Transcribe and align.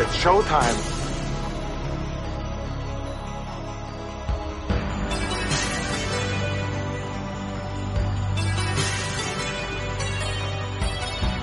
It's 0.00 0.16
showtime. 0.18 0.78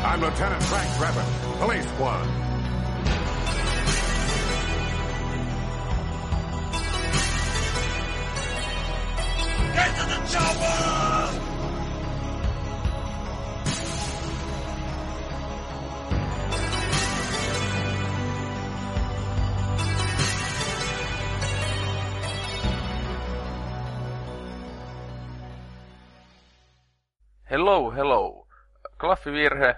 I'm 0.05 0.21
Lieutenant 0.21 0.63
Frank 0.63 0.89
Drebin, 0.91 1.59
Police 1.59 1.85
One. 1.99 2.27
Get 9.73 9.95
to 9.97 10.05
the 10.07 10.31
chopper! 10.31 10.84
Hello, 27.65 27.91
hello. 27.91 28.47
Klaffivirhe, 28.97 29.75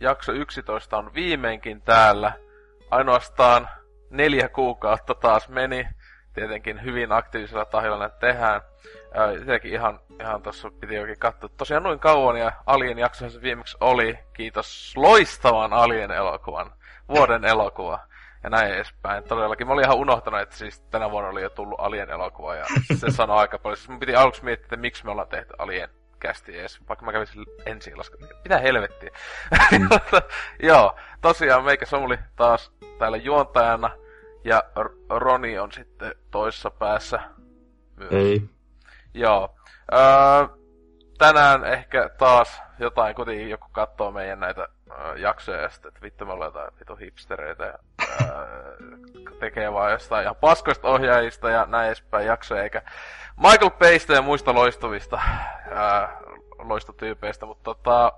jakso 0.00 0.32
11 0.32 0.98
on 0.98 1.14
viimeinkin 1.14 1.82
täällä. 1.82 2.32
Ainoastaan 2.90 3.68
neljä 4.10 4.48
kuukautta 4.48 5.14
taas 5.14 5.48
meni. 5.48 5.88
Tietenkin 6.32 6.84
hyvin 6.84 7.12
aktiivisella 7.12 7.98
näitä 7.98 8.16
tehdään. 8.18 8.60
Sitäkin 9.38 9.72
ihan, 9.72 10.00
ihan 10.20 10.42
tuossa 10.42 10.70
piti 10.80 10.94
jokin 10.94 11.18
katsoa. 11.18 11.50
Tosiaan 11.56 11.82
noin 11.82 11.98
kauan 11.98 12.36
ja 12.36 12.52
Alien 12.66 12.98
jakso 12.98 13.30
se 13.30 13.42
viimeksi 13.42 13.76
oli. 13.80 14.18
Kiitos 14.32 14.92
loistavan 14.96 15.72
Alien 15.72 16.10
elokuvan. 16.10 16.72
Vuoden 17.08 17.44
elokuva. 17.44 17.98
Ja 18.42 18.50
näin 18.50 18.74
edespäin. 18.74 19.24
Todellakin. 19.24 19.66
Mä 19.66 19.72
olin 19.72 19.84
ihan 19.84 19.96
unohtanut, 19.96 20.40
että 20.40 20.56
siis 20.56 20.80
tänä 20.80 21.10
vuonna 21.10 21.30
oli 21.30 21.42
jo 21.42 21.50
tullut 21.50 21.80
Alien 21.80 22.10
elokuva. 22.10 22.54
Ja 22.54 22.64
se 22.96 23.10
sanoi 23.10 23.38
aika 23.38 23.58
paljon. 23.58 23.76
Siis 23.76 23.88
mun 23.88 24.00
piti 24.00 24.14
aluksi 24.14 24.44
miettiä, 24.44 24.64
että 24.64 24.76
miksi 24.76 25.04
me 25.04 25.10
ollaan 25.10 25.28
tehty 25.28 25.54
Alien 25.58 26.03
kästi 26.24 26.58
edes, 26.58 26.80
vaikka 26.88 27.04
mä 27.04 27.12
kävisin 27.12 27.44
ensi 27.66 27.92
Mitä 28.44 28.58
helvettiä? 28.58 29.10
Mm. 29.72 29.88
Joo, 30.68 30.96
tosiaan 31.20 31.64
meikä 31.64 31.86
Samuli 31.86 32.18
taas 32.36 32.72
täällä 32.98 33.16
juontajana, 33.16 33.90
ja 34.44 34.62
Roni 35.10 35.58
on 35.58 35.72
sitten 35.72 36.14
toisessa 36.30 36.70
päässä. 36.70 37.20
Myös. 37.96 38.12
Ei. 38.12 38.42
Joo. 39.14 39.54
Öö, 39.92 40.48
tänään 41.18 41.64
ehkä 41.64 42.10
taas 42.18 42.62
jotain, 42.78 43.14
kuitenkin 43.14 43.50
joku 43.50 43.66
katsoo 43.72 44.10
meidän 44.10 44.40
näitä 44.40 44.68
öö, 44.90 45.16
jaksoja 45.16 45.60
ja 45.60 45.68
sitten, 45.68 45.88
että 45.88 46.02
vittu 46.02 46.26
me 46.26 46.32
ollaan 46.32 46.48
jotain 46.48 46.72
vitu 46.80 46.96
hipstereitä 46.96 47.64
ja 47.64 47.78
öö, 48.20 48.76
tekee 49.40 49.72
vaan 49.72 49.92
jostain 49.92 50.22
ihan 50.22 50.36
paskoista 50.36 50.88
ohjaajista 50.88 51.50
ja 51.50 51.66
näin 51.66 51.86
edespäin 51.86 52.26
jaksoja, 52.26 52.62
eikä 52.62 52.82
Michael 53.36 53.70
Paystä 53.70 54.12
ja 54.12 54.22
muista 54.22 54.54
loistuvista 54.54 55.20
ää, 55.70 56.20
loistotyypeistä, 56.58 57.46
mutta 57.46 57.64
tota, 57.64 58.12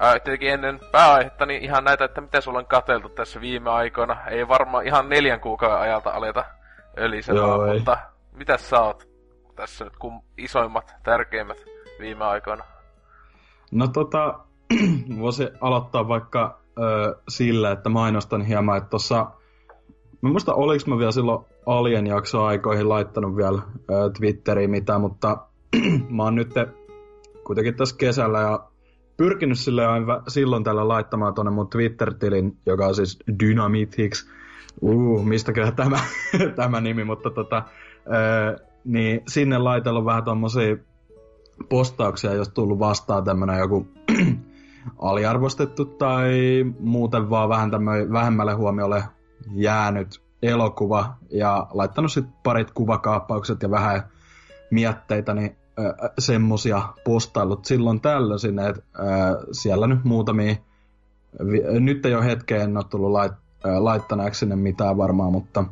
ää, 0.00 0.20
tietenkin 0.20 0.50
ennen 0.50 0.80
pääaihetta 0.92 1.46
niin 1.46 1.62
ihan 1.62 1.84
näitä, 1.84 2.04
että 2.04 2.20
mitä 2.20 2.40
sulla 2.40 2.58
on 2.58 2.66
kateltu 2.66 3.08
tässä 3.08 3.40
viime 3.40 3.70
aikoina. 3.70 4.16
Ei 4.26 4.48
varmaan 4.48 4.86
ihan 4.86 5.08
neljän 5.08 5.40
kuukauden 5.40 5.78
ajalta 5.78 6.10
aleta 6.10 6.44
ölisemään, 6.98 7.74
mutta 7.74 7.98
mitä 8.32 8.56
sä 8.56 8.80
oot 8.80 9.08
tässä 9.56 9.84
nyt 9.84 9.96
kun 9.96 10.22
isoimmat, 10.38 10.94
tärkeimmät 11.02 11.64
viime 11.98 12.24
aikoina? 12.24 12.64
No 13.70 13.88
tota, 13.88 14.38
voisi 15.20 15.48
aloittaa 15.60 16.08
vaikka 16.08 16.58
ö, 16.78 17.16
sillä, 17.28 17.70
että 17.70 17.88
mainostan 17.88 18.42
hieman, 18.42 18.76
että 18.76 18.90
tuossa, 18.90 19.26
mä 20.20 20.30
muista 20.30 20.54
oliks 20.54 20.86
mä 20.86 20.98
vielä 20.98 21.12
silloin 21.12 21.46
Alien 21.66 22.06
jakso 22.06 22.44
aikoihin 22.44 22.88
laittanut 22.88 23.36
vielä 23.36 23.62
ö, 23.90 24.10
Twitteriin 24.18 24.70
mitä, 24.70 24.98
mutta 24.98 25.38
mä 26.16 26.22
oon 26.22 26.34
nyt 26.34 26.54
kuitenkin 27.44 27.74
tässä 27.74 27.96
kesällä 27.96 28.40
ja 28.40 28.64
pyrkinyt 29.16 29.58
sille 29.58 29.86
aina 29.86 30.22
silloin 30.28 30.64
tällä 30.64 30.88
laittamaan 30.88 31.34
tuonne 31.34 31.50
mun 31.50 31.68
Twitter-tilin, 31.68 32.56
joka 32.66 32.86
on 32.86 32.94
siis 32.94 33.18
Dynamitix. 33.40 34.28
Uh, 34.80 35.24
mistäkö 35.24 35.72
tämä, 35.72 35.98
tämä 36.56 36.80
nimi, 36.80 37.04
mutta 37.04 37.30
tota, 37.30 37.62
ö, 38.06 38.58
niin 38.84 39.22
sinne 39.28 39.58
laitellut 39.58 40.04
vähän 40.04 40.24
tommosia 40.24 40.76
postauksia, 41.68 42.34
jos 42.34 42.48
tullut 42.48 42.78
vastaan 42.78 43.24
tämmönen 43.24 43.58
joku 43.58 43.86
aliarvostettu 44.98 45.84
tai 45.84 46.32
muuten 46.80 47.30
vaan 47.30 47.48
vähän 47.48 47.70
tämmöinen 47.70 48.12
vähemmälle 48.12 48.52
huomiolle 48.52 49.04
jäänyt 49.54 50.23
elokuva 50.44 51.14
ja 51.30 51.66
laittanut 51.70 52.12
sitten 52.12 52.34
parit 52.42 52.70
kuvakaappaukset 52.70 53.62
ja 53.62 53.70
vähän 53.70 54.02
mietteitä, 54.70 55.34
niin 55.34 55.56
äh, 55.78 56.10
semmosia 56.18 56.82
postaillut 57.04 57.64
silloin 57.64 58.00
tällöin 58.00 58.40
sinne, 58.40 58.68
että 58.68 58.82
äh, 58.98 59.36
siellä 59.52 59.86
nyt 59.86 60.04
muutamia, 60.04 60.54
vi- 61.50 61.80
nyt 61.80 62.06
ei 62.06 62.14
ole 62.14 62.24
hetkeen 62.24 62.62
en 62.62 62.76
ole 62.76 62.84
tullut 62.90 63.12
lait, 63.12 63.32
äh, 63.66 63.78
laittaneeksi 63.78 64.38
sinne 64.38 64.56
mitään 64.56 64.96
varmaan, 64.96 65.32
mutta 65.32 65.64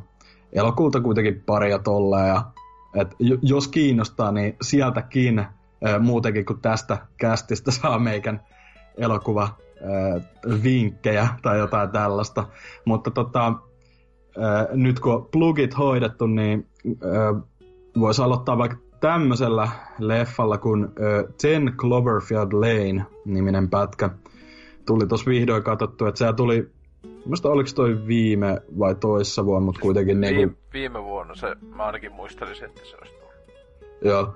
elokuulta 0.53 1.01
kuitenkin 1.01 1.43
paria 1.45 1.79
tolleen 1.79 2.27
ja 2.27 2.43
et 2.95 3.15
jos 3.41 3.67
kiinnostaa, 3.67 4.31
niin 4.31 4.55
sieltäkin 4.61 5.39
äh, 5.39 5.47
muutenkin 5.99 6.45
kuin 6.45 6.61
tästä 6.61 6.97
kästistä 7.17 7.71
saa 7.71 7.99
meikän 7.99 8.41
elokuva 8.97 9.43
äh, 9.43 10.23
vinkkejä 10.63 11.27
tai 11.41 11.57
jotain 11.57 11.89
tällaista. 11.89 12.47
Mutta 12.85 13.11
tota, 13.11 13.53
äh, 14.37 14.67
nyt 14.71 14.99
kun 14.99 15.13
on 15.13 15.25
plugit 15.31 15.77
hoidettu, 15.77 16.27
niin 16.27 16.67
äh, 16.87 17.43
voisi 17.99 18.21
aloittaa 18.21 18.57
vaikka 18.57 18.77
tämmöisellä 18.99 19.69
leffalla 19.99 20.57
kuin 20.57 20.83
äh, 20.83 21.33
Ten 21.41 21.73
Cloverfield 21.77 22.53
Lane-niminen 22.53 23.69
pätkä. 23.69 24.09
Tuli 24.85 25.07
tuossa 25.07 25.29
vihdoin 25.29 25.63
katsottu, 25.63 26.05
että 26.05 26.19
se 26.19 26.33
tuli 26.33 26.71
Muista 27.25 27.49
oliko 27.49 27.69
toi 27.75 28.07
viime 28.07 28.61
vai 28.79 28.95
toissa 28.95 29.45
vuonna, 29.45 29.65
mutta 29.65 29.81
kuitenkin 29.81 30.21
Viime, 30.21 30.37
niinku... 30.37 30.59
Viime 30.73 31.03
vuonna 31.03 31.35
se, 31.35 31.55
mä 31.75 31.83
ainakin 31.83 32.11
muistelisin, 32.11 32.65
että 32.65 32.81
se 32.83 32.97
olisi 32.97 33.13
tullut. 33.13 33.33
Joo, 34.01 34.33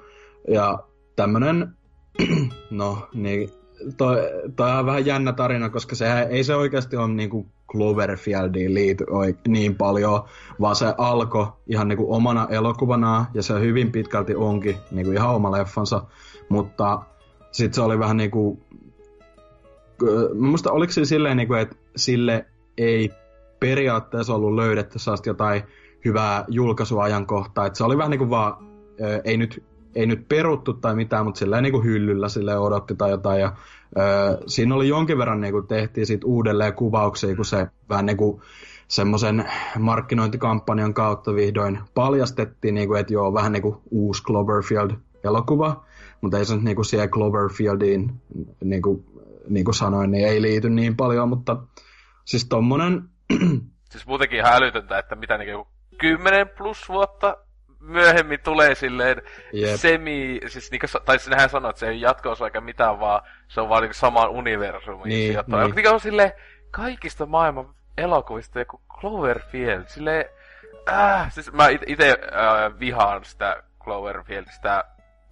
ja 0.48 0.80
tämmönen, 1.16 1.68
no 2.72 3.08
niin, 3.14 3.50
toi, 3.98 4.18
toi 4.56 4.72
on 4.72 4.86
vähän 4.86 5.06
jännä 5.06 5.34
tarina, 5.34 5.70
koska 5.70 5.96
sehän 5.96 6.32
ei 6.32 6.44
se 6.44 6.56
oikeasti 6.56 6.98
ole 6.98 7.08
niinku 7.08 7.48
Cloverfieldiin 7.72 8.74
liity 8.74 9.06
niin 9.48 9.76
paljon, 9.76 10.24
vaan 10.62 10.76
se 10.76 10.94
alkoi 10.98 11.48
ihan 11.68 11.88
niinku 11.88 12.14
omana 12.14 12.48
elokuvana 12.50 13.26
ja 13.34 13.44
se 13.44 13.60
hyvin 13.60 13.92
pitkälti 13.92 14.36
onkin 14.36 14.78
niinku 14.92 15.12
ihan 15.12 15.36
oma 15.36 15.52
leffansa, 15.52 16.04
mutta 16.50 17.02
sitten 17.52 17.74
se 17.74 17.82
oli 17.82 18.00
vähän 18.00 18.18
niinku, 18.18 18.60
mä 20.34 20.48
muista 20.48 20.72
oliko 20.72 20.92
se 20.94 21.06
silleen 21.06 21.38
niinku, 21.38 21.54
että 21.54 21.76
sille 21.96 22.46
ei 22.78 23.10
periaatteessa 23.60 24.36
ollut 24.36 24.56
löydetty 24.56 25.00
sellaista 25.00 25.30
jotain 25.30 25.64
hyvää 26.06 26.46
julkaisuajankohtaa, 26.48 27.66
että 27.66 27.78
se 27.78 27.84
oli 27.84 27.98
vähän 27.98 28.12
niinku 28.12 28.30
vaan, 28.30 28.68
ei 29.24 29.38
nyt 29.38 29.64
ei 29.98 30.06
nyt 30.06 30.28
peruttu 30.30 30.74
tai 30.74 30.96
mitään, 30.96 31.26
mutta 31.26 31.40
sillä 31.40 31.62
niin 31.62 31.84
hyllyllä 31.84 32.30
sille 32.30 32.58
odotti 32.58 32.96
tai 32.96 33.10
jotain. 33.10 33.42
Ja, 33.42 33.54
ö, 33.98 34.38
siinä 34.48 34.76
oli 34.76 34.88
jonkin 34.88 35.18
verran 35.18 35.42
niin 35.42 35.54
kuin 35.54 35.68
tehtiin 35.68 36.06
sit 36.06 36.24
uudelleen 36.24 36.74
kuvauksia, 36.74 37.36
kun 37.36 37.46
se 37.46 37.68
vähän 37.90 38.06
niin 38.06 38.18
kuin 38.18 38.42
semmoisen 38.88 39.46
markkinointikampanjan 39.80 40.94
kautta 40.94 41.36
vihdoin 41.36 41.80
paljastettiin, 41.94 42.76
niin 42.76 42.88
kuin, 42.88 43.00
että 43.00 43.14
joo, 43.14 43.34
vähän 43.34 43.52
niin 43.52 43.62
kuin 43.62 43.78
uusi 43.92 44.24
Cloverfield-elokuva, 44.24 45.86
mutta 46.22 46.38
ei 46.38 46.46
se 46.46 46.56
nyt 46.56 46.64
niin 46.64 46.76
kuin 46.76 46.86
siihen 46.86 47.10
Cloverfieldiin, 47.10 48.12
niin 48.64 48.82
kuin, 48.82 49.06
niin 49.50 49.66
kuin 49.66 49.76
sanoin, 49.76 50.12
niin 50.12 50.28
ei 50.28 50.42
liity 50.42 50.70
niin 50.70 50.96
paljon, 50.96 51.30
mutta 51.30 51.58
siis 52.26 52.46
tommonen... 52.46 53.04
siis 53.92 54.08
muutenkin 54.08 54.40
ihan 54.40 54.54
älytöntä, 54.54 55.00
että 55.00 55.16
mitä 55.16 55.38
niin 55.38 55.56
kuin 55.56 55.68
10 55.98 56.50
plus 56.58 56.90
vuotta 56.90 57.38
myöhemmin 57.80 58.40
tulee 58.40 58.76
silleen 58.76 59.22
yep. 59.54 59.76
semi, 59.76 60.40
siis 60.48 60.72
niinku, 60.72 60.88
tai 61.06 61.20
sinähän 61.20 61.50
sanoit, 61.50 61.70
että 61.70 61.80
se 61.80 61.88
ei 61.88 62.02
jatkoosa 62.02 62.46
eikä 62.46 62.62
mitään, 62.62 63.00
vaan 63.00 63.22
se 63.48 63.62
on 63.62 63.70
vaan 63.70 63.82
niinku 63.82 63.94
samaan 63.94 64.30
universumiin 64.30 65.10
niin, 65.10 65.32
sijoittaa. 65.32 65.64
Niin. 65.64 65.76
Niinku 65.76 65.94
on 65.94 66.00
silleen 66.00 66.32
kaikista 66.72 67.26
maailman 67.26 67.74
elokuvista 67.98 68.60
joku 68.60 68.82
Cloverfield, 69.00 69.84
silleen, 69.88 70.26
äh, 70.90 71.32
siis 71.32 71.52
mä 71.52 71.68
itse 71.88 72.10
äh, 72.10 72.80
vihaan 72.80 73.26
sitä 73.26 73.64
Cloverfield, 73.84 74.46
sitä 74.50 74.84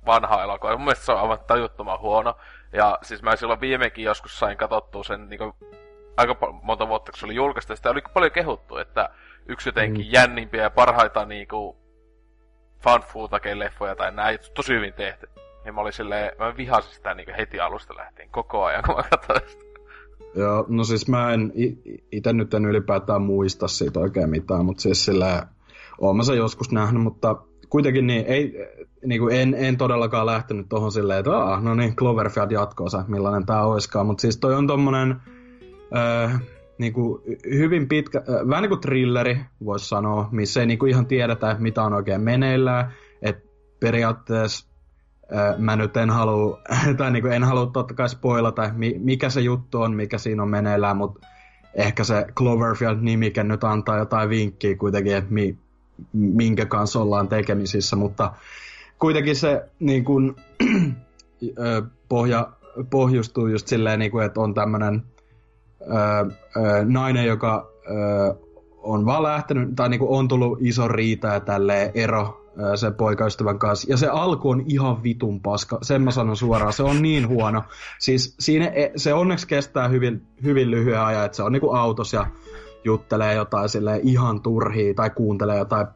vanhaa 0.06 0.44
elokuvaa. 0.44 0.78
Mun 0.78 0.86
mielestä 0.86 1.06
se 1.06 1.12
on 1.12 1.22
aivan 1.22 1.40
tajuttoman 1.48 2.00
huono. 2.00 2.38
Ja 2.74 2.98
siis 3.02 3.24
mä 3.24 3.36
silloin 3.36 3.62
viimekin 3.62 4.06
joskus 4.06 4.40
sain 4.40 4.58
katsottua 4.58 5.04
sen 5.04 5.30
niinku, 5.30 5.56
aika 6.18 6.36
monta 6.62 6.88
vuotta, 6.88 7.12
kun 7.12 7.20
se 7.20 7.26
oli 7.26 7.36
julkaistu. 7.36 7.76
Sitä 7.76 7.90
oli 7.90 8.02
paljon 8.14 8.32
kehuttu, 8.32 8.78
että 8.78 9.10
yksi 9.46 9.70
jotenkin 9.70 10.06
mm. 10.06 10.12
jännimpiä 10.12 10.64
ja 10.64 10.70
parhaita 10.70 11.26
niinku, 11.26 11.78
fanfootake-leffoja 12.84 13.96
tai 13.96 14.12
näin, 14.12 14.40
tosi 14.54 14.74
hyvin 14.74 14.94
tehty. 14.94 15.30
Ja 15.66 15.74
mä 15.74 15.82
olin 15.82 15.94
silleen, 15.94 16.32
mä 16.40 16.58
vihasin 16.58 16.94
sitä 16.94 17.14
niin 17.14 17.36
heti 17.38 17.60
alusta 17.60 17.96
lähtien 17.96 18.30
koko 18.32 18.64
ajan, 18.64 18.84
kun 18.86 18.96
mä 18.96 19.04
katsoin 19.10 19.42
sitä. 19.50 19.66
Joo, 20.36 20.66
no 20.68 20.84
siis 20.84 21.08
mä 21.08 21.34
en, 21.34 21.54
itse 22.12 22.34
nyt 22.34 22.54
en 22.54 22.66
ylipäätään 22.66 23.22
muista 23.22 23.68
siitä 23.68 24.00
oikein 24.00 24.30
mitään, 24.30 24.66
mutta 24.66 24.82
siis 24.82 25.06
sillä 25.06 25.48
oon 25.98 26.18
mä 26.18 26.24
sen 26.24 26.38
joskus 26.38 26.72
nähnyt, 26.72 27.04
mutta 27.04 27.36
kuitenkin 27.70 28.08
niin, 28.08 28.26
ei, 28.26 28.54
niin 29.06 29.22
kuin 29.22 29.36
en, 29.36 29.54
en 29.54 29.78
todellakaan 29.78 30.26
lähtenyt 30.26 30.70
tuohon 30.70 30.92
silleen, 30.92 31.20
että 31.20 31.38
Aa, 31.38 31.62
no 31.62 31.76
niin, 31.76 31.96
Cloverfield 31.96 32.52
jatkoosa, 32.52 33.06
millainen 33.08 33.46
tää 33.46 33.66
oiskaan, 33.66 34.06
mutta 34.06 34.22
siis 34.22 34.38
toi 34.38 34.56
on 34.56 34.68
tommonen 34.68 35.16
äh, 35.96 36.42
niin 36.78 36.94
kuin 36.94 37.22
hyvin 37.50 37.88
pitkä, 37.88 38.18
äh, 38.18 38.50
vähän 38.50 38.62
niin 38.62 38.70
kuin 38.70 38.82
thrilleri, 38.82 39.40
voisi 39.66 39.88
sanoa, 39.88 40.30
missä 40.32 40.60
ei 40.60 40.66
niin 40.66 40.80
kuin 40.80 40.90
ihan 40.90 41.06
tiedetä, 41.06 41.56
mitä 41.60 41.84
on 41.84 41.94
oikein 41.94 42.22
meneillään, 42.22 42.94
että 43.22 43.44
periaatteessa 43.80 44.76
mä 45.58 45.76
nyt 45.76 45.98
en 45.98 46.10
halua, 46.10 46.62
tai 46.98 47.12
niin 47.12 47.22
kuin 47.22 47.34
en 47.34 47.44
halua 47.44 47.66
totta 47.66 47.94
kai 47.94 48.10
spoilata, 48.10 48.72
mikä 49.00 49.30
se 49.30 49.42
juttu 49.42 49.82
on, 49.82 49.96
mikä 49.96 50.18
siinä 50.18 50.44
on 50.44 50.50
meneillään, 50.50 50.98
mutta 50.98 51.28
ehkä 51.76 52.04
se 52.04 52.26
Cloverfield-nimike 52.36 53.44
nyt 53.44 53.64
antaa 53.64 53.98
jotain 53.98 54.30
vinkkiä 54.30 54.76
kuitenkin, 54.76 55.16
että 55.16 55.34
mi, 55.34 55.58
minkä 56.14 56.66
kanssa 56.66 57.02
ollaan 57.02 57.28
tekemisissä, 57.28 57.96
mutta 57.96 58.34
kuitenkin 59.00 59.36
se 59.36 59.64
niin 59.80 60.06
kuin, 60.06 60.36
pohja, 62.10 62.52
pohjustuu 62.90 63.48
just 63.48 63.68
silleen, 63.68 64.00
niin 64.00 64.12
kuin, 64.12 64.26
että 64.26 64.42
on 64.42 64.54
tämmöinen 64.54 65.04
nainen, 66.86 67.26
joka 67.26 67.72
on 68.78 69.06
vaan 69.06 69.24
lähtenyt, 69.24 69.70
tai 69.76 69.90
niin 69.90 70.02
on 70.04 70.28
tullut 70.28 70.58
iso 70.62 70.88
riita 70.88 71.28
ja 71.28 71.40
tälleen 71.40 71.92
ero 71.94 72.42
sen 72.76 72.94
poikaystävän 72.94 73.60
kanssa. 73.60 73.88
Ja 73.90 73.98
se 73.98 74.08
alku 74.08 74.50
on 74.50 74.64
ihan 74.66 75.04
vitun 75.04 75.42
paska, 75.42 75.80
sen 75.82 76.02
mä 76.02 76.12
sanon 76.12 76.38
suoraan, 76.38 76.74
se 76.74 76.84
on 76.84 77.02
niin 77.02 77.28
huono. 77.28 77.64
Siis 78.00 78.36
siinä, 78.40 78.68
e, 78.68 78.92
se 78.96 79.14
onneksi 79.14 79.48
kestää 79.48 79.88
hyvin, 79.88 80.22
hyvin 80.44 80.72
lyhyen 80.72 81.02
ajan, 81.02 81.26
että 81.26 81.36
se 81.36 81.44
on 81.44 81.52
niinku 81.52 81.72
autos 81.72 82.14
ja 82.14 82.28
juttelee 82.84 83.34
jotain 83.34 83.70
sille 83.70 84.00
ihan 84.04 84.42
turhia 84.42 84.94
tai 84.94 85.10
kuuntelee 85.10 85.58
jotain 85.58 85.88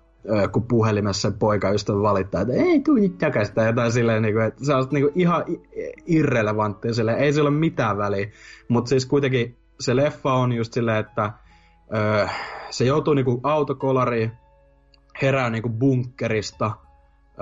kun 0.52 0.64
puhelimessa 0.64 1.32
se 1.32 1.38
poikaystävä 1.38 2.02
valittaa, 2.02 2.42
että 2.42 2.54
ei 2.54 2.80
tuu 2.80 2.96
nyt 2.96 3.18
takaisin 3.18 3.56
tai 3.56 3.68
jotain 3.68 3.92
silleen, 3.92 4.22
niin 4.22 4.34
kuin, 4.34 4.46
että 4.46 4.66
se 4.66 4.74
on 4.74 4.88
niin 4.92 5.04
kuin 5.04 5.14
ihan 5.16 5.46
irrelevanttia 6.06 6.94
silleen, 6.94 7.18
ei 7.18 7.34
sillä 7.34 7.50
ole 7.50 7.58
mitään 7.58 7.98
väliä. 7.98 8.30
Mutta 8.68 8.90
siis 8.90 9.06
kuitenkin 9.06 9.56
se 9.80 9.96
leffa 9.96 10.34
on 10.34 10.52
just 10.52 10.74
silleen, 10.74 10.98
että 10.98 11.34
öö, 11.96 12.28
se 12.70 12.86
joutuu 12.86 13.14
niin 13.14 13.26
kuin 13.26 13.40
autokolariin, 13.44 14.32
herää 15.22 15.50
niin 15.50 15.62
kuin 15.62 15.74
bunkkerista 15.74 16.72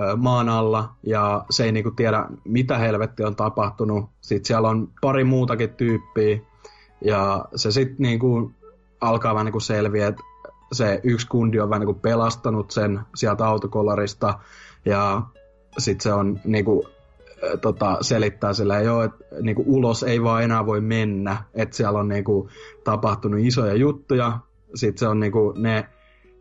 öö, 0.00 0.16
maan 0.16 0.48
alla 0.48 0.94
ja 1.02 1.44
se 1.50 1.64
ei 1.64 1.72
niin 1.72 1.84
kuin 1.84 1.96
tiedä, 1.96 2.24
mitä 2.44 2.78
helvetti 2.78 3.24
on 3.24 3.36
tapahtunut. 3.36 4.10
Sitten 4.20 4.46
siellä 4.46 4.68
on 4.68 4.88
pari 5.00 5.24
muutakin 5.24 5.74
tyyppiä 5.74 6.38
ja 7.04 7.44
se 7.56 7.70
sitten 7.70 7.96
niin 7.98 8.18
kuin 8.18 8.54
alkaa 9.00 9.34
vähän 9.34 9.44
niin 9.44 9.52
kuin 9.52 9.62
selviä, 9.62 10.06
että 10.06 10.22
se 10.72 11.00
yksi 11.02 11.26
kundi 11.26 11.60
on 11.60 11.70
vähän 11.70 11.80
niin 11.80 11.94
kuin 11.94 12.00
pelastanut 12.00 12.70
sen 12.70 13.00
sieltä 13.14 13.46
autokollarista 13.46 14.38
ja 14.84 15.22
sitten 15.78 16.02
se 16.02 16.12
on 16.12 16.40
niin 16.44 16.64
kuin, 16.64 16.82
tota, 17.60 17.98
selittää 18.00 18.52
sillä 18.52 18.80
joo, 18.80 19.02
että 19.02 19.24
niin 19.42 19.56
kuin 19.56 19.68
ulos 19.68 20.02
ei 20.02 20.22
vaan 20.22 20.42
enää 20.42 20.66
voi 20.66 20.80
mennä, 20.80 21.36
että 21.54 21.76
siellä 21.76 21.98
on 21.98 22.08
niin 22.08 22.24
kuin, 22.24 22.48
tapahtunut 22.84 23.40
isoja 23.40 23.74
juttuja, 23.74 24.38
sitten 24.74 24.98
se 24.98 25.08
on 25.08 25.20
niin 25.20 25.32
kuin, 25.32 25.62
ne 25.62 25.88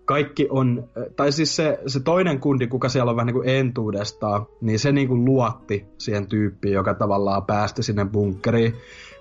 kaikki 0.07 0.47
on, 0.49 0.89
tai 1.15 1.31
siis 1.31 1.55
se, 1.55 1.79
se 1.87 1.99
toinen 1.99 2.39
kundi, 2.39 2.67
kuka 2.67 2.89
siellä 2.89 3.09
on 3.09 3.15
vähän 3.15 3.27
niin 3.27 3.33
kuin 3.33 3.49
entuudestaan, 3.49 4.45
niin 4.61 4.79
se 4.79 4.91
niin 4.91 5.07
kuin 5.07 5.25
luotti 5.25 5.85
siihen 5.97 6.27
tyyppiin, 6.27 6.73
joka 6.73 6.93
tavallaan 6.93 7.45
päästi 7.45 7.83
sinne 7.83 8.05
bunkkeriin. 8.05 8.73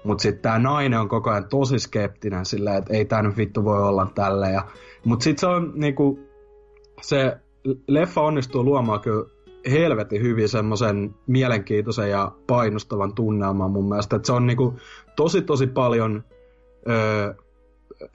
Mutta 0.04 0.22
sitten 0.22 0.42
tämä 0.42 0.58
nainen 0.58 1.00
on 1.00 1.08
koko 1.08 1.30
ajan 1.30 1.48
tosi 1.48 1.78
skeptinen 1.78 2.44
silleen, 2.44 2.76
että 2.76 2.92
ei 2.94 3.04
tämä 3.04 3.22
nyt 3.22 3.36
vittu 3.36 3.64
voi 3.64 3.82
olla 3.82 4.12
tälle. 4.14 4.50
Ja, 4.50 4.64
mutta 5.04 5.24
sitten 5.24 5.40
se 5.40 5.46
on 5.46 5.72
niinku, 5.74 6.18
se 7.02 7.36
leffa 7.88 8.20
onnistuu 8.20 8.64
luomaan 8.64 9.00
kyllä 9.00 9.35
helvetin 9.70 10.22
hyvin 10.22 10.48
semmoisen 10.48 11.14
mielenkiintoisen 11.26 12.10
ja 12.10 12.32
painostavan 12.46 13.14
tunnelman 13.14 13.70
mun 13.70 13.88
mielestä. 13.88 14.16
Että 14.16 14.26
se 14.26 14.32
on 14.32 14.46
niinku 14.46 14.74
tosi 15.16 15.42
tosi 15.42 15.66
paljon 15.66 16.24
öö, 16.88 17.34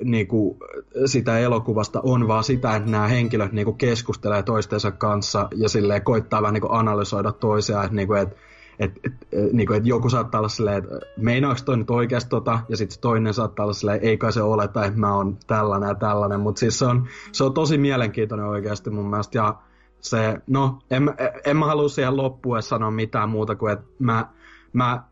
niinku, 0.03 0.57
sitä 1.05 1.39
elokuvasta 1.39 2.01
on 2.03 2.27
vaan 2.27 2.43
sitä, 2.43 2.75
että 2.75 2.91
nämä 2.91 3.07
henkilöt 3.07 3.51
niinku 3.51 3.73
keskustelee 3.73 4.43
toistensa 4.43 4.91
kanssa 4.91 5.47
ja 5.55 5.69
silleen 5.69 6.03
koittaa 6.03 6.41
vähän 6.41 6.53
niinku 6.53 6.71
analysoida 6.71 7.31
toisiaan, 7.31 7.85
että 7.85 7.95
niinku, 7.95 8.13
et, 8.13 8.37
et, 8.79 8.91
et, 9.03 9.13
et, 9.31 9.53
niinku, 9.53 9.73
et 9.73 9.85
joku 9.85 10.09
saattaa 10.09 10.39
olla 10.39 10.49
silleen, 10.49 10.77
että 10.77 10.99
meinaako 11.17 11.59
toi 11.65 11.77
nyt 11.77 11.89
oikeasti 11.89 12.29
tota, 12.29 12.59
ja 12.69 12.77
sitten 12.77 13.01
toinen 13.01 13.33
saattaa 13.33 13.65
olla 13.65 13.73
silleen, 13.73 13.99
ei 14.01 14.17
se 14.29 14.41
ole, 14.41 14.67
tai 14.67 14.91
mä 14.95 15.15
oon 15.15 15.37
tällainen 15.47 15.89
ja 15.89 15.95
tällainen, 15.95 16.39
mutta 16.39 16.59
siis 16.59 16.79
se 16.79 16.85
on, 16.85 17.07
se 17.31 17.43
on 17.43 17.53
tosi 17.53 17.77
mielenkiintoinen 17.77 18.47
oikeasti 18.47 18.89
mun 18.89 19.09
mielestä, 19.09 19.37
ja 19.37 19.55
se, 20.01 20.37
no, 20.47 20.79
en, 20.91 21.13
en 21.45 21.57
mä 21.57 21.65
halua 21.65 21.89
siihen 21.89 22.17
loppuun 22.17 22.63
sanoa 22.63 22.91
mitään 22.91 23.29
muuta 23.29 23.55
kuin, 23.55 23.73
että 23.73 23.85
mä, 23.99 24.29
mä 24.73 25.03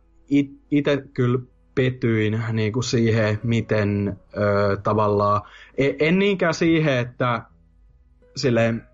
itse 0.72 1.04
kyllä 1.14 1.40
petyin 1.76 2.44
niin 2.54 2.74
kuin 2.74 2.84
siihen, 2.84 3.40
miten 3.44 4.20
ö, 4.38 4.78
tavallaan, 4.84 5.42
en, 5.78 5.96
en 6.00 6.20
niinkään 6.20 6.54
siihen, 6.54 6.98
että 6.98 7.42
silleen, 8.36 8.90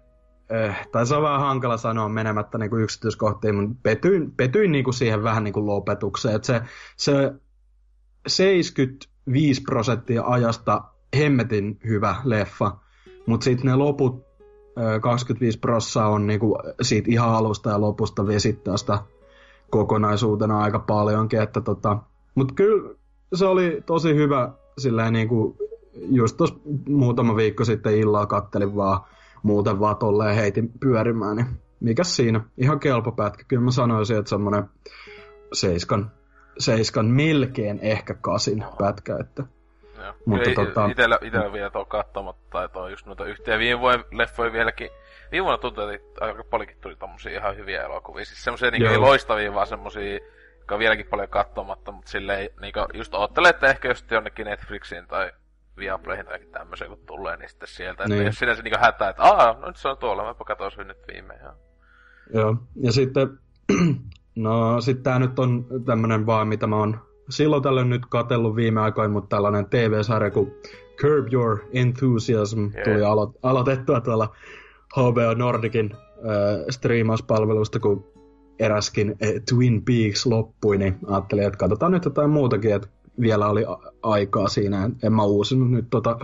tai 0.92 1.06
se 1.06 1.16
on 1.16 1.24
vähän 1.24 1.40
hankala 1.40 1.78
sanoa 1.78 2.10
menemättä 2.10 2.58
niin 2.58 2.70
kuin 2.70 2.84
yksityiskohtiin, 2.84 3.56
mutta 3.56 3.76
petyin, 3.84 4.32
petyin 4.32 4.72
niin 4.72 4.84
kuin 4.84 4.94
siihen 4.94 5.24
vähän 5.24 5.44
niin 5.44 5.54
kuin 5.54 5.66
lopetukseen. 5.66 6.36
Että 6.36 6.46
se, 6.46 6.62
se 6.98 7.34
75 8.28 9.62
prosenttia 9.62 10.24
ajasta 10.26 10.84
hemmetin 11.18 11.80
hyvä 11.88 12.16
leffa, 12.24 12.78
mutta 13.26 13.44
sitten 13.44 13.66
ne 13.66 13.76
loput 13.76 14.25
25 15.02 15.60
prosenttia 15.60 16.08
on 16.08 16.28
niin 16.28 16.40
kuin 16.40 16.56
siitä 16.82 17.12
ihan 17.12 17.30
alusta 17.30 17.70
ja 17.70 17.82
lopusta 17.82 18.28
vesittää 18.28 18.78
sitä 18.78 19.00
kokonaisuutena 19.70 20.60
aika 20.60 20.80
paljonkin. 20.80 21.42
Että 21.42 21.62
tota, 21.62 21.98
mutta 22.36 22.54
kyllä 22.54 22.96
se 23.34 23.46
oli 23.46 23.84
tosi 23.86 24.16
hyvä 24.16 24.52
silleen 24.78 25.14
niin 25.14 25.28
kuin 25.28 25.58
just 25.94 26.40
muutama 26.90 27.36
viikko 27.36 27.66
sitten 27.66 27.98
illalla 27.98 28.26
kattelin 28.26 28.76
vaan 28.76 29.00
muuten 29.44 29.80
vaan 29.80 29.98
tolleen 29.98 30.36
heitin 30.36 30.72
pyörimään, 30.80 31.36
niin 31.36 31.48
mikä 31.80 32.04
siinä? 32.04 32.42
Ihan 32.58 32.80
kelpo 32.80 33.12
pätkä. 33.12 33.44
Kyllä 33.48 33.64
mä 33.64 33.72
sanoisin, 33.72 34.18
että 34.18 34.30
semmonen 34.30 34.64
seiskan, 35.54 36.12
seiskan 36.58 37.06
melkein 37.06 37.80
ehkä 37.80 38.14
kasin 38.14 38.66
pätkä, 38.78 39.18
että 39.20 39.44
Joo. 40.06 40.16
Mutta 40.26 40.50
tota... 40.56 40.86
Itellä, 40.86 41.20
itellä 41.22 41.54
vielä 41.54 41.70
tuo 41.70 41.86
katsomatta, 41.86 42.42
tai 42.50 42.70
tuo 42.70 42.88
just 42.88 43.06
noita 43.06 43.26
yhteen 43.26 43.60
viime 43.60 43.80
vuoden 43.80 44.06
leffoja 44.12 44.54
vieläkin. 44.54 44.90
Viime 45.32 45.44
vuonna 45.44 45.58
tuntui, 45.58 45.96
että 45.96 46.26
aika 46.26 46.44
paljonkin 46.44 46.78
tuli 46.82 46.96
tommosia 46.96 47.40
ihan 47.40 47.58
hyviä 47.58 47.84
elokuvia. 47.84 48.26
Siis 48.26 48.44
semmosia 48.44 48.72
niinku 48.72 49.02
loistavia, 49.02 49.54
vaan 49.54 49.68
semmosia, 49.68 50.14
jotka 50.58 50.76
on 50.76 50.80
vieläkin 50.80 51.06
paljon 51.10 51.30
katsomatta, 51.30 51.92
mutta 51.92 52.12
silleen 52.12 52.50
niinku 52.62 52.80
just 52.94 53.14
oottelee, 53.14 53.50
että 53.50 53.68
ehkä 53.68 53.88
just 53.88 54.12
jonnekin 54.12 54.46
Netflixiin 54.46 55.08
tai 55.08 55.32
Viaplayhin 55.78 56.26
tai 56.26 56.40
tämmöisen 56.40 56.88
kun 56.88 57.00
tulee, 57.06 57.38
niin 57.38 57.50
sitten 57.50 57.68
sieltä. 57.68 58.04
Niin. 58.04 58.14
Että 58.14 58.28
jos 58.28 58.40
sinänsä 58.40 58.64
niinku 58.64 58.80
hätää, 58.82 59.10
että 59.10 59.24
aah, 59.24 59.60
no 59.60 59.68
nyt 59.68 59.78
se 59.78 59.88
on 59.88 59.98
tuolla, 59.98 60.24
mä 60.24 60.56
katsoin 60.58 60.88
nyt 60.88 60.98
viimein. 61.14 61.40
Ja... 61.44 61.54
Joo, 62.34 62.56
ja 62.82 62.92
sitten, 62.92 63.40
no 64.36 64.82
sitten 64.82 65.04
tää 65.04 65.20
nyt 65.20 65.40
on 65.40 65.66
tämmönen 65.86 66.26
vaan, 66.26 66.48
mitä 66.48 66.68
mä 66.68 66.76
oon 66.76 67.05
silloin 67.30 67.64
tällöin 67.64 67.90
nyt 67.90 68.02
katellut 68.10 68.56
viime 68.56 68.82
aikoina, 68.82 69.14
mutta 69.14 69.36
tällainen 69.36 69.66
TV-sarja 69.66 70.32
kuin 70.32 70.52
Curb 71.02 71.34
Your 71.34 71.60
Enthusiasm 71.74 72.60
yeah. 72.60 72.84
tuli 72.84 73.02
alo- 73.02 73.40
aloitettua 73.44 74.02
tuolla 74.02 74.36
HBO 74.98 75.34
Nordicin 75.36 75.92
äh, 75.94 76.66
striimauspalvelusta, 76.70 77.80
kun 77.80 78.06
eräskin 78.60 79.10
äh, 79.10 79.30
Twin 79.50 79.86
Peaks 79.86 80.26
loppui, 80.26 80.78
niin 80.78 80.98
ajattelin, 81.08 81.44
että 81.44 81.58
katsotaan 81.58 81.92
nyt 81.92 82.06
jotain 82.06 82.30
muutakin, 82.30 82.76
että 82.76 82.88
vielä 83.22 83.50
oli 83.50 83.66
aikaa 84.04 84.48
siinä. 84.48 84.90
En 85.04 85.14
mä 85.14 85.24
uusinut 85.24 85.72
nyt 85.72 85.86
tota 85.90 86.20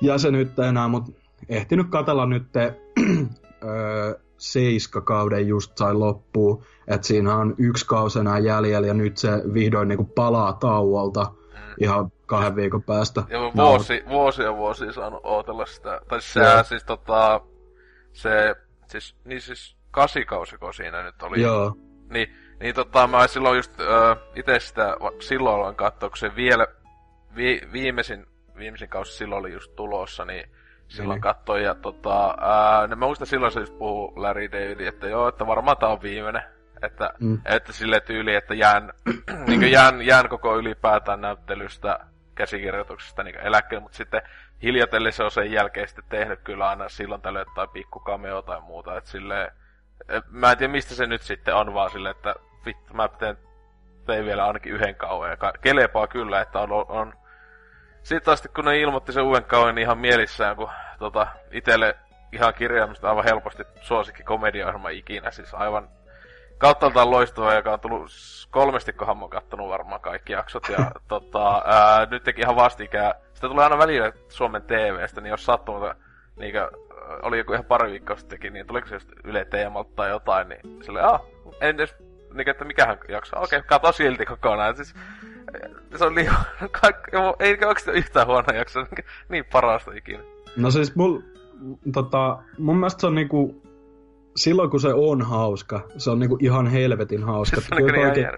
jäsenyyttä 0.00 0.68
enää, 0.68 0.88
mutta 0.88 1.12
ehtinyt 1.48 1.86
katella 1.90 2.26
nyt 2.26 2.52
te, 2.52 2.80
öö, 3.64 4.14
seiskakauden 4.38 5.48
just 5.48 5.78
sai 5.78 5.94
loppuun. 5.94 6.64
Että 6.88 7.06
siinä 7.06 7.36
on 7.36 7.54
yksi 7.58 7.86
kausi 7.86 8.18
enää 8.18 8.38
jäljellä 8.38 8.86
ja 8.86 8.94
nyt 8.94 9.16
se 9.16 9.30
vihdoin 9.54 9.88
niinku 9.88 10.04
palaa 10.04 10.52
tauolta 10.52 11.24
mm. 11.24 11.74
ihan 11.80 12.12
kahden 12.26 12.56
viikon 12.56 12.82
päästä. 12.82 13.22
Ja 13.28 13.38
vuosi, 13.56 14.04
vuosi 14.08 14.42
ja 14.42 14.56
vuosi 14.56 14.92
saanut 14.92 15.20
ootella 15.24 15.66
sitä. 15.66 16.00
Tai 16.08 16.20
se 16.20 16.40
siis 16.68 16.84
tota, 16.84 17.40
se, 18.12 18.54
siis, 18.86 19.16
niin 19.24 19.40
siis 19.40 19.76
kasikausiko 19.90 20.72
siinä 20.72 21.02
nyt 21.02 21.22
oli. 21.22 21.42
Joo. 21.42 21.76
Niin, 22.10 22.34
niin 22.60 22.74
tota, 22.74 23.06
mä 23.06 23.26
silloin 23.26 23.56
just 23.56 23.80
äh, 23.80 24.18
itse 24.34 24.60
sitä 24.60 24.96
silloin 25.20 25.56
aloin 25.56 25.76
katsoa, 25.76 26.08
kun 26.08 26.18
se 26.18 26.36
vielä 26.36 26.66
vi, 27.36 27.60
viimeisin, 27.72 28.26
viimeisin 28.56 28.88
kausi 28.88 29.16
silloin 29.16 29.40
oli 29.40 29.52
just 29.52 29.76
tulossa, 29.76 30.24
niin 30.24 30.50
silloin 30.88 31.16
niin. 31.16 31.22
katsoin. 31.22 31.64
Ja 31.64 31.74
tota, 31.74 32.34
ää, 32.40 32.86
ne 32.86 32.94
mä 32.94 33.06
muistan 33.06 33.26
silloin 33.26 33.52
se 33.52 33.60
just 33.60 33.78
puhuu 33.78 34.12
Larry 34.16 34.52
David, 34.52 34.80
että 34.80 35.08
joo, 35.08 35.28
että 35.28 35.46
varmaan 35.46 35.76
tää 35.76 35.88
on 35.88 36.02
viimeinen. 36.02 36.42
Että, 36.82 37.12
mm. 37.20 37.40
että 37.44 37.72
sille 37.72 38.00
tyyli, 38.00 38.34
että 38.34 38.54
jään, 38.54 38.92
niin 39.46 39.72
jään, 39.72 40.02
jään 40.02 40.28
koko 40.28 40.58
ylipäätään 40.58 41.20
näyttelystä 41.20 41.98
käsikirjoituksesta 42.34 43.22
niin 43.22 43.40
eläkkeelle, 43.40 43.82
mutta 43.82 43.96
sitten 43.96 44.22
hiljatellen 44.62 45.12
se 45.12 45.24
on 45.24 45.30
sen 45.30 45.52
jälkeen 45.52 45.88
sitten 45.88 46.04
tehnyt 46.08 46.40
kyllä 46.44 46.68
aina 46.68 46.88
silloin 46.88 47.22
tällöin 47.22 47.46
tai 47.54 47.68
pikku 47.68 48.00
cameo 48.00 48.42
tai 48.42 48.60
muuta, 48.60 48.96
että 48.96 49.10
silleen, 49.10 49.52
mä 50.30 50.52
en 50.52 50.58
tiedä 50.58 50.72
mistä 50.72 50.94
se 50.94 51.06
nyt 51.06 51.22
sitten 51.22 51.54
on 51.54 51.74
vaan 51.74 51.90
silleen, 51.90 52.16
että 52.16 52.34
vittu 52.66 52.94
mä 52.94 53.08
teen, 53.08 53.38
tein 54.06 54.24
vielä 54.24 54.46
ainakin 54.46 54.72
yhden 54.72 54.94
kauan 54.94 55.30
ja 55.30 55.36
kelepaa 55.60 56.06
kyllä, 56.06 56.40
että 56.40 56.58
on, 56.58 56.72
on 56.72 57.14
sitten 58.02 58.32
asti 58.32 58.48
kun 58.48 58.64
ne 58.64 58.80
ilmoitti 58.80 59.12
sen 59.12 59.22
uuden 59.22 59.44
kauan 59.44 59.74
niin 59.74 59.82
ihan 59.82 59.98
mielissään, 59.98 60.56
kun 60.56 60.70
tota, 60.98 61.26
itelle 61.50 61.96
ihan 62.32 62.54
kirjaimista 62.54 63.08
aivan 63.08 63.24
helposti 63.24 63.62
suosikki 63.80 64.22
komediaohjelma 64.22 64.88
ikinä, 64.88 65.30
siis 65.30 65.54
aivan 65.54 65.88
kauttaaltaan 66.62 67.10
loistava, 67.10 67.54
joka 67.54 67.72
on 67.72 67.80
tullut 67.80 68.10
kolmesti, 68.50 68.92
kohan 68.92 69.16
mä 69.16 69.20
oon 69.20 69.30
kattonut 69.30 69.68
varmaan 69.68 70.00
kaikki 70.00 70.32
jaksot. 70.32 70.68
Ja 70.68 70.92
tota, 71.08 71.62
ää, 71.64 72.06
nyt 72.10 72.22
teki 72.22 72.40
ihan 72.40 72.56
vastikään. 72.56 73.14
Sitä 73.34 73.48
tulee 73.48 73.64
aina 73.64 73.78
välillä 73.78 74.12
Suomen 74.28 74.62
TVstä, 74.62 75.20
niin 75.20 75.30
jos 75.30 75.44
sattuu, 75.44 75.74
niin 76.36 76.54
oli 77.22 77.38
joku 77.38 77.52
ihan 77.52 77.64
pari 77.64 77.90
viikkoa 77.90 78.16
sittenkin, 78.16 78.52
niin 78.52 78.66
tuliko 78.66 78.88
se 78.88 78.94
just 78.94 79.08
Yle 79.24 79.44
Teemalta 79.44 79.90
tai 79.96 80.10
jotain, 80.10 80.48
niin 80.48 80.84
sille, 80.84 81.02
ah, 81.02 81.20
en 81.60 81.74
edes, 81.74 81.94
niin 82.34 82.48
että 82.48 82.64
mikähän 82.64 82.98
jakso. 83.08 83.36
Okei, 83.36 83.58
okay, 83.58 83.68
kato 83.68 83.92
silti 83.92 84.26
kokonaan. 84.26 84.76
Siis, 84.76 84.94
se 85.96 86.04
on 86.04 86.14
liian, 86.14 86.36
kaikki, 86.80 87.10
ei 87.40 87.50
oikeasti 87.52 87.90
yhtään 87.90 88.26
huono 88.26 88.54
jakso, 88.54 88.86
niin 89.28 89.44
parasta 89.52 89.92
ikinä. 89.94 90.22
No 90.56 90.70
siis 90.70 90.96
mul, 90.96 91.20
tota, 91.92 92.38
mun 92.58 92.76
mielestä 92.76 93.00
se 93.00 93.06
on 93.06 93.14
niinku, 93.14 93.61
silloin 94.36 94.70
kun 94.70 94.80
se 94.80 94.94
on 94.94 95.22
hauska, 95.22 95.80
se 95.98 96.10
on 96.10 96.18
niinku 96.18 96.38
ihan 96.40 96.66
helvetin 96.66 97.22
hauska. 97.22 97.60
Se 97.60 97.66
on 97.72 97.84
kyllä 97.84 98.08
oikein, 98.08 98.28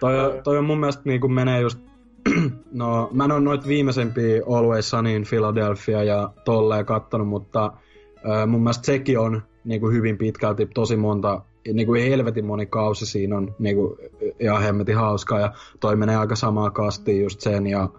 toi, 0.00 0.40
toi 0.44 0.58
on 0.58 0.64
mun 0.64 0.80
mielestä 0.80 1.02
niinku 1.04 1.28
menee 1.28 1.60
just, 1.60 1.78
no 2.72 3.10
mä 3.12 3.24
en 3.24 3.32
ole 3.32 3.40
noit 3.40 3.66
viimeisempiä 3.66 4.42
Always 4.46 4.90
Sunny 4.90 5.16
in 5.16 5.26
Philadelphia 5.28 6.02
ja 6.02 6.30
tolleen 6.44 6.86
kattonut, 6.86 7.28
mutta 7.28 7.72
äh, 8.30 8.46
mun 8.46 8.62
mielestä 8.62 8.86
sekin 8.86 9.18
on 9.18 9.42
niinku 9.64 9.90
hyvin 9.90 10.18
pitkälti 10.18 10.66
tosi 10.66 10.96
monta 10.96 11.40
niinku 11.72 11.94
helvetin 11.94 12.46
moni 12.46 12.66
kausi 12.66 13.06
siinä 13.06 13.36
on 13.36 13.54
niinku 13.58 13.98
ihan 14.40 14.62
hemmetin 14.62 14.96
hauskaa 14.96 15.40
ja 15.40 15.52
toi 15.80 15.96
menee 15.96 16.16
aika 16.16 16.36
samaa 16.36 16.70
kastiin 16.70 17.22
just 17.22 17.40
sen 17.40 17.66
ja 17.66 17.82
äh, 17.82 17.90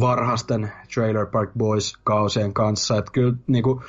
varhasten 0.00 0.72
Trailer 0.94 1.26
Park 1.26 1.50
Boys 1.58 1.92
kausien 2.04 2.54
kanssa, 2.54 2.98
että 2.98 3.12
kyllä 3.12 3.34
niinku 3.46 3.82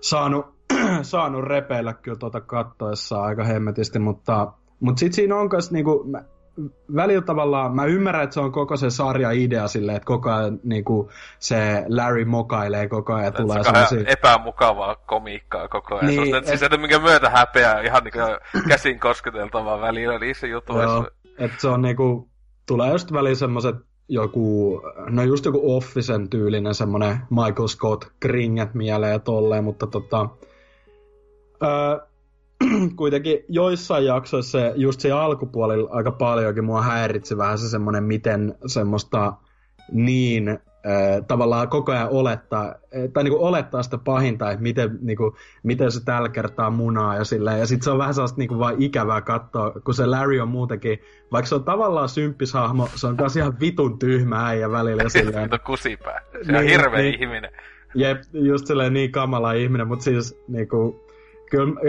saanut, 0.00 0.46
saanut 1.02 1.44
repeillä 1.44 1.94
kyllä 1.94 2.18
tuota 2.18 2.40
kattoessa 2.40 3.22
aika 3.22 3.44
hemmetisti, 3.44 3.98
mutta, 3.98 4.52
mutta 4.80 5.00
sitten 5.00 5.14
siinä 5.14 5.36
on 5.36 5.48
myös 5.52 5.70
niinku, 5.70 6.12
välillä 6.96 7.22
tavallaan, 7.22 7.76
mä 7.76 7.84
ymmärrän, 7.84 8.24
että 8.24 8.34
se 8.34 8.40
on 8.40 8.52
koko 8.52 8.76
se 8.76 8.90
sarja 8.90 9.30
idea 9.30 9.68
silleen, 9.68 9.96
että 9.96 10.06
koko 10.06 10.30
ajan 10.30 10.60
niin 10.64 10.84
kuin, 10.84 11.08
se 11.38 11.84
Larry 11.88 12.24
mokailee 12.24 12.88
koko 12.88 13.14
ajan. 13.14 13.32
Se 13.32 13.42
tulee 13.42 13.62
sellaisia... 13.62 14.04
epämukavaa 14.06 14.96
komiikkaa 14.96 15.68
koko 15.68 15.94
ajan. 15.94 16.06
Niin, 16.06 16.34
et... 16.34 16.46
siis, 16.46 16.60
minkä 16.78 16.98
myötä 16.98 17.30
häpeää 17.30 17.80
ihan 17.80 18.04
niin 18.04 18.12
kuin, 18.12 18.64
käsin 18.68 19.00
kosketeltavaa 19.00 19.80
välillä 19.80 20.18
niissä 20.18 20.46
jutuissa. 20.46 21.04
että 21.38 21.60
se 21.60 21.68
on 21.68 21.82
niinku, 21.82 22.28
tulee 22.66 22.90
just 22.90 23.12
välillä 23.12 23.34
semmoset 23.34 23.76
joku, 24.08 24.80
no 25.10 25.22
just 25.22 25.44
joku 25.44 25.76
Officen 25.76 26.30
tyylinen 26.30 26.74
semmonen 26.74 27.18
Michael 27.30 27.68
Scott 27.68 28.04
kringet 28.20 28.74
mieleen 28.74 29.12
ja 29.12 29.18
tolleen, 29.18 29.64
mutta 29.64 29.86
tota, 29.86 30.28
öö, 31.62 32.08
kuitenkin 32.96 33.44
joissain 33.48 34.04
jaksoissa 34.04 34.58
se, 34.58 34.72
just 34.76 35.00
se 35.00 35.12
alkupuolella 35.12 35.88
aika 35.92 36.12
paljonkin 36.12 36.64
mua 36.64 36.82
häiritsi 36.82 37.36
vähän 37.36 37.58
se 37.58 37.68
semmonen, 37.68 38.04
miten 38.04 38.54
semmoista 38.66 39.32
niin 39.92 40.48
äh, 40.48 41.26
tavallaan 41.28 41.68
koko 41.68 41.92
ajan 41.92 42.08
olettaa, 42.10 42.74
tai 43.12 43.24
niinku 43.24 43.44
olettaa 43.44 43.82
sitä 43.82 43.98
pahinta, 43.98 44.50
että 44.50 44.62
miten, 44.62 44.98
niinku, 45.00 45.36
miten 45.62 45.92
se 45.92 46.04
tällä 46.04 46.28
kertaa 46.28 46.70
munaa 46.70 47.16
ja 47.16 47.24
silleen. 47.24 47.58
Ja 47.58 47.66
sitten 47.66 47.84
se 47.84 47.90
on 47.90 47.98
vähän 47.98 48.14
sellaista 48.14 48.38
niinku 48.38 48.58
vaan 48.58 48.82
ikävää 48.82 49.20
katsoa, 49.20 49.70
kun 49.70 49.94
se 49.94 50.06
Larry 50.06 50.40
on 50.40 50.48
muutenkin, 50.48 50.98
vaikka 51.32 51.48
se 51.48 51.54
on 51.54 51.64
tavallaan 51.64 52.08
symppishahmo, 52.08 52.88
se 52.94 53.06
on 53.06 53.16
taas 53.16 53.36
ihan 53.36 53.60
vitun 53.60 53.98
tyhmä 53.98 54.46
äijä 54.46 54.70
välillä. 54.70 55.02
Ja 55.02 55.08
silleen. 55.08 55.44
Vitun 55.44 55.66
kusipää. 55.66 56.20
Se 56.32 56.56
on 56.56 56.64
niin, 56.64 56.70
hirveä 56.70 57.02
niin, 57.02 57.22
ihminen. 57.22 57.50
Jep, 57.94 58.18
just 58.32 58.66
silleen 58.66 58.92
niin 58.92 59.12
kamala 59.12 59.52
ihminen, 59.52 59.88
mutta 59.88 60.04
siis 60.04 60.42
niinku, 60.48 61.07
kyllä, 61.50 61.80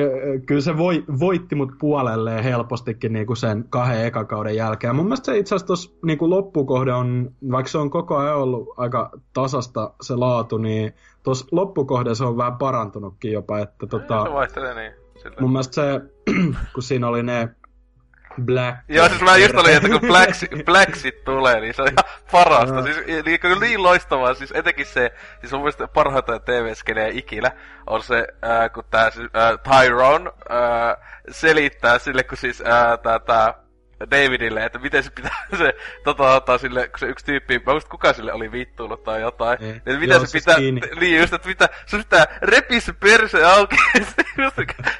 kyllä 0.45 0.61
se 0.61 0.77
voi, 0.77 1.03
voitti 1.19 1.55
mut 1.55 1.71
puolelleen 1.79 2.43
helpostikin 2.43 3.13
niinku 3.13 3.35
sen 3.35 3.65
kahden 3.69 4.05
ekakauden 4.05 4.55
jälkeen. 4.55 4.95
Mun 4.95 5.05
mielestä 5.05 5.25
se 5.25 5.37
itse 5.37 5.55
asiassa 5.55 5.91
niinku 6.05 6.29
loppukohde 6.29 6.93
on, 6.93 7.31
vaikka 7.51 7.71
se 7.71 7.77
on 7.77 7.89
koko 7.89 8.17
ajan 8.17 8.37
ollut 8.37 8.67
aika 8.77 9.11
tasasta 9.33 9.93
se 10.01 10.15
laatu, 10.15 10.57
niin 10.57 10.93
tuossa 11.23 11.45
loppukohde 11.51 12.15
se 12.15 12.25
on 12.25 12.37
vähän 12.37 12.57
parantunutkin 12.57 13.31
jopa. 13.31 13.59
Että, 13.59 13.87
tota, 13.87 14.23
se 14.23 14.33
vaihtelee 14.33 14.73
niin. 14.73 14.93
Sillä. 15.17 15.35
Mun 15.39 15.51
mielestä 15.51 15.75
se, 15.75 16.01
kun 16.73 16.83
siinä 16.83 17.07
oli 17.07 17.23
ne 17.23 17.49
Black. 18.45 18.77
Joo, 18.87 19.09
siis 19.09 19.21
mä 19.21 19.37
just 19.37 19.55
olin, 19.55 19.75
että 19.75 19.89
kun 19.89 20.07
Blacksit, 20.07 20.51
Blacksit 20.65 21.23
tulee, 21.23 21.59
niin 21.59 21.73
se 21.73 21.81
on 21.81 21.87
ihan 21.87 22.21
parasta. 22.31 22.75
No. 22.75 22.83
Siis 22.83 22.97
niin, 23.05 23.59
niin 23.59 23.83
loistavaa, 23.83 24.33
siis 24.33 24.51
etenkin 24.55 24.85
se, 24.85 25.11
siis 25.39 25.51
mun 25.51 25.61
mielestä 25.61 25.87
parhaita 25.87 26.39
TV-skenejä 26.39 27.09
ikinä 27.13 27.51
on 27.87 28.03
se, 28.03 28.27
äh, 28.43 28.71
kun 28.73 28.83
tää 28.89 29.11
siis, 29.11 29.29
äh, 29.35 29.81
Tyrone 29.83 30.31
äh, 30.51 30.97
selittää 31.29 31.99
sille, 31.99 32.23
kun 32.23 32.37
siis 32.37 32.61
äh, 32.61 32.99
tää, 33.03 33.19
tää 33.19 33.53
Davidille, 34.11 34.65
että 34.65 34.79
miten 34.79 35.03
se 35.03 35.11
pitää 35.11 35.45
se 35.57 35.75
tota, 36.03 36.35
ottaa 36.35 36.57
sille, 36.57 36.87
kun 36.87 36.99
se 36.99 37.05
yksi 37.05 37.25
tyyppi, 37.25 37.61
mä 37.65 37.71
muistin 37.71 37.89
kuka 37.89 38.13
sille 38.13 38.33
oli 38.33 38.51
vittuillut 38.51 39.03
tai 39.03 39.21
jotain, 39.21 39.57
niin, 39.59 39.75
että 39.75 39.99
mitä 39.99 40.13
Joo, 40.13 40.25
se 40.25 40.39
pitää, 40.39 40.55
kiinni. 40.55 40.81
niin 40.99 41.19
just, 41.19 41.33
että 41.33 41.47
mitä, 41.47 41.69
se 41.85 41.97
pitää 41.97 42.25
repi 42.41 42.81
se 42.81 42.93
perse 42.93 43.45
auki, 43.45 43.75
just, 44.43 44.57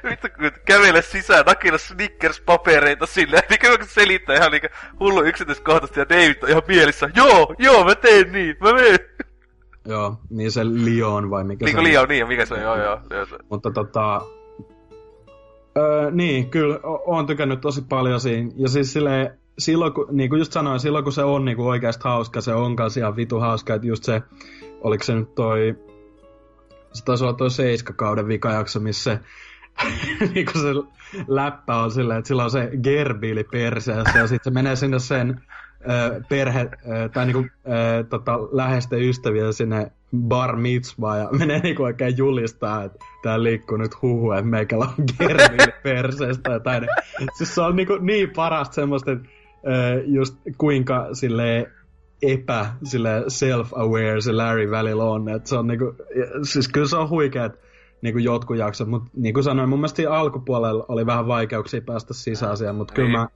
vittu 0.10 0.28
kun 0.38 0.52
kävele 0.66 1.02
sisään, 1.02 1.46
nakilla 1.46 1.78
Snickers-papereita 1.78 3.06
silleen, 3.06 3.44
niin 3.50 3.60
kyllä 3.60 3.86
se 3.86 3.94
selittää 3.94 4.36
ihan 4.36 4.52
niinku 4.52 4.68
hullu 5.00 5.24
yksityiskohtaisesti 5.24 6.00
ja 6.00 6.10
David 6.10 6.44
on 6.44 6.50
ihan 6.50 6.64
mielissä, 6.68 7.10
joo, 7.16 7.56
joo, 7.60 7.86
mä 7.86 7.96
teen 7.96 8.32
niin, 8.32 8.58
mä 8.62 8.74
menen. 8.74 9.00
Joo, 9.86 10.18
niin 10.30 10.52
se 10.52 10.62
Leon 10.64 11.30
vai 11.30 11.44
mikä 11.44 11.66
niin 11.66 11.74
se 11.76 11.80
on? 11.80 11.84
Leon, 11.84 12.08
niin, 12.10 12.28
mikä 12.28 12.46
se 12.46 12.54
on, 12.54 12.62
joo, 12.62 12.78
joo. 12.78 13.02
joo. 13.10 13.26
Mutta 13.50 13.72
tota, 13.72 14.22
Öö, 15.78 16.12
niin, 16.12 16.50
kyllä, 16.50 16.80
oon 16.84 17.28
tykännyt 17.28 17.62
tosi 17.62 17.82
paljon 17.90 18.20
siinä. 18.20 18.52
Ja 18.56 18.70
siis 18.70 18.94
silleen, 18.94 19.40
silloin 19.60 19.94
kun, 19.94 20.08
niin 20.12 20.30
kuin 20.30 20.40
just 20.40 20.52
sanoin, 20.52 20.80
silloin 20.80 21.04
kun 21.04 21.14
se 21.14 21.24
on 21.24 21.46
niin 21.46 21.58
kuin 21.58 21.68
oikeasti 21.68 22.04
hauska, 22.04 22.42
se 22.42 22.54
on 22.54 22.76
kanssa 22.76 23.00
ihan 23.00 23.16
vitu 23.16 23.40
hauska, 23.40 23.74
että 23.74 23.88
just 23.88 24.04
se, 24.04 24.22
oliko 24.82 25.04
se 25.04 25.16
nyt 25.16 25.36
toi, 25.36 25.76
se 26.94 27.04
taisi 27.04 27.24
olla 27.24 27.34
toi 27.34 27.52
seiskakauden 27.52 28.28
vikajakso, 28.28 28.80
missä 28.80 29.20
niin 30.34 30.46
kuin 30.46 30.62
se 30.62 30.74
läppä 31.28 31.76
on 31.76 31.92
silleen, 31.92 32.20
että 32.20 32.28
sillä 32.28 32.44
on 32.44 32.52
se 32.52 32.72
gerbiili 32.84 33.44
perseessä 33.44 34.20
ja 34.20 34.28
sitten 34.28 34.54
se 34.54 34.54
menee 34.54 34.76
sinne 34.76 35.00
sen 35.00 35.42
perhe, 36.30 36.70
tai 37.14 37.26
niinku, 37.26 37.46
tota, 38.10 38.40
läheisten 38.52 39.02
ystäviä 39.02 39.52
sinne 39.52 39.92
bar 40.18 40.56
mitzvaa 40.56 41.18
ja 41.18 41.30
menee 41.40 41.60
niinku 41.60 41.84
oikein 41.84 42.18
julistaa, 42.18 42.84
että 42.84 43.00
tää 43.24 43.44
liikkuu 43.44 43.78
nyt 43.78 44.02
huhu, 44.02 44.32
että 44.32 44.46
meikällä 44.46 44.86
on 44.86 45.06
germiin 45.18 45.74
perseestä 45.84 46.52
ja 46.52 46.60
tai 46.60 46.82
Siis 47.38 47.56
se 47.56 47.62
on 47.62 47.76
niinku 47.76 47.98
niin 48.02 48.30
parasta 48.36 48.74
semmoista, 48.74 49.12
että 49.12 49.30
just 50.06 50.36
kuinka 50.58 51.08
sille 51.14 51.72
epä, 52.22 52.66
sille 52.84 53.20
self-aware 53.20 54.22
se 54.22 54.32
Larry 54.32 54.72
välillä 54.72 55.04
on, 55.04 55.30
että 55.30 55.50
se 55.50 55.58
on 55.58 55.68
niinku, 55.68 55.96
siis 56.44 56.68
kyllä 56.68 56.88
se 56.88 56.98
on 56.98 57.10
huikeet 57.10 57.60
niinku 58.02 58.20
jotkut 58.20 58.58
jaksot, 58.58 58.88
mutta 58.88 59.10
niin 59.16 59.34
kuin 59.34 59.44
sanoin, 59.44 59.70
mun 59.70 59.80
mielestä 59.80 60.14
alkupuolella 60.14 60.86
oli 60.88 61.06
vähän 61.06 61.28
vaikeuksia 61.28 61.82
päästä 61.82 62.14
sisään 62.14 62.58
siihen, 62.58 62.76
mutta 62.76 62.94
kyllä 62.94 63.18
mä 63.18 63.28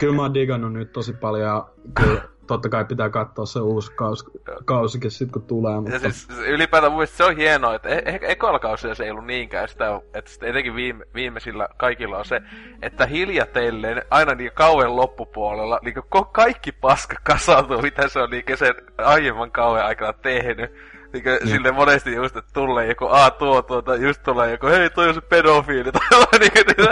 Kyllä 0.00 0.16
mä 0.16 0.22
oon 0.22 0.34
digannut 0.34 0.72
nyt 0.72 0.92
tosi 0.92 1.12
paljon 1.12 1.42
ja 1.42 1.68
kyllä 1.94 2.20
totta 2.46 2.68
kai 2.68 2.84
pitää 2.84 3.10
katsoa 3.10 3.46
se 3.46 3.60
uusi 3.60 3.92
kaus, 3.92 4.30
kausikin 4.64 5.10
sit 5.10 5.32
kun 5.32 5.42
tulee. 5.42 5.80
Mutta... 5.80 5.94
Ja 5.94 6.00
siis 6.00 6.28
ylipäätään 6.46 6.92
mun 6.92 7.06
se 7.06 7.24
on 7.24 7.36
hienoa, 7.36 7.74
että 7.74 7.88
e- 7.88 8.02
ehkä 8.06 8.26
ekalla 8.26 8.58
kausilla 8.58 8.94
se 8.94 9.04
ei 9.04 9.10
ollut 9.10 9.26
niinkään 9.26 9.68
sitä, 9.68 10.00
että 10.14 10.30
sitten 10.30 10.48
etenkin 10.48 10.74
viime, 10.74 11.04
viimeisillä 11.14 11.68
kaikilla 11.76 12.18
on 12.18 12.24
se, 12.24 12.40
että 12.82 13.06
hiljatellen 13.06 14.02
aina 14.10 14.34
niin 14.34 14.50
kauan 14.54 14.96
loppupuolella 14.96 15.80
niin 15.82 15.94
kaikki 16.32 16.72
paska 16.72 17.16
kasautuu, 17.22 17.82
mitä 17.82 18.08
se 18.08 18.20
on 18.20 18.30
niin 18.30 18.44
sen 18.54 18.74
aiemman 18.98 19.52
kauan 19.52 19.84
aikana 19.84 20.12
tehnyt. 20.12 20.72
Niin 21.12 21.24
niin. 21.24 21.48
sille 21.48 21.72
monesti 21.72 22.14
just, 22.14 22.36
että 22.36 22.50
tulee 22.54 22.86
joku, 22.86 23.06
a 23.06 23.30
tuo 23.30 23.62
tuota, 23.62 23.96
just 23.96 24.22
tulee 24.22 24.50
joku, 24.50 24.66
hei 24.66 24.90
toi 24.90 25.08
on 25.08 25.14
se 25.14 25.20
pedofiili, 25.20 25.92
tai 25.92 26.02
jotain, 26.10 26.40
niin, 26.40 26.52
niin, 26.66 26.88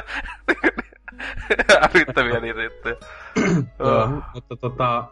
niin, 0.62 0.84
Älyttäviä 1.94 2.40
niitä 2.40 2.62
juttuja. 2.62 2.96
Joo, 3.78 4.22
mutta 4.34 4.56
tota, 4.56 5.04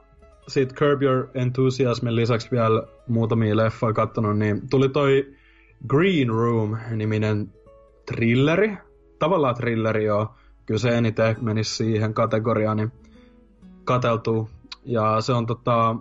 sit 0.48 0.74
Curb 0.74 1.02
Your 1.02 1.28
Enthusiasmin 1.34 2.16
lisäksi 2.16 2.50
vielä 2.50 2.82
muutamia 3.08 3.56
leffoja 3.56 3.92
kattonut, 3.92 4.38
niin 4.38 4.68
tuli 4.70 4.88
toi 4.88 5.34
Green 5.88 6.28
Room-niminen 6.28 7.52
thrilleri. 8.06 8.76
Tavallaan 9.18 9.54
thrilleri, 9.54 10.04
joo. 10.04 10.34
Kyllä 10.66 10.78
se 10.78 10.98
eniten 10.98 11.36
menisi 11.40 11.76
siihen 11.76 12.14
kategoriaan, 12.14 12.76
niin 12.76 12.92
kateltuu. 13.84 14.50
Ja 14.84 15.20
se 15.20 15.32
on 15.32 15.46
tota, 15.46 15.96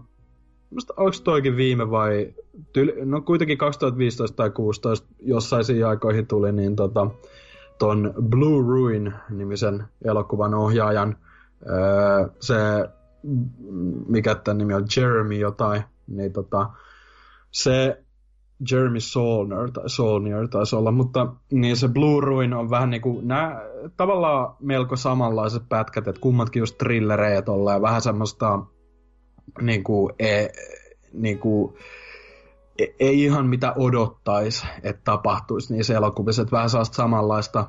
musta 0.70 0.94
onko 0.98 1.18
toikin 1.24 1.58
viime 1.58 1.92
vai, 1.92 2.34
tyli, 2.74 2.94
no 3.06 3.22
kuitenkin 3.22 3.58
2015 3.58 4.36
tai 4.36 4.50
2016 4.50 5.08
jossain 5.20 5.64
siinä 5.64 5.90
aikoihin 5.90 6.28
tuli, 6.28 6.52
niin 6.52 6.76
tota, 6.76 7.08
ton 7.82 8.14
Blue 8.30 8.62
Ruin-nimisen 8.62 9.84
elokuvan 10.06 10.54
ohjaajan, 10.54 11.18
öö, 11.70 12.28
se, 12.40 12.56
mikä 14.08 14.36
tämän 14.36 14.58
nimi 14.58 14.74
on, 14.74 14.86
Jeremy 14.98 15.36
jotain, 15.36 15.84
niin 16.08 16.34
tota, 16.34 16.70
se 17.52 18.04
Jeremy 18.72 19.00
Saulnier, 19.00 19.72
tai 19.72 19.90
Saulnier 19.90 20.48
taisi 20.48 20.76
olla, 20.76 20.92
mutta 20.92 21.28
niin 21.52 21.78
se 21.78 21.88
Blue 21.88 22.22
Ruin 22.22 22.54
on 22.54 22.70
vähän 22.70 22.90
niinku, 22.90 23.20
nää 23.24 23.62
tavallaan 23.98 24.56
melko 24.60 24.96
samanlaiset 24.96 25.64
pätkät, 25.70 26.08
että 26.08 26.22
kummatkin 26.22 26.60
just 26.60 26.78
thrillereet 26.78 27.50
ollaan 27.50 27.76
ja 27.76 27.82
vähän 27.82 28.02
semmoista 28.02 28.60
niinku, 29.62 30.12
e, 30.20 30.48
niinku, 31.14 31.78
e, 31.78 32.01
ei 33.00 33.24
ihan 33.24 33.48
mitä 33.48 33.74
odottaisi, 33.78 34.68
että 34.84 35.02
tapahtuisi 35.04 35.74
niissä 35.74 35.94
elokuvissa, 35.94 36.42
että 36.42 36.56
vähän 36.56 36.70
saa 36.70 36.84
samanlaista 36.84 37.68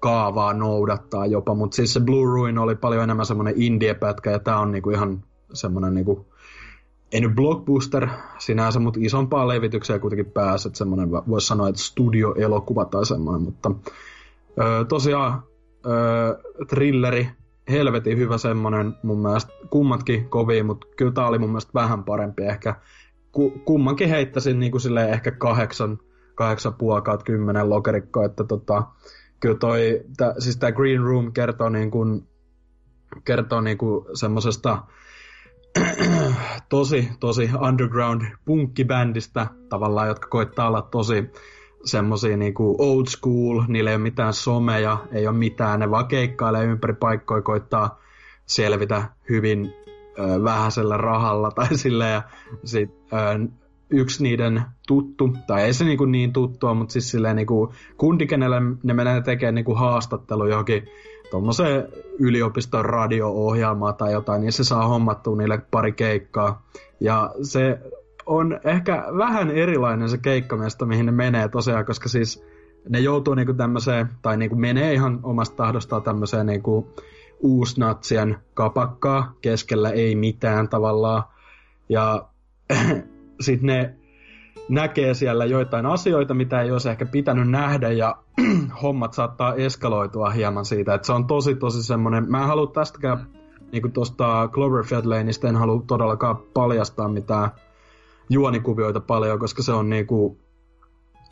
kaavaa 0.00 0.52
noudattaa 0.52 1.26
jopa, 1.26 1.54
mutta 1.54 1.74
siis 1.74 1.92
se 1.92 2.00
Blue 2.00 2.24
Ruin 2.24 2.58
oli 2.58 2.74
paljon 2.76 3.02
enemmän 3.02 3.26
semmoinen 3.26 3.54
indie-pätkä 3.56 4.30
ja 4.30 4.38
tää 4.38 4.58
on 4.58 4.72
niinku 4.72 4.90
ihan 4.90 5.24
semmoinen 5.52 5.94
niinku 5.94 6.26
ei 7.12 7.20
nyt 7.20 7.34
blockbuster 7.34 8.08
sinänsä, 8.38 8.80
mutta 8.80 9.00
isompaa 9.02 9.48
levityksiä 9.48 9.98
kuitenkin 9.98 10.32
pääsi, 10.32 10.68
että 10.68 10.78
semmoinen 10.78 11.10
voisi 11.10 11.46
sanoa, 11.46 11.68
että 11.68 11.82
studioelokuva 11.82 12.84
tai 12.84 13.06
semmoinen, 13.06 13.42
mutta 13.42 13.70
ö, 14.60 14.84
tosiaan 14.84 15.42
ö, 15.86 16.38
thrilleri, 16.68 17.30
helvetin 17.70 18.18
hyvä 18.18 18.38
semmoinen 18.38 18.94
mun 19.02 19.18
mielestä, 19.18 19.52
kummatkin 19.70 20.28
kovin, 20.28 20.66
mutta 20.66 20.86
kyllä 20.96 21.12
tää 21.12 21.26
oli 21.26 21.38
mun 21.38 21.50
mielestä 21.50 21.74
vähän 21.74 22.04
parempi 22.04 22.42
ehkä, 22.42 22.74
Ku, 23.32 23.50
kummankin 23.64 24.08
heittäisin 24.08 24.60
niin 24.60 24.72
kuin 24.72 24.80
silleen 24.80 25.10
ehkä 25.10 25.30
kahdeksan, 25.30 25.98
kahdeksan 26.34 26.74
puolikaat 26.74 27.22
kymmenen 27.22 27.70
lokerikko, 27.70 28.24
että 28.24 28.44
tota, 28.44 28.82
kyllä 29.40 29.58
toi, 29.58 30.00
tä, 30.16 30.34
siis 30.38 30.56
tää 30.56 30.72
Green 30.72 31.02
Room 31.02 31.32
kertoo 31.32 31.68
niin 31.68 31.90
kuin, 31.90 32.28
kertoo 33.24 33.60
niin 33.60 33.78
kuin 33.78 34.06
semmosesta 34.14 34.82
tosi, 36.68 37.08
tosi 37.20 37.50
underground 37.68 38.22
punkkibändistä 38.44 39.46
tavallaan, 39.68 40.08
jotka 40.08 40.28
koittaa 40.28 40.68
olla 40.68 40.82
tosi 40.82 41.30
semmosia 41.84 42.36
niinku 42.36 42.76
old 42.78 43.06
school, 43.06 43.62
niillä 43.68 43.90
ei 43.90 43.96
ole 43.96 44.02
mitään 44.02 44.32
someja, 44.32 44.98
ei 45.12 45.26
ole 45.26 45.36
mitään, 45.36 45.80
ne 45.80 45.90
vaan 45.90 46.06
keikkailee 46.06 46.64
ympäri 46.64 46.94
paikkoja, 46.94 47.42
koittaa 47.42 48.00
selvitä 48.46 49.02
hyvin 49.28 49.74
vähäisellä 50.44 50.96
rahalla 50.96 51.50
tai 51.50 51.76
sillä 51.78 52.08
ja 52.08 52.22
sit 52.64 52.90
ö, 53.12 53.48
yksi 53.90 54.22
niiden 54.22 54.62
tuttu, 54.86 55.36
tai 55.46 55.62
ei 55.62 55.72
se 55.72 55.84
niinku 55.84 56.04
niin 56.04 56.32
tuttua, 56.32 56.74
mutta 56.74 56.92
siis 56.92 57.10
silleen 57.10 57.36
niinku 57.36 57.72
kundi, 57.96 58.26
kenelle 58.26 58.60
ne 58.82 58.94
menee 58.94 59.20
tekemään 59.20 59.54
niinku 59.54 59.74
haastattelu 59.74 60.46
johonkin 60.46 60.84
tuommoiseen 61.30 61.88
yliopiston 62.18 62.84
radio-ohjelmaan 62.84 63.94
tai 63.94 64.12
jotain, 64.12 64.40
niin 64.40 64.52
se 64.52 64.64
saa 64.64 64.88
hommattua 64.88 65.36
niille 65.36 65.62
pari 65.70 65.92
keikkaa. 65.92 66.66
Ja 67.00 67.30
se 67.42 67.78
on 68.26 68.60
ehkä 68.64 69.04
vähän 69.18 69.50
erilainen 69.50 70.08
se 70.08 70.18
keikkamesta, 70.18 70.86
mihin 70.86 71.06
ne 71.06 71.12
menee 71.12 71.48
tosiaan, 71.48 71.84
koska 71.84 72.08
siis 72.08 72.44
ne 72.88 73.00
joutuu 73.00 73.34
niinku 73.34 73.54
tämmöiseen, 73.54 74.08
tai 74.22 74.36
niinku 74.36 74.56
menee 74.56 74.92
ihan 74.92 75.20
omasta 75.22 75.56
tahdostaan 75.56 76.02
tämmöiseen 76.02 76.46
niinku 76.46 76.94
uusnatsien 77.40 78.38
kapakkaa, 78.54 79.34
keskellä 79.40 79.90
ei 79.90 80.16
mitään 80.16 80.68
tavallaan. 80.68 81.22
Ja 81.88 82.28
sitten 83.40 83.66
ne 83.66 83.94
näkee 84.68 85.14
siellä 85.14 85.44
joitain 85.44 85.86
asioita, 85.86 86.34
mitä 86.34 86.62
ei 86.62 86.70
olisi 86.70 86.88
ehkä 86.88 87.06
pitänyt 87.06 87.50
nähdä, 87.50 87.90
ja 87.90 88.16
hommat 88.82 89.12
saattaa 89.12 89.54
eskaloitua 89.54 90.30
hieman 90.30 90.64
siitä, 90.64 90.94
että 90.94 91.06
se 91.06 91.12
on 91.12 91.26
tosi 91.26 91.54
tosi 91.54 91.82
semmoinen, 91.82 92.30
mä 92.30 92.40
en 92.40 92.46
halua 92.46 92.66
tästäkään 92.66 93.26
niin 93.72 93.82
kuin 93.82 93.92
tuosta 93.92 94.48
Cloverfield 94.52 95.04
Laneista 95.04 95.48
en 95.48 95.56
halua 95.56 95.82
todellakaan 95.86 96.36
paljastaa 96.54 97.08
mitään 97.08 97.50
juonikuvioita 98.30 99.00
paljon, 99.00 99.38
koska 99.38 99.62
se 99.62 99.72
on 99.72 99.90
niin 99.90 100.06
kuin 100.06 100.39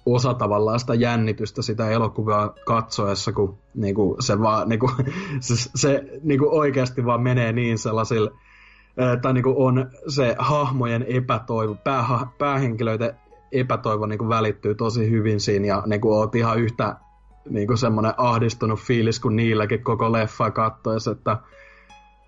osa 0.06 0.34
tavallaan 0.34 0.80
sitä 0.80 0.94
jännitystä 0.94 1.62
sitä 1.62 1.90
elokuvaa 1.90 2.54
katsoessa, 2.66 3.32
kun 3.32 3.58
niin 3.74 3.94
kuin 3.94 4.22
se, 4.22 4.40
vaan, 4.40 4.68
niin 4.68 4.78
kuin, 4.78 4.92
se, 5.40 5.70
se 5.74 6.04
niin 6.22 6.38
kuin 6.38 6.50
oikeasti 6.50 7.04
vaan 7.04 7.22
menee 7.22 7.52
niin 7.52 7.78
sellaisille, 7.78 8.30
tai 9.22 9.32
niin 9.32 9.44
kuin 9.44 9.56
on 9.56 9.90
se 10.08 10.36
hahmojen 10.38 11.06
epätoivo, 11.08 11.74
pääha, 11.84 12.32
päähenkilöiden 12.38 13.14
epätoivo 13.52 14.06
niin 14.06 14.18
kuin 14.18 14.28
välittyy 14.28 14.74
tosi 14.74 15.10
hyvin 15.10 15.40
siinä 15.40 15.66
ja 15.66 15.82
niin 15.86 16.00
kuin 16.00 16.14
oot 16.14 16.34
ihan 16.34 16.58
yhtä 16.58 16.96
niin 17.50 17.66
kuin 17.66 17.78
semmoinen 17.78 18.14
ahdistunut 18.16 18.80
fiilis 18.80 19.20
kuin 19.20 19.36
niilläkin 19.36 19.84
koko 19.84 20.12
leffa 20.12 20.50
kattoessa, 20.50 21.10
että 21.10 21.36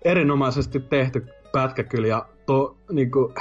erinomaisesti 0.05 0.79
tehty 0.79 1.25
pätkä 1.51 1.83
kyllä 1.83 2.07
ja 2.07 2.25
to, 2.45 2.77
niin 2.91 3.11
kuin, 3.11 3.33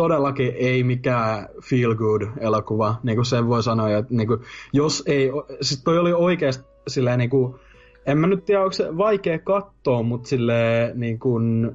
todellakin 0.00 0.52
ei 0.56 0.84
mikään 0.84 1.48
feel 1.62 1.94
good 1.94 2.22
elokuva, 2.38 2.94
niin 3.02 3.16
kuin 3.16 3.26
sen 3.26 3.48
voi 3.48 3.62
sanoa, 3.62 3.90
että 3.90 4.14
niin 4.14 4.26
kuin, 4.26 4.40
jos 4.72 5.02
ei, 5.06 5.30
siis 5.60 5.82
toi 5.84 5.98
oli 5.98 6.12
oikeasti 6.12 6.64
silleen 6.88 7.18
niin 7.18 7.30
kuin, 7.30 7.54
en 8.06 8.18
mä 8.18 8.26
nyt 8.26 8.44
tiedä, 8.44 8.60
onko 8.60 8.72
se 8.72 8.96
vaikea 8.96 9.38
katsoa, 9.38 10.02
mutta 10.02 10.28
silleen 10.28 11.00
niin 11.00 11.18
kuin, 11.18 11.70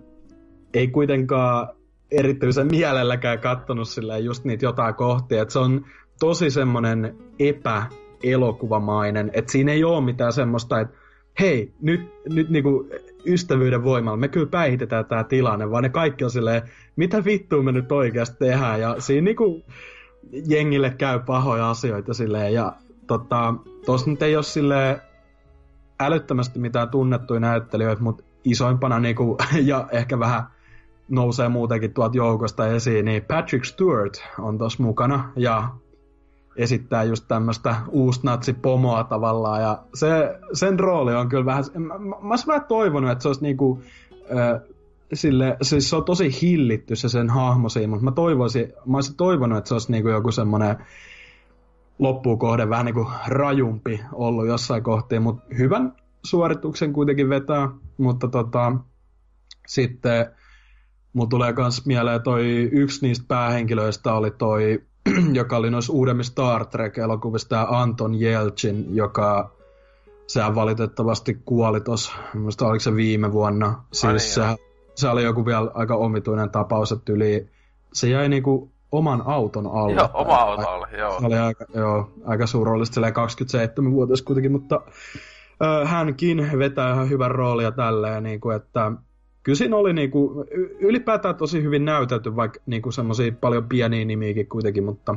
ei 0.73 0.87
kuitenkaan 0.87 1.67
erityisen 2.11 2.67
mielelläkään 2.67 3.39
kattonut 3.39 3.89
silleen 3.89 4.25
just 4.25 4.45
niitä 4.45 4.65
jotain 4.65 4.95
kohtia, 4.95 5.41
että 5.41 5.51
se 5.51 5.59
on 5.59 5.85
tosi 6.19 6.49
semmonen 6.49 7.15
epäelokuvamainen, 7.39 9.31
että 9.33 9.51
siinä 9.51 9.71
ei 9.71 9.83
ole 9.83 10.05
mitään 10.05 10.33
semmoista, 10.33 10.79
että 10.79 10.97
hei, 11.39 11.73
nyt, 11.81 12.01
nyt 12.29 12.49
niinku 12.49 12.89
ystävyyden 13.25 13.83
voimalla. 13.83 14.17
Me 14.17 14.27
kyllä 14.27 14.47
päihitetään 14.47 15.05
tämä 15.05 15.23
tilanne, 15.23 15.71
vaan 15.71 15.83
ne 15.83 15.89
kaikki 15.89 16.23
on 16.23 16.31
silleen, 16.31 16.61
mitä 16.95 17.25
vittua 17.25 17.63
me 17.63 17.71
nyt 17.71 17.91
oikeasti 17.91 18.35
tehdään, 18.39 18.81
ja 18.81 18.95
siinä 18.99 19.25
niinku 19.25 19.63
jengille 20.47 20.89
käy 20.89 21.19
pahoja 21.19 21.69
asioita 21.69 22.13
silleen, 22.13 22.53
ja 22.53 22.73
tota, 23.07 23.53
tos 23.85 24.07
nyt 24.07 24.21
ei 24.21 24.35
ole 24.35 24.43
silleen 24.43 25.01
älyttömästi 25.99 26.59
mitään 26.59 26.89
tunnettuja 26.89 27.39
näyttelijöitä, 27.39 28.01
mutta 28.01 28.23
isoimpana 28.43 28.99
niinku, 28.99 29.37
ja 29.61 29.87
ehkä 29.91 30.19
vähän 30.19 30.43
nousee 31.09 31.49
muutenkin 31.49 31.93
tuolta 31.93 32.17
joukosta 32.17 32.67
esiin, 32.67 33.05
niin 33.05 33.25
Patrick 33.25 33.65
Stewart 33.65 34.23
on 34.39 34.57
tuossa 34.57 34.83
mukana. 34.83 35.31
Ja 35.35 35.69
esittää 36.55 37.03
just 37.03 37.25
tämmöistä 37.27 37.75
uusnatsipomoa 37.89 39.03
tavallaan. 39.03 39.61
Ja 39.61 39.83
se, 39.93 40.39
sen 40.53 40.79
rooli 40.79 41.15
on 41.15 41.29
kyllä 41.29 41.45
vähän, 41.45 41.63
mä, 41.73 41.97
mä, 41.97 42.15
mä 42.21 42.29
olisin 42.29 42.47
vähän 42.47 42.65
toivonut, 42.67 43.11
että 43.11 43.21
se 43.21 43.29
olisi 43.29 43.41
niinku, 43.41 43.81
äh, 44.37 44.61
sille, 45.13 45.57
siis 45.61 45.89
se 45.89 45.95
on 45.95 46.05
tosi 46.05 46.41
hillitty 46.41 46.95
se 46.95 47.09
sen 47.09 47.29
hahmo 47.29 47.69
siinä, 47.69 47.87
mutta 47.87 48.05
mä 48.05 48.11
toivoisin, 48.11 48.73
mä 48.85 48.97
olisin 48.97 49.15
toivonut, 49.15 49.57
että 49.57 49.67
se 49.67 49.75
olisi 49.75 49.91
niinku 49.91 50.09
joku 50.09 50.31
semmoinen 50.31 50.77
loppukohde 51.99 52.69
vähän 52.69 52.85
niinku 52.85 53.07
rajumpi 53.27 54.01
ollut 54.13 54.47
jossain 54.47 54.83
kohtiin, 54.83 55.21
mutta 55.21 55.43
hyvän 55.57 55.93
suorituksen 56.25 56.93
kuitenkin 56.93 57.29
vetää, 57.29 57.69
mutta 57.97 58.27
tota, 58.27 58.75
sitten 59.67 60.25
Mulla 61.15 61.29
tulee 61.29 61.53
myös 61.53 61.85
mieleen 61.85 62.21
toi 62.21 62.69
yksi 62.71 63.07
niistä 63.07 63.25
päähenkilöistä 63.27 64.13
oli 64.13 64.31
toi, 64.31 64.83
joka 65.33 65.57
oli 65.57 65.71
noissa 65.71 65.93
uudemmissa 65.93 66.31
Star 66.31 66.65
Trek-elokuvissa, 66.65 67.49
tämä 67.49 67.67
Anton 67.69 68.15
Yelchin, 68.21 68.95
joka 68.95 69.55
sehän 70.27 70.55
valitettavasti 70.55 71.41
kuoli 71.45 71.81
tuossa, 71.81 72.13
muista 72.33 72.67
oliko 72.67 72.79
se 72.79 72.95
viime 72.95 73.31
vuonna. 73.31 73.83
Siis 73.91 74.35
se, 74.35 74.41
se, 74.95 75.09
oli 75.09 75.23
joku 75.23 75.45
vielä 75.45 75.71
aika 75.73 75.95
omituinen 75.95 76.49
tapaus, 76.49 76.91
että 76.91 77.13
yli, 77.13 77.49
se 77.93 78.09
jäi 78.09 78.29
niinku 78.29 78.71
oman 78.91 79.23
auton 79.25 79.67
alle. 79.67 79.93
Joo, 79.93 80.09
oma 80.13 80.35
auto 80.35 80.69
alle, 80.69 80.87
joo. 80.97 81.19
Se 81.19 81.25
oli 81.25 81.37
aika, 81.37 81.65
joo, 81.73 82.11
aika 82.25 82.47
surullista, 82.47 83.01
27-vuotias 83.01 84.21
kuitenkin, 84.21 84.51
mutta 84.51 84.81
ö, 85.63 85.85
hänkin 85.85 86.51
vetää 86.59 86.93
ihan 86.93 87.09
hyvän 87.09 87.31
roolia 87.31 87.71
tälleen, 87.71 88.23
niin 88.23 88.39
kuin, 88.39 88.55
että 88.55 88.91
kyllä 89.45 89.57
siinä 89.57 89.75
oli 89.75 89.93
niinku, 89.93 90.45
ylipäätään 90.79 91.35
tosi 91.35 91.63
hyvin 91.63 91.85
näytelty, 91.85 92.35
vaikka 92.35 92.59
niinku 92.65 92.91
semmoisia 92.91 93.31
paljon 93.41 93.69
pieniä 93.69 94.05
nimiäkin 94.05 94.47
kuitenkin, 94.47 94.83
mutta, 94.83 95.15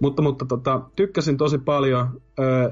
mutta, 0.00 0.22
mutta 0.22 0.44
tota, 0.44 0.80
tykkäsin 0.96 1.36
tosi 1.36 1.58
paljon. 1.58 2.22
Öö, 2.38 2.70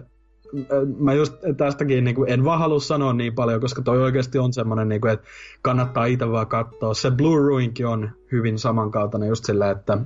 mä 0.98 1.12
just 1.12 1.34
tästäkin 1.56 2.04
niinku, 2.04 2.24
en 2.24 2.44
vaan 2.44 2.58
halua 2.58 2.80
sanoa 2.80 3.12
niin 3.12 3.34
paljon, 3.34 3.60
koska 3.60 3.82
toi 3.82 4.02
oikeasti 4.02 4.38
on 4.38 4.52
semmoinen, 4.52 4.88
niinku, 4.88 5.06
että 5.06 5.26
kannattaa 5.62 6.04
itse 6.04 6.30
vaan 6.30 6.46
katsoa. 6.46 6.94
Se 6.94 7.10
Blue 7.10 7.38
Ruinkin 7.38 7.86
on 7.86 8.10
hyvin 8.32 8.58
samankaltainen 8.58 9.28
just 9.28 9.44
sillä, 9.44 9.70
että 9.70 9.98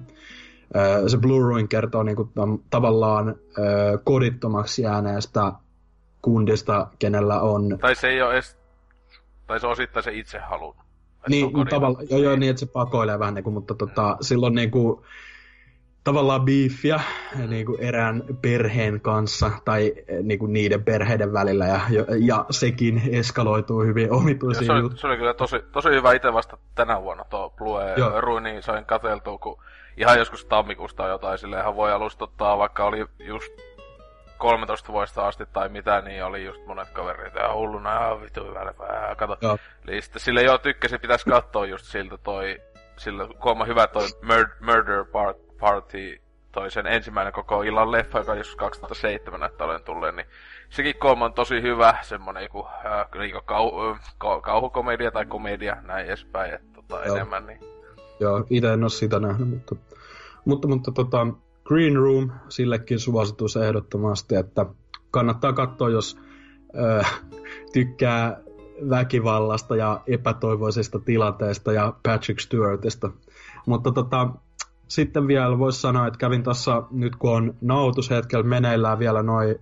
se 1.06 1.18
Blue 1.18 1.40
Ruin 1.40 1.68
kertoo 1.68 2.02
niinku, 2.02 2.30
tavallaan 2.70 3.34
öö, 3.58 3.98
kodittomaksi 4.04 4.82
jääneestä 4.82 5.52
kundista, 6.22 6.86
kenellä 6.98 7.40
on... 7.40 7.78
Tai 7.80 7.94
se 7.94 8.08
ei 8.08 8.22
ole 8.22 8.32
edes 8.32 8.58
tai 9.48 9.60
se 9.60 9.66
osittain 9.66 10.04
se 10.04 10.12
itse 10.12 10.38
halunnut. 10.38 10.86
niin, 11.28 11.52
tavallaan, 11.70 12.06
joo, 12.10 12.20
joo, 12.20 12.36
niin, 12.36 12.50
että 12.50 12.60
se 12.60 12.66
pakoilee 12.66 13.18
vähän, 13.18 13.34
niin 13.34 13.44
kuin, 13.44 13.54
mutta 13.54 13.74
tota, 13.74 14.16
silloin 14.20 14.54
niin 14.54 14.70
kuin, 14.70 15.04
tavallaan 16.04 16.44
beefiä 16.44 17.00
niin 17.48 17.66
kuin 17.66 17.80
erään 17.80 18.22
perheen 18.42 19.00
kanssa 19.00 19.50
tai 19.64 19.94
niin 20.22 20.38
kuin 20.38 20.52
niiden 20.52 20.84
perheiden 20.84 21.32
välillä 21.32 21.66
ja, 21.66 21.80
ja 22.18 22.44
sekin 22.50 23.02
eskaloituu 23.12 23.82
hyvin 23.82 24.12
omituisiin 24.12 24.66
se, 24.66 24.72
oli, 24.72 24.96
se 24.96 25.06
oli 25.06 25.16
kyllä 25.16 25.34
tosi, 25.34 25.56
tosi 25.72 25.88
hyvä 25.88 26.12
itse 26.12 26.32
vasta 26.32 26.58
tänä 26.74 27.02
vuonna 27.02 27.24
tuo 27.30 27.50
Blue 27.50 27.94
Ruini 28.20 28.62
sain 28.62 28.84
katseltua, 28.84 29.38
kun 29.38 29.62
ihan 29.96 30.18
joskus 30.18 30.44
tammikuusta 30.44 31.08
jotain 31.08 31.38
silleen 31.38 31.62
ihan 31.62 31.76
voi 31.76 31.92
alustuttaa, 31.92 32.58
vaikka 32.58 32.84
oli 32.84 33.06
just 33.18 33.52
13 34.38 34.92
vuodesta 34.92 35.26
asti 35.26 35.44
tai 35.52 35.68
mitä, 35.68 36.00
niin 36.00 36.24
oli 36.24 36.44
just 36.44 36.66
monet 36.66 36.90
kaverit 36.90 37.34
ja 37.34 37.54
hulluna, 37.54 37.90
ja 37.90 38.20
vittu 38.20 38.44
hyvä 38.44 38.74
kato. 39.16 39.36
Joo. 39.40 39.58
Eli 39.88 40.02
sitten 40.02 40.20
sille 40.20 40.42
joo 40.42 40.58
tykkäsi, 40.58 40.98
pitäisi 40.98 41.24
katsoa 41.30 41.66
just 41.66 41.84
siltä 41.84 42.18
toi, 42.18 42.60
sillä 42.96 43.28
kuoma 43.40 43.64
hyvä 43.64 43.86
toi 43.86 44.06
Mur- 44.06 44.56
Murder 44.60 45.04
Part, 45.04 45.36
Party, 45.60 46.20
toi 46.52 46.70
sen 46.70 46.86
ensimmäinen 46.86 47.32
koko 47.32 47.62
illan 47.62 47.92
leffa, 47.92 48.18
joka 48.18 48.34
joskus 48.34 48.56
2007 48.56 49.40
näyttää 49.40 49.66
olen 49.66 49.82
tulleen, 49.82 50.16
niin 50.16 50.26
sekin 50.70 50.94
kolma 50.98 51.24
on 51.24 51.32
tosi 51.32 51.62
hyvä, 51.62 51.94
semmonen 52.02 52.42
joku, 52.42 52.66
äh, 52.66 53.44
kau, 53.44 53.90
äh, 53.90 54.00
kauhukomedia 54.42 55.10
tai 55.10 55.26
komedia, 55.26 55.76
näin 55.82 56.06
edespäin, 56.06 56.54
että 56.54 56.68
tota, 56.74 57.04
enemmän, 57.04 57.46
niin. 57.46 57.60
Joo, 58.20 58.44
itse 58.50 58.72
en 58.72 58.82
ole 58.82 58.90
sitä 58.90 59.20
nähnyt, 59.20 59.48
mutta, 59.48 59.76
mutta, 60.44 60.68
mutta 60.68 60.92
tota, 60.92 61.26
Green 61.68 61.96
Room, 61.96 62.30
sillekin 62.48 62.98
suositus 62.98 63.56
ehdottomasti, 63.56 64.34
että 64.34 64.66
kannattaa 65.10 65.52
katsoa, 65.52 65.88
jos 65.88 66.18
ö, 66.74 67.04
tykkää 67.72 68.40
väkivallasta 68.90 69.76
ja 69.76 70.00
epätoivoisista 70.06 70.98
tilanteista 70.98 71.72
ja 71.72 71.94
Patrick 72.02 72.40
Stewartista. 72.40 73.10
Mutta 73.66 73.92
tota, 73.92 74.28
sitten 74.88 75.26
vielä 75.26 75.58
voisi 75.58 75.80
sanoa, 75.80 76.06
että 76.06 76.18
kävin 76.18 76.42
tuossa 76.42 76.82
nyt 76.90 77.16
kun 77.16 77.36
on 77.36 77.54
nautushetkellä 77.60 78.44
meneillään 78.44 78.98
vielä 78.98 79.22
noin 79.22 79.56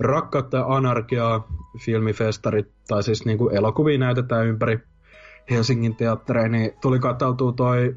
Rakkautta 0.00 0.56
ja 0.56 0.66
anarkiaa 0.68 1.48
filmifestarit, 1.84 2.68
tai 2.88 3.02
siis 3.02 3.24
niinku 3.24 3.48
elokuvia 3.48 3.98
näytetään 3.98 4.46
ympäri 4.46 4.78
Helsingin 5.50 5.96
teattereja, 5.96 6.48
niin 6.48 6.72
tuli 6.80 6.98
katseltua 6.98 7.52
toi, 7.52 7.96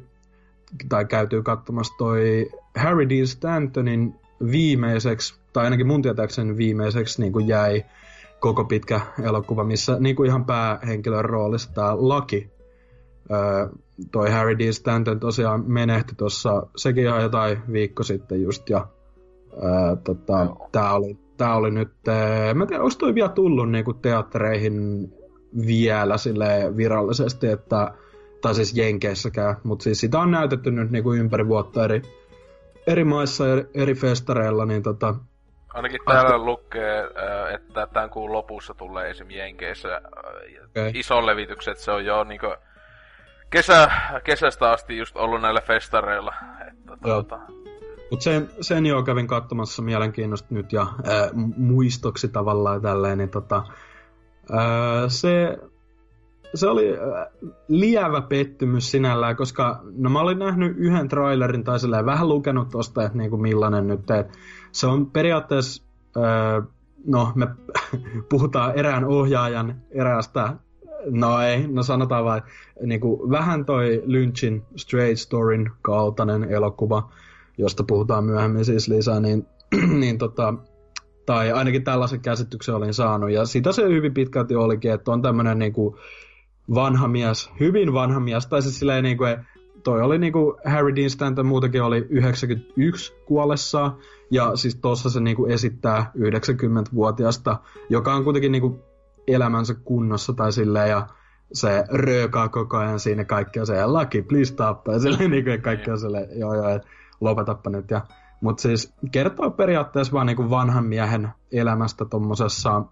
tai 0.88 1.04
käytyy 1.04 1.42
katsomassa 1.42 1.94
toi 1.98 2.50
Harry 2.76 3.08
Dean 3.08 3.26
Stantonin 3.26 4.14
viimeiseksi, 4.50 5.34
tai 5.52 5.64
ainakin 5.64 5.86
mun 5.86 6.02
tietääkseni 6.02 6.56
viimeiseksi 6.56 7.22
niin 7.22 7.32
kuin 7.32 7.48
jäi 7.48 7.84
koko 8.40 8.64
pitkä 8.64 9.00
elokuva, 9.22 9.64
missä 9.64 9.96
niin 10.00 10.16
kuin 10.16 10.26
ihan 10.26 10.44
päähenkilön 10.44 11.24
roolissa 11.24 11.72
tämä 11.74 11.94
Laki. 11.96 12.50
Öö, 13.30 13.68
toi 14.10 14.30
Harry 14.30 14.58
Dean 14.58 14.74
Stanton 14.74 15.20
tosiaan 15.20 15.64
menehti 15.66 16.14
tuossa, 16.14 16.66
sekin 16.76 17.04
ihan 17.04 17.22
jotain 17.22 17.58
viikko 17.72 18.02
sitten 18.02 18.42
just, 18.42 18.70
ja 18.70 18.86
öö, 19.52 19.96
tota, 20.04 20.56
tää 20.72 20.92
oli, 20.92 21.18
tää 21.36 21.54
oli 21.54 21.70
nyt, 21.70 22.08
ee, 22.08 22.54
mä 22.54 22.64
en 22.64 22.68
tiedä, 22.68 22.82
onko 22.82 22.94
toi 22.98 23.14
vielä 23.14 23.28
tullut 23.28 23.70
niin 23.70 23.84
kuin 23.84 23.98
teattereihin 23.98 25.08
vielä 25.66 26.18
sille 26.18 26.72
virallisesti, 26.76 27.46
että, 27.46 27.94
tai 28.42 28.54
siis 28.54 28.76
Jenkeissäkään, 28.76 29.56
mutta 29.64 29.82
siis 29.82 30.00
sitä 30.00 30.18
on 30.18 30.30
näytetty 30.30 30.70
nyt 30.70 30.90
niin 30.90 31.04
kuin 31.04 31.20
ympäri 31.20 31.48
vuotta 31.48 31.84
eri 31.84 32.02
eri 32.86 33.04
maissa 33.04 33.52
eri, 33.52 33.66
eri 33.74 33.94
festareilla, 33.94 34.66
niin 34.66 34.82
tota... 34.82 35.14
Ainakin 35.74 36.00
täällä 36.06 36.34
Ahti... 36.34 36.44
lukee, 36.44 37.00
äh, 37.00 37.54
että 37.54 37.86
tämän 37.86 38.10
kuun 38.10 38.32
lopussa 38.32 38.74
tulee 38.74 39.10
esim. 39.10 39.30
Jenkeissä 39.30 39.94
äh, 39.94 40.02
okay. 40.70 40.90
ison 40.94 41.26
levitykset, 41.26 41.78
se 41.78 41.90
on 41.90 42.04
jo 42.04 42.24
niinku 42.24 42.54
kesä, 43.50 43.90
kesästä 44.24 44.70
asti 44.70 44.98
just 44.98 45.16
ollut 45.16 45.42
näillä 45.42 45.60
festareilla. 45.60 46.34
Että, 46.68 46.96
tuota... 47.02 47.38
Mut 48.10 48.22
sen, 48.22 48.50
sen 48.60 48.86
jo 48.86 49.02
kävin 49.02 49.26
katsomassa 49.26 49.82
mielenkiinnosta 49.82 50.48
nyt 50.50 50.72
ja 50.72 50.86
ää, 51.04 51.30
muistoksi 51.56 52.28
tavallaan 52.28 52.82
tälleen, 52.82 53.18
niin 53.18 53.30
tota, 53.30 53.62
ää, 54.52 55.08
se 55.08 55.58
se 56.54 56.68
oli 56.68 56.94
lievä 57.68 58.20
pettymys 58.20 58.90
sinällään, 58.90 59.36
koska 59.36 59.80
no 59.96 60.10
mä 60.10 60.20
olin 60.20 60.38
nähnyt 60.38 60.76
yhden 60.76 61.08
trailerin 61.08 61.64
tai 61.64 61.80
silleen 61.80 62.06
vähän 62.06 62.28
lukenut 62.28 62.68
tosta, 62.68 63.04
että 63.04 63.18
niinku 63.18 63.36
millainen 63.36 63.86
nyt, 63.86 64.10
että 64.10 64.38
se 64.72 64.86
on 64.86 65.10
periaatteessa, 65.10 65.82
öö, 66.16 66.62
no 67.06 67.32
me 67.34 67.48
puhutaan 68.30 68.74
erään 68.74 69.04
ohjaajan 69.04 69.74
eräästä, 69.90 70.56
no 71.10 71.40
ei, 71.40 71.66
no 71.68 71.82
sanotaan 71.82 72.24
vaan, 72.24 72.42
niinku 72.82 73.30
vähän 73.30 73.64
toi 73.64 74.02
Lynchin 74.04 74.64
Straight 74.76 75.18
Storyn 75.18 75.70
kaltainen 75.82 76.44
elokuva, 76.44 77.10
josta 77.58 77.84
puhutaan 77.84 78.24
myöhemmin 78.24 78.64
siis 78.64 78.88
lisää, 78.88 79.20
niin, 79.20 79.46
niin 80.00 80.18
tota, 80.18 80.54
tai 81.26 81.52
ainakin 81.52 81.84
tällaisen 81.84 82.20
käsityksen 82.20 82.74
olin 82.74 82.94
saanut, 82.94 83.30
ja 83.30 83.44
sitä 83.44 83.72
se 83.72 83.82
hyvin 83.82 84.14
pitkälti 84.14 84.54
olikin, 84.54 84.92
että 84.92 85.12
on 85.12 85.22
tämmöinen 85.22 85.58
niinku, 85.58 85.98
vanha 86.74 87.08
mies, 87.08 87.50
hyvin 87.60 87.92
vanha 87.92 88.20
mies, 88.20 88.46
tai 88.46 88.62
siis 88.62 88.78
silleen 88.78 89.04
niin 89.04 89.18
kuin, 89.18 89.36
toi 89.82 90.02
oli 90.02 90.18
niin 90.18 90.32
kuin 90.32 90.56
Harry 90.64 90.96
Dean 90.96 91.10
Stanton 91.10 91.46
muutenkin 91.46 91.82
oli 91.82 92.06
91 92.10 93.12
kuollessaan, 93.26 93.96
ja 94.30 94.56
siis 94.56 94.76
tuossa 94.76 95.10
se 95.10 95.20
niin 95.20 95.36
kuin 95.36 95.50
esittää 95.50 96.10
90-vuotiasta, 96.18 97.56
joka 97.88 98.14
on 98.14 98.24
kuitenkin 98.24 98.52
niin 98.52 98.62
kuin 98.62 98.80
elämänsä 99.26 99.74
kunnossa 99.74 100.32
tai 100.32 100.52
silleen, 100.52 100.90
ja 100.90 101.06
se 101.52 101.84
röökaa 101.88 102.48
koko 102.48 102.76
ajan 102.76 103.00
siinä 103.00 103.24
kaikkea 103.24 103.64
se, 103.64 103.86
lucky, 103.86 104.22
please 104.22 104.52
stop, 104.52 104.84
tai 104.84 105.00
silleen 105.00 105.30
niin 105.30 105.44
kuin 105.44 105.62
kaikki 105.62 105.90
on 105.90 105.98
silleen, 105.98 106.28
joo 106.38 106.54
joo, 106.54 106.80
lopetappa 107.20 107.70
nyt, 107.70 107.90
ja 107.90 108.00
mutta 108.40 108.62
siis 108.62 108.94
kertoo 109.12 109.50
periaatteessa 109.50 110.12
vaan 110.12 110.26
niinku 110.26 110.50
vanhan 110.50 110.84
miehen 110.84 111.28
elämästä 111.52 112.04
tommosessa 112.04 112.82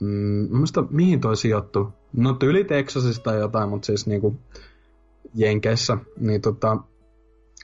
Mm, 0.00 0.56
muista, 0.56 0.84
mihin 0.90 1.20
toi 1.20 1.36
sijoittu? 1.36 1.92
No 2.12 2.32
tyyli 2.32 2.64
Texasista 2.64 3.22
tai 3.22 3.38
jotain, 3.38 3.68
mutta 3.68 3.86
siis 3.86 4.06
niinku 4.06 4.36
Jenkeissä. 5.34 5.98
Niin 6.20 6.40
tota, 6.40 6.76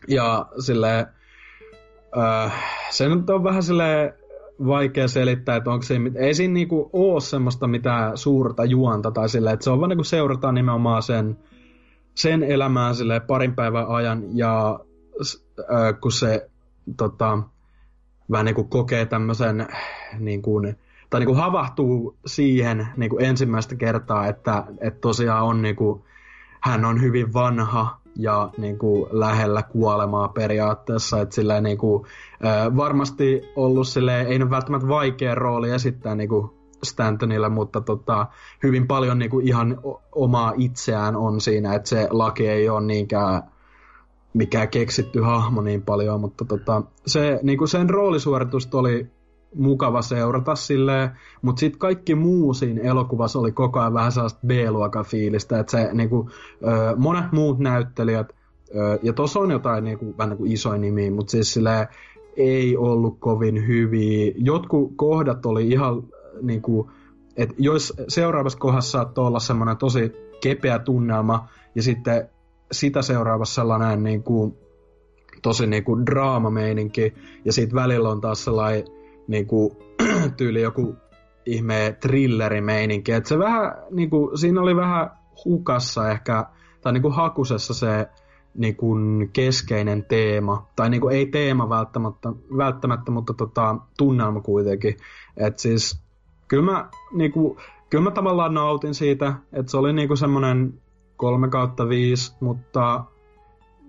ja 0.08 0.46
sille 0.58 1.06
äh, 2.18 2.52
se 2.90 3.08
nyt 3.08 3.30
on 3.30 3.44
vähän 3.44 3.62
sille 3.62 4.14
vaikea 4.66 5.08
selittää, 5.08 5.56
että 5.56 5.70
onko 5.70 5.82
se, 5.82 5.96
ei 6.14 6.34
siinä 6.34 6.54
niinku 6.54 6.90
oo 6.92 7.20
semmoista 7.20 7.66
mitään 7.66 8.16
suurta 8.16 8.64
juonta 8.64 9.10
tai 9.10 9.28
sille, 9.28 9.52
että 9.52 9.64
se 9.64 9.70
on 9.70 9.80
vaan 9.80 9.88
niinku 9.88 10.04
seurataan 10.04 10.54
nimenomaan 10.54 11.02
sen, 11.02 11.38
sen 12.14 12.42
elämää 12.42 12.94
sille 12.94 13.20
parin 13.20 13.54
päivän 13.54 13.86
ajan 13.88 14.22
ja 14.36 14.80
äh, 15.60 16.00
kun 16.00 16.12
se 16.12 16.50
tota, 16.96 17.38
vähän 18.30 18.44
niinku 18.44 18.64
kokee 18.64 19.06
tämmöisen 19.06 19.66
niin 20.18 20.42
kuin, 20.42 20.76
tai 21.14 21.20
niin 21.20 21.26
kuin 21.26 21.38
havahtuu 21.38 22.16
siihen 22.26 22.88
niin 22.96 23.10
kuin 23.10 23.24
ensimmäistä 23.24 23.74
kertaa, 23.74 24.26
että, 24.26 24.64
että 24.80 25.00
tosiaan 25.00 25.44
on 25.44 25.62
niin 25.62 25.76
kuin, 25.76 26.02
hän 26.60 26.84
on 26.84 27.02
hyvin 27.02 27.32
vanha 27.32 28.00
ja 28.16 28.50
niin 28.58 28.78
kuin 28.78 29.06
lähellä 29.10 29.62
kuolemaa 29.62 30.28
periaatteessa, 30.28 31.20
että 31.20 31.34
sillä 31.34 31.60
niin 31.60 31.78
kuin, 31.78 32.04
varmasti 32.76 33.42
ollut 33.56 33.88
sille 33.88 34.20
ei 34.20 34.38
nyt 34.38 34.50
välttämättä 34.50 34.88
vaikea 34.88 35.34
rooli 35.34 35.70
esittää 35.70 36.14
niin 36.14 36.28
kuin 36.28 36.50
Stantonille, 36.82 37.48
mutta 37.48 37.80
tota, 37.80 38.26
hyvin 38.62 38.86
paljon 38.86 39.18
niin 39.18 39.30
kuin 39.30 39.48
ihan 39.48 39.80
omaa 40.12 40.52
itseään 40.56 41.16
on 41.16 41.40
siinä, 41.40 41.74
että 41.74 41.88
se 41.88 42.08
laki 42.10 42.48
ei 42.48 42.68
ole 42.68 42.80
niinkään 42.80 43.42
mikään 44.32 44.68
keksitty 44.68 45.20
hahmo 45.20 45.60
niin 45.60 45.82
paljon, 45.82 46.20
mutta 46.20 46.44
tota, 46.44 46.82
se, 47.06 47.40
niin 47.42 47.58
kuin 47.58 47.68
sen 47.68 47.90
roolisuoritus 47.90 48.68
oli 48.74 49.10
mukava 49.54 50.02
seurata 50.02 50.54
silleen, 50.54 51.10
mutta 51.42 51.60
sitten 51.60 51.78
kaikki 51.78 52.14
muu 52.14 52.54
siinä 52.54 52.82
elokuvassa 52.82 53.38
oli 53.38 53.52
koko 53.52 53.80
ajan 53.80 53.94
vähän 53.94 54.12
sellaista 54.12 54.40
B-luokan 54.46 55.04
fiilistä, 55.04 55.58
että 55.58 55.70
se 55.70 55.90
niinku, 55.92 56.30
monet 56.96 57.32
muut 57.32 57.58
näyttelijät, 57.58 58.32
ja 59.02 59.12
tuossa 59.12 59.40
on 59.40 59.50
jotain 59.50 59.84
niinku, 59.84 60.14
vähän 60.18 60.30
niinku 60.30 60.44
isoin 60.46 60.80
nimi, 60.80 61.10
mutta 61.10 61.30
siis 61.30 61.52
silleen, 61.54 61.88
ei 62.36 62.76
ollut 62.76 63.16
kovin 63.20 63.66
hyviä. 63.66 64.32
Jotkut 64.36 64.92
kohdat 64.96 65.46
oli 65.46 65.68
ihan 65.68 66.02
niinku, 66.42 66.90
että 67.36 67.54
jos 67.58 67.92
seuraavassa 68.08 68.58
kohdassa 68.58 68.90
saattoi 68.90 69.26
olla 69.26 69.40
semmoinen 69.40 69.76
tosi 69.76 70.12
kepeä 70.42 70.78
tunnelma, 70.78 71.48
ja 71.74 71.82
sitten 71.82 72.28
sitä 72.72 73.02
seuraavassa 73.02 73.54
sellainen 73.54 74.02
niinku, 74.02 74.58
tosi 75.42 75.66
niinku 75.66 76.06
draamameininki, 76.06 77.14
ja 77.44 77.52
sitten 77.52 77.74
välillä 77.74 78.08
on 78.08 78.20
taas 78.20 78.44
sellainen 78.44 78.84
niinku, 79.28 79.76
tyyli 80.36 80.62
joku 80.62 80.96
ihme 81.46 81.96
thrillerimeininki. 82.00 83.12
Et 83.12 83.26
se 83.26 83.38
vähän, 83.38 83.74
niinku, 83.90 84.30
siinä 84.34 84.60
oli 84.60 84.76
vähän 84.76 85.10
hukassa 85.44 86.10
ehkä, 86.10 86.46
tai 86.80 86.92
niinku 86.92 87.10
hakusessa 87.10 87.74
se 87.74 88.08
niinku, 88.54 88.96
keskeinen 89.32 90.04
teema. 90.04 90.68
Tai 90.76 90.90
niinku, 90.90 91.08
ei 91.08 91.26
teema 91.26 91.68
välttämättä, 91.68 92.28
välttämättä 92.56 93.10
mutta 93.10 93.34
tota, 93.34 93.76
tunnelma 93.98 94.40
kuitenkin. 94.40 94.96
Et 95.36 95.58
siis, 95.58 96.02
kyllä 96.48 96.72
mä, 96.72 96.88
niinku, 97.12 97.58
kyllä 97.90 98.04
mä 98.04 98.10
tavallaan 98.10 98.54
nautin 98.54 98.94
siitä, 98.94 99.34
että 99.52 99.70
se 99.70 99.76
oli 99.76 99.92
niinku 99.92 100.16
semmoinen 100.16 100.74
3 101.16 101.48
kautta 101.48 101.88
5, 101.88 102.36
mutta 102.40 103.04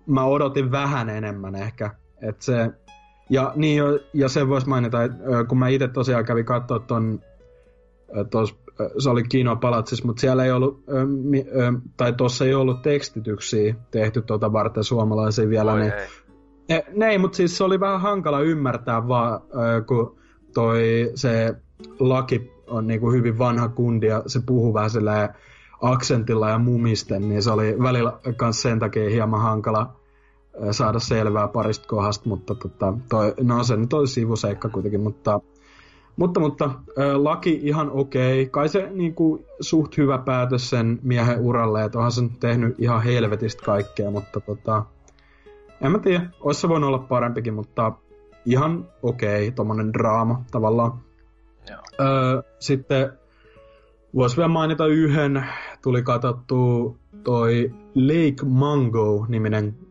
mä 0.05 0.25
odotin 0.25 0.71
vähän 0.71 1.09
enemmän 1.09 1.55
ehkä. 1.55 1.91
Et 2.21 2.41
se, 2.41 2.71
ja, 3.29 3.53
niin, 3.55 3.83
ja 4.13 4.29
sen 4.29 4.49
voisi 4.49 4.69
mainita, 4.69 5.03
että 5.03 5.17
kun 5.47 5.59
mä 5.59 5.67
itse 5.67 5.87
tosiaan 5.87 6.25
kävin 6.25 6.45
katsoa 6.45 6.79
ton, 6.79 7.19
tos, 8.29 8.55
se 8.97 9.09
oli 9.09 9.23
Kino 9.23 9.55
Palatsissa, 9.55 10.05
mutta 10.05 10.21
siellä 10.21 10.45
ei 10.45 10.51
ollut, 10.51 10.83
tai 11.97 12.13
tuossa 12.13 12.45
ei 12.45 12.53
ollut 12.53 12.81
tekstityksiä 12.81 13.75
tehty 13.91 14.21
tuota 14.21 14.53
varten 14.53 14.83
suomalaisia 14.83 15.49
vielä, 15.49 15.73
Oi 15.73 15.79
niin 15.79 15.93
ei. 15.93 16.07
Ne, 16.69 16.85
ne 16.95 17.09
ei, 17.09 17.17
mutta 17.17 17.35
siis 17.35 17.57
se 17.57 17.63
oli 17.63 17.79
vähän 17.79 18.01
hankala 18.01 18.39
ymmärtää 18.39 19.07
vaan, 19.07 19.41
kun 19.87 20.17
toi 20.53 21.11
se 21.15 21.55
laki 21.99 22.51
on 22.67 22.87
niinku 22.87 23.11
hyvin 23.11 23.37
vanha 23.37 23.69
kundi 23.69 24.07
ja 24.07 24.23
se 24.27 24.39
puhuu 24.45 24.73
vähän 24.73 24.89
aksentilla 25.81 26.49
ja 26.49 26.57
mumisten, 26.59 27.29
niin 27.29 27.43
se 27.43 27.51
oli 27.51 27.75
välillä 27.83 28.19
myös 28.41 28.61
sen 28.61 28.79
takia 28.79 29.09
hieman 29.09 29.41
hankala 29.41 29.95
saada 30.71 30.99
selvää 30.99 31.47
parista 31.47 31.87
kohdasta, 31.87 32.29
mutta 32.29 32.55
tota, 32.55 32.93
toi, 33.09 33.33
no 33.41 33.63
se 33.63 33.77
nyt 33.77 33.93
oli 33.93 34.07
sivuseikka 34.07 34.69
kuitenkin, 34.69 35.01
mutta 35.01 35.39
mutta, 36.15 36.39
mutta 36.39 36.71
laki 37.15 37.59
ihan 37.63 37.91
okei. 37.91 38.41
Okay. 38.41 38.51
Kai 38.51 38.69
se 38.69 38.89
niinku, 38.93 39.45
suht 39.61 39.97
hyvä 39.97 40.17
päätös 40.17 40.69
sen 40.69 40.99
miehen 41.03 41.39
uralle, 41.39 41.83
että 41.83 41.97
onhan 41.97 42.11
sen 42.11 42.29
tehnyt 42.39 42.75
ihan 42.79 43.03
helvetistä 43.03 43.65
kaikkea, 43.65 44.11
mutta 44.11 44.39
tota, 44.39 44.85
en 45.81 45.91
mä 45.91 45.99
tiedä, 45.99 46.29
olisi 46.39 46.61
se 46.61 46.69
voinut 46.69 46.87
olla 46.87 46.99
parempikin, 46.99 47.53
mutta 47.53 47.91
ihan 48.45 48.85
okei, 49.03 49.47
okay, 49.47 49.55
tommonen 49.55 49.93
draama 49.93 50.43
tavallaan. 50.51 50.91
Joo. 51.69 51.79
Öö, 51.99 52.41
sitten 52.59 53.11
voisi 54.15 54.37
vielä 54.37 54.47
mainita 54.47 54.87
yhden, 54.87 55.45
tuli 55.83 56.03
katsottu 56.03 56.97
toi 57.23 57.71
Lake 57.95 58.45
Mango-niminen 58.45 59.84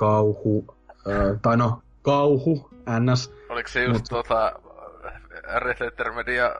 kauhu, 0.00 0.74
öö, 1.06 1.36
tai 1.42 1.56
no, 1.56 1.82
kauhu, 2.02 2.70
ns. 3.00 3.34
Oliko 3.48 3.68
se 3.68 3.84
just 3.84 3.92
Mut... 3.92 4.08
tota 4.08 4.52
Red 5.58 5.76
Letter 5.80 6.12
Media 6.12 6.54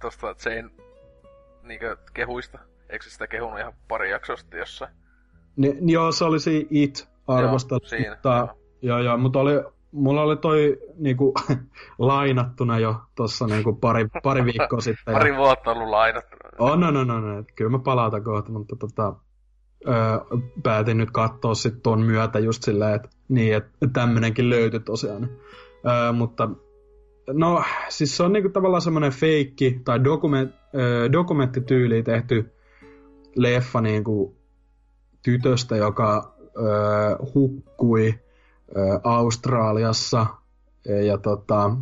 tosta 0.00 0.34
Jane 0.44 0.70
niinkö 1.62 1.96
kehuista? 2.14 2.58
Eikö 2.88 3.04
sitä 3.04 3.26
kehunut 3.26 3.58
ihan 3.58 3.72
pari 3.88 4.10
jaksosta 4.10 4.56
jossain? 4.56 4.90
Ni, 5.56 5.76
joo, 5.80 6.12
se 6.12 6.24
oli 6.24 6.40
se 6.40 6.50
It 6.70 7.08
arvostelu. 7.28 7.80
Joo, 7.82 7.88
siinä, 7.88 8.10
mutta, 8.10 8.28
joo. 8.28 8.58
Joo, 8.82 8.98
joo, 8.98 9.16
mutta 9.16 9.40
oli, 9.40 9.52
mulla 9.92 10.22
oli 10.22 10.36
toi 10.36 10.78
niinku, 10.96 11.34
lainattuna 11.98 12.78
jo 12.78 12.96
tossa 13.14 13.46
niinku 13.46 13.72
pari, 13.72 14.08
pari 14.22 14.44
viikkoa 14.44 14.80
sitten. 14.88 15.14
pari 15.14 15.36
vuotta 15.36 15.70
ollut 15.70 15.88
lainattuna. 15.88 16.48
On, 16.58 16.80
no, 16.80 16.90
no, 16.90 17.04
no, 17.04 17.20
no. 17.20 17.44
Kyllä 17.56 17.70
mä 17.70 17.78
palautan 17.78 18.24
kohta, 18.24 18.52
mutta 18.52 18.76
tota, 18.76 19.14
öö, 19.88 20.38
päätin 20.62 20.98
nyt 20.98 21.10
katsoa 21.10 21.54
sit 21.54 21.82
ton 21.82 22.00
myötä 22.00 22.38
just 22.38 22.62
silleen, 22.62 22.94
että 22.94 23.08
niin, 23.28 23.56
että 23.56 23.70
tämmönenkin 23.92 24.50
löytyi 24.50 24.80
tosiaan. 24.80 25.28
Öö, 25.86 26.12
mutta 26.12 26.50
no, 27.32 27.62
siis 27.88 28.16
se 28.16 28.22
on 28.22 28.32
niinku 28.32 28.48
tavallaan 28.48 28.82
semmoinen 28.82 29.12
feikki 29.12 29.80
tai 29.84 30.04
dokument, 30.04 30.54
öö, 30.74 31.12
dokumenttityyli 31.12 32.02
tehty 32.02 32.52
leffa 33.36 33.80
niinku 33.80 34.36
tytöstä, 35.22 35.76
joka 35.76 36.34
öö, 36.56 37.16
hukkui 37.34 38.14
öö, 38.76 38.84
Australiassa 39.04 40.26
ja 41.06 41.18
tota, 41.18 41.76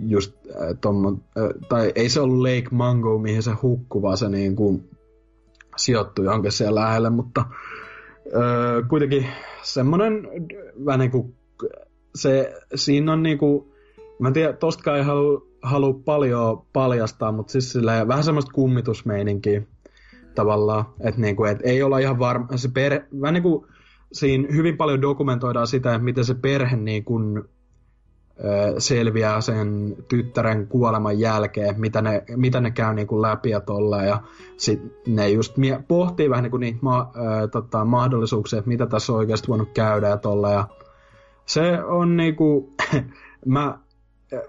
just 0.00 0.34
tommon, 0.80 1.24
tai 1.68 1.92
ei 1.94 2.08
se 2.08 2.20
ollut 2.20 2.38
Lake 2.38 2.68
Mango, 2.70 3.18
mihin 3.18 3.42
se 3.42 3.50
hukkui, 3.50 4.02
vaan 4.02 4.16
se 4.16 4.28
niinku 4.28 4.84
sijoittui 5.76 6.24
johonkin 6.24 6.52
siellä 6.52 6.80
lähelle, 6.80 7.10
mutta 7.10 7.44
öö, 8.34 8.82
kuitenkin 8.88 9.26
semmonen 9.62 10.28
vähän 10.84 11.00
niinku, 11.00 11.34
se, 12.14 12.54
siinä 12.74 13.12
on 13.12 13.22
niinku, 13.22 13.74
mä 14.18 14.28
en 14.28 14.34
tiedä, 14.34 14.52
tostakaan 14.52 14.98
ei 14.98 15.04
halua 15.04 15.46
halu 15.62 15.94
paljon 15.94 16.66
paljastaa, 16.72 17.32
mutta 17.32 17.52
siis 17.52 17.72
silleen, 17.72 18.08
vähän 18.08 18.24
semmoista 18.24 18.52
kummitusmeininkiä 18.52 19.62
tavallaan, 20.34 20.84
että 21.00 21.20
niinku, 21.20 21.44
et 21.44 21.58
ei 21.62 21.82
olla 21.82 21.98
ihan 21.98 22.18
varma, 22.18 22.56
se 22.56 22.68
per, 22.68 23.02
vähän 23.20 23.34
niinku, 23.34 23.66
siinä 24.12 24.48
hyvin 24.52 24.76
paljon 24.76 25.02
dokumentoidaan 25.02 25.66
sitä, 25.66 25.98
miten 25.98 26.24
se 26.24 26.34
perhe 26.34 26.76
niin 26.76 27.04
kun, 27.04 27.48
selviää 28.78 29.40
sen 29.40 29.96
tyttären 30.08 30.66
kuoleman 30.66 31.18
jälkeen, 31.20 31.80
mitä 31.80 32.02
ne, 32.02 32.24
mitä 32.36 32.60
ne 32.60 32.70
käy 32.70 32.94
niin 32.94 33.06
kuin 33.06 33.22
läpi 33.22 33.50
ja 33.50 33.60
tolleen. 33.60 34.06
Ja 34.06 34.22
sit 34.56 34.80
ne 35.06 35.28
just 35.28 35.56
mie- 35.56 35.84
pohtii 35.88 36.30
vähän 36.30 36.42
niin 36.42 36.50
kuin 36.50 36.60
niitä 36.60 36.78
ma- 36.82 37.12
äh, 37.16 37.50
tota, 37.50 37.84
mahdollisuuksia, 37.84 38.58
että 38.58 38.68
mitä 38.68 38.86
tässä 38.86 39.12
on 39.12 39.18
oikeasti 39.18 39.48
voinut 39.48 39.68
käydä 39.74 40.08
ja 40.08 40.16
tolleen. 40.16 40.54
Ja 40.54 40.68
se 41.46 41.82
on 41.84 42.16
niin 42.16 42.36
kuin, 42.36 42.74
mä, 43.46 43.78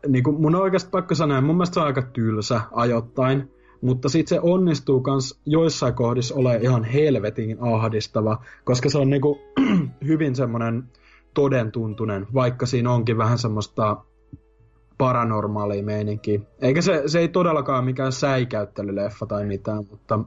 niin 0.08 0.24
kuin 0.24 0.42
mun 0.42 0.56
oikeasti 0.56 0.90
pakko 0.90 1.16
sanoa, 1.16 1.42
mun 1.42 1.56
mielestä 1.56 1.74
se 1.74 1.80
on 1.80 1.86
aika 1.86 2.02
tylsä 2.02 2.62
ajoittain, 2.72 3.52
mutta 3.82 4.10
sitten 4.10 4.38
se 4.38 4.42
onnistuu 4.42 5.02
kans 5.02 5.40
joissain 5.46 5.94
kohdissa 5.94 6.36
ole 6.36 6.60
ihan 6.62 6.84
helvetin 6.84 7.58
ahdistava, 7.60 8.42
koska 8.64 8.90
se 8.90 8.98
on 8.98 9.10
niinku 9.10 9.40
hyvin 10.08 10.36
semmoinen 10.36 10.84
todentuntunen, 11.38 12.28
vaikka 12.34 12.66
siinä 12.66 12.92
onkin 12.92 13.18
vähän 13.18 13.38
semmoista 13.38 13.98
paranormaalia 14.98 15.84
meininkiä. 15.84 16.40
Eikä 16.62 16.82
se, 16.82 17.04
se 17.06 17.20
ei 17.20 17.28
todellakaan 17.28 17.86
mikään 17.86 18.12
säikäyttelyleffa 18.12 19.26
tai 19.26 19.46
mitään, 19.46 19.84
mutta... 19.90 20.20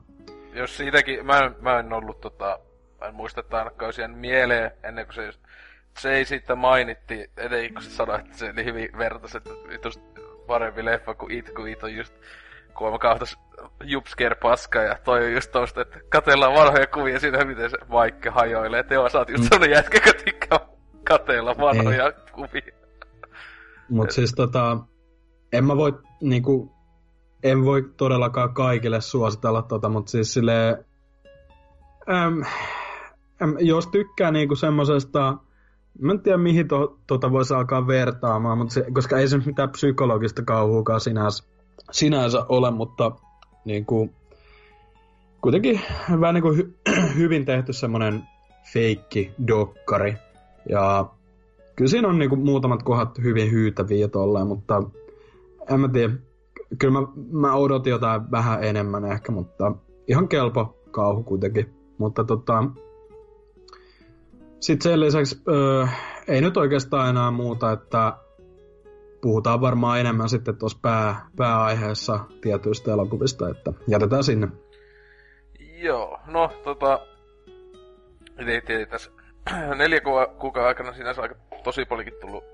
Jos 0.53 0.77
siitäkin, 0.77 1.27
mä 1.27 1.39
en, 1.39 1.55
mä 1.61 1.79
en 1.79 1.93
ollut 1.93 2.21
tota, 2.21 2.59
mä 3.01 3.07
en 3.07 3.15
muista, 3.15 3.41
että 3.41 3.59
ainakaan 3.59 3.93
siihen 3.93 4.11
mieleen 4.11 4.71
ennen 4.83 5.07
kuin 5.07 5.15
se, 5.15 5.31
se 5.99 6.13
ei 6.13 6.25
siitä 6.25 6.55
mainitti, 6.55 7.31
etenkin 7.37 7.75
kun 7.75 7.83
se 7.83 7.91
sanoi, 7.91 8.19
että 8.19 8.37
se 8.37 8.53
oli 8.55 8.65
hyvin 8.65 8.89
vertais, 8.99 9.35
että 9.35 9.51
just 9.85 10.01
parempi 10.47 10.85
leffa 10.85 11.15
kuin 11.15 11.33
It, 11.33 11.51
kun 11.51 11.69
It 11.69 11.83
on 11.83 11.95
just 11.95 12.15
kuulemma 12.75 12.99
kahtas 12.99 13.39
jupsker 13.85 14.35
paska 14.43 14.83
ja 14.83 14.99
toi 15.05 15.25
on 15.25 15.33
just 15.33 15.53
tosta, 15.53 15.81
että 15.81 16.01
katellaan 16.09 16.55
vanhoja 16.55 16.87
kuvia 16.87 17.21
siitä, 17.21 17.45
miten 17.45 17.71
se 17.71 17.77
vaikka 17.91 18.31
hajoilee. 18.31 18.83
Teo, 18.83 19.09
sä 19.09 19.19
oot 19.19 19.29
just 19.29 19.43
mm. 19.43 19.49
sellainen 19.49 19.77
jätkä, 19.77 19.99
joka 20.07 20.19
tykkää 20.25 20.80
katella 21.11 21.55
vanhoja 21.59 22.07
Ei. 22.07 22.13
kuvia. 22.33 22.75
Mut 23.89 24.11
siis 24.11 24.35
tota, 24.35 24.79
en 25.53 25.65
mä 25.65 25.77
voi 25.77 25.93
niinku, 26.21 26.73
en 27.43 27.65
voi 27.65 27.91
todellakaan 27.97 28.55
kaikille 28.55 29.01
suositella 29.01 29.63
tota, 29.63 29.89
mutta 29.89 30.11
siis 30.11 30.35
silleen, 30.35 30.85
äm, 32.11 32.43
äm, 33.43 33.57
jos 33.59 33.87
tykkää 33.87 34.31
niinku 34.31 34.57
semmosesta, 34.57 35.37
mä 36.01 36.13
en 36.13 36.21
tiedä 36.21 36.39
mihin 36.39 36.69
to, 36.69 36.99
tota 37.07 37.33
voisi 37.33 37.55
alkaa 37.55 37.87
vertaamaan, 37.87 38.59
mutta 38.59 38.75
se, 38.75 38.85
koska 38.93 39.19
ei 39.19 39.29
se 39.29 39.39
mitään 39.39 39.71
psykologista 39.71 40.43
kauhuukaan 40.43 41.01
sinänsä, 41.01 41.45
sinänsä 41.91 42.45
ole, 42.49 42.71
mutta 42.71 43.13
niinku, 43.65 44.15
kuitenkin 45.43 45.81
vähän 46.21 46.35
niinku 46.35 46.53
hy, 46.53 46.75
hyvin 47.19 47.45
tehty 47.45 47.73
semmonen 47.73 48.23
feikki 48.73 49.35
dokkari. 49.47 50.30
Ja 50.69 51.11
kyllä 51.77 51.91
siinä 51.91 52.09
on 52.09 52.19
niinku 52.19 52.37
muutamat 52.37 52.83
kohdat 52.83 53.19
hyvin 53.19 53.51
hyytäviä 53.51 54.09
tolleen, 54.09 54.47
mutta 54.47 54.83
en 55.71 55.81
mä 55.81 55.89
tiedä. 55.89 56.13
Kyllä 56.79 57.01
mä, 57.01 57.07
mä 57.33 57.55
odotin 57.55 57.91
jotain 57.91 58.31
vähän 58.31 58.65
enemmän 58.65 59.05
ehkä, 59.05 59.33
mutta 59.33 59.73
ihan 60.07 60.29
kelpo 60.29 60.77
kauhu 60.91 61.23
kuitenkin. 61.23 61.75
Mutta 61.99 62.25
tota, 62.25 62.65
sitten 64.61 64.91
sen 64.91 65.01
lisäksi 65.01 65.43
öö, 65.49 65.87
ei 66.29 66.41
nyt 66.41 66.57
oikeastaan 66.57 67.09
enää 67.09 67.31
muuta, 67.31 67.73
että 67.73 68.17
puhutaan 69.23 69.61
varmaan 69.61 70.01
enemmän 70.01 70.29
sitten 70.29 70.57
tuossa 70.57 70.79
pää, 70.83 71.27
pääaiheessa 71.37 72.21
tietyistä 72.41 72.93
elokuvista, 72.93 73.49
että 73.49 73.73
jätetään 73.89 74.25
sinne. 74.25 74.49
Joo, 75.83 76.19
no 76.27 76.51
tota, 76.65 77.01
itse 78.41 78.87
tässä 78.91 79.11
neljä 79.79 80.01
ku- 80.01 80.35
kuukauden 80.39 80.69
aikana 80.69 80.93
sinänsä 80.93 81.23
aika 81.23 81.35
tosi 81.63 81.85
paljonkin 81.85 82.21
tullut 82.21 82.45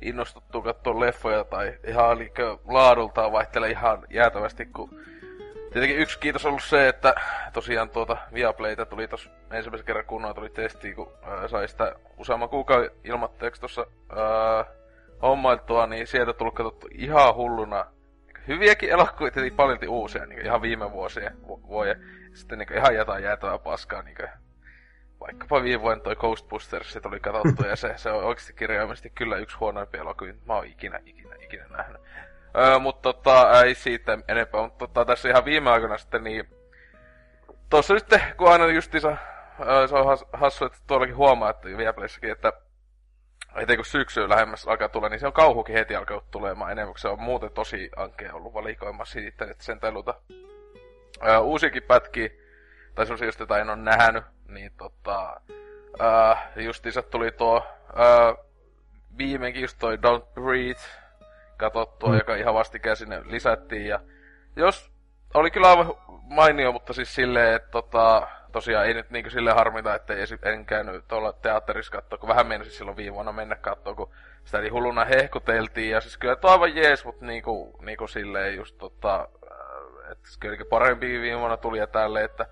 innostuttua 0.00 0.62
katsoa 0.62 1.00
leffoja 1.00 1.44
tai 1.44 1.78
ihan 1.86 2.18
liikkö 2.18 2.58
laadultaan 2.64 3.32
vaihtelee 3.32 3.70
ihan 3.70 4.06
jäätävästi, 4.10 4.66
kun 4.66 4.90
Tietenkin 5.72 5.98
yksi 5.98 6.18
kiitos 6.18 6.44
on 6.44 6.48
ollut 6.48 6.64
se, 6.64 6.88
että 6.88 7.14
tosiaan 7.52 7.90
tuota 7.90 8.16
Viaplayta 8.34 8.86
tuli 8.86 9.08
tuossa 9.08 9.30
ensimmäisen 9.50 9.86
kerran 9.86 10.04
kunnolla 10.04 10.34
tuli 10.34 10.50
testi, 10.50 10.94
kun 10.94 11.12
ää, 11.22 11.48
sai 11.48 11.68
sitä 11.68 11.94
useamman 12.16 12.48
kuukauden 12.48 12.90
ilmoitteeksi 13.04 13.60
tuossa 13.60 13.86
hommailtua, 15.22 15.86
niin 15.86 16.06
sieltä 16.06 16.32
tullut 16.32 16.54
katsottu 16.54 16.88
ihan 16.90 17.34
hulluna 17.34 17.84
hyviäkin 18.48 18.90
elokuvia, 18.90 19.30
tietenkin 19.30 19.56
paljon 19.56 19.78
uusia, 19.88 20.26
niin 20.26 20.46
ihan 20.46 20.62
viime 20.62 20.92
vuosien 20.92 21.36
vuoja. 21.46 21.94
Sitten 22.34 22.58
niin 22.58 22.76
ihan 22.76 22.94
jotain 22.94 23.24
jäätävää 23.24 23.58
paskaa, 23.58 24.02
niin 24.02 24.16
vaikkapa 25.22 25.62
viime 25.62 25.82
vuonna 25.82 26.02
toi 26.02 26.16
Ghostbusters, 26.16 26.92
se 26.92 27.00
tuli 27.00 27.20
katsottu, 27.20 27.64
ja 27.68 27.76
se, 27.76 27.92
se 27.96 28.10
on 28.10 28.24
oikeasti 28.24 28.52
kirjaimellisesti 28.52 29.10
kyllä 29.10 29.36
yksi 29.36 29.56
huonoimpia 29.56 30.00
elokuvia, 30.00 30.34
mä 30.46 30.54
oon 30.54 30.66
ikinä, 30.66 31.00
ikinä, 31.06 31.36
ikinä 31.40 31.64
nähnyt. 31.70 32.02
Öö, 32.56 32.78
mutta 32.78 33.12
tota, 33.12 33.62
ei 33.62 33.74
siitä 33.74 34.18
enempää, 34.28 34.62
mutta 34.62 34.78
tota, 34.78 35.04
tässä 35.04 35.28
ihan 35.28 35.44
viime 35.44 35.70
aikoina 35.70 35.98
sitten 35.98 36.24
niin 36.24 36.48
tossa 37.70 37.94
nyt, 37.94 38.06
kun 38.36 38.52
aina 38.52 38.66
justiinsa, 38.66 39.16
se 39.88 39.94
on 39.94 40.18
hassu, 40.32 40.64
että 40.64 40.78
tuollakin 40.86 41.16
huomaa, 41.16 41.50
että 41.50 41.68
Viaplayssakin, 41.68 42.30
että 42.30 42.52
heti 43.56 43.76
kun 43.76 43.84
syksy 43.84 44.28
lähemmäs 44.28 44.68
alkaa 44.68 44.88
tulla, 44.88 45.08
niin 45.08 45.20
se 45.20 45.26
on 45.26 45.32
kauhukin 45.32 45.74
heti 45.74 45.96
alkaa 45.96 46.20
tulemaan 46.30 46.72
enemmän, 46.72 46.94
se 46.96 47.08
on 47.08 47.22
muuten 47.22 47.52
tosi 47.52 47.90
ankea 47.96 48.34
ollut 48.34 48.54
valikoima 48.54 49.04
siitä, 49.04 49.44
että 49.44 49.64
sen 49.64 49.80
tajuta. 49.80 50.14
uusikin 51.42 51.82
pätkiä, 51.82 52.28
tai 52.94 53.06
semmosia 53.06 53.28
just, 53.28 53.40
jota 53.40 53.58
en 53.58 53.70
ole 53.70 53.76
nähnyt, 53.76 54.24
niin 54.54 54.72
tota, 54.76 55.40
ää, 55.98 56.52
justiinsa 56.56 57.02
tuli 57.02 57.32
tuo 57.32 57.66
ää, 57.96 58.34
viimeinkin 59.18 59.62
just 59.62 59.78
toi 59.78 59.96
Don't 59.96 60.34
Breathe 60.34 60.82
katsottua, 61.56 62.08
mm. 62.08 62.18
joka 62.18 62.34
ihan 62.34 62.54
vastikään 62.54 62.96
sinne 62.96 63.22
lisättiin. 63.24 63.86
Ja 63.86 64.00
jos 64.56 64.92
oli 65.34 65.50
kyllä 65.50 65.70
aivan 65.70 65.94
mainio, 66.22 66.72
mutta 66.72 66.92
siis 66.92 67.14
silleen, 67.14 67.54
että 67.54 67.70
tota, 67.70 68.28
tosiaan 68.52 68.86
ei 68.86 68.94
nyt 68.94 69.10
niinku 69.10 69.30
sille 69.30 69.52
harmita, 69.52 69.94
että 69.94 70.14
en 70.42 70.66
käynyt 70.66 71.08
tuolla 71.08 71.32
teatterissa 71.32 71.92
katsoa, 71.92 72.18
kun 72.18 72.28
vähän 72.28 72.46
menisin 72.46 72.72
silloin 72.72 72.96
viime 72.96 73.14
vuonna 73.14 73.32
mennä 73.32 73.56
katsoa, 73.56 73.94
kun 73.94 74.12
sitä 74.44 74.58
niin 74.58 74.72
hulluna 74.72 75.04
hehkuteltiin, 75.04 75.90
ja 75.90 76.00
siis 76.00 76.18
kyllä 76.18 76.36
tuo 76.36 76.50
aivan 76.50 76.76
jees, 76.76 77.04
mutta 77.04 77.26
niinku, 77.26 77.78
niinku 77.80 78.06
silleen 78.06 78.56
just 78.56 78.78
tota, 78.78 79.28
että 80.12 80.28
kyllä 80.40 80.56
parempi 80.70 81.20
viime 81.20 81.38
vuonna 81.38 81.56
tuli 81.56 81.78
ja 81.78 81.86
tälleen, 81.86 82.24
että 82.24 82.46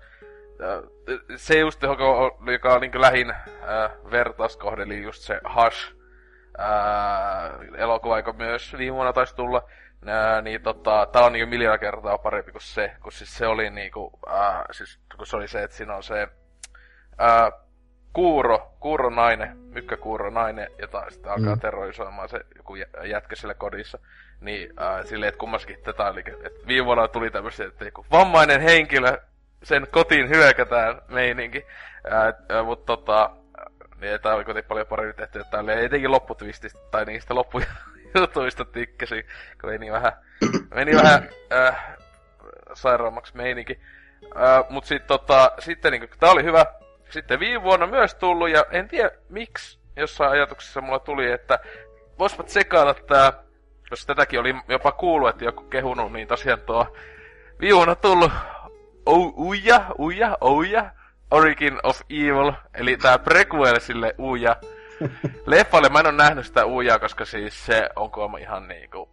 se 1.35 1.59
just, 1.59 1.83
joka, 1.83 2.03
joka 2.51 2.73
on 2.73 2.81
niin 2.81 3.01
lähin 3.01 3.29
äh, 3.29 3.91
vertauskohde, 4.11 4.83
eli 4.83 5.03
just 5.03 5.21
se 5.21 5.41
Hush 5.55 5.95
äh, 6.59 7.81
elokuva, 7.81 8.17
joka 8.17 8.33
myös 8.33 8.75
viime 8.77 8.95
vuonna 8.95 9.13
taisi 9.13 9.35
tulla, 9.35 9.63
äh, 10.07 10.43
niin 10.43 10.61
tota, 10.61 11.07
tää 11.11 11.25
on 11.25 11.33
niin 11.33 11.49
miljoona 11.49 11.77
kertaa 11.77 12.17
parempi 12.17 12.51
kuin 12.51 12.61
se, 12.61 12.95
kun 13.03 13.11
siis 13.11 13.37
se 13.37 13.47
oli 13.47 13.69
niinku, 13.69 14.19
äh, 14.29 14.63
siis 14.71 14.99
kun 15.17 15.27
se 15.27 15.35
oli 15.35 15.47
se, 15.47 15.63
että 15.63 15.77
siinä 15.77 15.95
on 15.95 16.03
se 16.03 16.27
äh, 17.21 17.51
kuuro, 18.13 18.73
kuuro 18.79 19.09
nainen, 19.09 19.57
mykkäkuuro 19.57 20.29
nainen, 20.29 20.67
jota 20.79 21.09
sitten 21.09 21.31
alkaa 21.31 21.55
mm. 21.55 21.61
terrorisoimaan 21.61 22.29
se 22.29 22.39
joku 22.57 22.75
jätkä 23.05 23.35
siellä 23.35 23.53
kodissa. 23.53 23.99
Niin 24.41 24.73
äh, 24.81 25.05
silleen, 25.05 25.29
että 25.29 25.39
kummaskin 25.39 25.77
tätä 25.83 26.03
oli, 26.03 26.19
että 26.19 26.67
viime 26.67 26.85
vuonna 26.85 27.07
tuli 27.07 27.31
tämmöisiä, 27.31 27.67
että 27.67 27.85
joku 27.85 28.05
vammainen 28.11 28.61
henkilö 28.61 29.17
sen 29.63 29.87
kotiin 29.91 30.29
hyökätään 30.29 31.01
meininki. 31.07 31.65
Äh, 32.13 32.65
mutta 32.65 32.85
tota, 32.85 33.31
niin 34.01 34.21
tää 34.21 34.35
oli 34.35 34.45
kuitenkin 34.45 34.69
paljon 34.69 34.87
paremmin 34.87 35.15
tehty, 35.15 35.39
että 35.39 35.51
tälleen 35.51 35.85
etenkin 35.85 36.11
lopputwististä 36.11 36.79
tai 36.91 37.05
niistä 37.05 37.35
loppujutuista 37.35 38.65
tykkäsin, 38.65 39.23
kun 39.61 39.69
meni 39.69 39.91
vähän, 39.91 40.11
meni 40.75 40.95
vähän 40.95 41.29
äh, 41.53 41.97
sairaammaksi 42.73 43.37
meininki. 43.37 43.79
Äh, 44.23 44.69
mut 44.69 44.85
sit 44.85 45.07
tota, 45.07 45.51
sitten 45.59 45.91
niinku, 45.91 46.07
tää 46.19 46.31
oli 46.31 46.43
hyvä. 46.43 46.65
Sitten 47.09 47.39
viime 47.39 47.63
vuonna 47.63 47.87
myös 47.87 48.15
tullut, 48.15 48.49
ja 48.49 48.65
en 48.71 48.87
tiedä 48.87 49.11
miksi 49.29 49.79
jossain 49.95 50.31
ajatuksessa 50.31 50.81
mulla 50.81 50.99
tuli, 50.99 51.31
että 51.31 51.59
voispa 52.19 52.43
tsekata 52.43 52.93
tää, 52.93 53.33
jos 53.91 54.05
tätäkin 54.05 54.39
oli 54.39 54.55
jopa 54.67 54.91
kuullut, 54.91 55.29
että 55.29 55.45
joku 55.45 55.63
kehunut, 55.63 56.13
niin 56.13 56.27
tosiaan 56.27 56.61
tuo 56.61 56.95
viime 57.59 57.75
vuonna 57.75 57.95
tullut 57.95 58.31
Uja, 59.09 59.85
Uja, 59.99 60.37
Uja, 60.43 60.91
Origin 61.31 61.79
of 61.83 62.01
Evil, 62.09 62.51
eli 62.73 62.97
tää 62.97 63.19
prequel 63.19 63.79
sille 63.79 64.15
Uja. 64.19 64.55
Leffalle 65.45 65.89
mä 65.89 65.99
en 65.99 66.05
oo 66.05 66.11
nähnyt 66.11 66.45
sitä 66.45 66.65
Ujaa, 66.65 66.99
koska 66.99 67.25
siis 67.25 67.65
se 67.65 67.89
on 67.95 68.11
kuulemma 68.11 68.37
ihan 68.37 68.67
niinku... 68.67 69.09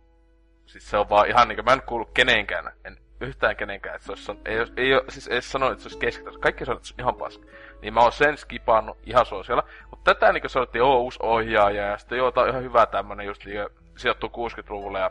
Siis 0.66 0.90
se 0.90 0.96
on 0.96 1.08
vaan 1.08 1.28
ihan 1.28 1.48
niinku, 1.48 1.62
mä 1.62 1.72
en 1.72 1.82
kuullut 1.82 2.10
kenenkään, 2.14 2.72
en 2.84 2.96
yhtään 3.20 3.56
kenenkään, 3.56 3.96
että 3.96 4.06
se 4.06 4.12
olisi, 4.12 4.32
ei, 4.44 4.56
ei, 4.76 4.92
ei 4.92 5.00
siis 5.08 5.28
ei 5.28 5.42
sanoa, 5.42 5.72
että 5.72 5.82
se 5.82 5.86
olisi 5.86 5.98
keskitaso. 5.98 6.38
Kaikki 6.38 6.64
sanoo, 6.64 6.76
että 6.76 6.88
se 6.88 6.94
on 6.94 7.00
ihan 7.00 7.14
paska. 7.14 7.46
Niin 7.82 7.94
mä 7.94 8.00
oon 8.00 8.12
sen 8.12 8.36
skipannut 8.36 8.98
ihan 9.04 9.26
suosiolla. 9.26 9.64
Mutta 9.90 10.14
tätä 10.14 10.32
niinku 10.32 10.48
sanottiin, 10.48 10.82
oo 10.82 10.98
uusi 10.98 11.18
ohjaaja, 11.22 11.86
ja 11.86 11.98
sitten 11.98 12.18
joo, 12.18 12.30
tää 12.30 12.42
on 12.42 12.50
ihan 12.50 12.62
hyvä 12.62 12.86
tämmönen 12.86 13.26
just 13.26 13.44
niinku, 13.44 13.70
sijoittuu 13.96 14.28
60-luvulle, 14.28 14.98
ja 14.98 15.10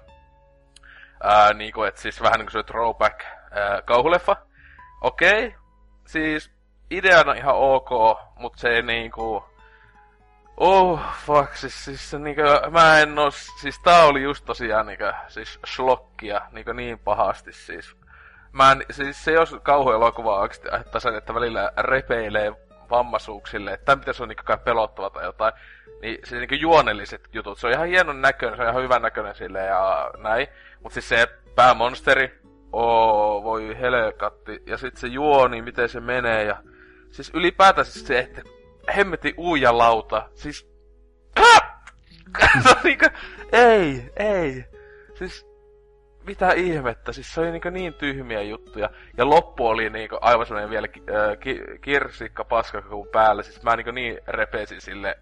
ää, 1.23 1.53
niinku, 1.53 1.83
että 1.83 2.01
siis 2.01 2.21
vähän 2.21 2.39
niinku 2.39 2.51
se 2.51 2.63
throwback 2.63 3.23
ää, 3.51 3.81
kauhuleffa. 3.81 4.35
Okei, 5.01 5.47
okay. 5.47 5.59
siis 6.05 6.51
ideana 6.91 7.33
ihan 7.33 7.55
ok, 7.55 7.89
mutta 8.35 8.59
se 8.59 8.69
ei 8.69 8.81
niinku... 8.81 9.43
Oh, 10.57 10.99
fuck, 11.25 11.55
siis, 11.55 11.85
siis 11.85 12.13
niinku, 12.13 12.41
mä 12.71 12.99
en 12.99 13.19
oo, 13.19 13.31
siis 13.31 13.79
tää 13.79 14.03
oli 14.03 14.21
just 14.21 14.45
tosiaan 14.45 14.85
niinku, 14.85 15.05
siis 15.27 15.59
slokkia 15.65 16.41
niinku 16.51 16.73
niin 16.73 16.99
pahasti 16.99 17.53
siis. 17.53 17.95
Mä 18.51 18.71
en, 18.71 18.83
siis 18.91 19.23
se 19.23 19.31
jos 19.31 19.55
kauhuelokuva 19.63 20.39
aiheuttaa 20.71 20.99
sen, 21.01 21.15
että 21.15 21.33
välillä 21.33 21.71
repeilee 21.77 22.53
vammaisuuksille, 22.89 23.73
että 23.73 23.85
tämä 23.85 23.99
pitäisi 23.99 24.23
olla 24.23 24.27
niinku 24.27 24.63
pelottava 24.63 25.09
tai 25.09 25.25
jotain, 25.25 25.53
niin 26.01 26.19
siis 26.23 26.39
niinku 26.39 26.55
juonelliset 26.55 27.29
jutut, 27.33 27.59
se 27.59 27.67
on 27.67 27.73
ihan 27.73 27.87
hienon 27.87 28.21
näköinen, 28.21 28.57
se 28.57 28.63
on 28.63 28.69
ihan 28.69 28.83
hyvän 28.83 29.01
näköinen 29.01 29.35
sille 29.35 29.63
ja 29.63 30.11
näin, 30.17 30.47
mutta 30.83 30.93
siis 30.93 31.09
se 31.09 31.27
päämonsteri, 31.55 32.39
oo, 32.77 33.43
voi 33.43 33.77
helekatti, 33.79 34.63
ja 34.65 34.77
sitten 34.77 35.01
se 35.01 35.07
juoni, 35.07 35.61
miten 35.61 35.89
se 35.89 35.99
menee, 35.99 36.43
ja 36.43 36.57
Siis 37.11 37.31
ylipäätään 37.33 37.85
siis 37.85 38.07
se, 38.07 38.19
että 38.19 38.41
hemmetin 38.95 39.33
uijalauta. 39.37 40.29
Siis... 40.33 40.69
se 42.63 42.69
on 42.69 42.75
niinku... 42.83 43.05
Ei, 43.51 44.11
ei. 44.15 44.65
Siis... 45.15 45.47
Mitä 46.25 46.51
ihmettä, 46.51 47.11
siis 47.11 47.33
se 47.33 47.41
oli 47.41 47.51
niinku 47.51 47.69
niin 47.69 47.93
tyhmiä 47.93 48.41
juttuja. 48.41 48.89
Ja 49.17 49.29
loppu 49.29 49.67
oli 49.67 49.89
niinku 49.89 50.17
aivan 50.21 50.45
semmoinen 50.45 50.69
vielä 50.69 50.87
äh, 50.87 51.39
ki, 51.39 51.61
kirsikka 51.81 52.45
paskakakun 52.45 53.07
päällä. 53.07 53.43
Siis 53.43 53.63
mä 53.63 53.75
niinku 53.75 53.91
niin 53.91 54.19
repesin 54.27 54.81
sille 54.81 55.17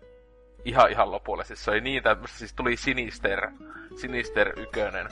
ihan 0.66 0.92
ihan 0.92 1.12
lopulle. 1.12 1.46
Siis 1.46 1.64
se 1.66 1.72
oli 1.72 1.82
niin 1.82 2.04
tämmöstä, 2.04 2.38
siis 2.38 2.54
tuli 2.54 2.78
Sinister, 2.78 3.50
Sinister 3.96 4.60
ykönen. 4.60 5.08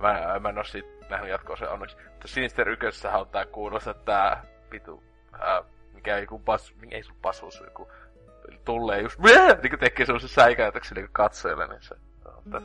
Mä, 0.00 0.40
mä 0.40 0.48
en 0.48 0.58
oo 0.58 0.64
siitä 0.64 0.88
nähnyt 1.10 1.30
jatkoa 1.30 1.56
se 1.56 1.68
onneksi. 1.68 1.96
Mutta 2.10 2.28
Sinister 2.28 2.68
ykkössähän 2.68 3.20
on 3.20 3.28
tää 3.28 3.46
kuulosta 3.46 3.94
tää 3.94 4.42
vitu 4.72 5.02
äh, 5.34 5.64
mikä 5.94 6.18
joku 6.18 6.38
pas, 6.38 6.74
ei 6.90 7.02
sun 7.02 7.16
pasus, 7.22 7.60
joku 7.60 7.88
tulee 8.64 9.00
just, 9.00 9.18
niin 9.62 9.78
tekee 9.78 10.06
semmoisen 10.06 10.28
säikäytöksen 10.28 10.94
niin 10.96 11.08
katsojille, 11.12 11.66
niin 11.66 11.82
se, 11.82 11.94
no, 12.44 12.62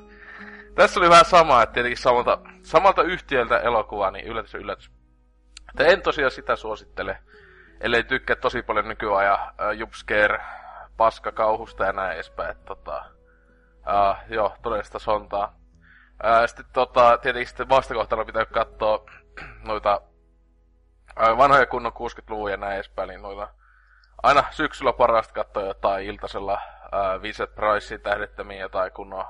tässä 0.75 0.99
oli 0.99 1.09
vähän 1.09 1.25
sama, 1.25 1.63
että 1.63 1.73
tietenkin 1.73 1.97
samalta, 1.97 2.37
samalta 2.63 3.03
yhtiöltä 3.03 3.59
elokuva, 3.59 4.11
niin 4.11 4.27
yllätys 4.27 4.55
yllätys. 4.55 4.91
Että 5.69 5.85
en 5.85 6.01
tosiaan 6.01 6.31
sitä 6.31 6.55
suosittele, 6.55 7.17
ellei 7.81 8.03
tykkää 8.03 8.35
tosi 8.35 8.61
paljon 8.61 8.87
nykyajan 8.87 9.39
uh, 9.39 9.77
jumpscare, 9.77 10.41
paskakauhusta 10.97 11.83
ja 11.83 11.93
näin 11.93 12.13
edespäin. 12.13 12.51
Että, 12.51 12.65
tota, 12.65 13.05
uh, 13.71 14.33
joo, 14.33 14.55
todellista 14.61 14.99
sontaa. 14.99 15.58
Uh, 16.23 16.47
sitten 16.47 16.65
tota, 16.73 17.17
tietenkin 17.17 17.47
sitten 17.47 17.69
vastakohtana 17.69 18.25
pitää 18.25 18.45
katsoa 18.45 19.05
noita 19.67 20.01
vanhoja 21.37 21.65
kunnon 21.65 21.93
60-luvun 21.93 22.51
ja 22.51 22.57
näin 22.57 22.75
edespäin, 22.75 23.07
niin 23.07 23.21
noilla 23.21 23.49
aina 24.23 24.43
syksyllä 24.51 24.93
parasta 24.93 25.33
katsoa 25.33 25.63
jotain 25.63 26.05
iltasella 26.05 26.61
Vincent 27.21 27.55
Pricein 27.55 28.01
tähdettämiä 28.01 28.59
jotain 28.59 28.91
kunnon 28.91 29.19
äh, 29.19 29.27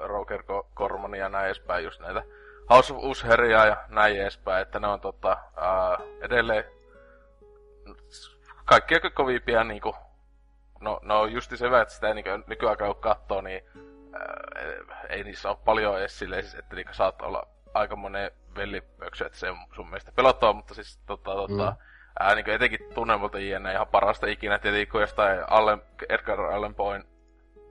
Roger 0.00 0.42
Cormania 0.74 1.22
ja 1.22 1.28
näin 1.28 1.46
edespäin, 1.46 1.84
just 1.84 2.00
näitä 2.00 2.22
House 2.70 2.94
of 2.94 3.04
Usheria 3.04 3.66
ja 3.66 3.76
näin 3.88 4.20
edespäin, 4.20 4.62
että 4.62 4.80
ne 4.80 4.86
on 4.88 5.00
tota, 5.00 5.32
äh, 5.32 6.06
edelleen 6.20 6.64
kaikkia 8.64 9.00
kovimpia 9.14 9.64
niinku, 9.64 9.96
no, 10.80 11.00
no 11.02 11.26
justi 11.26 11.56
se 11.56 11.66
että 11.66 11.94
sitä 11.94 12.08
ei 12.08 12.14
niinku, 12.14 12.30
nykyaikaa 12.46 12.94
kun 12.94 13.02
katsoo, 13.02 13.40
niin 13.40 13.62
äh, 14.16 15.00
ei 15.08 15.24
niissä 15.24 15.48
ole 15.48 15.58
paljon 15.64 15.98
edes 15.98 16.18
silleen, 16.18 16.42
siis, 16.42 16.54
että 16.54 16.76
niinku 16.76 16.94
saat 16.94 17.22
olla 17.22 17.48
aika 17.74 17.96
monen 17.96 18.30
vellipöksy, 18.56 19.24
että 19.24 19.38
se 19.38 19.50
on 19.50 19.58
sun 19.74 19.86
mielestä 19.86 20.12
pelottava, 20.12 20.52
mutta 20.52 20.74
siis 20.74 20.98
tota, 21.06 21.34
tota, 21.34 21.70
mm. 21.70 21.76
ää, 22.20 22.34
niin 22.34 22.50
etenkin 22.50 22.88
tunnelmalta 22.94 23.38
jne. 23.38 23.72
ihan 23.72 23.86
parasta 23.86 24.26
ikinä 24.26 24.58
tietenkin, 24.58 24.88
kun 24.88 25.00
jostain 25.00 25.40
Allen, 25.50 25.82
Edgar 26.08 26.40
Allan 26.40 26.74
Poen 26.74 27.04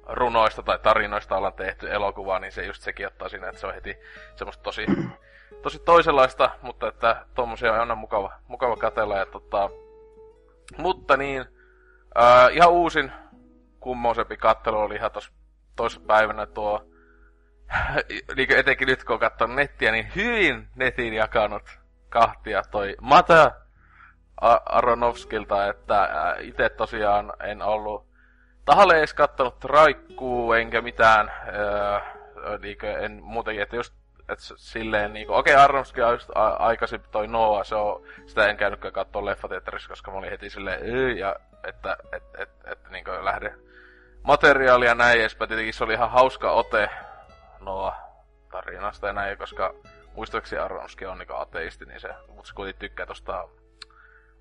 runoista 0.07 0.63
tai 0.63 0.80
tarinoista 0.80 1.38
ollaan 1.38 1.53
tehty 1.53 1.93
elokuvaa, 1.93 2.39
niin 2.39 2.51
se 2.51 2.65
just 2.65 2.82
sekin 2.82 3.07
ottaa 3.07 3.30
siinä, 3.30 3.49
että 3.49 3.61
se 3.61 3.67
on 3.67 3.74
heti 3.74 3.97
semmoista 4.36 4.63
tosi, 4.63 4.86
tosi 5.63 5.80
toisenlaista, 5.80 6.49
mutta 6.61 6.88
että 6.88 7.26
tommosia 7.36 7.74
on 7.74 7.80
aina 7.80 7.95
mukava, 7.95 8.34
mukava 8.47 8.78
katella. 8.78 9.17
Ja 9.17 9.26
tota, 9.26 9.69
mutta 10.78 11.17
niin, 11.17 11.45
ää, 12.15 12.49
ihan 12.49 12.72
uusin 12.72 13.11
kummoisempi 13.80 14.38
kattelu 14.38 14.80
oli 14.80 14.95
ihan 14.95 15.11
tossa 15.11 15.32
toisessa 15.76 16.07
päivänä 16.07 16.45
tuo 16.45 16.89
niin 18.36 18.55
etenkin 18.55 18.88
nyt 18.88 19.03
kun 19.03 19.13
on 19.13 19.19
katsonut 19.19 19.55
nettiä, 19.55 19.91
niin 19.91 20.11
hyvin 20.15 20.67
netin 20.76 21.13
jakanut 21.13 21.80
kahtia 22.09 22.63
toi 22.71 22.95
Mata 23.01 23.51
Aronovskilta, 24.65 25.67
että 25.67 26.36
itse 26.39 26.69
tosiaan 26.69 27.34
en 27.43 27.61
ollut 27.61 28.07
tahalle 28.65 28.97
edes 28.97 29.13
kattonut 29.13 29.63
raikkuu, 29.63 30.53
enkä 30.53 30.82
mitään, 30.82 31.32
öö, 31.53 31.99
niin 32.59 32.78
en 33.01 33.19
muutenkin, 33.23 33.63
että 33.63 33.76
just 33.76 33.93
et 34.30 34.39
silleen 34.39 35.13
niinku, 35.13 35.34
okei 35.34 35.53
okay, 35.53 35.63
Aronofsky 35.63 36.01
on 36.01 36.13
just 36.13 36.30
a- 36.36 36.57
toi 37.11 37.28
Noah, 37.28 37.65
se 37.65 37.76
on, 37.76 38.03
sitä 38.26 38.47
en 38.47 38.57
käynytkään 38.57 38.93
katsoa 38.93 39.26
leffateatterissa, 39.26 39.89
koska 39.89 40.11
mä 40.11 40.17
olin 40.17 40.30
heti 40.30 40.49
silleen, 40.49 40.88
yy, 40.88 41.11
ja 41.11 41.36
että, 41.63 41.97
et, 42.11 42.23
et, 42.23 42.41
et, 42.41 42.49
et 42.71 42.89
niinku 42.89 43.11
lähde 43.21 43.55
materiaalia 44.26 44.95
näin 44.95 45.19
edespäin. 45.19 45.49
Tietenkin 45.49 45.73
se 45.73 45.84
oli 45.84 45.93
ihan 45.93 46.11
hauska 46.11 46.51
ote 46.51 46.89
Noah 47.59 47.95
tarinasta 48.51 49.07
ja 49.07 49.13
näin, 49.13 49.38
koska 49.38 49.73
muistaakseni 50.15 50.61
Aronofsky 50.61 51.05
on 51.05 51.17
niinku 51.17 51.34
ateisti, 51.34 51.86
niin 51.86 51.99
se, 51.99 52.09
mutta 52.28 52.47
se 52.47 52.53
kuitenkin 52.53 52.80
tykkää 52.80 53.05
tosta 53.05 53.47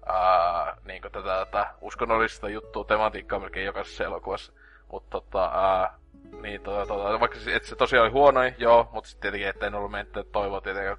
ää, 0.07 0.77
niin 0.85 1.03
tätä, 1.03 1.23
tätä 1.23 1.75
uskonnollista 1.81 2.49
juttua, 2.49 2.85
tematiikkaa 2.85 3.39
melkein 3.39 3.67
jokaisessa 3.67 4.05
elokuvassa. 4.05 4.53
Mutta 4.93 5.11
tota, 5.11 5.45
ää, 5.45 5.95
niin, 6.41 6.61
tota, 6.61 6.87
tota, 6.87 7.21
vaikka 7.21 7.39
se, 7.39 7.61
se 7.63 7.77
tosiaan 7.77 8.05
oli 8.05 8.13
huono, 8.13 8.41
joo, 8.59 8.89
mutta 8.93 9.11
sitten 9.11 9.33
tietenkin, 9.33 9.49
että 9.49 9.67
en 9.67 9.75
ollut 9.75 9.91
mennyt 9.91 10.33
toivoa 10.33 10.61
tietenkään 10.61 10.99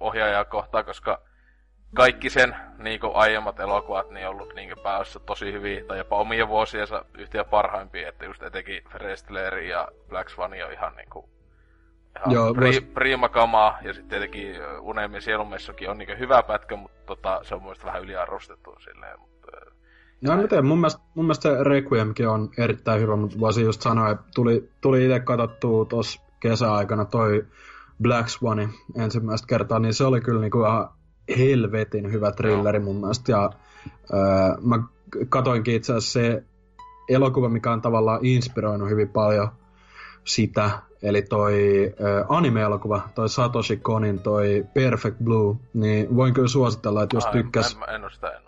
ohjaajaa 0.00 0.44
kohtaan, 0.44 0.84
koska 0.84 1.20
kaikki 1.94 2.30
sen 2.30 2.56
niin 2.78 3.00
kuin 3.00 3.16
aiemmat 3.16 3.60
elokuvat 3.60 4.10
niin 4.10 4.28
ollut 4.28 4.54
niin 4.54 4.74
päässä 4.82 5.20
tosi 5.20 5.52
hyviä, 5.52 5.84
tai 5.84 5.98
jopa 5.98 6.16
omia 6.16 6.48
vuosiensa 6.48 7.04
yhtiä 7.18 7.44
parhaimpia, 7.44 8.08
että 8.08 8.24
just 8.24 8.42
etenkin 8.42 8.82
Frestler 8.90 9.58
ja 9.58 9.88
Black 10.08 10.28
Swan 10.28 10.50
on 10.66 10.72
ihan 10.72 10.96
niin 10.96 11.10
kuin, 11.10 11.26
ihan 12.16 12.32
Joo, 12.34 12.54
pri, 12.54 12.66
vois... 12.66 12.80
prima 12.94 13.28
kamaa, 13.28 13.78
ja 13.82 13.92
sitten 13.92 14.08
tietenkin 14.08 14.56
Unelmien 14.80 15.22
sielunmessukin 15.22 15.90
on 15.90 15.98
niin 15.98 16.18
hyvä 16.18 16.42
pätkä, 16.42 16.76
mutta 16.76 17.06
tota, 17.06 17.40
se 17.42 17.54
on 17.54 17.62
mun 17.62 17.74
vähän 17.84 18.02
yliarvostettu 18.02 18.76
silleen, 18.80 19.20
mutta 19.20 19.32
No 20.22 20.32
en 20.32 20.48
tiedä, 20.48 20.62
mun 20.62 20.78
mielestä, 20.78 21.02
mun 21.14 21.24
mielestä 21.24 21.42
se 21.42 21.64
Requiemkin 21.64 22.28
on 22.28 22.50
erittäin 22.58 23.00
hyvä, 23.00 23.16
mutta 23.16 23.40
voisin 23.40 23.64
just 23.64 23.82
sanoa, 23.82 24.10
että 24.10 24.24
tuli, 24.34 24.70
tuli 24.80 25.04
itse 25.04 25.20
katsottua 25.20 25.84
tuossa 25.84 26.22
kesäaikana 26.40 27.04
toi 27.04 27.46
Black 28.02 28.28
Swan 28.28 28.70
ensimmäistä 28.98 29.46
kertaa, 29.46 29.78
niin 29.78 29.94
se 29.94 30.04
oli 30.04 30.20
kyllä 30.20 30.40
niinku 30.40 30.60
ihan 30.60 30.88
helvetin 31.38 32.12
hyvä 32.12 32.32
thrilleri 32.32 32.78
mun 32.78 32.96
mielestä. 32.96 33.32
Ja 33.32 33.50
öö, 34.14 34.20
mä 34.60 34.82
katoinkin 35.28 35.74
itse 35.74 35.92
asiassa 35.92 36.20
se 36.20 36.44
elokuva, 37.08 37.48
mikä 37.48 37.72
on 37.72 37.80
tavallaan 37.80 38.20
inspiroinut 38.22 38.88
hyvin 38.88 39.08
paljon 39.08 39.48
sitä, 40.24 40.70
eli 41.02 41.22
toi 41.22 41.54
ö, 42.00 42.24
anime-elokuva, 42.28 43.08
toi 43.14 43.28
Satoshi 43.28 43.76
Konin, 43.76 44.18
toi 44.18 44.64
Perfect 44.74 45.16
Blue, 45.24 45.56
niin 45.74 46.16
voin 46.16 46.34
kyllä 46.34 46.48
suositella, 46.48 47.02
että 47.02 47.16
jos 47.16 47.26
tykkäs... 47.26 47.78
En, 47.88 47.94
en, 47.94 48.04
en 48.04 48.10
sitä, 48.10 48.30
en 48.30 48.42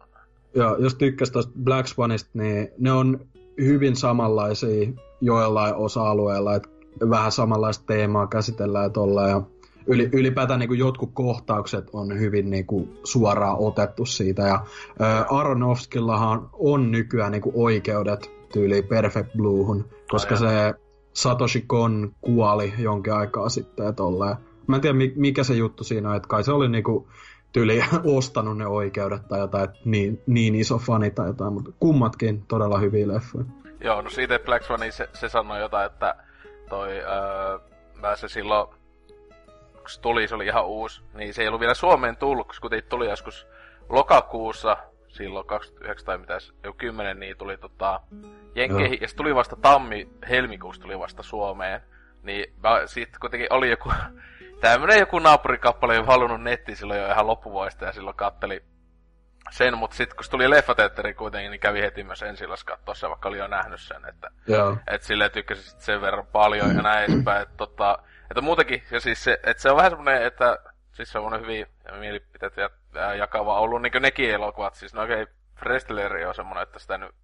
Joo, 0.56 0.76
jos 0.76 0.94
tykkäs 0.94 1.30
tuosta 1.30 1.52
Black 1.64 1.88
Swanista, 1.88 2.30
niin 2.34 2.68
ne 2.78 2.92
on 2.92 3.20
hyvin 3.60 3.96
samanlaisia 3.96 4.92
joillain 5.20 5.74
osa-alueilla, 5.74 6.54
että 6.54 6.68
vähän 7.10 7.32
samanlaista 7.32 7.84
teemaa 7.86 8.26
käsitellään 8.26 8.92
tuolla 8.92 9.28
ja 9.28 9.42
yli, 9.86 10.08
ylipäätään 10.12 10.60
niin 10.60 10.68
kuin 10.68 10.78
jotkut 10.78 11.10
kohtaukset 11.14 11.84
on 11.92 12.18
hyvin 12.18 12.50
niin 12.50 12.66
kuin 12.66 12.98
suoraan 13.04 13.56
otettu 13.58 14.06
siitä 14.06 14.42
ja 14.42 14.66
ää, 14.98 15.26
Aronofskillahan 15.30 16.48
on 16.52 16.90
nykyään 16.90 17.32
niin 17.32 17.42
kuin 17.42 17.54
oikeudet 17.58 18.30
tyyli 18.52 18.82
Perfect 18.82 19.32
Bluehun, 19.36 19.88
koska 20.10 20.36
se 20.36 20.74
Satoshi 21.12 21.64
Kon 21.66 22.14
kuoli 22.20 22.74
jonkin 22.78 23.12
aikaa 23.12 23.48
sitten 23.48 23.94
tolleen. 23.94 24.36
Mä 24.66 24.76
en 24.76 24.82
tiedä 24.82 24.98
mikä 25.16 25.44
se 25.44 25.54
juttu 25.54 25.84
siinä 25.84 26.10
on, 26.10 26.16
että 26.16 26.28
kai 26.28 26.44
se 26.44 26.52
oli 26.52 26.68
niinku 26.68 27.08
tyli 27.52 27.80
ostanut 28.18 28.58
ne 28.58 28.66
oikeudet 28.66 29.28
tai 29.28 29.38
jotain, 29.38 29.64
että 29.64 29.76
niin, 29.84 30.22
niin 30.26 30.54
iso 30.54 30.78
fani 30.78 31.10
tai 31.10 31.26
jotain, 31.26 31.52
mutta 31.52 31.70
kummatkin 31.80 32.44
todella 32.48 32.78
hyviä 32.78 33.08
leffoja. 33.08 33.44
Joo, 33.80 34.02
no 34.02 34.10
siitä 34.10 34.38
Black 34.38 34.64
Swan, 34.64 34.80
se, 34.90 35.08
se 35.12 35.28
sanoi 35.28 35.60
jotain, 35.60 35.86
että 35.86 36.14
toi, 36.68 36.98
öö, 36.98 37.58
mä 38.00 38.16
se 38.16 38.28
silloin, 38.28 38.68
kun 39.84 39.90
se 39.90 40.00
tuli, 40.00 40.28
se 40.28 40.34
oli 40.34 40.46
ihan 40.46 40.66
uusi, 40.66 41.02
niin 41.14 41.34
se 41.34 41.42
ei 41.42 41.48
ollut 41.48 41.60
vielä 41.60 41.74
Suomeen 41.74 42.16
tullut, 42.16 42.58
kun 42.60 42.70
tuli 42.88 43.08
joskus 43.08 43.46
lokakuussa, 43.88 44.76
silloin 45.08 45.46
29 45.46 46.06
tai 46.06 46.18
mitä, 46.18 46.38
joku 46.64 46.78
10, 46.78 47.20
niin 47.20 47.36
tuli 47.36 47.56
tota, 47.56 48.00
Jenkeihin, 48.54 48.98
ja 49.00 49.08
se 49.08 49.16
tuli 49.16 49.34
vasta 49.34 49.56
tammi, 49.56 50.08
helmikuussa 50.28 50.82
tuli 50.82 50.98
vasta 50.98 51.22
Suomeen. 51.22 51.80
Niin 52.22 52.54
mä, 52.62 52.86
sit 52.86 53.18
kuitenkin 53.18 53.52
oli 53.52 53.70
joku 53.70 53.92
tämmönen 54.60 54.98
joku 54.98 55.18
naapurikappale 55.18 55.98
oli 55.98 56.06
halunnut 56.06 56.42
nettiin 56.42 56.76
silloin 56.76 57.00
jo 57.00 57.06
ihan 57.06 57.26
loppuvuodesta 57.26 57.84
ja 57.84 57.92
silloin 57.92 58.16
katteli 58.16 58.64
sen, 59.50 59.78
mutta 59.78 59.96
sitten 59.96 60.16
kun 60.16 60.24
se 60.24 60.30
tuli 60.30 60.50
leffateatteri 60.50 61.14
kuitenkin, 61.14 61.50
niin 61.50 61.60
kävi 61.60 61.80
heti 61.80 62.04
myös 62.04 62.22
ensilas 62.22 62.64
katsoa 62.64 62.94
se, 62.94 63.08
vaikka 63.08 63.28
oli 63.28 63.38
jo 63.38 63.46
nähnyt 63.46 63.80
sen, 63.80 64.08
että 64.08 64.30
Joo. 64.46 64.76
et 64.86 65.02
silleen 65.02 65.30
tykkäsi 65.30 65.76
sen 65.78 66.00
verran 66.00 66.26
paljon 66.26 66.76
ja 66.76 66.82
näin 66.82 67.12
edespäin, 67.12 67.42
että, 67.42 67.56
tota, 67.56 67.98
että 68.34 68.40
muutenkin, 68.40 68.82
ja 68.90 69.00
siis 69.00 69.24
se, 69.24 69.40
että 69.42 69.62
se 69.62 69.70
on 69.70 69.76
vähän 69.76 69.90
semmoinen, 69.90 70.22
että 70.22 70.58
siis 70.92 71.12
se 71.12 71.18
on 71.18 71.40
hyvin 71.40 71.66
mielipiteet 71.98 72.56
ja, 72.56 72.70
ja 72.94 73.14
jakava 73.14 73.60
ollut 73.60 73.82
niin 73.82 73.92
nekin 74.00 74.30
elokuvat, 74.30 74.74
siis 74.74 74.94
no 74.94 75.02
okei, 75.02 75.22
okay, 75.22 75.34
Frestleri 75.56 76.24
on 76.24 76.34
semmoinen, 76.34 76.62
että 76.62 76.78
sitä 76.78 76.98
nyt 76.98 77.14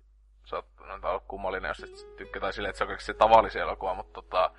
saattaa 0.44 1.10
olla 1.10 1.22
kummallinen, 1.28 1.68
jos 1.68 1.82
et 1.82 2.16
tykkää, 2.16 2.40
tai 2.40 2.52
silleen, 2.52 2.70
että 2.70 2.78
se 2.78 2.92
on 2.92 2.96
se 2.98 3.14
tavallisia 3.14 3.62
elokuva, 3.62 3.94
mutta 3.94 4.12
tota, 4.12 4.50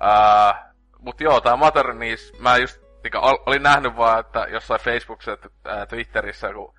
ää, 0.00 0.72
mut 0.98 1.20
joo, 1.20 1.40
tää 1.40 1.56
Mater, 1.56 1.94
niin 1.94 2.18
mä 2.38 2.56
just 2.56 2.82
niin 3.02 3.12
olin 3.46 3.62
nähnyt 3.62 3.96
vaan, 3.96 4.20
että 4.20 4.46
jossain 4.50 4.80
Facebookissa 4.80 5.30
ja 5.30 5.86
Twitterissä, 5.86 6.52
kun 6.52 6.74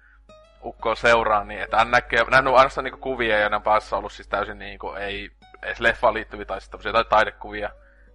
ukko 0.64 0.96
seuraa, 0.96 1.44
niin 1.44 1.62
että 1.62 1.78
hän 1.78 1.92
näkee, 1.92 2.24
nähnyt 2.32 2.54
ainoastaan 2.54 2.84
niinku 2.84 3.00
kuvia 3.00 3.40
ja 3.40 3.50
ne 3.50 3.60
päässä 3.60 3.98
ollut 3.98 4.12
siis 4.12 4.28
täysin 4.28 4.60
niinku, 4.60 4.92
ei 4.92 5.32
edes 5.64 5.80
leffaan 5.80 6.14
liittyviä 6.14 6.46
tai 6.46 6.62
sitten 6.62 6.94
tai 6.94 7.06
taidekuvia, 7.06 7.70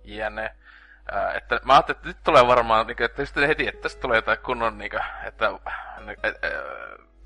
jne. 0.05 0.55
Äh, 1.13 1.37
että 1.37 1.61
mä 1.65 1.73
ajattelin, 1.73 1.97
että 1.97 2.09
nyt 2.09 2.23
tulee 2.25 2.47
varmaan, 2.47 2.87
niinku, 2.87 3.05
että 3.05 3.25
sitten 3.25 3.47
heti, 3.47 3.69
että 3.69 3.83
tästä 3.83 4.01
tulee 4.01 4.19
jotain 4.19 4.39
kunnon, 4.39 4.79
niinku, 4.79 4.97
että 5.27 5.51
et, 6.23 6.35
et, 6.43 6.53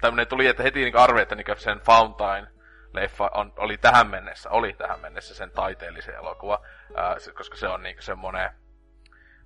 tämmönen 0.00 0.26
tuli, 0.26 0.46
että 0.46 0.62
heti 0.62 0.80
niinku 0.80 0.98
arveli, 0.98 1.22
että 1.22 1.34
niinku 1.34 1.52
sen 1.56 1.80
Fountain 1.80 2.46
leffa 2.92 3.30
on, 3.34 3.52
oli 3.56 3.78
tähän 3.78 4.06
mennessä, 4.06 4.50
oli 4.50 4.72
tähän 4.72 5.00
mennessä 5.00 5.34
sen 5.34 5.50
taiteellisen 5.50 6.14
elokuva, 6.14 6.60
äh, 6.98 7.34
koska 7.34 7.56
se 7.56 7.68
on 7.68 7.82
niinku 7.82 8.02
semmonen, 8.02 8.50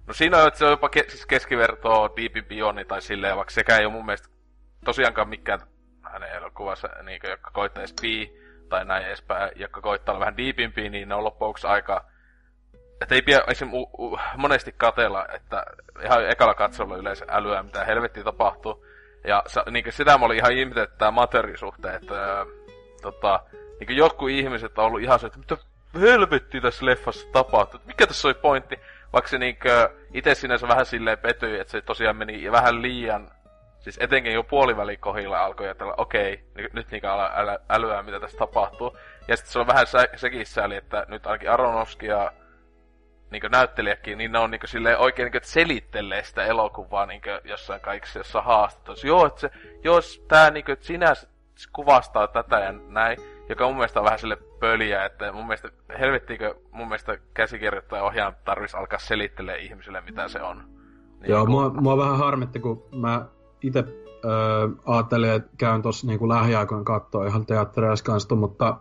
No 0.07 0.15
siinä 0.15 0.39
on, 0.39 0.49
että 0.49 0.59
se 0.59 0.65
on 0.65 0.71
jopa 0.71 0.89
ke- 0.89 1.11
siis 1.11 1.27
keskivertoa 1.27 2.11
Deep 2.17 2.49
Beyond 2.49 2.85
tai 2.85 3.03
silleen, 3.03 3.37
vaikka 3.37 3.55
sekään 3.55 3.81
ei 3.81 3.87
ole 3.87 3.93
mun 3.93 4.07
mielestä 4.07 4.29
tosiaankaan 4.85 5.29
mikään 5.29 5.61
hänen 6.03 6.33
elokuvansa, 6.33 6.89
niin, 7.03 7.21
jotka 7.29 7.51
koittaa 7.51 7.83
edes 7.83 7.97
tai 8.69 8.85
näin 8.85 9.07
edespäin, 9.07 9.53
jotka 9.57 9.81
koittaa 9.81 10.13
olla 10.13 10.21
vähän 10.21 10.37
deepimpiä, 10.37 10.91
niin 10.91 11.09
ne 11.09 11.15
on 11.15 11.25
loppuksi 11.25 11.67
aika... 11.67 12.12
Että 13.03 13.15
ei 13.15 13.23
pidä 13.23 13.43
esim. 13.49 13.73
U- 13.73 13.91
u- 13.99 14.19
monesti 14.37 14.75
katella, 14.77 15.27
että 15.35 15.65
ihan 16.05 16.31
ekalla 16.31 16.55
katsolla 16.55 16.97
yleensä 16.97 17.25
älyä, 17.29 17.63
mitä 17.63 17.85
helvetti 17.85 18.25
tapahtuu. 18.25 18.87
Ja 19.25 19.43
niin 19.71 19.85
sitä 19.91 20.19
mä 20.19 20.27
olin 20.27 20.39
ihan 20.39 20.53
ihmetellyt, 20.53 20.89
että 20.89 20.99
tämä 20.99 21.11
materisuhteen, 21.11 21.95
että 21.95 22.41
äh, 22.41 22.47
tota, 23.03 23.41
niin 23.81 23.97
jotkut 23.97 24.31
ihmiset 24.31 24.79
on 24.79 24.85
ollut 24.85 25.03
ihan 25.03 25.19
se, 25.19 25.27
että 25.27 25.39
mitä 25.39 25.57
helvetti 26.01 26.61
tässä 26.61 26.87
leffassa 26.87 27.29
tapahtuu, 27.33 27.81
mikä 27.87 28.07
tässä 28.07 28.29
oli 28.29 28.35
pointti. 28.35 28.81
Vaikka 29.13 29.29
se 29.29 29.39
niinkö 29.39 29.91
itse 30.15 30.35
sinänsä 30.35 30.69
vähän 30.69 30.87
silleen 30.87 31.19
petyi, 31.19 31.59
että 31.59 31.71
se 31.71 31.81
tosiaan 31.81 32.17
meni 32.17 32.53
vähän 32.53 32.83
liian 32.83 33.31
Siis 33.83 33.99
etenkin 34.01 34.33
jo 34.33 34.43
puolivälikohilla 34.43 35.45
alkoi 35.45 35.67
ajatella, 35.67 35.95
okei, 35.97 36.45
okay, 36.53 36.69
nyt 36.73 36.91
niinkö 36.91 37.09
äly, 37.09 37.59
älyää, 37.69 38.03
mitä 38.03 38.21
tässä 38.21 38.39
tapahtuu. 38.39 38.99
Ja 39.29 39.37
sitten 39.37 39.53
se 39.53 39.59
on 39.59 39.67
vähän 39.67 39.87
sä, 39.87 40.09
sekin 40.17 40.47
sääli, 40.47 40.77
että 40.77 41.07
nyt 41.09 41.27
ainakin 41.27 41.51
Aronofsky 41.51 42.07
ja 42.07 42.33
niin 43.33 43.43
näyttelijäkin, 43.51 44.19
niin 44.19 44.33
ne 44.33 44.39
on 44.39 44.51
niin 44.51 44.61
silleen 44.65 44.99
oikein 44.99 45.31
niin 45.33 45.43
selittelee 45.45 46.23
sitä 46.25 46.45
elokuvaa 46.45 47.07
niin 47.07 47.23
jossain 47.45 47.81
kaikissa 47.81 48.19
jossa 48.19 48.43
haastattelussa. 48.43 49.07
Joo, 49.07 49.27
että 49.27 49.41
se, 49.41 49.51
jos 49.85 50.25
tää 50.29 50.51
niin 50.51 50.65
kuin, 50.65 50.73
että 50.73 50.85
sinä 50.87 51.13
kuvastaa 51.73 52.29
tätä 52.29 52.59
ja 52.61 52.73
näin, 52.73 53.19
joka 53.49 53.67
mun 53.67 53.77
mielestä 53.77 54.01
on 54.01 54.05
vähän 54.05 54.19
sille 54.19 54.37
pöliä, 54.37 55.05
että 55.05 55.33
mun 55.33 55.47
mielestä 55.47 55.69
helvettiinkö 55.99 56.55
mun 56.71 56.89
mielestä 56.89 57.19
käsikirjoittaja 57.35 58.03
ohjaan 58.03 58.37
tarvitsisi 58.45 58.77
alkaa 58.77 58.99
selittelee 58.99 59.59
ihmisille, 59.59 60.01
mitä 60.01 60.29
se 60.29 60.43
on. 60.43 60.65
Niin 61.21 61.31
Joo, 61.31 61.47
kun... 61.47 61.51
mua, 61.51 61.71
mua 61.71 61.97
vähän 61.97 62.19
harmitti, 62.19 62.61
kun 62.61 62.89
mä 62.97 63.27
itse 63.63 63.85
öö, 64.25 64.69
ajattelin, 64.87 65.31
että 65.31 65.51
käyn 65.59 65.83
tuossa 65.83 66.07
niinku 66.07 66.29
lähiaikoina 66.29 66.85
katsoa 66.85 67.27
ihan 67.27 67.47
teattereissa 67.47 68.05
kanssa, 68.05 68.35
mutta 68.35 68.77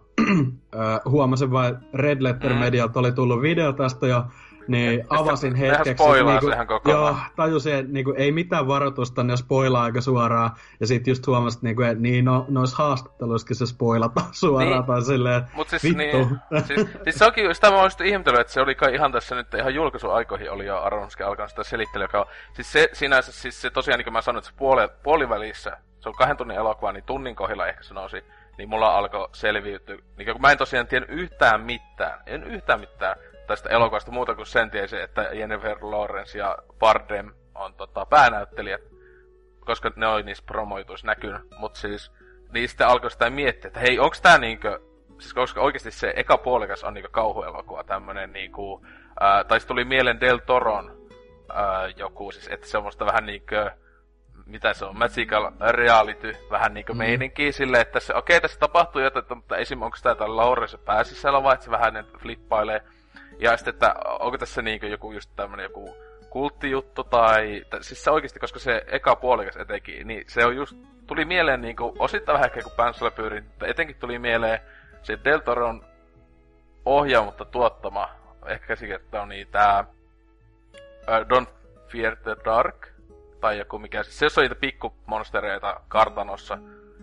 öö, 0.76 0.98
huomasin 1.06 1.52
vain, 1.52 1.78
Red 1.94 2.24
Letter 2.24 2.54
mm. 2.54 2.60
Medialta 2.60 3.00
oli 3.00 3.12
tullut 3.12 3.42
video 3.42 3.74
tästä 3.74 4.08
ja 4.08 4.26
niin 4.68 5.06
avasin 5.10 5.56
hetkeksi. 5.56 6.04
Niinku, 6.04 6.50
sehän 6.50 6.68
joo, 6.86 7.16
tajusin, 7.36 7.76
että 7.76 7.92
niinku, 7.92 8.14
ei 8.18 8.32
mitään 8.32 8.68
varoitusta, 8.68 9.24
ne 9.24 9.38
spoilaa 9.38 9.84
aika 9.84 10.02
suoraan. 10.02 10.52
Ja 10.80 10.88
sitten 10.88 11.12
just 11.12 11.28
huomasin, 11.28 11.58
että 11.58 11.68
niinku, 11.68 11.82
et, 11.82 12.00
niin 12.00 12.26
no, 12.26 12.46
noissa 12.50 12.84
haastatteluissakin 12.84 13.56
se 13.56 13.66
spoilata 13.66 14.22
suoraan. 14.32 14.72
Niin. 14.72 14.84
Tai 14.84 15.02
silleen, 15.02 15.44
Mut 15.54 15.70
siis, 15.70 15.84
vittu. 15.84 15.98
Niin, 15.98 16.64
siis, 16.68 16.88
siis 17.04 17.16
se 17.16 17.26
onkin, 17.26 17.56
sitä 17.56 17.72
mä 17.72 17.82
olisin 17.82 18.06
ihmetellyt, 18.06 18.42
että 18.42 18.54
se 18.54 18.62
oli 18.62 18.76
kai 18.76 18.94
ihan 18.96 19.12
tässä 19.12 19.36
nyt, 19.36 19.54
ihan 19.54 19.76
julkaisuaikoihin 19.76 20.52
oli 20.52 20.66
jo 20.66 20.78
Aronski 20.82 21.24
alkanut 21.24 21.50
sitä 21.50 21.64
selittelyä. 21.64 22.06
Joka, 22.06 22.28
siis 22.54 22.72
se 22.72 22.90
sinänsä, 22.94 23.32
siis 23.32 23.62
se 23.62 23.70
tosiaan, 23.70 23.98
niin 23.98 24.06
kuin 24.06 24.14
mä 24.14 24.22
sanoin, 24.22 24.40
että 24.40 24.52
se 24.52 24.58
puoli, 24.58 24.88
puolivälissä, 25.04 25.78
se 26.00 26.10
on 26.10 26.16
kahden 26.16 26.38
tunnin 26.38 26.58
elokuva, 26.58 26.92
niin 26.92 27.04
tunnin 27.04 27.36
kohdilla 27.36 27.68
ehkä 27.68 27.84
se 27.84 27.94
nousi 27.94 28.24
niin 28.58 28.70
mulla 28.70 28.98
alkoi 28.98 29.30
selviytyä. 29.34 29.98
Niin 30.18 30.32
kun 30.32 30.42
mä 30.42 30.52
en 30.52 30.58
tosiaan 30.58 30.88
tiedä 30.88 31.06
yhtään 31.10 31.62
mitään, 31.62 32.20
en 32.26 32.44
yhtään 32.44 32.80
mitään 32.80 33.16
tästä 33.52 33.70
elokuvasta 33.70 34.12
muuta 34.12 34.36
kuin 34.36 34.46
sen 34.46 34.72
tiesi, 34.72 35.02
että 35.02 35.22
Jennifer 35.22 35.78
Lawrence 35.82 36.38
ja 36.38 36.58
Bardem 36.80 37.32
on 37.56 37.74
tota, 37.74 38.06
päänäyttelijät, 38.06 38.82
koska 39.60 39.92
ne 39.96 40.08
oli 40.08 40.24
niissä 40.24 40.44
promoituissa 40.48 41.08
näkynyt. 41.08 41.42
Mutta 41.58 41.80
siis 41.80 42.12
niistä 42.54 42.88
alkoi 42.88 43.12
sitä 43.12 43.30
miettiä, 43.30 43.68
että 43.68 43.80
hei, 43.80 44.00
onks 44.00 44.22
tää 44.22 44.38
niinkö, 44.38 44.80
siis 45.20 45.34
koska 45.34 45.62
oikeasti 45.62 45.92
se 45.92 46.14
eka 46.16 46.38
puolikas 46.38 46.84
on 46.84 46.94
niinkö 46.94 47.10
kauhuelokuva, 47.12 47.84
tämmönen 47.84 48.34
niinku, 48.34 48.86
ää, 49.20 49.44
tai 49.44 49.60
tuli 49.60 49.86
mieleen 49.86 50.20
Del 50.20 50.38
Toron 50.38 51.08
ää, 51.54 51.88
joku, 51.88 52.32
siis 52.32 52.48
että 52.48 52.68
semmoista 52.68 53.06
vähän 53.06 53.26
niinkö, 53.26 53.72
mitä 54.46 54.74
se 54.74 54.86
on, 54.86 54.98
magical 54.98 55.52
reality, 55.72 56.36
vähän 56.50 56.74
niinku 56.74 56.94
mm. 56.94 56.98
meininki 56.98 57.52
silleen, 57.52 57.82
että 57.82 58.00
se, 58.00 58.16
okei, 58.16 58.38
okay, 58.38 58.42
tässä 58.42 58.60
tapahtuu 58.60 59.02
jotain, 59.02 59.26
mutta 59.36 59.58
esim. 59.58 59.82
onko 59.82 59.98
tämä 60.04 60.16
täällä 60.16 60.38
Laurissa 60.38 60.78
pääsisällä 60.78 61.44
vai 61.44 61.54
että 61.54 61.66
se 61.66 61.72
vähän 61.72 62.06
flippailee. 62.20 62.82
Ja 63.42 63.58
sitten, 63.58 63.74
että 63.74 63.96
onko 64.20 64.38
tässä 64.38 64.62
niinku 64.62 64.86
joku 64.86 65.12
just 65.12 65.32
tämmönen 65.36 65.64
joku 65.64 65.96
kulttijuttu 66.30 67.04
tai, 67.04 67.62
t- 67.70 67.84
siis 67.84 68.04
se 68.04 68.12
oikeasti, 68.12 68.40
koska 68.40 68.60
se 68.60 68.84
eka 68.88 69.16
puolikas 69.16 69.58
etenkin, 69.58 70.08
niin 70.08 70.24
se 70.28 70.46
on 70.46 70.56
just, 70.56 70.78
tuli 71.08 71.26
mieleen 71.26 71.62
niinku, 71.62 71.96
osittain 72.00 72.34
vähän 72.34 72.46
ehkä 72.46 72.62
kuin 72.62 72.76
Pansola 72.76 73.12
pyörin, 73.12 73.44
mutta 73.44 73.68
etenkin 73.68 73.96
tuli 73.96 74.20
mieleen 74.20 74.60
se 75.04 75.20
Del 75.26 75.40
Toron 75.40 75.86
ohjaa, 76.86 77.26
mutta 77.26 77.46
tuottama, 77.46 78.10
ehkä 78.46 78.68
käsikirjoittaa 78.68 79.22
on 79.22 79.30
niin 79.30 79.48
tää 79.48 79.86
uh, 80.74 81.38
Don't 81.38 81.50
Fear 81.88 82.16
the 82.16 82.36
Dark, 82.46 82.88
tai 83.40 83.58
joku 83.58 83.80
mikä, 83.80 84.04
se 84.04 84.26
jos 84.26 84.38
on 84.38 84.42
niitä 84.42 84.56
pikkumonstereita 84.56 85.82
kartanossa, 85.88 86.58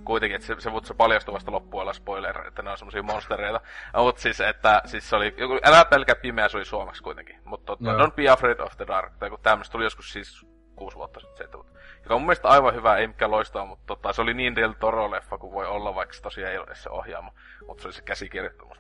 kuitenkin, 0.09 0.37
että 0.37 0.47
se, 0.47 0.55
se, 0.59 0.71
se 0.85 0.95
paljastui 0.95 1.35
vasta 1.35 1.53
loppuilla 1.53 1.93
spoiler, 1.93 2.47
että 2.47 2.63
ne 2.63 2.71
on 2.71 2.79
semmosia 2.79 3.03
monstereita. 3.03 3.61
Mutta 3.97 4.23
siis, 4.23 4.41
että 4.41 4.83
siis 4.85 5.11
se 5.11 5.17
oli, 5.17 5.35
joku, 5.39 5.59
älä 5.65 5.85
pelkä 5.85 6.15
pimeä, 6.15 6.49
se 6.49 6.57
oli 6.57 6.65
suomeksi 6.65 7.03
kuitenkin. 7.03 7.41
Mutta 7.45 7.67
tota, 7.67 7.91
Don't 7.93 8.13
be 8.13 8.29
afraid 8.29 8.61
of 8.61 8.77
the 8.77 8.87
dark, 8.87 9.13
tai 9.19 9.31
kun 9.31 9.39
tämmöistä 9.43 9.73
tuli 9.73 9.85
joskus 9.85 10.13
siis 10.13 10.47
kuusi 10.77 10.97
vuotta 10.97 11.21
sitten, 11.21 11.37
seitsemän 11.37 11.65
vuotta. 11.65 11.81
Joka 12.03 12.15
on 12.15 12.21
mun 12.21 12.27
mielestä 12.27 12.49
aivan 12.49 12.75
hyvä, 12.75 12.97
ei 12.97 13.07
mikään 13.07 13.31
loistaa, 13.31 13.65
mutta 13.65 13.85
tota, 13.87 14.13
se 14.13 14.23
oli 14.23 14.35
niin 14.35 14.57
Del 14.57 14.73
Toro-leffa 14.73 15.39
kuin 15.39 15.53
voi 15.53 15.67
olla, 15.67 15.95
vaikka 15.95 16.15
se 16.15 16.23
tosiaan 16.23 16.53
ei 16.53 16.59
ole 16.59 16.75
se 16.75 16.91
ohjaama. 16.91 17.33
Mutta 17.67 17.83
se 17.83 17.89
oli 17.89 17.93
se 17.93 18.03
käsikirjoittu 18.03 18.73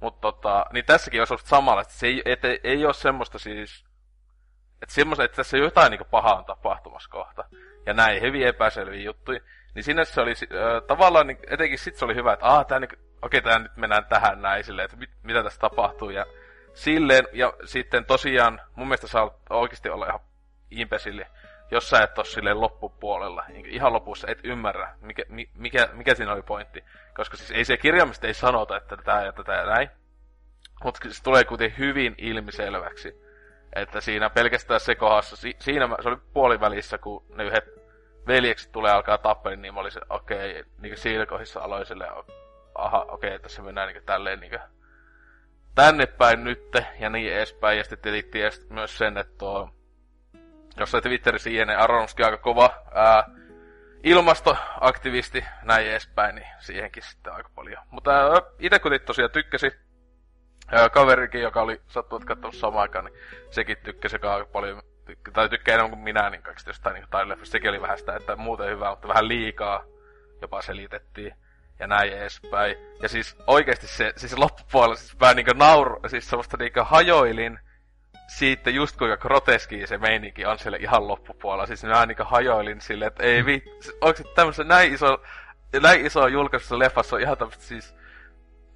Mutta 0.00 0.20
tota, 0.20 0.66
niin 0.72 0.84
tässäkin 0.84 1.20
olisi 1.20 1.34
ollut 1.34 1.46
samalla, 1.46 1.80
että 1.80 1.94
se 1.94 2.06
ei, 2.06 2.22
et, 2.24 2.44
ei, 2.44 2.60
ei 2.64 2.84
ole 2.84 2.94
semmoista 2.94 3.38
siis 3.38 3.88
että 4.82 4.94
semmoista, 4.94 5.24
että 5.24 5.36
tässä 5.36 5.56
jotain 5.56 5.90
niin 5.90 6.00
pahaa 6.10 6.38
on 6.38 6.44
tapahtumassa 6.44 7.10
kohta. 7.10 7.44
Ja 7.86 7.94
näin, 7.94 8.22
hyvin 8.22 8.46
epäselviä 8.46 9.02
juttuja. 9.02 9.40
Niin 9.78 9.84
sinne 9.84 10.04
se 10.04 10.20
oli 10.20 10.30
äh, 10.30 10.82
tavallaan, 10.86 11.26
niin, 11.26 11.38
etenkin 11.46 11.78
sit 11.78 11.96
se 11.96 12.04
oli 12.04 12.14
hyvä, 12.14 12.32
että 12.32 12.46
aah, 12.46 12.66
tää 12.66 12.80
niin, 12.80 12.98
okei, 13.22 13.42
tää 13.42 13.58
nyt 13.58 13.76
mennään 13.76 14.04
tähän 14.04 14.42
näin 14.42 14.64
silleen, 14.64 14.84
että 14.84 14.96
mit, 14.96 15.10
mitä 15.22 15.42
tässä 15.42 15.60
tapahtuu. 15.60 16.10
Ja 16.10 16.26
silleen, 16.74 17.24
ja 17.32 17.52
sitten 17.64 18.04
tosiaan, 18.04 18.60
mun 18.74 18.88
mielestä 18.88 19.06
saa 19.06 19.38
oikeasti 19.50 19.88
olla 19.88 20.06
ihan 20.06 20.20
impesilli, 20.70 21.24
jos 21.70 21.90
sä 21.90 22.02
et 22.02 22.18
ole 22.18 22.26
silleen 22.26 22.60
loppupuolella, 22.60 23.44
niin 23.48 23.66
ihan 23.66 23.92
lopussa 23.92 24.28
et 24.30 24.40
ymmärrä, 24.44 24.94
mikä, 25.00 25.22
mikä, 25.54 25.88
mikä 25.92 26.14
siinä 26.14 26.32
oli 26.32 26.42
pointti. 26.42 26.84
Koska 27.14 27.36
siis 27.36 27.50
ei 27.50 27.64
se 27.64 27.76
kirjaimista 27.76 28.26
ei 28.26 28.34
sanota, 28.34 28.76
että 28.76 28.96
tätä 28.96 29.22
ja 29.24 29.32
tätä 29.32 29.52
ja 29.52 29.66
näin. 29.66 29.90
Mutta 30.84 31.08
se 31.10 31.22
tulee 31.22 31.44
kuitenkin 31.44 31.78
hyvin 31.78 32.14
ilmiselväksi 32.18 33.28
että 33.72 34.00
siinä 34.00 34.30
pelkästään 34.30 34.80
se 34.80 34.94
kohdassa, 34.94 35.36
si- 35.36 35.56
siinä 35.58 35.88
se 36.02 36.08
oli 36.08 36.16
puolivälissä, 36.32 36.98
kun 36.98 37.24
ne 37.34 37.44
yhdet 37.44 37.77
veljekset 38.28 38.72
tulee 38.72 38.92
alkaa 38.92 39.18
tappelin, 39.18 39.62
niin 39.62 39.74
mä 39.74 39.80
olisin, 39.80 40.02
okei, 40.10 40.60
okay, 40.60 40.72
niin 40.78 40.98
siinä 40.98 41.26
kohdissa 41.26 41.60
aloin 41.60 41.86
silleen, 41.86 42.10
aha, 42.74 43.06
okei, 43.08 43.28
okay, 43.28 43.38
tässä 43.38 43.62
mennään 43.62 43.88
niin 43.88 44.04
tälleen 44.06 44.40
niin 44.40 44.60
tänne 45.74 46.06
päin 46.06 46.44
nytte, 46.44 46.86
ja 47.00 47.10
niin 47.10 47.32
edespäin. 47.32 47.78
Ja 47.78 47.84
sitten 47.84 47.98
tietysti 47.98 48.66
myös 48.70 48.98
sen, 48.98 49.18
että 49.18 49.38
tuo, 49.38 49.70
jossain 50.76 51.02
Twitterissä 51.02 51.50
Iene 51.50 51.76
Aronski 51.76 52.22
aika 52.22 52.36
kova 52.36 52.70
ää, 52.94 53.24
ilmastoaktivisti, 54.02 55.44
näin 55.62 55.86
edespäin, 55.86 56.34
niin 56.34 56.46
siihenkin 56.58 57.02
sitten 57.02 57.32
aika 57.32 57.50
paljon. 57.54 57.82
Mutta 57.90 58.10
itse 58.58 58.78
kun 58.78 58.92
tosiaan 59.06 59.30
tykkäsi, 59.30 59.70
ja 60.72 60.90
kaverikin, 60.90 61.40
joka 61.40 61.62
oli 61.62 61.80
sattunut 61.86 62.24
katsomaan 62.24 62.54
samaan 62.54 62.82
aikaan, 62.82 63.04
niin 63.04 63.14
sekin 63.50 63.76
tykkäsi 63.82 64.16
aika 64.16 64.46
paljon, 64.52 64.82
tykkä, 65.08 65.30
tai 65.30 65.48
tykkää 65.48 65.74
enemmän 65.74 65.90
kuin 65.90 66.04
minä 66.04 66.30
niin 66.30 66.42
kaikista 66.42 66.70
jostain 66.70 66.94
niin 66.94 67.06
taidelleffasta. 67.10 67.52
Sekin 67.52 67.70
oli 67.70 67.80
vähän 67.80 67.98
sitä, 67.98 68.16
että 68.16 68.36
muuten 68.36 68.70
hyvää, 68.70 68.90
mutta 68.90 69.08
vähän 69.08 69.28
liikaa 69.28 69.84
jopa 70.42 70.62
selitettiin 70.62 71.34
ja 71.78 71.86
näin 71.86 72.12
edespäin. 72.12 72.76
Ja 73.02 73.08
siis 73.08 73.36
oikeasti 73.46 73.86
se, 73.86 74.12
siis 74.16 74.38
loppupuolella 74.38 74.96
siis 74.96 75.20
vähän 75.20 75.36
niinku 75.36 75.52
nauru, 75.56 76.00
siis 76.06 76.30
semmoista 76.30 76.56
niinku 76.56 76.80
hajoilin 76.84 77.58
siitä 78.26 78.70
just 78.70 78.96
kuinka 78.96 79.16
groteski 79.16 79.86
se 79.86 79.98
meininki 79.98 80.46
on 80.46 80.58
siellä 80.58 80.78
ihan 80.80 81.08
loppupuolella. 81.08 81.66
Siis 81.66 81.84
mä 81.84 82.06
niinku 82.06 82.24
hajoilin 82.26 82.80
silleen, 82.80 83.08
että 83.08 83.22
ei 83.22 83.46
vi, 83.46 83.62
onko 84.00 84.22
tämmössä 84.34 84.64
näin 84.64 84.94
iso, 84.94 85.22
näin 85.82 86.06
iso 86.06 86.26
julkaisussa 86.26 86.78
leffassa 86.78 87.16
on 87.16 87.22
ihan 87.22 87.38
tämmöistä 87.38 87.64
siis 87.64 87.94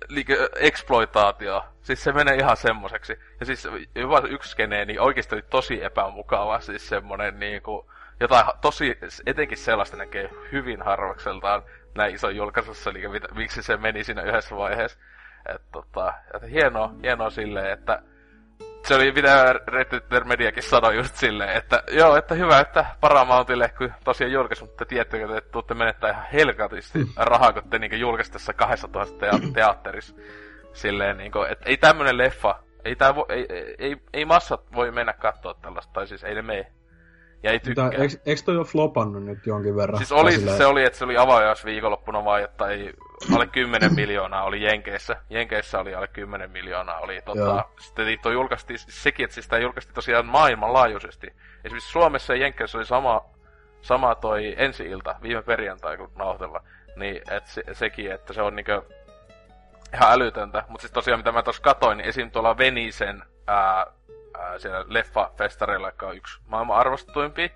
liike, 0.09 0.49
exploitaatio. 0.57 1.65
Siis 1.83 2.05
se 2.05 2.13
menee 2.13 2.35
ihan 2.35 2.57
semmoiseksi. 2.57 3.19
Ja 3.41 3.47
siis 3.47 3.69
jopa 3.95 4.23
yksi 4.29 4.51
skene, 4.51 4.85
niin 4.85 5.01
oikeasti 5.01 5.35
oli 5.35 5.43
tosi 5.43 5.85
epämukava. 5.85 6.61
Siis 6.61 6.89
semmonen 6.89 7.39
niinku, 7.39 7.91
jotain 8.21 8.45
tosi, 8.61 8.99
etenkin 9.27 9.59
sellaista 9.59 9.97
näkee 9.97 10.31
hyvin 10.53 10.83
harvakseltaan 10.83 11.63
näin 11.95 12.15
iso 12.15 12.31
julkaisussa, 12.31 12.91
eli 12.91 13.03
miksi 13.35 13.63
se 13.63 13.77
meni 13.77 14.05
siinä 14.05 14.23
yhdessä 14.23 14.57
vaiheessa. 14.57 14.99
Et, 15.55 15.63
tota, 15.73 16.15
et 16.35 16.51
hienoa, 16.51 16.95
hienoa 17.03 17.31
silleen, 17.31 17.73
että 17.73 18.03
se 18.85 18.95
oli 18.95 19.13
mitä 19.13 19.53
Red 20.11 20.25
Mediakin 20.25 20.63
sanoi 20.63 20.97
just 20.97 21.17
silleen, 21.17 21.57
että 21.57 21.83
joo, 21.91 22.17
että 22.17 22.35
hyvä, 22.35 22.61
että 22.61 22.87
Paramountille, 23.01 23.73
kun 23.79 23.93
tosiaan 24.05 24.33
julkaisu, 24.33 24.65
mutta 24.65 24.85
tiedättekö, 24.85 25.37
että 25.37 25.51
tuutte 25.51 25.75
menettää 25.75 26.11
ihan 26.11 26.27
helkatisti 26.33 26.99
mm. 26.99 27.07
rahaa, 27.17 27.53
kun 27.53 27.71
te 27.71 27.79
niinku 27.79 27.97
julkaistessa 27.97 28.53
2000 28.53 29.13
te- 29.19 29.31
teatterissa. 29.55 30.15
Silleen 30.73 31.17
niinku, 31.17 31.43
että 31.43 31.65
ei 31.69 31.77
tämmönen 31.77 32.19
leffa, 32.19 32.63
ei, 32.85 32.97
tää 32.97 33.17
vo, 33.17 33.27
ei, 33.29 33.47
ei, 33.79 33.97
ei, 34.13 34.25
massat 34.25 34.73
voi 34.75 34.91
mennä 34.91 35.13
katsoa 35.13 35.55
tällaista, 35.55 35.93
tai 35.93 36.07
siis 36.07 36.25
ei 36.25 36.35
ne 36.35 36.43
mene 36.43 36.73
ja 37.43 37.51
ei 37.51 37.61
tykkää. 37.61 37.91
Eikö, 38.27 38.43
toi 38.45 38.57
ole 38.57 38.65
flopannut 38.65 39.25
nyt 39.25 39.47
jonkin 39.47 39.77
verran? 39.77 39.99
Siis 39.99 40.13
oli, 40.13 40.39
se 40.39 40.67
oli, 40.67 40.85
että 40.85 40.99
se 40.99 41.05
oli 41.05 41.17
avaajaus 41.17 41.65
viikonloppuna 41.65 42.25
vai, 42.25 42.43
että 42.43 42.67
ei, 42.67 42.93
alle 43.35 43.47
10 43.47 43.95
miljoonaa 43.95 44.45
oli 44.45 44.63
Jenkeissä. 44.63 45.17
Jenkeissä 45.31 45.79
oli 45.79 45.95
alle 45.95 46.09
10 46.09 46.51
miljoonaa. 46.51 46.99
Oli, 46.99 47.21
tota, 47.25 47.65
sitten 47.81 48.19
toi 48.23 48.33
julkaistiin 48.33 48.79
sekin, 48.79 49.25
että 49.25 49.35
siis 49.35 49.45
sitä 49.45 49.59
julkaistiin 49.59 49.95
tosiaan 49.95 50.27
maailmanlaajuisesti. 50.27 51.33
Esimerkiksi 51.65 51.93
Suomessa 51.93 52.35
ja 52.35 52.41
Jenkeissä 52.41 52.79
oli 52.79 52.87
sama, 52.87 53.25
sama 53.81 54.15
toi 54.15 54.55
ensi 54.59 54.85
ilta, 54.85 55.17
viime 55.23 55.43
perjantai 55.43 55.97
kun 55.97 56.11
nauhoitella. 56.17 56.65
Niin, 56.97 57.23
et 57.31 57.47
se, 57.47 57.63
sekin, 57.73 58.13
että 58.13 58.33
se 58.33 58.43
on 58.43 58.57
niinkö 58.57 58.83
ihan 59.95 60.13
älytöntä. 60.13 60.65
Mutta 60.69 60.83
siis 60.83 60.93
tosiaan 60.93 61.21
mitä 61.21 61.33
mä 61.33 61.43
tuossa 61.43 61.63
katoin, 61.63 61.99
niin 61.99 62.09
esim. 62.09 62.31
tuolla 62.31 62.59
Venisen 62.59 63.23
ää, 63.47 63.87
ää, 64.39 64.59
siellä 64.59 64.85
leffafestareilla, 64.89 65.89
joka 65.89 66.07
on 66.07 66.17
yksi 66.17 66.41
maailman 66.47 66.77
arvostetuimpia, 66.77 67.49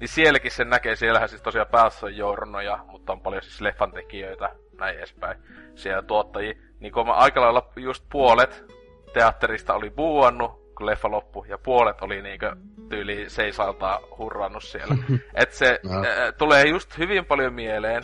niin 0.00 0.08
sielläkin 0.08 0.50
sen 0.50 0.70
näkee, 0.70 0.96
siellähän 0.96 1.28
siis 1.28 1.42
tosiaan 1.42 1.68
päässä 1.70 2.06
on 2.06 2.16
journoja, 2.16 2.78
mutta 2.86 3.12
on 3.12 3.20
paljon 3.20 3.42
siis 3.42 3.60
leffan 3.60 3.92
tekijöitä, 3.92 4.50
näin 4.78 4.98
edespäin, 4.98 5.38
siellä 5.74 6.02
tuottajia. 6.02 6.54
Niin 6.80 6.92
kun 6.92 7.06
mä 7.06 7.12
aika 7.12 7.40
lailla 7.40 7.72
just 7.76 8.04
puolet 8.10 8.64
teatterista 9.12 9.74
oli 9.74 9.90
buuannut, 9.90 10.74
kun 10.74 10.86
leffa 10.86 11.10
loppui, 11.10 11.48
ja 11.48 11.58
puolet 11.58 12.02
oli 12.02 12.22
niinkö 12.22 12.56
tyyli 12.88 13.30
seisalta 13.30 14.00
hurrannut 14.18 14.62
siellä. 14.62 14.96
Et 15.34 15.52
se 15.52 15.80
no. 15.82 16.04
ä, 16.04 16.32
tulee 16.32 16.66
just 16.66 16.98
hyvin 16.98 17.24
paljon 17.24 17.54
mieleen 17.54 18.02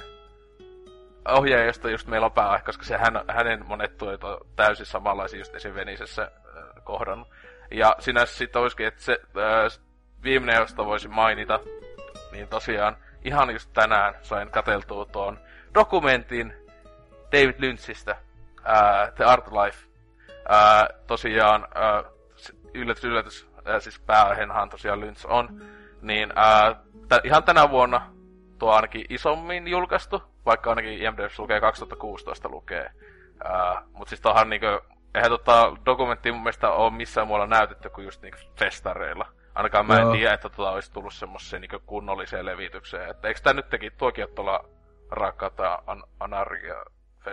ohjaaja, 1.28 1.66
josta 1.66 1.90
just 1.90 2.06
meillä 2.06 2.24
on 2.24 2.32
pääaihe, 2.32 2.64
koska 2.64 2.84
se 2.84 2.96
hän, 2.96 3.24
hänen 3.28 3.66
monet 3.66 3.96
tuet 3.96 4.24
on 4.24 4.38
täysin 4.56 4.86
samanlaisia 4.86 5.38
just 5.40 5.54
esim. 5.54 5.74
Venisessä 5.74 6.22
äh, 6.22 6.84
kohdannut. 6.84 7.28
Ja 7.70 7.96
sinänsä 7.98 8.36
sitten 8.36 8.62
olisikin, 8.62 8.86
että 8.86 9.02
se 9.02 9.20
äh, 9.36 9.80
viimeinen, 10.22 10.60
josta 10.60 10.86
voisin 10.86 11.14
mainita, 11.14 11.60
niin 12.32 12.48
tosiaan 12.48 12.96
ihan 13.24 13.50
just 13.50 13.70
tänään 13.72 14.14
sain 14.22 14.50
kateltua 14.50 15.04
tuon 15.04 15.38
dokumentin 15.74 16.54
David 17.32 17.54
Lynchistä, 17.58 18.16
äh, 18.68 19.12
The 19.14 19.24
Art 19.24 19.46
Life. 19.46 19.86
Äh, 20.50 20.88
tosiaan, 21.06 21.68
äh, 21.76 22.12
yllätys, 22.74 23.04
yllätys, 23.04 23.48
äh, 23.68 23.80
siis 23.80 24.00
pääaihenahan 24.00 24.68
tosiaan 24.68 25.00
Lynch 25.00 25.26
on, 25.28 25.62
niin 26.02 26.32
äh, 26.38 26.76
t- 27.08 27.24
ihan 27.24 27.44
tänä 27.44 27.70
vuonna 27.70 28.12
tuo 28.58 28.72
ainakin 28.72 29.04
isommin 29.08 29.68
julkaistu, 29.68 30.22
vaikka 30.46 30.70
ainakin 30.70 30.92
IMDb 31.02 31.30
lukee 31.38 31.60
2016 31.60 32.48
lukee. 32.48 32.90
Mutta 33.92 34.08
siis 34.08 34.20
tohan 34.20 34.50
niinku 34.50 34.66
eihän 35.14 35.30
tota 35.30 35.72
dokumenttia 35.86 36.32
mun 36.32 36.42
mielestä 36.42 36.70
ole 36.70 36.90
missään 36.92 37.26
muualla 37.26 37.46
näytetty 37.46 37.90
kuin 37.90 38.04
just 38.04 38.22
niinku 38.22 38.38
festareilla. 38.58 39.26
Ainakaan 39.54 39.86
mä 39.86 39.94
en 39.94 40.00
Joo. 40.02 40.12
tiedä, 40.12 40.34
että 40.34 40.48
tota 40.48 40.70
olisi 40.70 40.92
tullut 40.92 41.14
semmoiseen 41.14 41.60
niinku 41.60 41.78
kunnolliseen 41.86 42.46
levitykseen. 42.46 43.10
Että 43.10 43.28
eikö 43.28 43.40
tää 43.42 43.52
nyt 43.52 43.68
teki 43.68 43.90
tuokin 43.90 44.24
ole 44.24 44.32
tuolla 44.34 44.64
Rakata 45.10 45.82
an- 45.86 46.04
Anarkia 46.20 46.74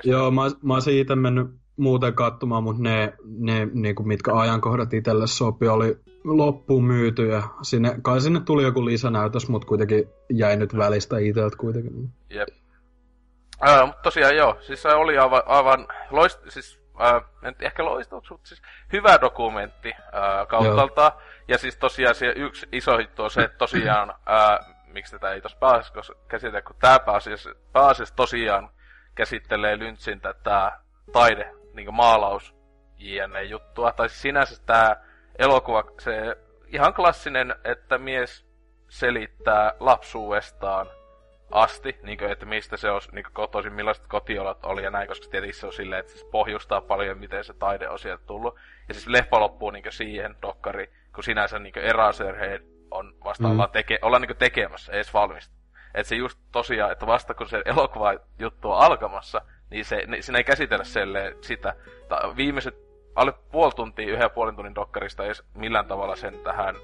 Joo, 0.04 0.32
mä, 0.32 0.42
mä 0.64 0.74
oon 0.74 0.82
siitä 0.82 1.16
mennyt 1.16 1.48
muuten 1.78 2.14
katsomaan, 2.14 2.64
mutta 2.64 2.84
ne, 2.84 3.14
ne 3.26 3.68
niinku, 3.74 4.04
mitkä 4.04 4.34
ajankohdat 4.36 4.94
itselle 4.94 5.28
sopi, 5.28 5.68
oli 5.68 5.98
loppuun 6.24 6.84
myyty 6.84 7.28
ja 7.28 7.44
sinne, 7.62 7.96
kai 8.02 8.22
sinne 8.22 8.40
tuli 8.40 8.64
joku 8.64 8.86
lisänäytös, 8.86 9.50
mutta 9.50 9.68
kuitenkin 9.68 10.10
jäi 10.30 10.58
nyt 10.58 10.78
välistä 10.78 11.18
itseltä 11.18 11.58
kuitenkin. 11.58 12.10
Jep. 12.30 12.50
Äh, 13.68 13.86
mutta 13.86 14.02
tosiaan 14.02 14.36
joo, 14.36 14.58
siis 14.62 14.82
se 14.82 14.90
oli 14.90 15.18
aivan, 15.18 15.44
aivan 15.46 15.88
loist, 16.12 16.40
siis, 16.50 16.80
äh, 17.02 17.24
en 17.44 17.56
ehkä 17.60 17.86
loistunut, 17.86 18.28
mutta 18.30 18.48
siis 18.48 18.62
hyvä 18.94 19.18
dokumentti 19.22 19.92
äh, 19.92 20.48
kautalta. 20.48 21.12
Ja 21.48 21.58
siis 21.58 21.78
tosiaan 21.78 22.16
se 22.16 22.34
yksi 22.36 22.68
iso 22.72 22.98
hittu 22.98 23.24
on 23.24 23.32
se, 23.32 23.44
että 23.44 23.58
tosiaan, 23.58 24.10
äh, 24.10 24.76
miksi 24.88 25.12
tätä 25.12 25.32
ei 25.32 25.42
tuossa 25.42 25.58
pääasiassa 25.60 26.14
käsitellä, 26.28 26.62
kun 26.62 26.76
tämä 26.80 27.00
pääasiassa, 27.00 27.50
pääasiassa 27.74 28.16
tosiaan 28.16 28.70
käsittelee 29.18 29.80
Lynchin 29.80 30.22
tätä 30.22 30.80
taide, 31.12 31.54
niin 31.74 31.94
maalaus 31.94 32.56
jne. 32.98 33.44
juttua. 33.44 33.92
Tai 33.92 34.10
siis 34.10 34.22
sinänsä 34.22 34.64
tämä 34.66 34.96
elokuva, 35.40 35.84
se 36.00 36.38
ihan 36.68 36.94
klassinen, 36.94 37.56
että 37.64 37.98
mies 37.98 38.48
selittää 38.90 39.74
lapsuudestaan 39.80 40.88
asti, 41.52 42.00
niin 42.04 42.18
kuin, 42.18 42.32
että 42.32 42.46
mistä 42.46 42.78
se 42.78 42.92
on 42.92 43.02
niin 43.12 43.26
kotoisin, 43.34 43.74
millaiset 43.74 44.08
kotiolot 44.08 44.66
oli 44.66 44.84
ja 44.84 44.90
näin, 44.90 45.08
koska 45.08 45.28
tietysti 45.32 45.60
se 45.60 45.66
on 45.66 45.74
silleen, 45.74 46.00
että 46.00 46.12
se 46.12 46.26
pohjustaa 46.32 46.82
paljon, 46.82 47.18
miten 47.18 47.44
se 47.44 47.54
taide 47.54 47.90
on 47.90 48.00
sieltä 48.00 48.24
tullut. 48.26 48.56
Ja 48.88 48.94
siis 48.94 49.08
leffa 49.08 49.40
loppuu 49.40 49.72
niin 49.72 49.84
siihen, 49.90 50.36
dokkari, 50.42 50.92
kun 51.16 51.24
sinänsä 51.24 51.60
niin 51.60 51.78
Eraserhead 51.78 52.62
on 52.92 53.16
vasta 53.24 53.48
mm. 53.48 53.58
teke, 53.72 54.00
ollaan 54.02 54.22
niin 54.22 54.38
tekemässä, 54.38 54.92
edes 54.92 55.14
valmista. 55.14 55.57
Että 55.94 56.10
se 56.10 56.16
just 56.16 56.40
tosiaan, 56.52 56.92
että 56.92 57.08
vasta 57.08 57.34
kun 57.34 57.50
se 57.50 57.62
elokuva 57.66 58.14
juttu 58.40 58.72
on 58.72 58.80
alkamassa, 58.80 59.42
niin 59.70 59.86
se, 59.86 60.04
ne, 60.08 60.22
siinä 60.22 60.38
ei 60.38 60.44
käsitellä 60.44 60.84
selle, 60.84 61.38
sitä. 61.42 61.76
Ta, 62.10 62.34
viimeiset 62.38 62.76
alle 63.16 63.34
puoli 63.52 63.72
tuntia, 63.76 64.14
yhden 64.14 64.32
puolen 64.32 64.56
tunnin 64.56 64.76
dokkarista 64.76 65.24
ei 65.24 65.32
millään 65.54 65.86
tavalla 65.86 66.16
sen 66.16 66.40
tähän 66.40 66.76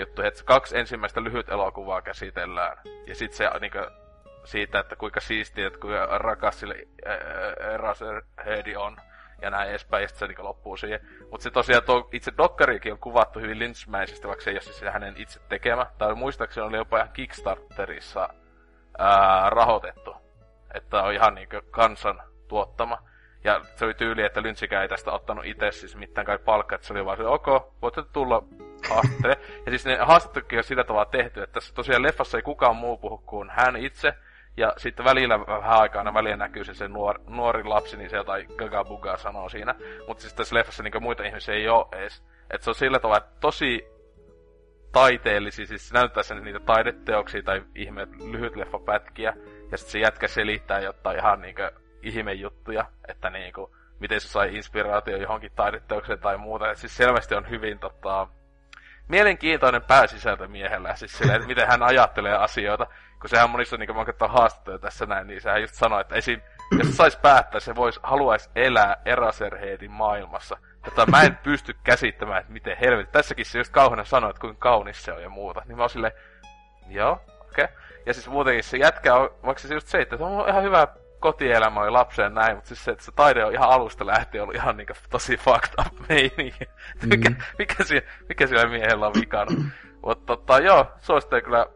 juttu, 0.00 0.22
että 0.22 0.44
kaksi 0.44 0.78
ensimmäistä 0.78 1.24
lyhyt 1.24 1.48
elokuvaa 1.48 2.02
käsitellään. 2.02 2.76
Ja 3.06 3.14
sitten 3.14 3.36
se 3.36 3.50
niinku, 3.60 3.78
siitä, 4.44 4.78
että 4.78 4.96
kuinka 4.96 5.20
siistiä, 5.20 5.66
että 5.66 5.78
kuinka 5.78 6.18
rakas 6.18 6.60
sille 6.60 6.74
Eraserheadi 7.74 8.76
on 8.76 8.96
ja 9.42 9.50
näin 9.50 9.70
edespäin, 9.70 10.02
ja 10.02 10.08
se 10.08 10.26
niin 10.26 10.44
loppuu 10.44 10.76
siihen. 10.76 11.00
Mutta 11.30 11.44
se 11.44 11.50
tosiaan 11.50 11.82
tuo 11.82 12.08
itse 12.12 12.32
dokkarikin 12.38 12.92
on 12.92 12.98
kuvattu 12.98 13.40
hyvin 13.40 13.58
lynchmäisesti, 13.58 14.28
vaikka 14.28 14.44
se 14.44 14.50
ei 14.50 14.54
ole 14.54 14.60
siis 14.60 14.92
hänen 14.92 15.14
itse 15.16 15.40
tekemä. 15.48 15.86
Tai 15.98 16.14
muistaakseni 16.14 16.66
oli 16.66 16.76
jopa 16.76 16.96
ihan 16.96 17.12
Kickstarterissa 17.12 18.28
ää, 18.98 19.50
rahoitettu. 19.50 20.16
Että 20.74 21.02
on 21.02 21.12
ihan 21.12 21.34
niin 21.34 21.48
kansan 21.70 22.22
tuottama. 22.48 22.98
Ja 23.44 23.60
se 23.76 23.84
oli 23.84 23.94
tyyli, 23.94 24.22
että 24.22 24.42
Lynchikään 24.42 24.82
ei 24.82 24.88
tästä 24.88 25.12
ottanut 25.12 25.44
itse 25.44 25.72
siis 25.72 25.96
mitään 25.96 26.26
kai 26.26 26.38
palkkaa, 26.38 26.76
että 26.76 26.86
se 26.86 26.92
oli 26.92 27.04
vaan 27.04 27.16
se, 27.16 27.22
ok, 27.22 27.46
voitte 27.82 28.02
tulla 28.12 28.42
haastattele. 28.90 29.38
Ja 29.66 29.70
siis 29.70 29.86
ne 29.86 29.96
haastattelukin 29.96 30.58
on 30.58 30.64
sillä 30.64 30.84
tavalla 30.84 31.06
tehty, 31.06 31.42
että 31.42 31.54
tässä 31.54 31.74
tosiaan 31.74 32.02
leffassa 32.02 32.38
ei 32.38 32.42
kukaan 32.42 32.76
muu 32.76 32.96
puhu 32.96 33.18
kuin 33.18 33.50
hän 33.50 33.76
itse, 33.76 34.14
ja 34.56 34.72
sitten 34.76 35.04
välillä 35.04 35.40
vähän 35.40 35.80
aikaa 35.80 36.00
aina 36.00 36.14
väliin 36.14 36.38
näkyy 36.38 36.64
se, 36.64 36.74
se 36.74 36.88
nuor, 36.88 37.20
nuori 37.28 37.64
lapsi, 37.64 37.96
niin 37.96 38.10
se 38.10 38.16
jotain 38.16 38.46
gaga 38.56 38.84
buga 38.84 39.16
sanoo 39.16 39.48
siinä. 39.48 39.74
Mutta 40.08 40.20
siis 40.20 40.34
tässä 40.34 40.56
leffassa 40.56 40.82
niin 40.82 41.02
muita 41.02 41.24
ihmisiä 41.24 41.54
ei 41.54 41.68
ole 41.68 41.86
edes. 41.92 42.24
Että 42.50 42.64
se 42.64 42.70
on 42.70 42.74
sillä 42.74 42.98
tavalla, 42.98 43.18
että 43.18 43.40
tosi 43.40 43.86
taiteellisia, 44.92 45.66
siis 45.66 45.92
näyttää 45.92 46.22
sen 46.22 46.44
niitä 46.44 46.60
taideteoksia 46.60 47.42
tai 47.42 47.62
ihme 47.74 48.06
lyhyt 48.32 48.56
leffapätkiä. 48.56 49.36
Ja 49.70 49.78
sitten 49.78 49.92
se 49.92 49.98
jätkä 49.98 50.28
selittää 50.28 50.80
jotain 50.80 51.18
ihan 51.18 51.40
niinku 51.40 51.62
ihmejuttuja, 52.02 52.84
että 53.08 53.30
niinku, 53.30 53.76
miten 54.00 54.20
se 54.20 54.28
sai 54.28 54.56
inspiraatio 54.56 55.16
johonkin 55.16 55.52
taideteokseen 55.56 56.18
tai 56.18 56.38
muuta. 56.38 56.70
Et 56.70 56.78
siis 56.78 56.96
selvästi 56.96 57.34
on 57.34 57.50
hyvin 57.50 57.78
tota, 57.78 58.28
mielenkiintoinen 59.08 59.82
pääsisältö 59.82 60.48
miehellä, 60.48 60.96
siis 60.96 61.18
silleen, 61.18 61.36
että 61.36 61.48
miten 61.48 61.68
hän 61.68 61.82
ajattelee 61.82 62.36
asioita. 62.36 62.86
Kun 63.20 63.30
sehän 63.30 63.50
monissa, 63.50 63.76
niin 63.76 63.86
kun 63.86 63.96
mä 63.96 64.28
haastatteluja 64.28 64.78
tässä 64.78 65.06
näin, 65.06 65.26
niin 65.26 65.40
sehän 65.40 65.60
just 65.60 65.74
sanoi, 65.74 66.00
että 66.00 66.14
esim. 66.14 66.40
jos 66.78 66.96
saisi 66.96 67.18
päättää, 67.22 67.60
se 67.60 67.74
voisi, 67.74 68.00
haluaisi 68.02 68.50
elää 68.56 68.96
Eraserheadin 69.04 69.90
maailmassa. 69.90 70.56
Jota 70.84 71.06
mä 71.06 71.22
en 71.22 71.36
pysty 71.36 71.76
käsittämään, 71.84 72.40
että 72.40 72.52
miten 72.52 72.76
helvetti. 72.76 73.12
Tässäkin 73.12 73.46
se 73.46 73.58
just 73.58 73.72
kauheena 73.72 74.04
sanoi, 74.04 74.30
että 74.30 74.40
kuinka 74.40 74.58
kaunis 74.60 75.04
se 75.04 75.12
on 75.12 75.22
ja 75.22 75.28
muuta. 75.28 75.62
Niin 75.66 75.76
mä 75.76 75.82
oon 75.82 75.90
silleen, 75.90 76.12
joo, 76.88 77.12
okei. 77.40 77.64
Okay. 77.64 77.76
Ja 78.06 78.14
siis 78.14 78.28
muutenkin 78.28 78.64
se 78.64 78.76
jätkä 78.76 79.14
on, 79.14 79.30
vaikka 79.44 79.62
se 79.62 79.74
just 79.74 79.86
se, 79.86 80.00
että 80.00 80.16
se 80.16 80.22
on 80.22 80.48
ihan 80.48 80.62
hyvä 80.62 80.88
kotielämä 81.24 81.80
oli 81.80 81.90
lapseen 81.90 82.34
näin, 82.34 82.54
mutta 82.56 82.68
siis 82.68 82.84
se, 82.84 82.90
että 82.90 83.04
se 83.04 83.12
taide 83.12 83.44
on 83.44 83.52
ihan 83.52 83.70
alusta 83.70 84.06
lähtien 84.06 84.42
ollut 84.42 84.54
ihan 84.54 84.76
niin 84.76 84.86
tosi 85.10 85.36
fucked 85.36 85.74
up 85.86 86.00
meininki. 86.08 86.64
Mm. 87.02 87.08
mikä, 87.08 87.32
mikä, 87.58 87.84
siellä, 87.84 88.08
mikä 88.28 88.46
siellä 88.46 88.68
miehellä 88.68 89.06
on 89.06 89.14
vikana. 89.20 89.70
mutta 90.02 90.26
tota, 90.26 90.58
joo, 90.58 90.86
suosittelen 91.00 91.44
kyllä 91.44 91.66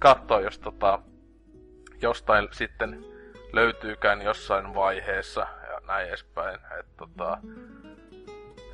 katsoa, 0.00 0.40
jos 0.40 0.58
tota, 0.58 0.98
jostain 2.02 2.48
sitten 2.50 3.04
löytyykään 3.52 4.22
jossain 4.22 4.74
vaiheessa 4.74 5.40
ja 5.40 5.80
näin 5.86 6.08
edespäin. 6.08 6.60
Et, 6.80 6.96
tota, 6.96 7.38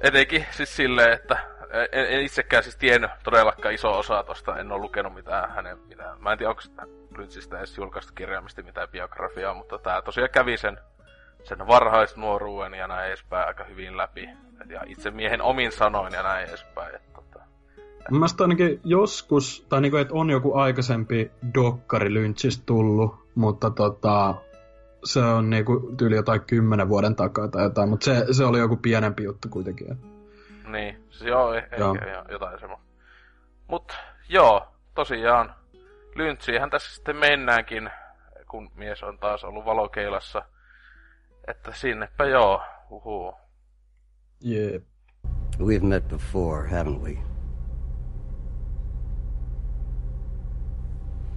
etenkin 0.00 0.46
siis 0.50 0.76
silleen, 0.76 1.12
että 1.12 1.38
en, 1.72 2.06
en 2.06 2.20
itsekään 2.20 2.62
siis 2.62 2.76
tiennyt 2.76 3.10
todellakaan 3.24 3.74
iso 3.74 3.98
osa 3.98 4.22
tosta, 4.22 4.58
en 4.58 4.72
ole 4.72 4.80
lukenut 4.80 5.14
mitään 5.14 5.50
hänen, 5.50 5.78
mitään. 5.88 6.22
Mä 6.22 6.32
en 6.32 6.38
tiedä, 6.38 6.50
onko 6.50 6.62
Lynchistä 7.18 7.58
edes 7.58 7.78
julkaistu 7.78 8.12
kirjaimisesti 8.14 8.62
mitään 8.62 8.88
biografiaa, 8.88 9.54
mutta 9.54 9.78
tää 9.78 10.02
tosiaan 10.02 10.30
kävi 10.30 10.56
sen, 10.56 10.78
sen 11.44 11.66
varhaisnuoruuden 11.66 12.74
ja 12.74 12.86
näin 12.86 13.08
edespäin 13.08 13.48
aika 13.48 13.64
hyvin 13.64 13.96
läpi. 13.96 14.28
Ja 14.68 14.82
itse 14.86 15.10
miehen 15.10 15.42
omin 15.42 15.72
sanoin 15.72 16.12
ja 16.12 16.22
näin 16.22 16.48
edespäin. 16.48 16.94
Että, 16.94 17.12
tota, 17.12 17.40
Mielestäni 18.10 18.44
ainakin 18.44 18.80
joskus, 18.84 19.66
tai 19.68 19.80
niinku, 19.80 19.96
että 19.96 20.14
on 20.14 20.30
joku 20.30 20.54
aikaisempi 20.54 21.30
dokkari 21.54 22.14
Lynchistä 22.14 22.62
tullut, 22.66 23.14
mutta 23.34 23.70
tota, 23.70 24.34
se 25.04 25.20
on 25.20 25.50
niinku 25.50 25.94
tyyli 25.96 26.16
jotain 26.16 26.40
kymmenen 26.40 26.88
vuoden 26.88 27.16
takaa 27.16 27.48
tai 27.48 27.62
jotain, 27.62 27.88
mutta 27.88 28.04
se, 28.04 28.26
se 28.30 28.44
oli 28.44 28.58
joku 28.58 28.76
pienempi 28.76 29.24
juttu 29.24 29.48
kuitenkin. 29.48 30.10
Niin, 30.72 31.04
siis 31.10 31.22
joo, 31.22 31.54
ehkä 31.54 31.76
joo. 31.76 31.96
jotain 32.30 32.60
semmoista. 32.60 32.86
Mut 33.66 33.92
joo, 34.28 34.68
tosiaan 34.94 35.54
Lynchiinhän 36.14 36.70
tässä 36.70 36.94
sitten 36.94 37.16
mennäänkin, 37.16 37.90
kun 38.50 38.70
mies 38.74 39.02
on 39.02 39.18
taas 39.18 39.44
ollut 39.44 39.64
valokeilassa. 39.64 40.42
Että 41.46 41.72
sinnepä 41.72 42.24
joo, 42.24 42.62
uhuu. 42.90 43.34
Yeah. 44.48 44.82
We've 45.58 45.84
met 45.84 46.08
before, 46.08 46.68
haven't 46.68 47.00
we? 47.02 47.10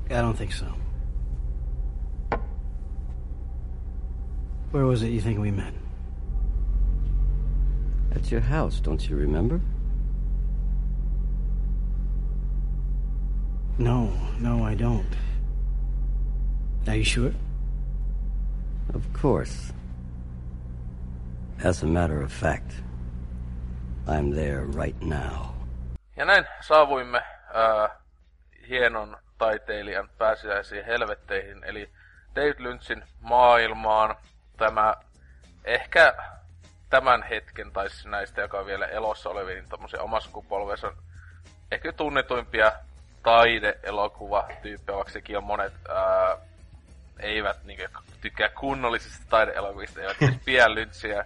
I 0.10 0.22
don't 0.22 0.38
think 0.38 0.52
so. 0.52 0.66
Where 4.72 4.86
was 4.86 5.02
it 5.02 5.12
you 5.12 5.22
think 5.22 5.40
we 5.40 5.52
met? 5.52 5.83
At 8.16 8.32
your 8.32 8.41
house, 8.41 8.82
don't 8.84 9.09
you 9.09 9.18
remember? 9.18 9.59
No, 13.78 14.11
no, 14.39 14.64
I 14.64 14.76
don't. 14.76 15.16
Are 16.88 16.95
you 16.95 17.03
sure? 17.03 17.34
Of 18.93 19.01
course. 19.22 19.74
As 21.64 21.84
a 21.84 21.88
matter 21.88 22.22
of 22.22 22.32
fact, 22.32 22.74
I'm 24.07 24.32
there 24.32 24.66
right 24.66 25.01
now. 25.01 25.53
Ja 26.16 26.26
näin 26.26 26.45
saavuimme 26.61 27.18
äh, 27.18 27.89
hienon 28.70 29.18
taiteilijan 29.38 30.09
pääsiäisiin 30.18 30.86
helvetteihin, 30.86 31.64
eli 31.64 31.89
David 32.36 32.59
Lynchin 32.59 33.03
maailmaan. 33.20 34.16
Tämä 34.57 34.95
ehkä 35.66 36.16
tämän 36.94 37.24
hetken, 37.24 37.72
tai 37.72 37.89
siis 37.89 38.06
näistä, 38.06 38.41
joka 38.41 38.60
on 38.60 38.66
vielä 38.66 38.86
elossa 38.86 39.30
olevia, 39.30 39.56
niin 39.56 39.70
tommosia 39.70 40.02
omassa 40.02 40.30
kupolvensa 40.34 40.94
ehkä 41.72 41.94
tunnetuimpia 41.94 42.72
taide-elokuva-tyyppejä, 43.24 44.96
vaikka 44.96 45.14
sekin 45.14 45.38
on 45.38 45.44
monet 45.44 45.74
ää, 45.89 46.38
eivät 47.20 47.64
niinku, 47.64 47.84
tykkää 48.22 48.50
kunnollisista 48.50 49.26
taide-elokuvista, 49.30 50.02
eivät 50.02 50.18
siis 50.20 50.38
pidä 50.46 50.76
lyntsiä, 50.76 51.26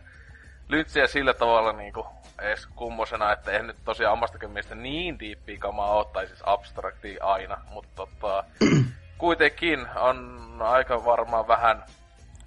lyntsiä 0.69 1.07
sillä 1.07 1.33
tavalla 1.33 1.73
niinku, 1.73 2.05
edes 2.41 2.67
kummosena, 2.75 3.31
että 3.31 3.51
eihän 3.51 3.67
nyt 3.67 3.83
tosiaan 3.85 4.13
omastakin 4.13 4.49
mielestä 4.49 4.75
niin 4.75 5.19
diippiä 5.19 5.57
kamaa 5.57 5.91
ole, 5.91 6.05
tai 6.13 6.27
siis 6.27 6.41
abstraktia 6.43 7.25
aina, 7.25 7.57
mutta 7.69 7.91
tota, 7.95 8.43
kuitenkin 9.17 9.87
on 9.95 10.47
aika 10.59 11.05
varmaan 11.05 11.47
vähän 11.47 11.83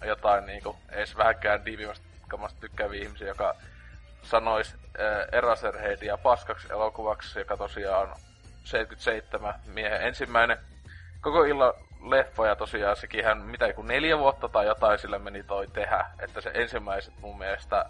jotain 0.05 0.47
niinku, 0.47 0.77
edes 0.91 1.17
vähänkään 1.17 1.65
diivimästä 1.65 2.10
kamasta 2.31 2.61
tykkääviä 2.61 3.03
ihmisiä, 3.03 3.29
joka 3.29 3.55
sanois 4.23 4.75
äh, 4.75 5.29
Eraserheadia 5.33 6.17
paskaksi 6.17 6.69
elokuvaksi, 6.71 7.39
joka 7.39 7.57
tosiaan 7.57 8.09
77 8.65 9.55
miehen 9.67 10.03
ensimmäinen 10.03 10.59
koko 11.21 11.45
illan 11.45 11.73
leffa. 12.03 12.47
Ja 12.47 12.57
tosiaan 12.57 12.97
sekin 12.97 13.25
hän 13.25 13.39
mitä 13.39 13.67
joku 13.67 13.83
neljä 13.83 14.19
vuotta 14.19 14.49
tai 14.49 14.67
jotain 14.67 14.99
sillä 14.99 15.19
meni 15.19 15.43
toi 15.43 15.67
tehdä, 15.67 16.07
että 16.19 16.41
se 16.41 16.51
ensimmäiset 16.55 17.15
mun 17.21 17.39
mielestä 17.39 17.87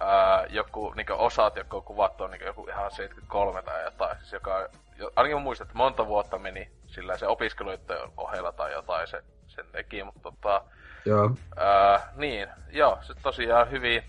ää, 0.00 0.46
joku 0.50 0.92
niinku 0.96 1.12
osat, 1.16 1.56
jotka 1.56 1.76
on 1.76 1.82
kuvattu 1.82 2.24
on 2.24 2.30
niinku 2.30 2.46
joku 2.46 2.66
ihan 2.68 2.90
73 2.90 3.62
tai 3.62 3.84
jotain, 3.84 4.18
siis 4.18 4.32
joka, 4.32 4.68
ainakin 5.16 5.36
mä 5.36 5.42
muistan, 5.42 5.64
että 5.64 5.78
monta 5.78 6.06
vuotta 6.06 6.38
meni 6.38 6.70
sillä 6.86 7.18
se 7.18 7.26
opiskeluiden 7.26 7.98
ohella 8.16 8.52
tai 8.52 8.72
jotain 8.72 9.08
se, 9.08 9.22
sen 9.46 9.66
teki, 9.72 10.04
mutta 10.04 10.20
tota, 10.22 10.64
Joo. 11.04 11.30
Ää, 11.56 12.12
niin, 12.16 12.48
joo, 12.70 12.98
se 13.02 13.14
tosiaan 13.22 13.70
hyvin, 13.70 14.02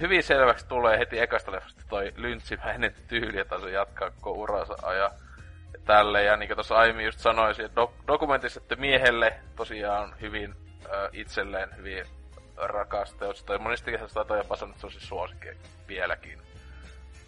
hyvin 0.00 0.22
selväksi 0.22 0.66
tulee 0.68 0.98
heti 0.98 1.20
ekasta 1.20 1.52
leffasta 1.52 1.82
toi 1.88 2.12
lyntsimäinen 2.16 2.94
tyyli, 3.08 3.40
että 3.40 3.60
se 3.60 3.70
jatkaa 3.70 4.10
koko 4.10 4.32
uransa 4.32 4.94
ja, 4.94 5.10
tälleen. 5.84 6.26
Ja 6.26 6.36
niin 6.36 6.48
kuin 6.48 6.56
tuossa 6.56 6.76
aiemmin 6.76 7.04
just 7.04 7.18
sanoin 7.18 7.54
do- 7.56 8.04
dokumentissa, 8.06 8.60
että 8.60 8.76
miehelle 8.76 9.40
tosiaan 9.56 10.14
hyvin 10.20 10.54
ää, 10.90 11.08
itselleen 11.12 11.76
hyvin 11.76 12.06
rakas 12.56 13.14
teos. 13.14 13.44
Toi 13.44 13.58
monesti 13.58 13.90
se 13.90 14.14
taitaa 14.14 14.36
jopa 14.36 14.56
sanoa, 14.56 14.70
että 14.70 14.80
se 14.80 14.86
on 14.86 14.92
se 14.92 15.00
suosikki 15.00 15.48
vieläkin. 15.88 16.42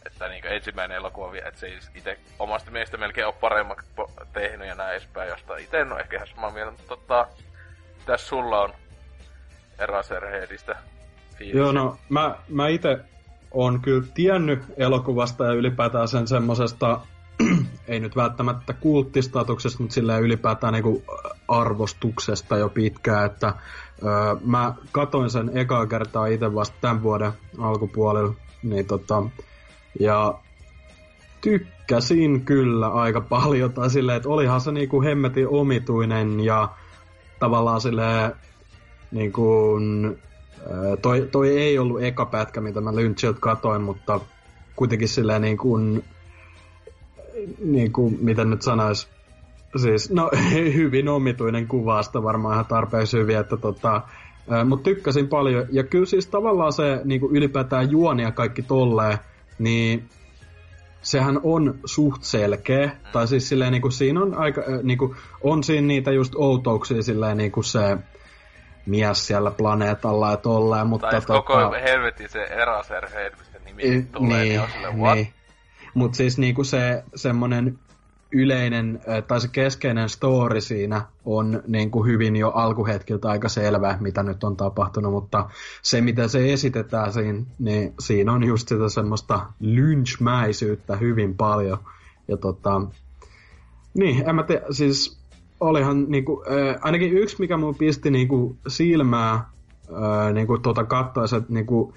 Että 0.07 0.29
niin 0.29 0.47
ensimmäinen 0.47 0.97
elokuva, 0.97 1.37
että 1.37 1.61
se 1.61 1.67
ei 1.67 1.79
itse 1.95 2.19
omasta 2.39 2.71
mielestä 2.71 2.97
melkein 2.97 3.27
ole 3.27 3.35
paremmaksi 3.41 3.91
tehnyt 4.33 4.69
ja 4.69 4.75
näin 4.75 4.93
edespäin, 4.93 5.31
josta 5.31 5.57
itse 5.57 5.81
en 5.81 5.93
ole 5.93 6.01
ehkä 6.01 6.17
ihan 6.17 6.29
samaa 6.29 6.51
mieltä, 6.51 6.71
mutta 6.71 6.97
tota, 6.97 7.29
Mitäs 8.03 8.29
sulla 8.29 8.61
on 8.61 8.73
Eraserheadistä 9.79 10.77
fiilistä? 11.37 11.59
Joo, 11.59 11.73
no 11.73 11.99
mä, 12.09 12.35
mä 12.49 12.69
itse 12.69 12.99
on 13.51 13.81
kyllä 13.81 14.07
tiennyt 14.15 14.63
elokuvasta 14.77 15.45
ja 15.45 15.53
ylipäätään 15.53 16.09
sen 16.09 16.27
semmosesta, 16.27 17.01
ei 17.89 18.01
nyt 18.01 18.17
välttämättä 18.17 18.73
kulttistatuksesta, 18.73 19.83
mutta 19.83 19.95
sillä 19.95 20.19
ylipäätään 20.19 20.73
niinku 20.73 21.05
arvostuksesta 21.49 22.57
jo 22.57 22.69
pitkään, 22.69 23.27
että 23.27 23.55
öö, 24.05 24.11
mä 24.45 24.75
katoin 24.93 25.31
sen 25.31 25.51
ekaa 25.55 25.87
kertaa 25.87 26.27
itse 26.27 26.55
vasta 26.55 26.77
tämän 26.81 27.03
vuoden 27.03 27.33
alkupuolella, 27.59 28.35
niin 28.63 28.87
tota, 28.87 29.23
ja 30.01 30.35
tykkäsin 31.41 32.45
kyllä 32.45 32.89
aika 32.89 33.21
paljon, 33.21 33.73
tai 33.73 33.91
silleen, 33.91 34.17
että 34.17 34.29
olihan 34.29 34.61
se 34.61 34.73
niinku 34.73 35.03
hemmetin 35.03 35.49
omituinen 35.49 36.41
ja 36.41 36.69
tavallaan 37.43 37.81
silleen, 37.81 38.33
niin 39.11 39.33
kuin, 39.33 40.19
toi, 41.03 41.29
toi 41.33 41.59
ei 41.59 41.79
ollut 41.79 42.03
eka 42.03 42.27
pätkä, 42.27 42.61
mitä 42.61 42.81
mä 42.81 42.95
Lynchiltä 42.95 43.41
katoin, 43.41 43.83
mutta 43.83 44.21
kuitenkin 44.77 45.09
silleen 45.09 45.43
niin 45.43 45.57
kuin, 45.57 46.05
niin 47.65 47.93
kuin, 47.93 48.19
miten 48.21 48.51
nyt 48.51 48.63
sanois, 48.63 49.09
siis, 49.77 50.11
no 50.11 50.31
hyvin 50.75 51.09
omituinen 51.09 51.69
kuvasta 51.69 52.23
varmaan 52.23 52.55
ihan 52.55 52.67
tarpeeksi 52.67 53.19
hyvin, 53.19 53.37
että 53.37 53.57
tota, 53.57 54.03
mutta 54.65 54.85
tykkäsin 54.85 55.29
paljon, 55.29 55.67
ja 55.71 55.85
kyllä 55.85 56.07
siis 56.07 56.27
tavallaan 56.27 56.73
se 56.73 57.01
niin 57.05 57.21
kuin 57.21 57.37
ylipäätään 57.37 57.91
juoni 57.91 58.23
ja 58.23 58.33
kaikki 58.33 58.63
tolleen, 58.63 59.19
niin 59.59 60.09
sehän 61.03 61.41
on 61.43 61.75
suht 61.85 62.23
selkeä, 62.23 62.91
tai 63.13 63.29
siis 63.29 63.49
silleen 63.49 63.73
niinku 63.73 63.91
siinä 63.91 64.21
on 64.21 64.35
aika, 64.35 64.63
niinku, 64.83 65.17
on 65.41 65.65
siinä 65.65 65.87
niitä 65.87 66.11
just 66.11 66.33
outouksia 66.37 67.03
silleen 67.03 67.37
niinku 67.37 67.63
se 67.63 67.97
mies 68.87 69.27
siellä 69.27 69.51
planeetalla 69.51 70.31
ja 70.31 70.37
tolleen, 70.37 70.87
mutta 70.87 71.09
tai 71.11 71.21
tota, 71.21 71.43
koko 71.43 71.73
helvetin 71.73 72.29
se 72.29 72.43
Eraser 72.43 73.09
mistä 73.39 73.59
nimi 73.65 73.83
e, 73.83 74.03
tulee, 74.03 74.45
niin, 74.45 74.61
niin? 74.83 75.15
Niin. 75.15 75.33
Mut 75.95 76.15
siis 76.15 76.39
niinku 76.39 76.65
se 76.65 77.05
semmonen 77.15 77.79
yleinen, 78.33 79.01
tai 79.29 79.41
se 79.41 79.49
keskeinen 79.49 80.09
story 80.09 80.61
siinä 80.61 81.03
on 81.25 81.63
niin 81.67 81.91
kuin 81.91 82.07
hyvin 82.07 82.37
jo 82.37 82.51
alkuhetkiltä 82.51 83.29
aika 83.29 83.49
selvä, 83.49 83.99
mitä 84.01 84.23
nyt 84.23 84.45
on 84.45 84.57
tapahtunut, 84.57 85.13
mutta 85.13 85.51
se, 85.83 86.01
mitä 86.01 86.29
se 86.29 86.53
esitetään 86.53 87.13
siinä, 87.13 87.43
niin 87.59 87.95
siinä 88.01 88.33
on 88.33 88.45
just 88.45 88.69
sitä 88.69 88.89
semmoista 88.89 89.47
lynchmäisyyttä 89.61 90.97
hyvin 90.97 91.37
paljon. 91.37 91.79
Ja 92.29 92.37
tota, 92.37 92.81
niin, 93.95 94.29
en 94.29 94.35
mä 94.35 94.43
tiedä, 94.43 94.63
siis 94.71 95.23
olihan 95.61 96.05
niinku, 96.09 96.45
äh, 96.47 96.77
ainakin 96.83 97.13
yksi, 97.13 97.37
mikä 97.39 97.57
mun 97.57 97.75
pisti 97.75 98.11
niinku 98.11 98.57
silmää 98.69 99.35
äh, 99.35 100.33
niinku 100.33 100.59
tota 100.59 100.85
kattoessa, 100.85 101.37
että 101.37 101.53
niinku 101.53 101.95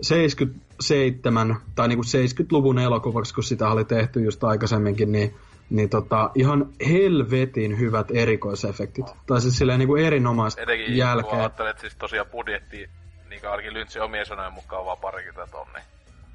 77 0.00 1.56
tai 1.74 1.88
niinku 1.88 2.04
70-luvun 2.04 2.78
elokuvaksi, 2.78 3.34
kun 3.34 3.44
sitä 3.44 3.68
oli 3.68 3.84
tehty 3.84 4.20
just 4.20 4.44
aikaisemminkin, 4.44 5.12
niin 5.12 5.34
niin 5.70 5.88
tota, 5.88 6.30
ihan 6.34 6.68
helvetin 6.88 7.78
hyvät 7.78 8.06
erikoisefektit. 8.10 9.06
Tai 9.26 9.40
siis 9.40 9.58
silleen 9.58 9.78
niinku 9.78 9.96
erinomaista 9.96 10.62
Etenkin 10.62 10.96
jälkeen. 10.96 11.30
kun 11.30 11.38
ajattelet 11.38 11.78
siis 11.78 11.96
tosiaan 11.96 12.26
budjetti, 12.26 12.90
niin 13.30 13.40
kuin 13.40 13.50
ainakin 13.50 13.74
Lyntsi 13.74 14.00
omien 14.00 14.26
sanojen 14.26 14.52
mukaan 14.52 14.84
vaan 14.84 14.98
parikymmentä 14.98 15.52
tonni. 15.52 15.80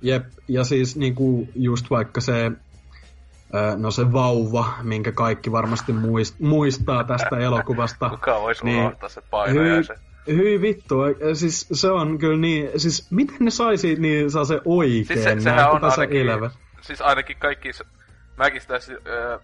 Jep, 0.02 0.26
ja 0.48 0.64
siis 0.64 0.96
niinku 0.96 1.48
just 1.56 1.90
vaikka 1.90 2.22
se, 2.22 2.52
no 3.78 3.92
se 3.92 4.14
vauva, 4.14 4.74
minkä 4.82 5.12
kaikki 5.12 5.52
varmasti 5.52 5.94
muist, 5.94 6.40
muistaa 6.40 7.04
tästä 7.04 7.38
elokuvasta. 7.38 8.10
Kuka 8.20 8.42
voisi 8.42 8.66
niin, 8.66 8.80
unohtaa 8.80 9.10
se 9.10 9.22
painajaisen? 9.30 9.98
Hyi 10.28 10.62
vittu, 10.62 10.96
siis 11.34 11.68
se 11.72 11.92
on 11.92 12.18
kyllä 12.18 12.38
niin, 12.38 12.70
siis 12.80 13.12
miten 13.12 13.38
ne 13.40 13.52
saisi 13.52 13.96
niin 13.96 14.32
saa 14.32 14.46
se 14.46 14.62
oikein, 14.66 15.06
siis 15.06 15.24
se, 15.24 15.40
sehän 15.40 15.72
on 15.72 15.84
ainakin, 15.84 16.22
elävä. 16.22 16.50
Siis 16.82 17.02
ainakin 17.02 17.38
kaikki 17.40 17.70
mäkin 18.44 18.62
sitä 18.62 18.76
äh, 18.76 19.40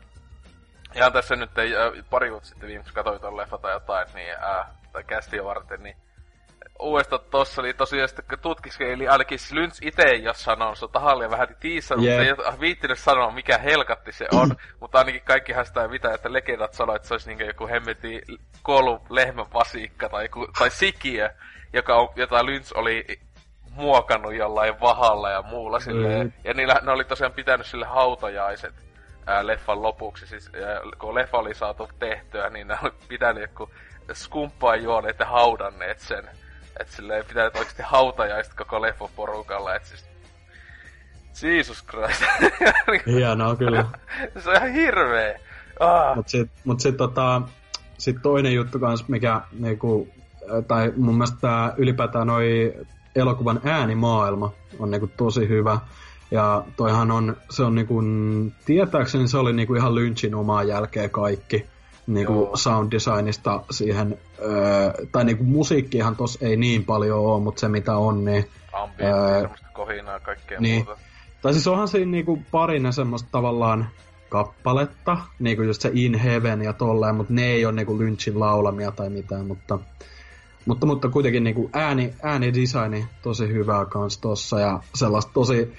ihan 0.96 1.14
tässä 1.14 1.36
nyt 1.36 1.58
ei, 1.58 1.76
äh, 1.76 2.06
pari 2.10 2.32
vuotta 2.32 2.50
sitten 2.50 2.70
viimeksi 2.70 2.94
katsoin 2.94 3.22
tuon 3.22 3.38
leffa 3.38 3.58
tai 3.58 3.74
jotain, 3.74 4.08
niin 4.14 4.34
äh, 4.34 4.66
tai 4.94 5.04
kästiä 5.04 5.44
varten, 5.44 5.84
niin 5.84 5.96
uudestaan 6.80 7.22
tossa 7.32 7.62
oli 7.62 7.74
tosiaan 7.74 8.10
sitten 8.10 8.40
tutkiskeli, 8.40 9.08
ainakin 9.08 9.40
Lynch 9.52 9.80
itse 9.82 10.02
ei 10.02 10.28
ole 10.28 10.34
sanonut, 10.34 10.78
se 10.78 10.86
on 10.86 10.92
tahalleen 10.92 11.32
vähän 11.32 11.48
tiissannut, 11.60 12.06
yeah. 12.06 12.28
mutta 12.28 12.52
ei 12.52 12.60
viittinyt 12.60 13.00
sanoa 13.00 13.32
mikä 13.32 13.58
helkatti 13.58 14.12
se 14.12 14.28
on, 14.34 14.56
mutta 14.82 14.98
ainakin 14.98 15.22
kaikkihan 15.26 15.66
sitä 15.66 15.88
mitä, 15.88 16.14
että 16.14 16.34
legendat 16.34 16.74
sanoi, 16.74 16.96
että 16.96 17.08
se 17.08 17.14
olisi 17.14 17.36
niin 17.36 17.48
joku 17.48 17.68
hemmeti 17.68 18.22
kuollut 18.64 19.10
lehmän 19.10 19.54
vasikka 19.54 20.10
tai, 20.10 20.30
tai 20.60 20.72
sikiö, 20.72 21.30
joka 21.74 21.96
on, 21.96 22.10
jota 22.16 22.46
Lynch 22.46 22.72
oli 22.76 23.06
muokannut 23.72 24.34
jollain 24.34 24.80
vahalla 24.82 25.30
ja 25.30 25.42
muulla 25.42 25.80
silleen. 25.80 26.28
Mm. 26.28 26.34
Ja 26.44 26.54
niillä, 26.54 26.80
ne 26.82 26.92
oli 26.92 27.04
tosiaan 27.04 27.34
pitänyt 27.34 27.68
sille 27.68 27.86
hautajaiset 27.86 28.89
ää, 29.30 29.48
leffan 29.48 29.82
lopuksi. 29.82 30.28
Siis, 30.28 30.50
ää, 30.56 30.82
kun 31.00 31.16
leffa 31.16 31.38
oli 31.38 31.56
saatu 31.56 31.90
tehtyä, 32.00 32.50
niin 32.50 32.68
ne 32.68 32.78
oli 32.84 32.92
pitänyt 33.08 33.44
joku 33.44 33.70
skumppaa 34.14 34.76
juoneet 34.76 35.20
ja 35.20 35.26
haudanneet 35.26 36.00
sen. 36.00 36.30
Että 36.80 36.96
silleen 36.96 37.26
pitänyt 37.26 37.56
oikeasti 37.56 37.84
hautajaiset 37.86 38.54
koko 38.54 38.82
leffan 38.82 39.10
porukalla. 39.16 39.76
Et 39.76 39.86
siis 39.86 40.10
Jesus 41.42 41.86
Christ. 41.86 42.24
Hienoa 43.08 43.56
kyllä. 43.56 43.86
se 44.44 44.50
on 44.50 44.56
ihan 44.56 44.72
hirveä. 44.72 45.40
Ah. 45.80 46.16
Mut 46.16 46.28
sit, 46.28 46.52
mut 46.66 46.80
sit, 46.80 46.98
tota, 46.98 47.42
sit 47.98 48.22
toinen 48.22 48.54
juttu 48.54 48.80
kans, 48.80 49.08
mikä 49.08 49.42
niinku, 49.60 50.08
tai 50.68 50.94
mun 50.98 51.14
mielestä 51.14 51.38
tää 51.42 51.74
ylipäätään 51.78 52.28
noi 52.28 52.74
elokuvan 53.16 53.62
äänimaailma 53.64 54.52
on 54.80 54.92
niinku 54.92 55.10
tosi 55.18 55.48
hyvä. 55.50 55.80
Ja 56.32 56.64
toihan 56.78 57.12
on, 57.12 57.38
se 57.50 57.64
on 57.64 57.76
niinku, 57.76 58.04
tietääkseni 58.66 59.28
se 59.28 59.38
oli 59.38 59.54
niinku 59.54 59.76
ihan 59.76 59.96
Lynchin 59.96 60.36
omaa 60.36 60.64
jälkeä 60.64 61.10
kaikki. 61.10 61.66
Niinku 62.08 62.52
sound 62.54 62.92
designista 62.92 63.64
siihen, 63.72 64.18
öö, 64.42 64.92
tai 65.12 65.26
niinku 65.26 65.44
musiikkihan 65.44 66.16
tos 66.16 66.38
ei 66.42 66.58
niin 66.58 66.86
paljon 66.86 67.20
oo, 67.20 67.40
mutta 67.40 67.60
se 67.60 67.68
mitä 67.68 67.98
on, 67.98 68.26
niin... 68.26 68.50
Ambientti, 68.74 69.18
öö, 69.18 69.48
kohinaa 69.74 70.20
kaikkea 70.20 70.60
niin. 70.60 70.76
muuta. 70.76 71.02
Tai 71.42 71.54
siis 71.54 71.68
onhan 71.68 71.88
siinä 71.88 72.12
niinku 72.12 72.40
parina 72.52 72.92
semmoista 72.92 73.30
tavallaan 73.32 73.90
kappaletta, 74.30 75.18
niinku 75.40 75.64
just 75.64 75.82
se 75.82 75.92
In 75.94 76.16
Heaven 76.16 76.62
ja 76.62 76.74
tolleen, 76.74 77.16
mutta 77.16 77.34
ne 77.34 77.46
ei 77.46 77.66
ole 77.66 77.74
niinku 77.74 78.00
Lynchin 78.00 78.40
laulamia 78.40 78.92
tai 78.92 79.10
mitään, 79.10 79.46
mutta 79.46 79.80
mutta, 80.66 80.86
mutta 80.86 81.10
kuitenkin 81.10 81.44
niin 81.44 81.56
kuin 81.56 81.70
ääni, 81.74 82.14
äänidesigni 82.24 83.06
tosi 83.22 83.48
hyvää 83.48 83.86
kans 83.86 84.18
tossa 84.18 84.60
ja 84.60 84.80
sellaista 84.96 85.32
tosi 85.34 85.74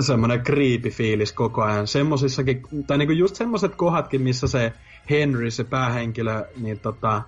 semmoinen 0.00 0.42
creepy 0.42 0.90
fiilis 0.90 1.32
koko 1.32 1.62
ajan. 1.62 1.86
Semmosissakin, 1.86 2.62
tai 2.86 2.98
niinku 2.98 3.12
just 3.12 3.36
semmoiset 3.36 3.74
kohdatkin, 3.74 4.22
missä 4.22 4.46
se 4.46 4.72
Henry, 5.10 5.50
se 5.50 5.64
päähenkilö, 5.64 6.44
niin 6.60 6.80
tota, 6.80 7.16
äh, 7.16 7.22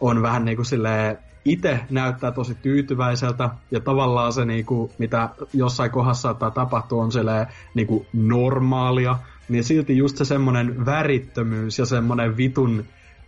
on 0.00 0.22
vähän 0.22 0.44
niinku 0.44 0.64
silleen 0.64 1.18
itse 1.44 1.80
näyttää 1.90 2.30
tosi 2.32 2.54
tyytyväiseltä 2.54 3.50
ja 3.70 3.80
tavallaan 3.80 4.32
se 4.32 4.44
niinku, 4.44 4.90
mitä 4.98 5.28
jossain 5.52 5.90
kohdassa 5.90 6.22
saattaa 6.22 6.50
tapahtua 6.50 7.02
on 7.02 7.12
silleen 7.12 7.46
niinku 7.74 8.06
normaalia, 8.12 9.18
niin 9.48 9.64
silti 9.64 9.96
just 9.96 10.16
se 10.16 10.24
semmoinen 10.24 10.86
värittömyys 10.86 11.78
ja 11.78 11.86
semmoinen 11.86 12.36
vitun 12.36 12.84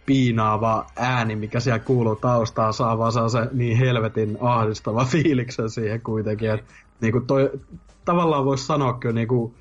piinaava 0.07 0.87
ääni, 0.97 1.37
mikä 1.37 1.61
siellä 1.61 1.79
kuuluu 1.79 2.17
taustaan, 2.17 2.73
saa 2.73 2.99
vaan 2.99 3.13
saa 3.13 3.29
se 3.29 3.49
niin 3.53 3.77
helvetin 3.77 4.39
ahdistava 4.41 5.05
fiiliksen 5.13 5.71
siihen 5.71 6.01
kuitenkin. 6.01 6.51
Että 6.51 6.73
niin 7.03 7.13
kuin 7.13 7.27
toi, 7.27 7.51
tavallaan 8.05 8.45
voisi 8.45 8.67
sanoa 8.67 8.93
kyllä 8.93 9.15
niin 9.15 9.29
kuin, 9.29 9.55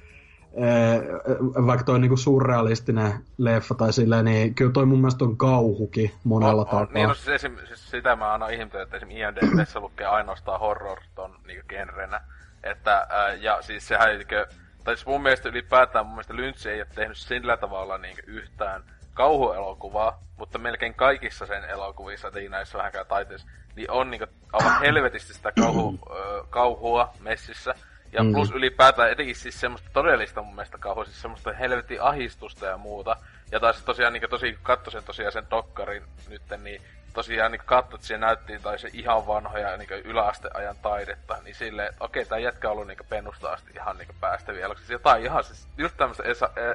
vaikka 1.68 1.84
toi 1.84 2.00
niinku 2.00 2.18
surrealistinen 2.18 3.14
leffa 3.38 3.76
tai 3.76 3.94
silleen, 3.94 4.26
niin 4.26 4.56
kyllä 4.56 4.72
toi 4.72 4.86
mun 4.86 5.00
mielestä 5.00 5.26
on 5.26 5.38
kauhuki 5.38 6.16
monella 6.24 6.62
on, 6.62 6.68
tapaa. 6.68 6.82
On, 6.82 6.88
niin, 6.94 7.08
no 7.08 7.14
siis, 7.14 7.28
esim, 7.28 7.58
siis 7.68 7.92
sitä 7.92 8.16
mä 8.16 8.32
aina 8.32 8.48
ihmettelen, 8.48 8.84
että 8.84 8.98
esim. 8.98 9.10
IMDbssä 9.12 9.80
lukee 9.80 10.06
ainoastaan 10.06 10.60
horror 10.60 10.98
ton 11.16 11.36
niinku 11.48 11.66
genrenä. 11.68 12.22
Että, 12.64 13.08
ää, 13.10 13.34
ja 13.34 13.62
siis 13.62 13.88
sehän 13.88 14.10
ei 14.10 14.18
niinku, 14.18 14.36
tai 14.84 14.96
siis 14.96 15.08
mun 15.08 15.24
mielestä 15.24 15.50
ylipäätään 15.50 16.06
mun 16.06 16.16
mielestä 16.16 16.36
Lynch 16.36 16.68
ei 16.68 16.82
ole 16.82 16.88
tehnyt 16.96 17.18
sillä 17.18 17.58
tavalla 17.58 17.98
niinku 17.98 18.22
yhtään 18.28 18.84
kauhuelokuvaa, 19.14 20.24
mutta 20.38 20.58
melkein 20.58 20.94
kaikissa 20.94 21.46
sen 21.46 21.66
elokuvissa, 21.66 22.32
ei 22.36 22.50
näissä 22.50 22.78
vähänkään 22.78 23.06
taiteissa, 23.06 23.48
niin 23.76 23.92
on 23.92 24.12
niinku 24.12 24.28
aivan 24.54 24.80
helvetisti 24.80 25.34
sitä 25.34 25.52
kauhu, 25.60 26.00
ö, 26.12 26.44
kauhua 26.50 27.14
messissä. 27.20 27.76
Ja 28.14 28.24
mm. 28.24 28.34
plus 28.34 28.52
ylipäätään 28.52 29.12
etenkin 29.12 29.36
siis 29.36 29.60
semmoista 29.60 29.90
todellista 29.94 30.42
mun 30.42 30.56
mielestä 30.56 30.78
kauhua, 30.78 31.06
siis 31.06 31.22
semmoista 31.22 31.54
helvetin 31.54 32.02
ahistusta 32.02 32.66
ja 32.66 32.78
muuta. 32.78 33.16
Ja 33.52 33.60
taas 33.60 33.84
tosiaan 33.84 34.14
niin 34.14 34.30
tosi 34.30 34.58
kattosin 34.64 35.04
tosiaan 35.04 35.32
sen 35.32 35.50
dokkarin 35.52 36.04
nytten, 36.30 36.64
niin 36.64 36.82
tosiaan 37.14 37.52
niin 37.52 37.62
katso, 37.66 37.96
että 37.96 38.08
siellä 38.08 38.26
näytti 38.26 38.60
tai 38.60 38.80
se 38.80 38.90
ihan 38.94 39.28
vanhoja 39.28 39.78
niin 39.78 39.90
yläasteajan 39.90 40.76
taidetta, 40.82 41.38
niin 41.44 41.56
silleen, 41.56 41.90
että 41.90 42.04
okei, 42.04 42.26
tää 42.26 42.40
jätkä 42.40 42.68
on 42.68 42.74
ollut 42.74 42.88
niin 42.88 42.98
pennusta 43.10 43.52
asti 43.52 43.72
ihan 43.76 43.98
niin 43.98 44.16
päästäviä. 44.20 44.68
Siis 44.68 44.90
jotain 44.90 45.24
ihan 45.24 45.44
siis, 45.44 45.68
just 45.78 45.98
tämmöistä 45.98 46.24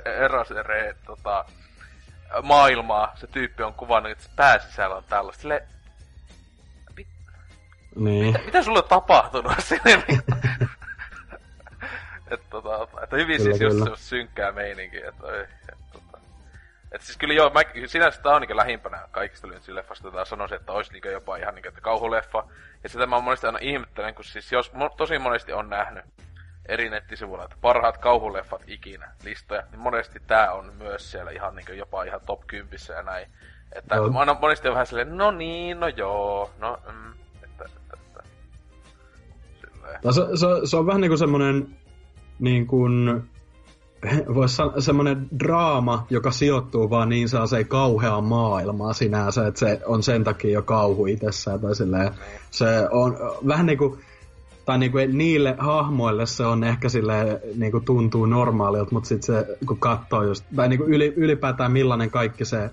erasere, 0.04 0.96
tota, 1.06 1.44
maailmaa 2.42 3.12
se 3.14 3.26
tyyppi 3.26 3.62
on 3.62 3.74
kuvannut, 3.74 4.12
että 4.12 4.24
pääsisällä 4.36 4.96
on 4.96 5.04
tällaista. 5.08 5.42
Sille, 5.42 5.62
mit, 5.62 5.75
niin. 7.96 8.26
mitä, 8.26 8.38
mitä 8.44 8.62
sulle 8.62 8.78
on 8.78 8.88
tapahtunut? 8.88 9.52
Sille, 9.58 10.04
että, 12.30 12.46
tota, 12.50 12.88
että 13.02 13.16
hyvin 13.16 13.36
kyllä, 13.36 13.56
siis 13.56 13.58
kyllä. 13.58 13.90
just 13.90 14.02
synkkää 14.02 14.52
meininki. 14.52 14.96
Että, 14.96 15.42
et, 15.42 15.78
tota. 15.92 16.18
et 16.92 17.02
siis 17.02 17.18
kyllä 17.18 17.34
joo, 17.34 17.50
mä, 17.50 17.60
sinänsä 17.86 18.22
tää 18.22 18.34
on 18.34 18.42
niin 18.42 18.56
lähimpänä 18.56 19.08
kaikista 19.10 19.48
Lynch-leffasta, 19.48 20.12
tai 20.12 20.26
sanoisin, 20.26 20.56
että 20.56 20.72
olisi 20.72 20.92
niin 20.92 21.12
jopa 21.12 21.36
ihan 21.36 21.54
niin, 21.54 21.68
että 21.68 21.80
kauhuleffa. 21.80 22.44
Ja 22.82 22.88
sitä 22.88 23.06
mä 23.06 23.20
monesti 23.20 23.46
aina 23.46 23.58
ihmettelen, 23.62 24.14
kun 24.14 24.24
siis 24.24 24.52
jos 24.52 24.72
tosi 24.96 25.18
monesti 25.18 25.52
on 25.52 25.70
nähnyt 25.70 26.04
eri 26.68 26.90
nettisivuilla, 26.90 27.44
että 27.44 27.56
parhaat 27.60 27.98
kauhuleffat 27.98 28.62
ikinä 28.66 29.10
listoja, 29.24 29.62
niin 29.70 29.80
monesti 29.80 30.20
tää 30.26 30.52
on 30.52 30.72
myös 30.74 31.10
siellä 31.10 31.30
ihan 31.30 31.56
niin 31.56 31.78
jopa 31.78 32.04
ihan 32.04 32.20
top 32.26 32.46
10 32.46 32.78
ja 32.88 33.02
näin. 33.02 33.28
Että 33.72 33.96
no. 33.96 34.08
mä 34.08 34.20
aina 34.20 34.36
monesti 34.40 34.68
on 34.68 34.74
vähän 34.74 34.86
silleen, 34.86 35.16
no 35.16 35.30
niin, 35.30 35.80
no 35.80 35.88
joo, 35.88 36.50
no 36.58 36.78
mm, 36.92 37.12
että, 37.12 37.14
että, 37.14 37.14
että. 37.14 37.25
No, 40.04 40.12
se, 40.12 40.22
se, 40.34 40.46
se, 40.64 40.76
on 40.76 40.86
vähän 40.86 41.00
niinku 41.00 41.16
semmonen 41.16 41.68
niin 42.38 42.66
kuin, 42.66 43.22
voisi 44.34 44.56
sanoa, 44.56 44.80
semmoinen 44.80 45.26
draama, 45.38 46.06
joka 46.10 46.30
sijoittuu 46.30 46.90
vaan 46.90 47.08
niin 47.08 47.28
saa 47.28 47.46
se 47.46 47.64
kauheaan 47.64 48.24
maailmaa 48.24 48.92
sinänsä, 48.92 49.46
että 49.46 49.60
se 49.60 49.80
on 49.86 50.02
sen 50.02 50.24
takia 50.24 50.50
jo 50.50 50.62
kauhu 50.62 51.06
itsessään 51.06 51.60
tai 51.60 51.74
silleen. 51.74 52.10
Se 52.50 52.88
on 52.90 53.16
vähän 53.46 53.66
niin 53.66 53.78
kuin, 53.78 53.98
tai 54.64 54.78
niin 54.78 54.92
kuin 54.92 55.18
niille 55.18 55.54
hahmoille 55.58 56.26
se 56.26 56.44
on 56.44 56.64
ehkä 56.64 56.88
silleen, 56.88 57.40
niin 57.56 57.72
kuin 57.72 57.84
tuntuu 57.84 58.26
normaalilta, 58.26 58.92
mutta 58.92 59.08
sitten 59.08 59.36
se, 59.36 59.56
kun 59.66 59.78
katsoo 59.78 60.22
just, 60.22 60.44
tai 60.56 60.68
niin 60.68 60.78
kuin 60.78 60.92
ylipäätään 60.92 61.72
millainen 61.72 62.10
kaikki 62.10 62.44
se, 62.44 62.70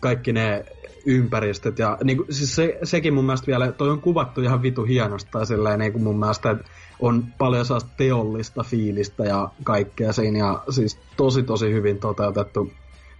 kaikki 0.00 0.32
ne 0.32 0.64
ympäristöt. 1.06 1.78
Ja 1.78 1.98
niin 2.04 2.16
kuin, 2.16 2.34
siis 2.34 2.56
se, 2.56 2.78
sekin 2.82 3.14
mun 3.14 3.24
mielestä 3.24 3.46
vielä, 3.46 3.72
toi 3.72 3.90
on 3.90 4.00
kuvattu 4.00 4.40
ihan 4.40 4.62
vitu 4.62 4.84
hienosti 4.84 5.30
tai 5.30 5.46
silleen 5.46 5.78
niin 5.78 5.92
kuin 5.92 6.02
mun 6.02 6.18
mielestä, 6.18 6.50
että 6.50 6.64
on 7.00 7.24
paljon 7.38 7.64
sellaista 7.64 7.90
teollista 7.96 8.62
fiilistä 8.62 9.24
ja 9.24 9.48
kaikkea 9.64 10.12
siinä. 10.12 10.38
Ja 10.38 10.62
siis 10.70 10.98
tosi 11.16 11.42
tosi 11.42 11.72
hyvin 11.72 11.98
toteutettu 11.98 12.72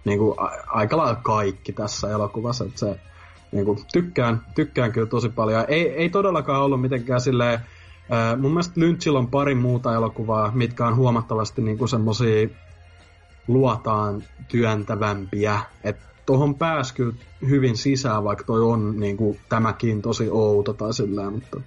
niin 0.05 0.19
kuin, 0.19 0.35
aika 0.67 0.97
lailla 0.97 1.19
kaikki 1.23 1.73
tässä 1.73 2.09
elokuvassa, 2.11 2.65
että 2.65 2.79
se 2.79 2.99
niin 3.51 3.65
kuin, 3.65 3.79
tykkään, 3.93 4.41
tykkään 4.55 4.91
kyllä 4.91 5.07
tosi 5.07 5.29
paljon. 5.29 5.65
Ei, 5.67 5.89
ei 5.89 6.09
todellakaan 6.09 6.61
ollut 6.61 6.81
mitenkään 6.81 7.21
silleen, 7.21 7.59
ää, 8.09 8.35
mun 8.35 8.51
mielestä 8.51 8.79
Lynchillä 8.79 9.19
on 9.19 9.27
pari 9.27 9.55
muuta 9.55 9.93
elokuvaa, 9.93 10.51
mitkä 10.53 10.87
on 10.87 10.95
huomattavasti 10.95 11.61
niin 11.61 11.77
kuin 11.77 11.89
semmosia 11.89 12.49
luotaan 13.47 14.23
työntävämpiä, 14.47 15.59
että 15.83 16.08
tuohon 16.29 16.55
pääsi 16.55 16.93
kyllä 16.93 17.13
hyvin 17.49 17.77
sisään, 17.77 18.23
vaikka 18.23 18.43
toi 18.43 18.61
on 18.61 18.99
niin 18.99 19.17
kuin, 19.17 19.39
tämäkin 19.49 20.01
tosi 20.01 20.29
outo 20.31 20.73
tai 20.73 20.93
silleen, 20.93 21.33
mutta... 21.33 21.61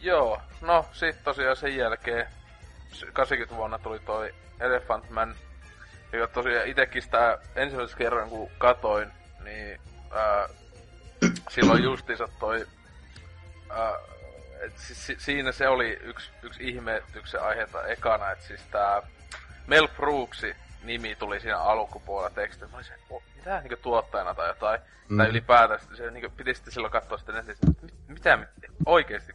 Joo, 0.00 0.40
no 0.60 0.84
sit 0.92 1.24
tosiaan 1.24 1.56
sen 1.56 1.76
jälkeen 1.76 2.26
80 3.12 3.56
vuonna 3.56 3.78
tuli 3.78 3.98
toi 3.98 4.34
Elephant 4.60 5.10
Man, 5.10 5.34
joka 6.12 6.26
tosiaan 6.34 6.68
itekin 6.68 7.02
sitä 7.02 7.38
ensimmäisen 7.56 7.98
kerran 7.98 8.28
kun 8.28 8.48
katoin, 8.58 9.08
niin 9.44 9.80
ää, 10.10 10.48
silloin 11.54 11.82
justiinsa 11.82 12.28
toi 12.40 12.66
ää, 13.70 13.94
et 14.60 14.78
siis, 14.78 15.24
siinä 15.24 15.52
se 15.52 15.68
oli 15.68 15.98
yksi, 16.02 16.30
yksi 16.42 16.68
ihmetyksen 16.68 17.42
aiheita 17.42 17.86
ekana, 17.86 18.30
että 18.30 18.46
siis 18.46 18.60
tää 18.70 19.02
Mel 19.66 19.88
Brooksin 19.96 20.56
nimi 20.86 21.16
tuli 21.16 21.40
siinä 21.40 21.58
alkupuolella 21.58 22.30
tekstissä. 22.30 22.66
Mä 22.66 22.76
olisin, 22.76 22.94
mitä 23.36 23.60
niinku 23.60 23.76
tuottajana 23.82 24.34
tai 24.34 24.48
jotain. 24.48 24.80
Mm. 25.08 25.16
Tai 25.16 25.28
ylipäätään 25.28 25.80
se 25.94 26.10
niinku, 26.10 26.30
piti 26.36 26.54
sitten 26.54 26.72
silloin 26.72 26.92
katsoa 26.92 27.18
sitten, 27.18 27.36
että 27.36 27.66
mitä, 28.08 28.36
mitä 28.36 28.68
oikeesti. 28.86 29.32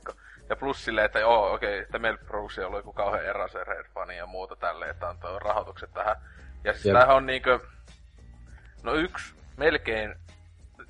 Ja 0.49 0.55
plus 0.55 0.85
silleen, 0.85 1.05
että 1.05 1.19
joo, 1.19 1.53
okei, 1.53 1.69
okay, 1.69 1.83
että 1.83 1.99
Mel 1.99 2.17
Brooks 2.17 2.59
ollut 2.59 2.79
joku 2.79 2.93
kauhean 2.93 3.25
erase 3.25 3.63
Red-fani 3.63 4.17
ja 4.17 4.25
muuta 4.25 4.55
tälleen, 4.55 4.91
että 4.91 5.09
antoi 5.09 5.39
rahoitukset 5.39 5.93
tähän. 5.93 6.15
Ja 6.63 6.73
siis 6.73 6.83
tämähän 6.83 7.15
on 7.15 7.25
niinkö, 7.25 7.59
no 8.83 8.93
yksi 8.93 9.35
melkein, 9.57 10.15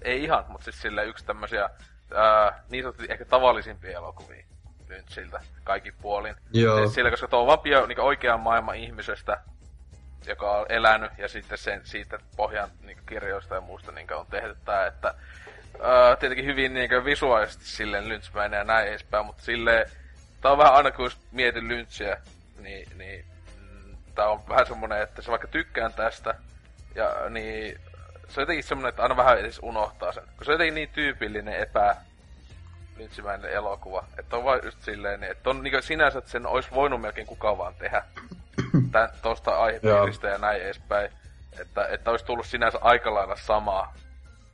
ei 0.01 0.24
ihan, 0.24 0.45
mutta 0.47 0.64
siis 0.64 0.82
silleen 0.82 1.07
yksi 1.07 1.26
tämmösiä 1.26 1.70
ää, 2.16 2.64
niin 2.70 2.84
sanotusti 2.84 3.12
ehkä 3.12 3.26
tavallisimpia 3.26 3.97
elokuvia 3.97 4.45
nyt 4.95 5.09
siltä 5.09 5.41
kaikki 5.64 5.91
puolin. 5.91 6.36
Joo. 6.53 6.78
Siis 6.78 6.93
sillä, 6.93 7.12
koska 7.12 7.28
tuo 7.28 7.39
on 7.39 7.47
vaan 7.47 7.59
bio, 7.59 7.86
niin 7.86 7.99
oikean 7.99 8.39
maailman 8.39 8.76
ihmisestä, 8.76 9.41
joka 10.26 10.51
on 10.51 10.65
elänyt, 10.69 11.11
ja 11.17 11.28
sitten 11.28 11.57
sen, 11.57 11.82
siitä 11.84 12.19
pohjan 12.36 12.69
niin 12.82 12.97
kirjoista 13.05 13.55
ja 13.55 13.61
muusta 13.61 13.91
niin 13.91 14.13
on 14.13 14.26
tehty 14.26 14.57
tää, 14.65 14.88
että 14.88 15.13
uh, 15.76 16.17
tietenkin 16.19 16.45
hyvin 16.45 16.74
niin 16.74 17.05
visuaalisesti 17.05 17.65
silleen 17.65 18.09
lynchmäinen 18.09 18.57
ja 18.57 18.63
näin 18.63 18.88
edespäin, 18.88 19.26
mutta 19.26 19.43
silleen, 19.43 19.89
tää 20.41 20.51
on 20.51 20.57
vähän 20.57 20.74
aina 20.74 20.91
kun 20.91 21.11
mietin 21.32 21.67
lynchiä, 21.67 22.17
niin, 22.59 22.88
niin 22.97 23.26
mm, 23.59 23.95
tää 24.15 24.30
on 24.30 24.49
vähän 24.49 24.65
semmonen, 24.65 25.01
että 25.01 25.22
se 25.22 25.32
vaikka 25.32 25.47
tykkään 25.47 25.93
tästä, 25.93 26.36
ja 26.95 27.30
niin 27.30 27.80
se 28.32 28.39
on 28.39 28.41
jotenkin 28.41 28.63
semmonen, 28.63 28.89
että 28.89 29.03
aina 29.03 29.17
vähän 29.17 29.39
edes 29.39 29.59
unohtaa 29.63 30.11
sen. 30.11 30.24
Kun 30.24 30.45
se 30.45 30.51
on 30.51 30.53
jotenkin 30.53 30.76
niin 30.76 30.89
tyypillinen 30.89 31.59
epä 31.59 31.95
lynchimäinen 32.97 33.51
elokuva. 33.51 34.03
Että 34.19 34.38
on 34.38 34.43
vaan 34.43 34.59
just 34.63 34.82
silleen, 34.82 35.24
että 35.24 35.49
on 35.49 35.63
niin 35.63 35.84
sinänsä, 35.84 36.19
että 36.19 36.32
sen 36.32 36.45
olisi 36.47 36.69
voinut 36.72 37.01
melkein 37.01 37.28
kukaan 37.28 37.57
vaan 37.57 37.76
tehdä. 37.76 38.03
Tän, 38.91 39.10
tosta 39.22 39.52
aihepiiristä 39.52 40.28
ja 40.28 40.38
näin 40.38 40.62
edespäin. 40.62 41.10
Että, 41.62 41.88
että 41.88 42.12
olisi 42.12 42.26
tullut 42.26 42.45
sinänsä 42.45 42.78
aika 42.82 43.14
lailla 43.14 43.36
sama 43.36 43.88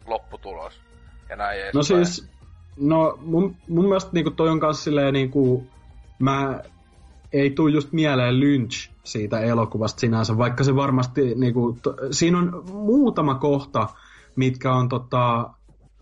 lopputulos 0.06 0.80
ja 1.30 1.36
näin 1.36 1.60
edespäin. 1.60 1.76
No 1.76 1.84
siis, 1.84 2.30
no 2.78 3.20
mun, 3.22 3.56
mun 3.70 3.86
mielestä 3.86 4.10
niinku 4.14 4.32
toi 4.32 4.50
on 4.50 4.60
kanssa 4.60 4.84
silleen 4.84 5.14
niinku, 5.14 5.68
mä 6.20 6.60
ei 7.34 7.50
tuu 7.50 7.68
just 7.68 7.92
mieleen 7.92 8.40
Lynch 8.40 8.90
siitä 9.04 9.40
elokuvasta 9.40 10.00
sinänsä, 10.00 10.38
vaikka 10.38 10.64
se 10.64 10.76
varmasti 10.76 11.36
niinku, 11.36 11.78
to, 11.82 11.96
siinä 12.12 12.38
on 12.38 12.64
muutama 12.72 13.36
kohta, 13.36 13.88
mitkä 14.36 14.74
on 14.74 14.90
tota, 14.90 15.50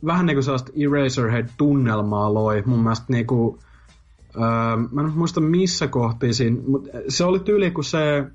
vähän 0.05 0.25
niinku 0.25 0.41
sellaista 0.41 0.71
Eraserhead-tunnelmaa 0.75 2.33
loi. 2.33 2.63
Mun 2.65 2.79
mielestä 2.79 3.05
niinku, 3.09 3.59
öö, 4.37 4.77
mä 4.91 5.01
en 5.01 5.11
muista 5.15 5.41
missä 5.41 5.87
kohtiin 5.87 6.33
siinä, 6.33 6.57
mutta 6.67 6.89
se 7.09 7.23
oli 7.23 7.39
tyyli, 7.39 7.71
kun 7.71 7.83
se 7.83 8.25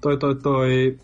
toi 0.00 0.16
toi 0.16 0.34
toi 0.34 0.98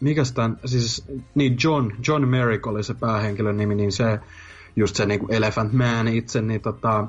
mikä 0.00 0.24
sitä, 0.24 0.50
siis 0.64 1.04
niin 1.34 1.56
John, 1.64 1.90
John 2.08 2.28
Merrick 2.28 2.66
oli 2.66 2.84
se 2.84 2.94
päähenkilön 2.94 3.56
nimi, 3.56 3.74
niin 3.74 3.92
se 3.92 4.18
just 4.76 4.96
se 4.96 5.06
niinku 5.06 5.26
Elephant 5.30 5.72
Man 5.72 6.08
itse, 6.08 6.42
niin 6.42 6.60
tota, 6.60 7.06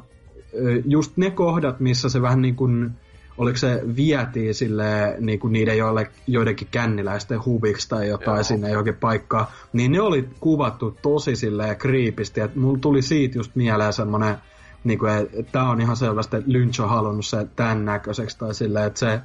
just 0.85 1.17
ne 1.17 1.31
kohdat, 1.31 1.79
missä 1.79 2.09
se 2.09 2.21
vähän 2.21 2.41
niin 2.41 2.55
kuin, 2.55 2.91
oliko 3.37 3.57
se 3.57 3.81
vietiin 3.95 4.55
sille 4.55 5.15
niin 5.19 5.39
kuin 5.39 5.53
niiden 5.53 5.77
joille, 5.77 6.11
joidenkin 6.27 6.67
känniläisten 6.71 7.45
huviksi 7.45 7.89
tai 7.89 8.09
jotain 8.09 8.37
Joo. 8.37 8.43
sinne 8.43 8.69
johonkin 8.69 8.95
paikkaan, 8.95 9.45
niin 9.73 9.91
ne 9.91 10.01
oli 10.01 10.29
kuvattu 10.39 10.97
tosi 11.01 11.35
silleen 11.35 11.77
kriipisti, 11.77 12.41
että 12.41 12.59
mulla 12.59 12.79
tuli 12.79 13.01
siitä 13.01 13.37
just 13.37 13.55
mieleen 13.55 13.93
semmonen, 13.93 14.35
niin 14.83 14.99
kuin, 14.99 15.11
tämä 15.51 15.69
on 15.69 15.81
ihan 15.81 15.97
selvästi, 15.97 16.35
että 16.35 16.51
Lynch 16.51 16.81
on 16.81 16.89
halunnut 16.89 17.25
se 17.25 17.47
tämän 17.55 17.85
näköiseksi 17.85 18.37
tai 18.37 18.53
silleen, 18.53 18.87
että 18.87 18.99
se 18.99 19.21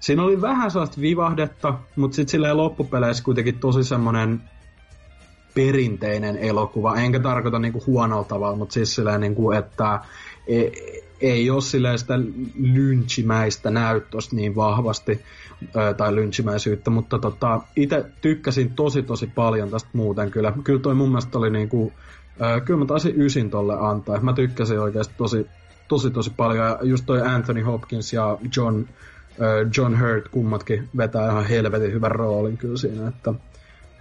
Siinä 0.00 0.22
oli 0.22 0.40
vähän 0.40 0.70
sellaista 0.70 1.00
vivahdetta, 1.00 1.74
mutta 1.96 2.14
sitten 2.14 2.30
silleen 2.30 2.56
loppupeleissä 2.56 3.24
kuitenkin 3.24 3.58
tosi 3.58 3.84
semmoinen 3.84 4.42
perinteinen 5.54 6.36
elokuva. 6.36 6.96
Enkä 6.96 7.20
tarkoita 7.20 7.58
niinku 7.58 7.82
huonolla 7.86 8.24
tavalla, 8.24 8.56
mutta 8.56 8.72
siis 8.72 8.94
silleen, 8.94 9.20
niinku, 9.20 9.50
että 9.50 10.00
e, 10.46 10.68
ei 11.20 11.50
ole 11.50 11.60
silleen 11.60 11.98
sitä 11.98 12.18
lynchimäistä 12.58 13.70
näyttöstä 13.70 14.36
niin 14.36 14.56
vahvasti, 14.56 15.20
tai 15.96 16.14
lynchimäisyyttä, 16.14 16.90
mutta 16.90 17.18
tota, 17.18 17.60
itse 17.76 18.04
tykkäsin 18.20 18.70
tosi 18.70 19.02
tosi 19.02 19.26
paljon 19.26 19.70
tästä 19.70 19.90
muuten 19.92 20.30
kyllä. 20.30 20.52
Kyllä 20.64 20.80
toi 20.80 20.94
mun 20.94 21.08
mielestä 21.08 21.38
oli 21.38 21.50
niinku, 21.50 21.92
ö, 22.42 22.60
kyllä 22.60 22.78
mä 22.78 22.86
taisin 22.86 23.22
ysin 23.22 23.50
tolle 23.50 23.76
antaa. 23.80 24.20
Mä 24.20 24.32
tykkäsin 24.32 24.80
oikeasti 24.80 25.14
tosi, 25.16 25.46
tosi 25.88 26.10
tosi 26.10 26.30
paljon. 26.36 26.66
Ja 26.66 26.78
just 26.82 27.06
toi 27.06 27.22
Anthony 27.22 27.62
Hopkins 27.62 28.12
ja 28.12 28.38
John, 28.56 28.84
ö, 29.40 29.66
John 29.76 30.00
Hurt 30.00 30.28
kummatkin 30.28 30.88
vetää 30.96 31.30
ihan 31.30 31.46
helvetin 31.46 31.92
hyvän 31.92 32.10
roolin 32.10 32.56
kyllä 32.56 32.76
siinä. 32.76 33.08
Että. 33.08 33.34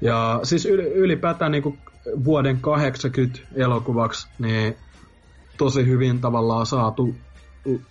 Ja 0.01 0.39
siis 0.43 0.65
ylipäätään 0.95 1.51
niinku 1.51 1.77
vuoden 2.23 2.57
80 2.61 3.39
elokuvaksi, 3.55 4.27
niin 4.39 4.75
tosi 5.57 5.85
hyvin 5.85 6.21
tavallaan 6.21 6.65
saatu 6.65 7.15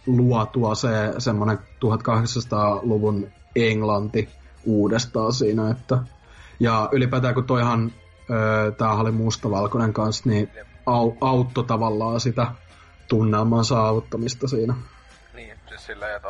luotua 0.07 0.75
se 0.75 0.89
semmoinen 1.19 1.59
1800-luvun 1.59 3.27
Englanti 3.57 4.29
uudestaan 4.65 5.33
siinä, 5.33 5.71
että 5.71 5.99
ja 6.61 6.89
ylipäätään 6.93 7.35
kun 7.35 7.45
toihan 7.45 7.93
öö, 8.31 8.89
oli 9.01 9.11
mustavalkoinen 9.11 9.93
kanssa, 9.93 10.29
niin 10.29 10.51
au, 10.87 11.13
auttoi 11.21 11.65
tavallaan 11.65 12.21
sitä 12.21 12.47
tunnelman 13.09 13.65
saavuttamista 13.65 14.49
siinä. 14.49 14.75
Niin, 15.35 15.59
siis 15.69 15.87
silleen, 15.87 16.17
että 16.17 16.29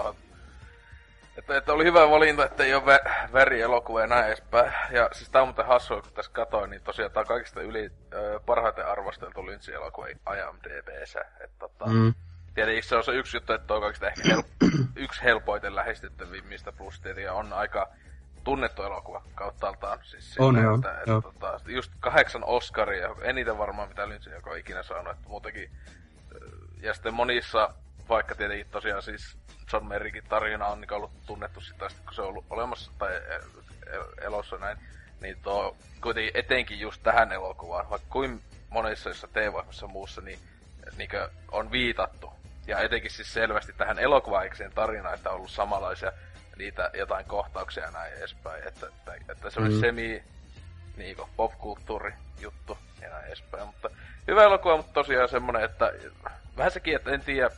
että, 1.38 1.56
että 1.56 1.72
oli 1.72 1.84
hyvä 1.84 2.10
valinta, 2.10 2.44
että 2.44 2.64
ei 2.64 2.74
ole 2.74 2.82
vä- 2.82 3.32
värielokuva 3.32 4.00
ja 4.00 4.06
näin 4.06 4.26
edespäin. 4.26 4.72
Ja 4.90 5.08
siis 5.12 5.30
tää 5.30 5.42
on 5.42 5.48
muuten 5.48 5.66
hassua, 5.66 6.02
kun 6.02 6.12
tässä 6.12 6.32
katoin, 6.32 6.70
niin 6.70 6.82
tosiaan 6.82 7.12
tää 7.12 7.20
on 7.20 7.26
kaikista 7.26 7.60
yli 7.60 7.90
ö, 8.12 8.40
parhaiten 8.46 8.86
arvosteltu 8.86 9.46
Lynch-elokuva 9.46 10.06
IMDb:ssä. 10.08 11.20
Että 11.40 11.58
tota, 11.58 11.86
mm. 11.86 12.14
Tietenkin 12.54 12.84
se 12.84 12.96
on 12.96 13.04
se 13.04 13.12
yksi 13.12 13.36
juttu, 13.36 13.52
että 13.52 13.74
on 13.74 13.80
kaikista 13.80 14.06
ehkä 14.06 14.22
hel- 14.28 14.42
yksi 14.96 15.22
helpoiten 15.22 15.76
lähestyttävimmistä, 15.76 16.72
plus 16.72 17.00
tietenkin 17.00 17.32
on 17.32 17.52
aika 17.52 17.88
tunnettu 18.48 18.82
elokuva 18.82 19.22
kauttaaltaan. 19.34 19.98
Siis 20.02 20.36
on 20.38 20.56
joo, 20.56 20.74
että, 20.74 20.98
että, 20.98 21.10
joo. 21.10 21.20
Tota, 21.20 21.60
just 21.66 21.92
kahdeksan 22.00 22.44
Oscaria, 22.44 23.14
eniten 23.22 23.58
varmaan 23.58 23.88
mitä 23.88 24.08
Lynch 24.08 24.28
joka 24.28 24.50
on 24.50 24.58
ikinä 24.58 24.82
saanut, 24.82 25.12
että 25.12 25.28
muutenkin. 25.28 25.70
Ja 26.82 26.94
sitten 26.94 27.14
monissa, 27.14 27.74
vaikka 28.08 28.34
tietenkin 28.34 28.66
tosiaan 28.70 29.02
siis 29.02 29.36
John 29.72 29.86
Merrickin 29.86 30.24
tarina 30.28 30.66
on 30.66 30.80
niin 30.80 30.92
ollut 30.92 31.10
tunnettu 31.26 31.60
sitä, 31.60 31.88
kun 32.04 32.14
se 32.14 32.22
on 32.22 32.28
ollut 32.28 32.44
olemassa 32.50 32.90
tai 32.98 33.14
e, 33.14 33.18
e, 33.18 33.98
elossa 34.20 34.56
näin, 34.56 34.78
niin 35.20 35.36
tuo 35.42 35.76
kuitenkin 36.00 36.36
etenkin 36.36 36.80
just 36.80 37.02
tähän 37.02 37.32
elokuvaan, 37.32 37.90
vaikka 37.90 38.08
kuin 38.10 38.42
monissa 38.68 39.10
jossa 39.10 39.86
muussa, 39.86 40.20
niin, 40.20 40.38
niin 40.96 41.10
on 41.52 41.70
viitattu. 41.70 42.32
Ja 42.66 42.78
etenkin 42.78 43.10
siis 43.10 43.34
selvästi 43.34 43.72
tähän 43.72 43.98
elokuvaikseen 43.98 44.72
tarinaan, 44.72 45.14
että 45.14 45.30
on 45.30 45.36
ollut 45.36 45.50
samanlaisia 45.50 46.12
niitä 46.58 46.90
jotain 46.98 47.24
kohtauksia 47.24 47.84
ja 47.84 47.90
näin 47.90 48.12
edespäin. 48.12 48.68
Että, 48.68 48.86
että, 48.86 49.32
että 49.32 49.50
se 49.50 49.60
on 49.60 49.72
mm. 49.72 49.80
semi 49.80 50.22
niin 50.96 51.16
popkulttuuri 51.36 52.12
juttu 52.40 52.78
ja 53.02 53.10
näin 53.10 53.26
edespäin. 53.26 53.66
Mutta 53.66 53.88
hyvä 54.28 54.44
elokuva, 54.44 54.76
mutta 54.76 54.92
tosiaan 54.92 55.28
semmonen, 55.28 55.64
että 55.64 55.92
vähän 56.56 56.72
sekin, 56.72 56.96
että 56.96 57.10
en 57.10 57.20
tiedä, 57.20 57.50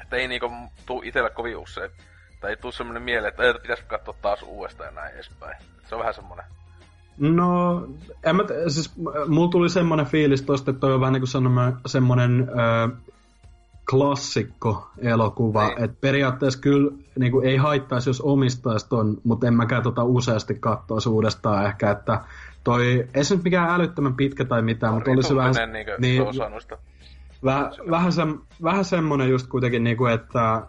että 0.00 0.16
ei 0.16 0.28
niinku 0.28 0.50
tuu 0.86 1.02
itellä 1.04 1.30
kovin 1.30 1.56
usein. 1.56 1.90
Tai 2.40 2.50
ei 2.50 2.56
tuu 2.56 2.72
semmonen 2.72 3.02
mieleen, 3.02 3.28
että 3.28 3.60
pitäisi 3.62 3.82
katsoa 3.86 4.14
taas 4.22 4.42
uudestaan 4.42 4.88
ja 4.88 5.00
näin 5.00 5.14
edespäin. 5.14 5.56
Se 5.88 5.94
on 5.94 5.98
vähän 5.98 6.14
semmonen. 6.14 6.44
No, 7.18 7.86
en 8.24 8.36
mä, 8.36 8.44
t- 8.44 8.72
siis 8.72 8.96
mulla 9.26 9.50
tuli 9.50 9.68
semmonen 9.68 10.06
fiilis 10.06 10.42
tosta, 10.42 10.70
että 10.70 10.80
toi 10.80 10.94
on 10.94 11.00
vähän 11.00 11.12
niinku 11.12 11.26
semmonen 11.86 12.48
ö, 12.50 12.88
klassikko 12.98 13.15
elokuva. 14.98 15.68
Niin. 15.68 15.84
Et 15.84 16.00
periaatteessa 16.00 16.60
kyllä 16.60 16.92
niinku, 17.18 17.40
ei 17.40 17.56
haittaisi, 17.56 18.10
jos 18.10 18.20
omistaisi 18.20 18.88
ton, 18.88 19.18
mutta 19.24 19.46
en 19.46 19.54
mäkään 19.54 19.82
tota 19.82 20.04
useasti 20.04 20.54
katsoa 20.54 20.98
uudestaan 21.08 21.66
ehkä, 21.66 21.90
että 21.90 22.20
toi, 22.64 23.08
ei 23.14 23.24
se 23.24 23.34
nyt 23.34 23.44
mikään 23.44 23.70
älyttömän 23.70 24.14
pitkä 24.14 24.44
tai 24.44 24.62
mitään, 24.62 24.94
mutta 24.94 25.10
olisi 25.10 25.36
vähän... 25.36 25.54
Niin, 25.72 25.86
niin, 25.98 26.22
Väh, 27.44 27.70
vähän, 27.90 28.12
se, 28.12 28.22
vähän 28.62 28.84
semmonen 28.84 29.30
just 29.30 29.46
kuitenkin, 29.46 29.84
niinku, 29.84 30.06
että 30.06 30.62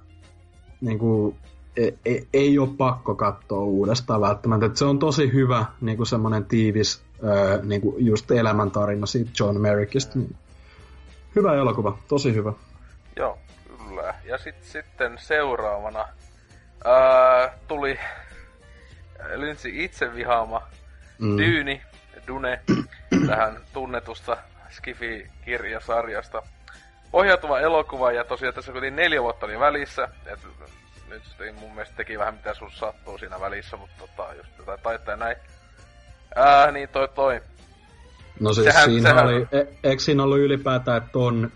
niinku, 0.82 1.36
ei, 1.78 1.97
ei, 2.05 2.28
ei 2.34 2.59
ole 2.59 2.70
pakko 2.78 3.15
katsoa 3.15 3.63
uudestaan 3.63 4.22
välttämättä. 4.22 4.65
Et 4.65 4.78
se 4.78 4.86
on 4.86 4.99
tosi 4.99 5.34
hyvä 5.34 5.65
niinku 5.82 6.05
semmonen 6.05 6.45
tiivis 6.45 7.01
öö, 7.24 7.59
niinku 7.63 7.95
just 7.97 8.32
elämäntarina 8.32 9.05
siitä 9.05 9.32
John 9.39 9.61
Merrickistä. 9.61 10.20
Niin. 10.20 10.36
Hyvä 11.36 11.53
elokuva, 11.53 11.97
tosi 12.07 12.34
hyvä. 12.34 12.53
Joo, 13.18 13.39
kyllä. 13.68 14.13
Ja 14.24 14.38
sit, 14.38 14.63
sitten 14.63 15.18
seuraavana 15.18 16.07
ää, 16.86 17.57
tuli 17.68 17.99
Lynchin 19.36 19.82
itse 19.82 20.15
vihaama 20.15 20.68
mm. 21.20 21.38
Dyyni, 21.38 21.82
Dune, 22.28 22.61
tähän 23.28 23.57
tunnetusta 23.74 24.38
Skifi-kirjasarjasta 24.70 26.43
ohjautuva 27.13 27.59
elokuva, 27.59 28.11
ja 28.11 28.24
tosiaan 28.24 28.53
tässä 28.53 28.72
kuitenkin 28.72 28.95
neljä 28.95 29.24
vuotta 29.24 29.45
oli 29.45 29.59
välissä, 29.59 30.09
et 30.26 30.39
nyt 31.09 31.24
mun 31.59 31.72
mielestä 31.72 31.95
teki 31.95 32.20
vähän 32.20 32.34
mitä 32.34 32.53
sun 32.53 32.72
sattuu 32.72 33.18
siinä 33.18 33.39
välissä, 33.39 33.78
mutta 33.78 33.95
tota, 33.99 34.34
just 34.34 34.49
jotain 34.57 34.80
taittaa 34.84 35.15
näin. 35.15 35.38
Ää, 36.36 36.72
niin 36.72 36.89
toi 36.89 37.07
toi. 37.15 37.41
No 38.39 38.53
siis 38.53 38.65
sehän, 38.65 38.86
siinä 38.86 39.09
sehän... 39.09 39.26
oli, 39.26 39.47
e, 39.51 39.65
eikö 39.84 40.03
siinä 40.03 40.24
ollut 40.24 40.38
ylipäätään, 40.38 40.97
että 40.97 41.09
ton, 41.11 41.51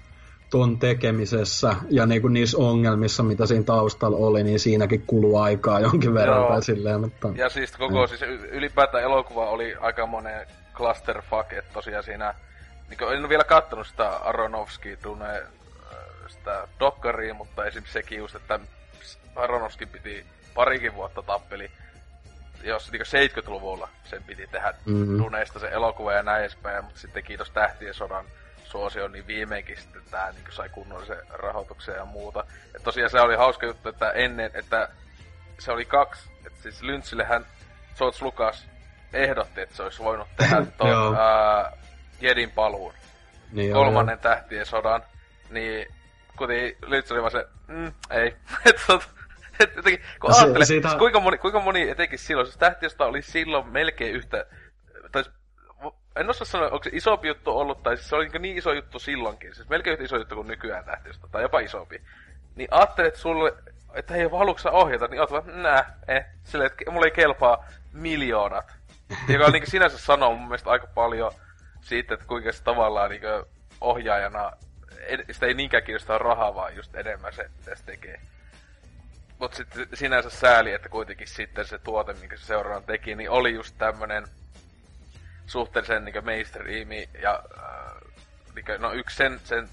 ton 0.51 0.79
tekemisessä 0.79 1.75
ja 1.89 2.05
niinku 2.05 2.27
niissä 2.27 2.57
ongelmissa, 2.57 3.23
mitä 3.23 3.45
siinä 3.45 3.63
taustalla 3.63 4.17
oli, 4.17 4.43
niin 4.43 4.59
siinäkin 4.59 5.03
kuluu 5.07 5.37
aikaa 5.37 5.79
jonkin 5.79 6.13
verran 6.13 6.47
tai 6.47 6.63
silleen, 6.63 7.01
mutta... 7.01 7.29
Ja 7.35 7.49
siis 7.49 7.71
koko, 7.71 8.01
mm. 8.01 8.07
siis 8.07 8.21
ylipäätään 8.51 9.03
elokuva 9.03 9.49
oli 9.49 9.75
aika 9.79 10.05
monen 10.05 10.47
clusterfuck, 10.73 11.53
että 11.53 11.73
tosiaan 11.73 12.03
siinä 12.03 12.35
niin 12.89 13.13
en 13.13 13.19
ole 13.19 13.29
vielä 13.29 13.43
kattonut 13.43 13.87
sitä 13.87 14.09
Aronofsky 14.09 14.97
Dune 15.03 15.37
äh, 15.37 15.47
sitä 16.27 16.67
dokkaria, 16.79 17.33
mutta 17.33 17.65
esimerkiksi 17.65 17.93
sekin 17.93 18.17
just, 18.17 18.35
että 18.35 18.59
Aronofsky 19.35 19.85
piti 19.85 20.25
parikin 20.53 20.95
vuotta 20.95 21.21
tappeli, 21.21 21.71
jos 22.63 22.91
niin 22.91 23.01
70-luvulla 23.01 23.89
sen 24.03 24.23
piti 24.23 24.47
tehdä 24.47 24.73
mm-hmm. 24.85 25.23
Duneista 25.23 25.59
se 25.59 25.67
elokuva 25.67 26.13
ja 26.13 26.23
näin 26.23 26.41
edespäin, 26.41 26.85
mutta 26.85 26.99
sitten 26.99 27.23
kiitos 27.23 27.49
Tähtien 27.49 27.93
sodan 27.93 28.25
suosio, 28.71 29.07
niin 29.07 29.27
viimeinkin 29.27 29.77
sitten 29.77 30.01
tää 30.11 30.31
niin 30.31 30.43
sai 30.49 30.69
kunnollisen 30.69 31.17
rahoituksen 31.29 31.95
ja 31.95 32.05
muuta. 32.05 32.43
Et 32.75 32.83
tosiaan 32.83 33.09
se 33.09 33.21
oli 33.21 33.35
hauska 33.35 33.65
juttu, 33.65 33.89
että 33.89 34.11
ennen, 34.11 34.51
että 34.53 34.89
se 35.59 35.71
oli 35.71 35.85
kaksi, 35.85 36.29
että 36.45 36.61
siis 36.61 36.81
Lynchillehän 36.81 37.45
George 37.97 38.17
Lucas 38.21 38.67
ehdotti, 39.13 39.61
että 39.61 39.75
se 39.75 39.83
olisi 39.83 40.03
voinut 40.03 40.27
tehdä 40.37 40.55
ää, 41.19 41.77
Jedin 42.21 42.51
paluun. 42.51 42.93
Niin 43.51 43.73
kolmannen 43.73 44.13
joo. 44.13 44.21
tähtien 44.21 44.65
sodan. 44.65 45.03
Niin 45.49 45.87
kuten 46.37 46.75
Lynch 46.85 47.11
oli 47.11 47.21
vaan 47.21 47.31
se, 47.31 47.47
mm, 47.67 47.93
ei. 48.09 48.35
et, 49.59 49.75
jotenkin, 49.75 50.05
kun 50.21 50.29
no, 50.29 50.37
ajattelee, 50.37 50.65
siitä... 50.65 50.95
Kuinka 50.97 51.19
moni, 51.19 51.37
kuinka 51.37 51.59
moni 51.59 51.89
etenkin 51.89 52.19
silloin, 52.19 52.47
siis 52.47 52.57
tähtiöstä 52.57 53.05
oli 53.05 53.21
silloin 53.21 53.67
melkein 53.67 54.15
yhtä, 54.15 54.45
tai 55.11 55.23
en 56.15 56.29
osaa 56.29 56.45
sanoa, 56.45 56.69
onko 56.69 56.83
se 56.83 56.89
isompi 56.93 57.27
juttu 57.27 57.57
ollut, 57.57 57.83
tai 57.83 57.97
siis 57.97 58.09
se 58.09 58.15
oli 58.15 58.29
niin, 58.29 58.41
niin 58.41 58.57
iso 58.57 58.73
juttu 58.73 58.99
silloinkin, 58.99 59.55
siis 59.55 59.69
melkein 59.69 59.93
yhtä 59.93 60.03
iso 60.03 60.17
juttu 60.17 60.35
kuin 60.35 60.47
nykyään 60.47 60.85
tähtiöstä, 60.85 61.27
tai 61.31 61.41
jopa 61.41 61.59
isompi. 61.59 62.01
Niin 62.55 62.67
ajattelet 62.71 63.15
sulle, 63.15 63.53
että 63.93 64.13
hei, 64.13 64.29
haluatko 64.31 64.69
ohjata, 64.71 65.07
niin 65.07 65.19
oot 65.21 65.31
vaan, 65.31 65.63
nää, 65.63 65.97
eh, 66.07 66.25
silleen, 66.43 66.71
että 66.71 66.91
mulle 66.91 67.07
ei 67.07 67.11
kelpaa 67.11 67.65
miljoonat. 67.93 68.73
Joka 69.27 69.45
on 69.45 69.51
niin 69.51 69.67
sinänsä 69.67 69.97
sanoo 69.97 70.35
mun 70.35 70.47
mielestä 70.47 70.69
aika 70.69 70.87
paljon 70.87 71.31
siitä, 71.81 72.13
että 72.13 72.25
kuinka 72.25 72.51
se 72.51 72.63
tavallaan 72.63 73.09
niin 73.09 73.21
ohjaajana, 73.81 74.51
sitä 75.31 75.45
ei 75.45 75.53
niinkään 75.53 75.83
kiinnostaa 75.83 76.17
rahaa, 76.17 76.55
vaan 76.55 76.75
just 76.75 76.95
enemmän 76.95 77.33
se, 77.33 77.49
mitä 77.57 77.75
se 77.75 77.85
tekee. 77.85 78.21
Mutta 79.39 79.57
sitten 79.57 79.87
sinänsä 79.93 80.29
sääli, 80.29 80.73
että 80.73 80.89
kuitenkin 80.89 81.27
sitten 81.27 81.65
se 81.65 81.79
tuote, 81.79 82.13
minkä 82.13 82.37
se 82.37 82.45
seuraavan 82.45 82.83
teki, 82.83 83.15
niin 83.15 83.29
oli 83.29 83.53
just 83.53 83.75
tämmönen 83.77 84.23
suhteellisen 85.51 86.05
niin 86.05 86.25
mainstreami 86.25 87.09
ja 87.21 87.43
äh, 87.57 88.11
niin 88.55 88.81
no 88.81 88.93
yksi 88.93 89.15
sen, 89.15 89.39
sen 89.43 89.69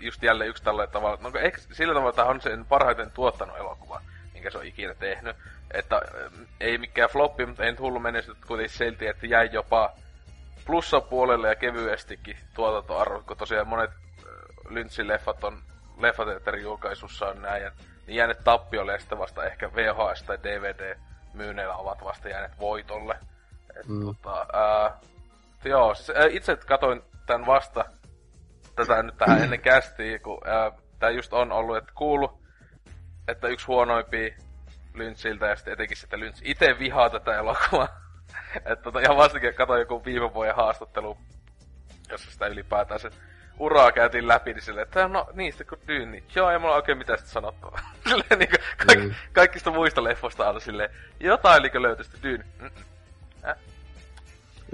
just 0.00 0.22
jälleen 0.22 0.50
yksi 0.50 0.62
tällä 0.62 0.86
tavalla, 0.86 1.18
no 1.20 1.30
ehkä 1.38 1.60
sillä 1.72 1.94
tavalla, 1.94 2.24
on 2.24 2.40
sen 2.40 2.64
parhaiten 2.64 3.10
tuottanut 3.10 3.56
elokuva, 3.56 4.00
minkä 4.32 4.50
se 4.50 4.58
on 4.58 4.66
ikinä 4.66 4.94
tehnyt. 4.94 5.36
Että 5.70 5.96
äh, 5.96 6.02
ei 6.60 6.78
mikään 6.78 7.10
floppi, 7.10 7.46
mutta 7.46 7.64
ei 7.64 7.70
nyt 7.70 7.80
hullu 7.80 8.00
menestynyt 8.00 8.44
kuitenkin 8.44 8.76
silti, 8.76 9.06
että 9.06 9.26
jäi 9.26 9.48
jopa 9.52 9.92
plussapuolelle 10.66 11.48
ja 11.48 11.54
kevyestikin 11.54 12.36
tuotantoarvot, 12.54 13.26
kun 13.26 13.36
tosiaan 13.36 13.68
monet 13.68 13.90
äh, 13.90 14.26
Lynchin 14.68 15.08
leffat 15.08 15.44
on 15.44 15.62
leffateatterin 15.98 16.62
julkaisussaan 16.62 17.42
näin, 17.42 17.62
ja 17.62 17.70
niin 18.06 18.16
jääneet 18.16 18.44
tappiolle 18.44 18.92
ja 18.92 18.98
sitten 18.98 19.18
vasta 19.18 19.44
ehkä 19.44 19.74
VHS 19.74 20.22
tai 20.22 20.38
DVD 20.42 20.96
myynneillä 21.34 21.76
ovat 21.76 22.04
vasta 22.04 22.28
jääneet 22.28 22.58
voitolle. 22.60 23.18
Et, 23.80 23.88
mm. 23.88 24.06
tota, 24.06 24.46
ää, 24.52 24.98
joo, 25.64 25.94
siis, 25.94 26.10
ää, 26.10 26.26
itse 26.30 26.56
katoin 26.56 27.02
tämän 27.26 27.46
vasta 27.46 27.84
tätä 28.76 29.02
nyt 29.02 29.16
tähän 29.16 29.42
ennen 29.42 29.60
kästiä, 29.60 30.18
kun 30.18 30.48
ää, 30.48 30.72
tää 30.98 31.10
just 31.10 31.32
on 31.32 31.52
ollut, 31.52 31.76
että 31.76 31.92
kuulu, 31.94 32.42
että 33.28 33.48
yksi 33.48 33.66
huonoimpia 33.66 34.34
Lynchiltä 34.94 35.46
ja 35.46 35.56
sitten 35.56 35.72
etenkin 35.72 35.96
sitten 35.96 36.20
Lynch 36.20 36.40
itse 36.44 36.78
vihaa 36.78 37.10
tätä 37.10 37.38
elokuvaa. 37.38 37.88
että 38.56 38.76
tota, 38.76 39.00
ihan 39.00 39.16
vastikin 39.16 39.54
katsoin 39.54 39.80
joku 39.80 40.04
viime 40.04 40.34
vuoden 40.34 40.56
haastattelu, 40.56 41.18
jossa 42.10 42.30
sitä 42.30 42.46
ylipäätään 42.46 43.00
se 43.00 43.10
uraa 43.58 43.92
käytiin 43.92 44.28
läpi, 44.28 44.52
niin 44.52 44.62
silleen, 44.62 44.86
että 44.86 45.08
no 45.08 45.28
niistä 45.32 45.64
kuin 45.64 45.80
Dyyni. 45.88 46.24
Joo, 46.34 46.50
ei 46.50 46.58
mulla 46.58 46.74
oikein 46.74 46.98
mitään 46.98 47.18
sitä 47.18 47.30
sanottavaa. 47.30 47.80
silleen 48.08 48.38
niin 48.38 48.50
kaik, 48.86 48.98
mm. 48.98 49.14
kaikista 49.32 49.70
muista 49.70 50.04
leffoista 50.04 50.46
aina 50.46 50.60
silleen, 50.60 50.90
jotain 51.20 51.62
niin 51.62 51.82
löytyi 51.82 52.04
sitten 52.04 52.22
Dyyni. 52.22 52.44
Äh. 52.64 52.70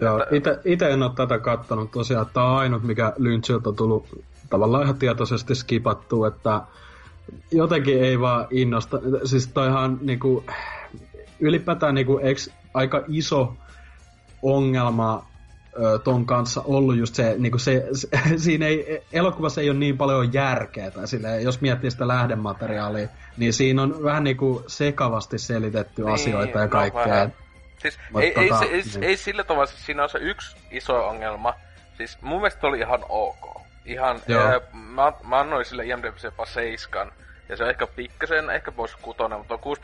Joo, 0.00 0.26
ite, 0.30 0.58
ite 0.64 0.90
en 0.90 1.02
ole 1.02 1.12
tätä 1.14 1.38
kattonut 1.38 1.90
tosiaan. 1.90 2.26
Tämä 2.34 2.46
on 2.46 2.58
ainut, 2.58 2.82
mikä 2.82 3.12
Lynchiltä 3.16 3.68
on 3.68 3.76
tullut 3.76 4.24
tavallaan 4.50 4.82
ihan 4.82 4.98
tietoisesti 4.98 5.54
skipattu, 5.54 6.24
että 6.24 6.60
jotenkin 7.50 8.04
ei 8.04 8.20
vaan 8.20 8.46
innosta. 8.50 8.98
Siis 9.24 9.48
toihan 9.48 9.98
niinku, 10.00 10.44
ylipäätään 11.40 11.94
niinku, 11.94 12.20
eks, 12.22 12.50
aika 12.74 13.04
iso 13.08 13.56
ongelma 14.42 15.26
ö, 15.82 15.98
ton 15.98 16.26
kanssa 16.26 16.62
ollut 16.64 16.96
just 16.96 17.14
se, 17.14 17.34
niinku 17.38 17.58
se, 17.58 17.88
se 17.92 18.08
siinä 18.36 18.66
ei, 18.66 19.02
elokuvassa 19.12 19.60
ei 19.60 19.70
ole 19.70 19.78
niin 19.78 19.98
paljon 19.98 20.32
järkeä, 20.32 20.90
tai 20.90 21.08
silleen, 21.08 21.44
jos 21.44 21.60
miettii 21.60 21.90
sitä 21.90 22.08
lähdemateriaalia, 22.08 23.08
niin 23.36 23.52
siinä 23.52 23.82
on 23.82 24.02
vähän 24.02 24.24
niinku 24.24 24.64
sekavasti 24.66 25.38
selitetty 25.38 26.02
niin, 26.02 26.14
asioita 26.14 26.58
ja 26.58 26.64
no 26.64 26.70
kaikkea. 26.70 27.24
No, 27.24 27.30
siis 27.82 27.98
Mut 28.10 28.22
ei, 28.22 28.32
tota, 28.32 28.64
ei, 28.64 28.70
ei, 28.70 28.82
niin. 28.82 29.04
ei 29.04 29.16
sillä 29.16 29.44
tavalla, 29.44 29.66
siis 29.66 29.86
siinä 29.86 30.02
on 30.02 30.08
se 30.08 30.18
yksi 30.18 30.56
iso 30.70 31.08
ongelma. 31.08 31.54
Siis 31.96 32.22
mun 32.22 32.40
mielestä 32.40 32.66
oli 32.66 32.78
ihan 32.78 33.04
ok. 33.08 33.62
Ihan, 33.84 34.20
ää, 34.38 34.60
mä, 34.72 35.12
mä 35.24 35.40
annoin 35.40 35.64
sille 35.64 35.84
IMDb 35.84 36.16
jopa 36.24 36.46
seiskan. 36.46 37.12
Ja 37.48 37.56
se 37.56 37.64
on 37.64 37.70
ehkä 37.70 37.86
pikkasen, 37.86 38.50
ehkä 38.50 38.72
pois 38.72 38.96
kutonen, 38.96 39.38
mutta 39.38 39.54
on 39.54 39.76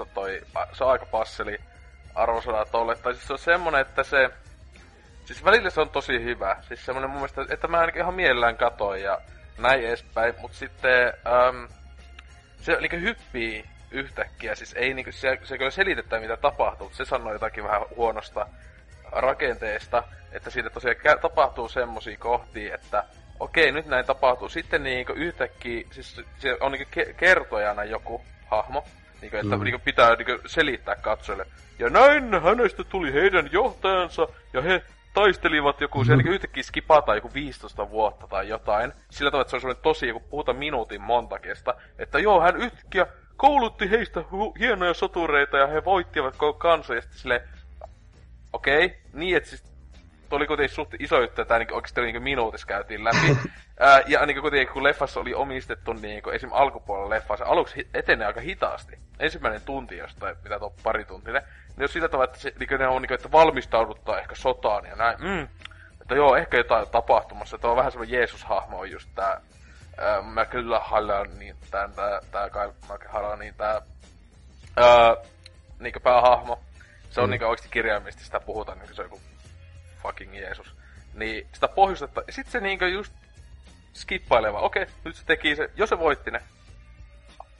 6.6 0.00 0.08
toi, 0.14 0.42
se 0.72 0.84
on 0.84 0.90
aika 0.90 1.06
passeli 1.06 1.58
arvosana 2.14 2.64
tolle. 2.64 2.96
Tai 2.96 3.14
siis 3.14 3.26
se 3.26 3.32
on 3.32 3.38
semmonen, 3.38 3.80
että 3.80 4.02
se, 4.02 4.30
siis 5.24 5.44
välillä 5.44 5.70
se 5.70 5.80
on 5.80 5.90
tosi 5.90 6.24
hyvä. 6.24 6.56
Siis 6.68 6.86
semmonen 6.86 7.10
mun 7.10 7.18
mielestä, 7.18 7.46
että 7.48 7.68
mä 7.68 7.78
ainakin 7.78 8.02
ihan 8.02 8.14
mielellään 8.14 8.56
katoin 8.56 9.02
ja 9.02 9.20
näin 9.58 9.84
edespäin. 9.84 10.34
Mut 10.40 10.54
sitten, 10.54 11.06
äm, 11.06 11.68
se 12.60 12.76
niinku 12.80 12.96
hyppii 12.96 13.64
yhtäkkiä. 13.90 14.54
Siis 14.54 14.74
ei 14.74 14.94
niinku, 14.94 15.12
se, 15.12 15.38
se 15.42 15.58
kyllä 15.58 15.70
selitetään 15.70 16.22
mitä 16.22 16.36
tapahtuu. 16.36 16.90
Se 16.92 17.04
sanoo 17.04 17.32
jotakin 17.32 17.64
vähän 17.64 17.82
huonosta 17.96 18.46
rakenteesta. 19.12 20.02
Että 20.32 20.50
siitä 20.50 20.70
tosiaan 20.70 20.96
tapahtuu 21.20 21.68
semmosia 21.68 22.16
kohtia, 22.18 22.74
että 22.74 23.04
okei, 23.40 23.72
nyt 23.72 23.86
näin 23.86 24.06
tapahtuu. 24.06 24.48
Sitten 24.48 24.82
niinku 24.82 25.12
yhtäkkiä, 25.12 25.86
siis 25.90 26.20
se 26.38 26.56
on 26.60 26.72
niinku 26.72 27.00
ke- 27.00 27.12
kertojana 27.12 27.84
joku 27.84 28.24
hahmo, 28.46 28.84
niinku, 29.20 29.36
että 29.36 29.56
mm. 29.56 29.64
niinku 29.64 29.80
pitää 29.84 30.16
niinku 30.16 30.48
selittää 30.48 30.96
katsojille. 30.96 31.46
Ja 31.78 31.90
näin 31.90 32.42
hänestä 32.42 32.84
tuli 32.84 33.12
heidän 33.12 33.48
johtajansa, 33.52 34.28
ja 34.52 34.62
he 34.62 34.82
taistelivat 35.14 35.80
joku, 35.80 35.98
mm. 35.98 36.04
siellä 36.04 36.22
niinku 36.22 36.34
yhtäkkiä 36.34 36.62
skipataan 36.62 37.18
joku 37.18 37.30
15 37.34 37.90
vuotta 37.90 38.26
tai 38.28 38.48
jotain. 38.48 38.92
Sillä 39.10 39.30
tavalla, 39.30 39.42
että 39.42 39.50
se 39.50 39.56
on 39.56 39.60
semmoinen 39.60 39.82
tosi, 39.82 40.08
joku 40.08 40.20
puhutaan 40.20 40.58
minuutin 40.58 41.00
montakesta. 41.00 41.74
Että 41.98 42.18
joo, 42.18 42.40
hän 42.40 42.56
yhtäkkiä 42.56 43.06
koulutti 43.36 43.90
heistä 43.90 44.20
hu- 44.20 44.58
hienoja 44.58 44.94
sotureita 44.94 45.56
ja 45.56 45.66
he 45.66 45.84
voittivat 45.84 46.36
koko 46.36 46.58
kanssa. 46.58 46.94
Ja 46.94 47.02
silleen, 47.10 47.40
okei, 48.52 48.84
okay, 48.84 48.98
niin 49.12 49.36
että 49.36 49.48
siis 49.48 49.64
oli 50.30 50.46
kuitenkin 50.46 50.74
suht 50.74 50.94
iso 50.98 51.20
juttu, 51.20 51.42
että 51.42 51.58
niin 51.58 51.72
oikeasti 51.72 52.00
niin 52.00 52.22
minuutissa 52.22 52.66
käytiin 52.66 53.04
läpi. 53.04 53.36
Ää, 53.80 54.02
ja 54.06 54.26
niin 54.26 54.40
kuitenkin 54.40 54.72
kun 54.72 54.84
leffassa 54.84 55.20
oli 55.20 55.34
omistettu 55.34 55.92
niin 55.92 56.22
kuin 56.22 56.36
esim. 56.36 56.50
alkupuolella 56.52 57.10
leffa, 57.10 57.36
se 57.36 57.44
aluksi 57.44 57.88
etenee 57.94 58.26
aika 58.26 58.40
hitaasti. 58.40 58.98
Ensimmäinen 59.18 59.62
tunti 59.62 59.96
jostain, 59.96 60.36
mitä 60.44 60.58
tuo 60.58 60.74
pari 60.82 61.04
tuntinen. 61.04 61.42
Niin 61.68 61.82
jos 61.82 61.92
sillä 61.92 62.08
tavalla, 62.08 62.24
että, 62.24 62.38
se, 62.38 62.52
niin 62.58 62.78
ne 62.78 62.86
on 62.86 63.02
niin 63.02 63.08
kuin, 63.08 63.14
että 63.14 63.32
valmistauduttaa 63.32 64.18
ehkä 64.18 64.34
sotaan 64.34 64.84
ja 64.84 64.96
näin. 64.96 65.16
Mm, 65.20 65.48
että 66.00 66.14
joo, 66.14 66.36
ehkä 66.36 66.56
jotain 66.56 66.88
tapahtumassa. 66.88 67.56
Että 67.56 67.68
on 67.68 67.76
vähän 67.76 67.92
semmoinen 67.92 68.18
Jeesus-hahmo 68.18 68.78
on 68.78 68.90
just 68.90 69.08
tää 69.14 69.40
äh, 69.98 70.24
McLahalan, 70.24 71.38
niin 71.38 71.56
tää, 71.70 71.88
tää, 71.88 72.20
tää 72.30 72.50
Kyle 72.50 72.74
McLahalan, 72.92 73.38
niin 73.38 73.54
tää 73.54 73.80
ää, 74.76 75.16
niin 75.80 75.94
päähahmo. 76.02 76.60
Se 77.10 77.20
on 77.20 77.28
mm. 77.28 77.30
niin 77.30 77.44
oikeasti 77.44 77.68
kirjaimisesti 77.72 78.24
sitä 78.24 78.40
puhutaan, 78.40 78.78
niin 78.78 78.94
se 78.94 79.02
on 79.02 79.06
joku 79.06 79.20
fucking 80.02 80.34
Jeesus. 80.34 80.74
Niin 81.14 81.48
sitä 81.52 81.68
pohjustetta, 81.68 82.22
ja 82.26 82.32
sit 82.32 82.46
se 82.46 82.60
niinkö 82.60 82.88
just 82.88 83.12
skippaileva, 83.92 84.60
okei, 84.60 84.82
okay, 84.82 84.94
nyt 85.04 85.16
se 85.16 85.24
teki 85.26 85.56
se, 85.56 85.70
jos 85.76 85.88
se 85.88 85.98
voitti 85.98 86.30
ne. 86.30 86.42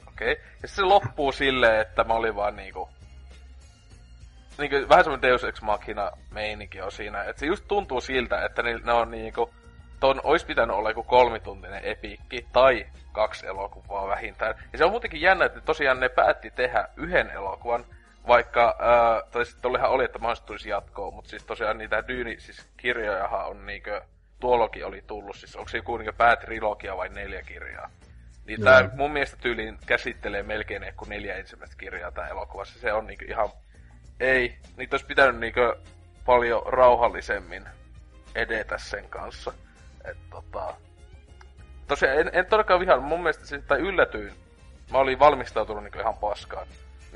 Okei, 0.07 0.31
okay. 0.31 0.45
ja 0.61 0.67
se 0.67 0.81
loppuu 0.81 1.31
silleen, 1.31 1.81
että 1.81 2.03
mä 2.03 2.13
olin 2.13 2.35
vaan 2.35 2.55
niinku... 2.55 2.89
Niinku, 4.57 4.89
vähän 4.89 5.03
semmonen 5.03 5.21
Deus 5.21 5.43
Ex 5.43 5.61
Machina 5.61 6.11
meininki 6.31 6.81
on 6.81 6.91
siinä, 6.91 7.23
että 7.23 7.39
se 7.39 7.45
just 7.45 7.65
tuntuu 7.67 8.01
siltä, 8.01 8.45
että 8.45 8.63
ne, 8.63 8.77
ne 8.83 8.93
on 8.93 9.11
niinku... 9.11 9.53
Ton 9.99 10.21
ois 10.23 10.45
pitänyt 10.45 10.75
olla 10.75 10.89
joku 10.89 11.03
kolmituntinen 11.03 11.85
epiikki, 11.85 12.47
tai 12.53 12.85
kaksi 13.11 13.47
elokuvaa 13.47 14.07
vähintään. 14.07 14.55
Ja 14.71 14.77
se 14.77 14.85
on 14.85 14.91
muutenkin 14.91 15.21
jännä, 15.21 15.45
että 15.45 15.61
tosiaan 15.61 15.99
ne 15.99 16.09
päätti 16.09 16.51
tehdä 16.51 16.87
yhden 16.95 17.29
elokuvan, 17.29 17.85
vaikka, 18.27 18.77
äh, 18.81 19.31
tai 19.31 19.45
sitten 19.45 19.71
oli, 19.71 20.05
että 20.05 20.19
mahdollisesti 20.19 20.47
tulisi 20.47 20.69
jatkoa, 20.69 21.11
mutta 21.11 21.29
siis 21.29 21.43
tosiaan 21.43 21.77
niitä 21.77 22.07
Dyyni, 22.07 22.39
siis 22.39 22.67
kirjojahan 22.77 23.47
on 23.47 23.65
niinkö, 23.65 24.01
tuolokin 24.39 24.85
oli 24.85 25.03
tullut, 25.07 25.35
siis 25.35 25.55
onko 25.55 25.69
se 25.69 25.77
joku 25.77 25.97
niinkö 25.97 26.13
päätrilogia 26.13 26.97
vai 26.97 27.09
neljä 27.09 27.41
kirjaa? 27.41 27.89
Niin 28.45 28.63
tää 28.63 28.89
mun 28.93 29.11
mielestä 29.11 29.37
tyyliin 29.41 29.77
käsittelee 29.85 30.43
melkein 30.43 30.83
ehkä 30.83 31.05
neljä 31.07 31.35
ensimmäistä 31.35 31.75
kirjaa 31.77 32.11
tää 32.11 32.27
elokuvassa. 32.27 32.79
Se 32.79 32.93
on 32.93 33.07
niinkö 33.07 33.25
ihan, 33.25 33.49
ei, 34.19 34.57
niitä 34.77 34.93
olisi 34.93 35.05
pitänyt 35.05 35.39
niinkö 35.39 35.75
paljon 36.25 36.61
rauhallisemmin 36.65 37.63
edetä 38.35 38.77
sen 38.77 39.09
kanssa. 39.09 39.53
Et 40.07 40.17
tota, 40.29 40.73
tosiaan 41.87 42.19
en, 42.19 42.29
en 42.33 42.45
todellakaan 42.45 42.79
vihaa, 42.79 42.99
mun 42.99 43.19
mielestä 43.19 43.45
siis, 43.45 43.63
tai 43.67 43.79
yllätyin. 43.79 44.33
Mä 44.91 44.97
olin 44.97 45.19
valmistautunut 45.19 45.83
niinkö 45.83 46.01
ihan 46.01 46.17
paskaan 46.17 46.67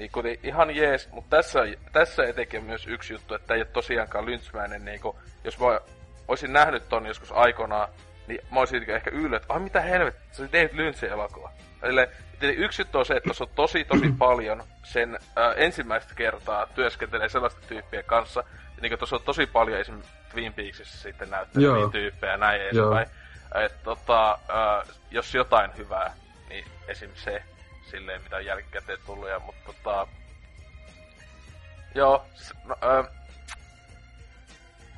niin 0.01 0.11
kuten 0.11 0.37
ihan 0.43 0.75
jees, 0.75 1.09
mutta 1.11 1.37
tässä, 1.37 1.59
tässä 1.91 2.23
etenkin 2.23 2.63
myös 2.63 2.87
yksi 2.87 3.13
juttu, 3.13 3.33
että 3.33 3.53
ei 3.53 3.59
ole 3.59 3.67
tosiaankaan 3.73 4.25
lynchmäinen, 4.25 4.85
niin 4.85 5.01
kuin, 5.01 5.17
jos 5.43 5.59
mä 5.59 5.79
olisin 6.27 6.53
nähnyt 6.53 6.89
ton 6.89 7.05
joskus 7.05 7.31
aikanaan, 7.31 7.89
niin 8.27 8.41
mä 8.51 8.59
olisin 8.59 8.89
ehkä 8.89 9.11
yllätty, 9.13 9.43
että 9.43 9.53
ai 9.53 9.59
mitä 9.59 9.81
helvettiä, 9.81 10.27
se 10.31 10.41
oli 10.41 10.51
David 10.53 10.69
Lynchin 10.73 11.09
elokuva. 11.09 11.51
Eli, 11.83 12.07
yksi 12.55 12.81
juttu 12.81 12.99
on 12.99 13.05
se, 13.05 13.13
että 13.13 13.27
tuossa 13.27 13.43
on 13.43 13.49
tosi 13.55 13.85
tosi 13.85 14.13
paljon 14.25 14.63
sen 14.83 15.15
äh, 15.15 15.53
ensimmäistä 15.55 16.15
kertaa 16.15 16.65
työskentelee 16.65 17.29
sellaisten 17.29 17.63
tyyppien 17.67 18.05
kanssa, 18.05 18.43
niin 18.81 18.89
kuin 18.89 18.99
tuossa 18.99 19.15
on 19.15 19.21
tosi 19.25 19.45
paljon 19.45 19.79
esimerkiksi 19.79 20.11
Twin 20.31 20.53
Peaksissa 20.53 20.97
sitten 20.97 21.29
näytteleviä 21.29 21.89
tyyppejä 21.91 22.31
ja 22.31 22.37
näin 22.37 22.61
edespäin. 22.61 23.07
Että 23.55 23.83
tota, 23.83 24.31
äh, 24.31 24.87
jos 25.11 25.35
jotain 25.35 25.77
hyvää, 25.77 26.13
niin 26.49 26.65
esim. 26.87 27.09
se 27.15 27.43
silleen, 27.91 28.21
mitä 28.21 28.35
on 28.35 28.45
jälkikäteen 28.45 28.99
tullut, 29.05 29.29
ja, 29.29 29.39
mutta 29.39 29.73
tota... 29.73 30.07
Joo, 31.95 32.25
siis, 32.35 32.53
no, 32.65 32.75
öö, 32.83 33.03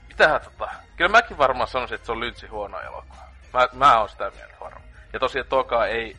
mitähän 0.07 0.41
tota... 0.41 0.72
Kyllä 0.95 1.11
mäkin 1.11 1.38
varmaan 1.38 1.68
sanoisin, 1.68 1.95
että 1.95 2.05
se 2.05 2.11
on 2.11 2.19
Lyntsi 2.19 2.47
huono 2.47 2.80
elokuva. 2.80 3.23
Mä, 3.53 3.68
mä 3.73 3.99
oon 3.99 4.10
sitä 4.10 4.31
mieltä 4.35 4.55
varmaan. 4.60 4.84
Ja 5.14 5.19
tosiaan 5.19 5.47
toka 5.47 5.85
ei... 5.85 6.18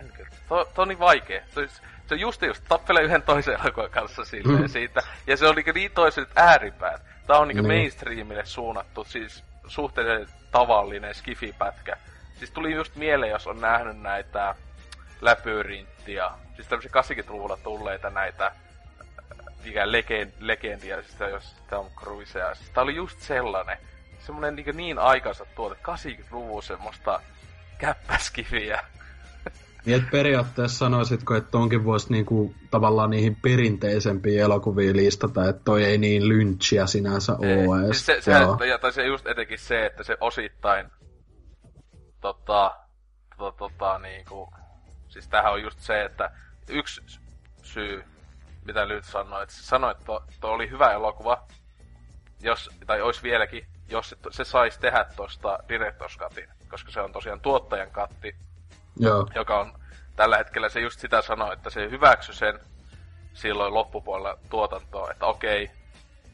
En 0.00 0.12
kyllä. 0.12 0.30
To, 0.48 0.64
to 0.64 0.82
on 0.82 0.88
niin 0.88 0.98
vaikee. 0.98 1.44
Se, 1.54 1.68
se 2.06 2.14
on 2.14 2.20
just 2.20 2.42
just 2.42 2.64
tappelee 2.68 3.02
yhden 3.02 3.22
toisen 3.22 3.58
elokuvan 3.60 3.90
kanssa 3.90 4.24
silleen 4.24 4.60
mm. 4.60 4.68
siitä. 4.68 5.00
Ja 5.26 5.36
se 5.36 5.46
on 5.46 5.54
niin, 5.54 5.74
niin 5.74 5.92
toiset 5.92 6.28
ääripäät. 6.36 7.02
Tää 7.30 7.38
on 7.38 7.48
niin 7.48 7.62
mm. 7.62 7.66
mainstreamille 7.66 8.46
suunnattu, 8.46 9.04
siis 9.04 9.44
suhteellisen 9.66 10.34
tavallinen 10.50 11.14
skifipätkä. 11.14 11.96
Siis 12.38 12.50
tuli 12.50 12.74
just 12.74 12.96
mieleen, 12.96 13.30
jos 13.30 13.46
on 13.46 13.60
nähnyt 13.60 14.00
näitä 14.00 14.54
läpyrinttiä, 15.20 16.30
siis 16.56 16.68
tämmöisiä 16.68 16.90
80-luvulla 17.22 17.56
tulleita 17.56 18.10
näitä 18.10 18.46
äh, 18.46 18.52
mikä 19.64 19.92
legend, 19.92 20.32
legendia, 20.40 21.02
siis 21.02 21.20
jos 21.20 21.56
Tom 21.70 21.86
Cruisea. 21.96 22.54
Siis 22.54 22.70
tää 22.70 22.82
oli 22.82 22.94
just 22.94 23.20
sellainen, 23.20 23.78
semmonen 24.18 24.56
niin, 24.56 24.76
niin 24.76 24.98
aikansa 24.98 25.46
tuote, 25.54 25.76
80-luvun 25.82 26.62
semmoista 26.62 27.20
käppäskiviä. 27.78 28.84
Niin, 29.86 29.96
että 29.96 30.10
periaatteessa 30.10 30.78
sanoisitko, 30.78 31.34
että 31.34 31.58
onkin 31.58 31.84
voisi 31.84 32.12
niinku, 32.12 32.54
tavallaan 32.70 33.10
niihin 33.10 33.36
perinteisempiin 33.42 34.40
elokuviin 34.40 34.96
listata, 34.96 35.48
että 35.48 35.62
toi 35.64 35.84
ei 35.84 35.98
niin 35.98 36.28
lynchiä 36.28 36.86
sinänsä 36.86 37.32
ole. 37.32 37.84
Edes. 37.84 38.06
Siis 38.06 38.06
se, 38.06 38.20
se, 38.20 38.66
ja, 38.66 38.78
tai 38.78 38.92
se 38.92 39.06
just 39.06 39.26
etenkin 39.26 39.58
se, 39.58 39.86
että 39.86 40.02
se 40.02 40.16
osittain 40.20 40.86
tota, 42.20 42.76
tota, 43.38 43.58
tota 43.58 43.98
niinku, 43.98 44.48
Siis 45.10 45.28
tähän 45.28 45.52
on 45.52 45.62
just 45.62 45.80
se, 45.80 46.04
että 46.04 46.30
yksi 46.68 47.00
syy, 47.62 48.04
mitä 48.64 48.88
Lyt 48.88 49.04
sanoi, 49.04 49.42
että 49.42 49.54
se 49.54 49.62
sanoi, 49.62 49.90
että 49.90 50.04
tuo 50.04 50.50
oli 50.50 50.70
hyvä 50.70 50.92
elokuva, 50.92 51.46
jos, 52.40 52.70
tai 52.86 53.02
olisi 53.02 53.22
vieläkin, 53.22 53.66
jos 53.88 54.10
se, 54.10 54.16
se 54.30 54.44
saisi 54.44 54.80
tehdä 54.80 55.06
tuosta 55.16 55.58
Directors 55.68 56.18
Cutin, 56.18 56.48
koska 56.68 56.90
se 56.90 57.00
on 57.00 57.12
tosiaan 57.12 57.40
tuottajan 57.40 57.90
katti, 57.90 58.36
Joo. 58.96 59.28
joka 59.34 59.60
on 59.60 59.72
tällä 60.16 60.36
hetkellä 60.36 60.68
se 60.68 60.80
just 60.80 61.00
sitä 61.00 61.22
sanoo, 61.22 61.52
että 61.52 61.70
se 61.70 61.90
hyväksy 61.90 62.32
sen 62.32 62.60
silloin 63.34 63.74
loppupuolella 63.74 64.38
tuotantoa, 64.50 65.10
että 65.10 65.26
okei, 65.26 65.70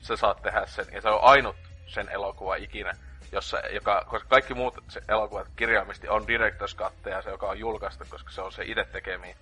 sä 0.00 0.16
saat 0.16 0.42
tehdä 0.42 0.66
sen, 0.66 0.86
ja 0.92 1.00
se 1.00 1.08
on 1.08 1.20
ainut 1.22 1.56
sen 1.86 2.08
elokuva 2.08 2.56
ikinä, 2.56 2.92
jossa, 3.32 3.58
joka, 3.58 4.04
koska 4.08 4.28
kaikki 4.28 4.54
muut 4.54 4.74
se 4.88 5.00
elokuvat 5.08 5.48
kirjaimisesti 5.56 6.08
on 6.08 6.22
Director's 6.22 7.10
ja 7.10 7.22
se, 7.22 7.30
joka 7.30 7.46
on 7.46 7.58
julkaistu, 7.58 8.04
koska 8.10 8.30
se 8.30 8.40
on 8.40 8.52
se 8.52 8.64
itse 8.64 8.84
tekemiä. 8.92 9.36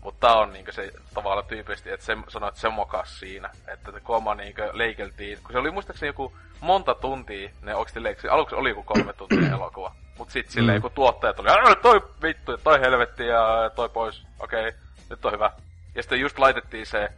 Mutta 0.00 0.34
on 0.34 0.52
niinku 0.52 0.72
se 0.72 0.92
tavallaan 1.14 1.46
tyypillisesti, 1.46 1.90
että 1.90 2.06
se 2.06 2.16
sanoi, 2.28 2.48
että 2.48 2.60
se 2.60 2.68
mokas 2.68 3.18
siinä. 3.18 3.50
Että 3.68 3.92
se 3.92 4.00
koma 4.00 4.34
niinku 4.34 4.62
leikeltiin. 4.72 5.38
Kun 5.42 5.52
se 5.52 5.58
oli 5.58 5.70
muistaakseni 5.70 6.08
joku 6.08 6.36
monta 6.60 6.94
tuntia, 6.94 7.50
ne 7.62 7.74
oikeasti 7.74 8.02
leiksi. 8.02 8.28
Aluksi 8.28 8.54
oli 8.54 8.68
joku 8.68 8.82
kolme 8.82 9.12
tuntia 9.12 9.50
elokuva. 9.52 9.94
Mut 10.18 10.30
sit 10.30 10.50
silleen, 10.50 10.78
mm. 10.78 10.82
kun 10.82 10.90
tuottajat 10.90 11.38
oli, 11.38 11.48
Älä, 11.48 11.74
toi 11.74 12.00
vittu, 12.22 12.52
ja 12.52 12.58
toi 12.58 12.80
helvetti 12.80 13.26
ja 13.26 13.70
toi 13.74 13.88
pois. 13.88 14.26
Okei, 14.38 14.68
okay, 14.68 14.80
nyt 15.10 15.24
on 15.24 15.32
hyvä. 15.32 15.50
Ja 15.94 16.02
sitten 16.02 16.20
just 16.20 16.38
laitettiin 16.38 16.86
se, 16.86 17.08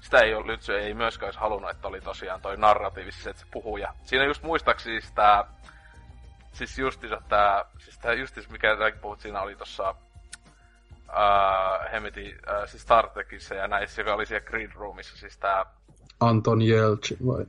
sitä 0.00 0.18
ei 0.18 0.34
ole, 0.34 0.46
Lytsy 0.46 0.78
ei 0.78 0.94
myöskään 0.94 1.28
olisi 1.28 1.40
halunnut, 1.40 1.70
että 1.70 1.88
oli 1.88 2.00
tosiaan 2.00 2.40
toi 2.40 2.56
narratiivisesti 2.56 3.30
että 3.30 3.42
se 3.42 3.48
puhuja. 3.52 3.94
Siinä 4.04 4.24
just 4.24 4.42
muistaakseni 4.42 5.00
siis 5.00 5.12
tää, 5.12 5.44
siis 6.52 6.78
justiinsa 6.78 7.22
tää, 7.28 7.64
siis 7.78 7.98
tää 7.98 8.12
justis, 8.12 8.48
mikä 8.48 8.76
puhut 9.00 9.20
siinä 9.20 9.40
oli 9.40 9.56
tossa 9.56 9.94
uh, 11.08 11.92
hemeti, 11.92 12.34
uh, 12.34 12.68
siis 12.68 12.82
Star 12.82 13.10
Trekissa 13.10 13.54
ja 13.54 13.68
näissä, 13.68 14.02
joka 14.02 14.14
oli 14.14 14.26
siellä 14.26 14.46
Green 14.46 14.72
Roomissa, 14.74 15.16
siis 15.16 15.38
tää... 15.38 15.66
Anton 16.20 16.62
Jeltsin 16.62 17.18
vai? 17.26 17.46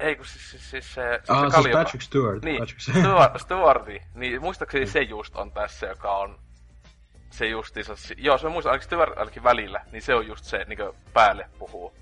Ei, 0.00 0.16
kun 0.16 0.26
siis, 0.26 0.50
siis, 0.50 0.70
siis 0.70 0.94
se... 0.94 1.20
ah, 1.28 1.50
se 1.50 1.62
siis 1.62 1.76
Patrick 1.76 2.02
Stewart. 2.02 2.44
Niin, 2.44 2.58
Patrick 2.58 2.80
Stewart, 2.80 3.40
Stewarti. 3.40 4.02
Niin, 4.14 4.40
muistaakseni 4.42 4.86
se 4.86 5.02
just 5.02 5.36
on 5.36 5.52
tässä, 5.52 5.86
joka 5.86 6.16
on 6.16 6.38
se 7.30 7.46
justiinsa... 7.46 7.94
Joo, 8.16 8.38
se 8.38 8.48
muista, 8.48 8.70
ainakin 8.70 8.86
Stewart 8.86 9.18
ainakin 9.18 9.44
välillä, 9.44 9.80
niin 9.92 10.02
se 10.02 10.14
on 10.14 10.26
just 10.26 10.44
se, 10.44 10.64
niin 10.64 10.78
päälle 11.12 11.48
puhuu. 11.58 11.92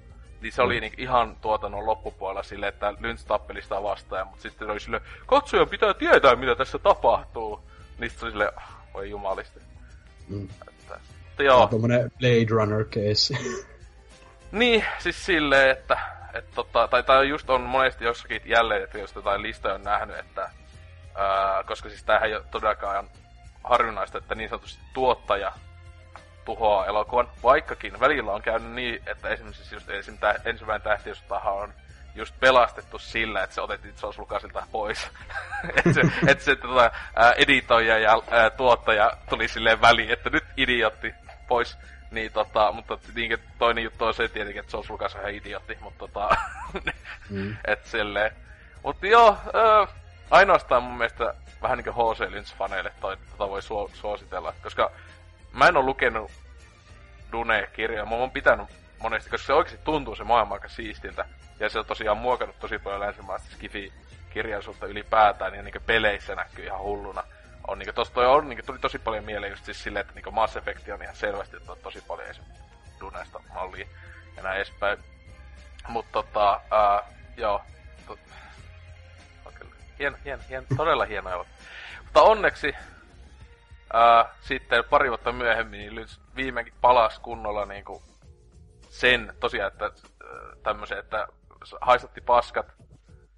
Niin 0.41 0.53
se 0.53 0.63
mm. 0.63 0.67
oli 0.67 0.81
niin 0.81 0.93
ihan 0.97 1.37
tuotannon 1.41 1.87
loppupuolella 1.87 2.43
silleen, 2.43 2.73
että 2.73 2.95
Lynch 3.01 3.27
tappeli 3.27 3.63
sitä 3.63 3.83
vastaan, 3.83 4.27
mutta 4.27 4.43
sitten 4.43 4.71
oli 4.71 4.81
silleen, 4.81 5.03
katsoja 5.27 5.67
pitää 5.67 5.95
tietää, 5.95 6.37
mitä 6.37 6.55
tässä 6.55 6.79
tapahtuu. 6.79 7.61
Niin 7.99 8.11
sitten 8.11 8.21
se 8.21 8.25
oli 8.25 8.33
silleen, 8.33 8.53
ah, 8.57 8.77
voi 8.95 9.11
jumalisti. 9.11 9.61
Mm. 10.29 10.49
Mutta 11.37 11.43
joo. 11.43 11.67
Tommonen 11.67 12.13
Blade 12.19 12.47
Runner 12.51 12.85
case. 12.85 13.35
niin, 14.53 14.85
siis 14.99 15.27
silleen, 15.27 15.71
että 15.71 16.16
et 16.39 16.51
tota, 16.55 16.89
tai, 16.89 17.03
tai 17.03 17.29
just 17.29 17.51
on 17.51 17.61
monesti 17.61 18.05
jossakin 18.05 18.43
jälleen, 18.45 18.85
että 18.85 18.99
jos 18.99 19.15
jotain 19.15 19.43
listoja 19.43 19.75
on 19.75 19.83
nähnyt, 19.83 20.19
että 20.19 20.51
ää, 21.15 21.65
koska 21.67 21.89
siis 21.89 22.05
tämähän 22.05 22.29
ei 22.29 22.35
ole 22.35 22.45
todellakaan 22.51 23.09
harvinaista, 23.65 24.19
että 24.19 24.35
niin 24.35 24.49
sanotusti 24.49 24.83
tuottaja 24.95 25.53
tuhoaa 26.45 26.87
elokuvan, 26.87 27.29
vaikkakin 27.43 28.01
välillä 28.01 28.33
on 28.33 28.43
käynyt 28.43 28.73
niin, 28.73 29.03
että 29.07 29.29
esimerkiksi 29.29 29.75
just 29.75 29.91
esim. 29.91 30.19
Tä, 30.19 30.35
ensimmäinen 30.45 30.83
tähtiöstaha 30.83 31.51
on 31.51 31.73
just 32.15 32.35
pelastettu 32.41 32.99
sillä, 32.99 33.43
että 33.43 33.55
se 33.55 33.61
otettiin 33.61 33.95
George 34.01 34.21
Lucasilta 34.21 34.67
pois. 34.73 35.11
että 35.77 35.93
se, 35.93 36.01
et 36.27 36.41
se 36.41 36.57
tota, 36.57 36.91
ää, 37.17 37.33
editoija 37.33 37.99
ja 37.99 38.23
ää, 38.31 38.51
tuottaja 38.51 39.13
tuli 39.29 39.49
silleen 39.49 39.81
väliin, 39.81 40.11
että 40.11 40.31
nyt 40.31 40.45
idiotti 40.57 41.15
pois. 41.49 41.79
Niin 42.11 42.33
tota, 42.33 42.73
mutta 42.73 42.99
niin, 43.15 43.39
toinen 43.59 43.85
juttu 43.85 44.05
on 44.05 44.15
se 44.15 44.29
tietenkin, 44.29 44.61
että 44.61 44.71
George 44.71 44.93
Lucas 44.93 45.15
on 45.15 45.21
ihan 45.21 45.35
idiotti, 45.35 45.79
mutta 45.81 45.99
tota, 45.99 46.37
mm. 47.31 47.57
et 47.67 47.87
silleen. 47.87 48.31
Mutta 48.83 49.07
joo, 49.07 49.39
ö, 49.55 49.87
ainoastaan 50.31 50.83
mun 50.83 50.99
mielestä 50.99 51.35
vähän 51.63 51.79
niinku 51.79 51.93
H.C. 51.93 52.21
Lynch-faneille 52.21 52.91
toi, 53.01 53.17
tota 53.31 53.49
voi 53.49 53.63
suo, 53.63 53.91
suositella, 53.95 54.55
koska 54.63 54.91
mä 55.53 55.69
en 55.69 55.77
oo 55.77 55.83
lukenut 55.83 56.31
Dune-kirjaa, 57.33 58.07
mä 58.07 58.15
oon 58.15 58.31
pitänyt 58.31 58.69
monesti, 58.99 59.31
koska 59.31 59.47
se 59.47 59.53
oikeasti 59.53 59.85
tuntuu 59.85 60.17
se 60.17 60.25
maailma 60.25 60.55
aika 60.55 60.69
siistiltä. 60.69 61.25
Ja 61.61 61.69
se 61.69 61.79
on 61.79 61.87
tosiaan 61.87 62.19
muokannut 62.19 62.59
tosi 62.59 62.79
paljon 62.79 63.01
länsimaista 63.01 63.49
skifi-kirjallisuutta 63.51 64.87
ylipäätään, 64.87 65.55
ja 65.55 65.63
niin 65.63 65.75
peleissä 65.87 66.35
näkyy 66.35 66.65
ihan 66.65 66.81
hulluna 66.81 67.23
on 67.69 67.79
niinku, 67.79 67.93
tossa 67.93 68.15
toi 68.15 68.27
on, 68.27 68.49
niinku, 68.49 68.67
tuli 68.67 68.79
tosi 68.79 68.99
paljon 68.99 69.25
mieleen 69.25 69.51
just 69.51 69.65
siis 69.65 69.83
silleen, 69.83 70.01
että 70.01 70.15
niinku 70.15 70.31
Mass 70.31 70.57
Effect 70.57 70.89
on 70.89 71.03
ihan 71.03 71.17
selvästi 71.17 71.57
että 71.57 71.73
on 71.73 71.79
tosi 71.83 72.01
paljon 72.09 72.29
esimerkiksi 72.29 72.63
Dunesta 73.01 73.41
mallia 73.55 73.87
ja 74.37 74.43
näin 74.43 74.57
edespäin. 74.57 74.99
Mut 75.89 76.07
tota, 76.13 76.61
ää, 76.71 77.03
joo, 77.37 77.63
to, 78.07 78.19
hieno, 79.99 80.17
hieno, 80.25 80.43
hieno, 80.49 80.67
todella 80.77 81.05
hieno 81.05 81.31
elokuva. 81.31 81.57
Mutta 82.05 82.23
onneksi 82.23 82.75
ää, 83.93 84.29
sitten 84.41 84.85
pari 84.85 85.09
vuotta 85.09 85.33
myöhemmin 85.33 85.79
niin 85.81 85.95
Lynch 85.95 86.19
viimeinkin 86.37 86.75
palasi 86.81 87.21
kunnolla 87.21 87.65
niinku 87.65 88.03
sen 88.89 89.35
tosiaan, 89.41 89.73
että 89.73 89.91
tämmöisen, 90.63 90.99
että 90.99 91.29
haistatti 91.81 92.21
paskat 92.21 92.67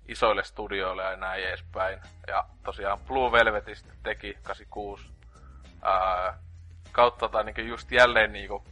isoille 0.08 0.44
studioille 0.44 1.02
ja 1.02 1.16
näin 1.16 1.44
edespäin. 1.44 2.00
Ja 2.26 2.44
tosiaan 2.64 2.98
Blue 3.00 3.32
Velvetistä 3.32 3.92
teki 4.02 4.38
86 4.42 5.10
ää, 5.82 6.38
kautta 6.92 7.28
tai 7.28 7.44
niinku 7.44 7.60
just 7.60 7.92
jälleen 7.92 8.32
niinku... 8.32 8.64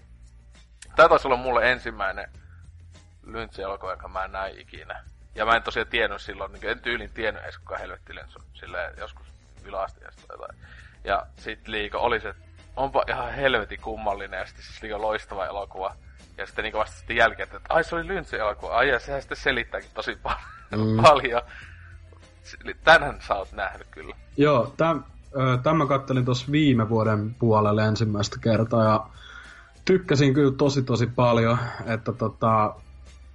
Tää 0.96 1.08
taisi 1.08 1.28
olla 1.28 1.36
mulle 1.36 1.72
ensimmäinen 1.72 2.30
Lynch-elokuva, 3.26 3.90
jonka 3.90 4.08
mä 4.08 4.28
näin 4.28 4.60
ikinä. 4.60 5.04
Ja 5.34 5.46
mä 5.46 5.56
en 5.56 5.62
tosiaan 5.62 5.88
tiennyt 5.88 6.22
silloin, 6.22 6.52
niin 6.52 6.68
en 6.68 6.80
tyylin 6.80 7.10
tiennyt 7.10 7.42
edes 7.42 7.58
kuka 7.58 7.78
helvetti 7.78 8.12
on. 8.20 8.42
Silleen 8.54 8.94
joskus 8.98 9.26
yläasti 9.64 10.04
ja 10.04 10.10
jotain. 10.30 10.58
Ja 11.04 11.26
sit 11.36 11.68
liiko 11.68 11.98
oli 11.98 12.20
se, 12.20 12.34
onpa 12.76 13.04
ihan 13.08 13.32
helvetin 13.32 13.80
kummallinen 13.80 14.38
ja 14.38 14.46
sitten 14.46 14.64
siis 14.64 14.82
liiko 14.82 15.02
loistava 15.02 15.46
elokuva. 15.46 15.96
Ja 16.36 16.46
sitten 16.46 16.62
niinku 16.62 16.78
vasta 16.78 16.96
sitten 16.96 17.16
jälkeen, 17.16 17.46
että 17.46 17.60
ai 17.68 17.84
se 17.84 17.94
oli 17.94 18.08
Lynchin 18.08 18.40
elokuva. 18.40 18.76
Ai 18.76 18.88
ja 18.88 18.98
sehän 18.98 19.22
sitten 19.22 19.38
selittääkin 19.38 19.90
tosi 19.94 20.16
paljon. 20.16 20.55
Mm. 20.70 21.02
paljon. 21.02 21.42
Tänhän 22.84 23.20
sä 23.20 23.34
oot 23.34 23.52
nähnyt 23.52 23.86
kyllä. 23.90 24.16
Joo, 24.36 24.74
täm, 24.76 25.02
tämän 25.62 25.76
mä 25.76 25.86
kattelin 25.86 26.24
tuossa 26.24 26.52
viime 26.52 26.88
vuoden 26.88 27.34
puolelle 27.38 27.84
ensimmäistä 27.84 28.36
kertaa 28.40 28.84
ja 28.84 29.06
tykkäsin 29.84 30.34
kyllä 30.34 30.52
tosi 30.52 30.82
tosi 30.82 31.06
paljon, 31.06 31.58
että 31.86 32.12
tota, 32.12 32.74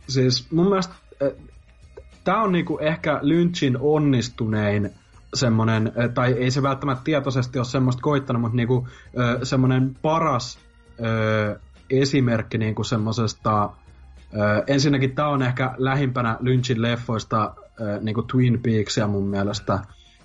siis 0.08 0.52
mun 0.52 0.70
mielestä 0.70 0.94
tämä 2.24 2.44
on 2.44 2.52
niinku 2.52 2.78
ehkä 2.82 3.20
Lynchin 3.22 3.78
onnistunein 3.80 4.92
semmonen, 5.34 5.92
tai 6.14 6.32
ei 6.32 6.52
se 6.52 6.64
välttämättä 6.64 7.04
tietoisesti 7.04 7.60
ole 7.60 7.66
semmoista 7.66 8.02
koittanut, 8.02 8.42
mutta 8.42 8.56
niinku, 8.56 8.88
semmonen 9.44 9.96
paras 10.02 10.60
esimerkki 11.90 12.58
niinku 12.58 12.84
semmosesta 12.84 13.70
Ö, 14.34 14.64
ensinnäkin 14.68 15.16
tämä 15.16 15.28
on 15.28 15.42
ehkä 15.42 15.76
lähimpänä 15.78 16.38
Lynchin 16.40 16.82
leffoista 16.82 17.56
ö, 17.82 18.00
niin 18.02 18.16
kuin 18.16 18.28
Twin 18.28 18.60
Peaksia 18.62 19.08
mun 19.08 19.28
mielestä. 19.28 19.80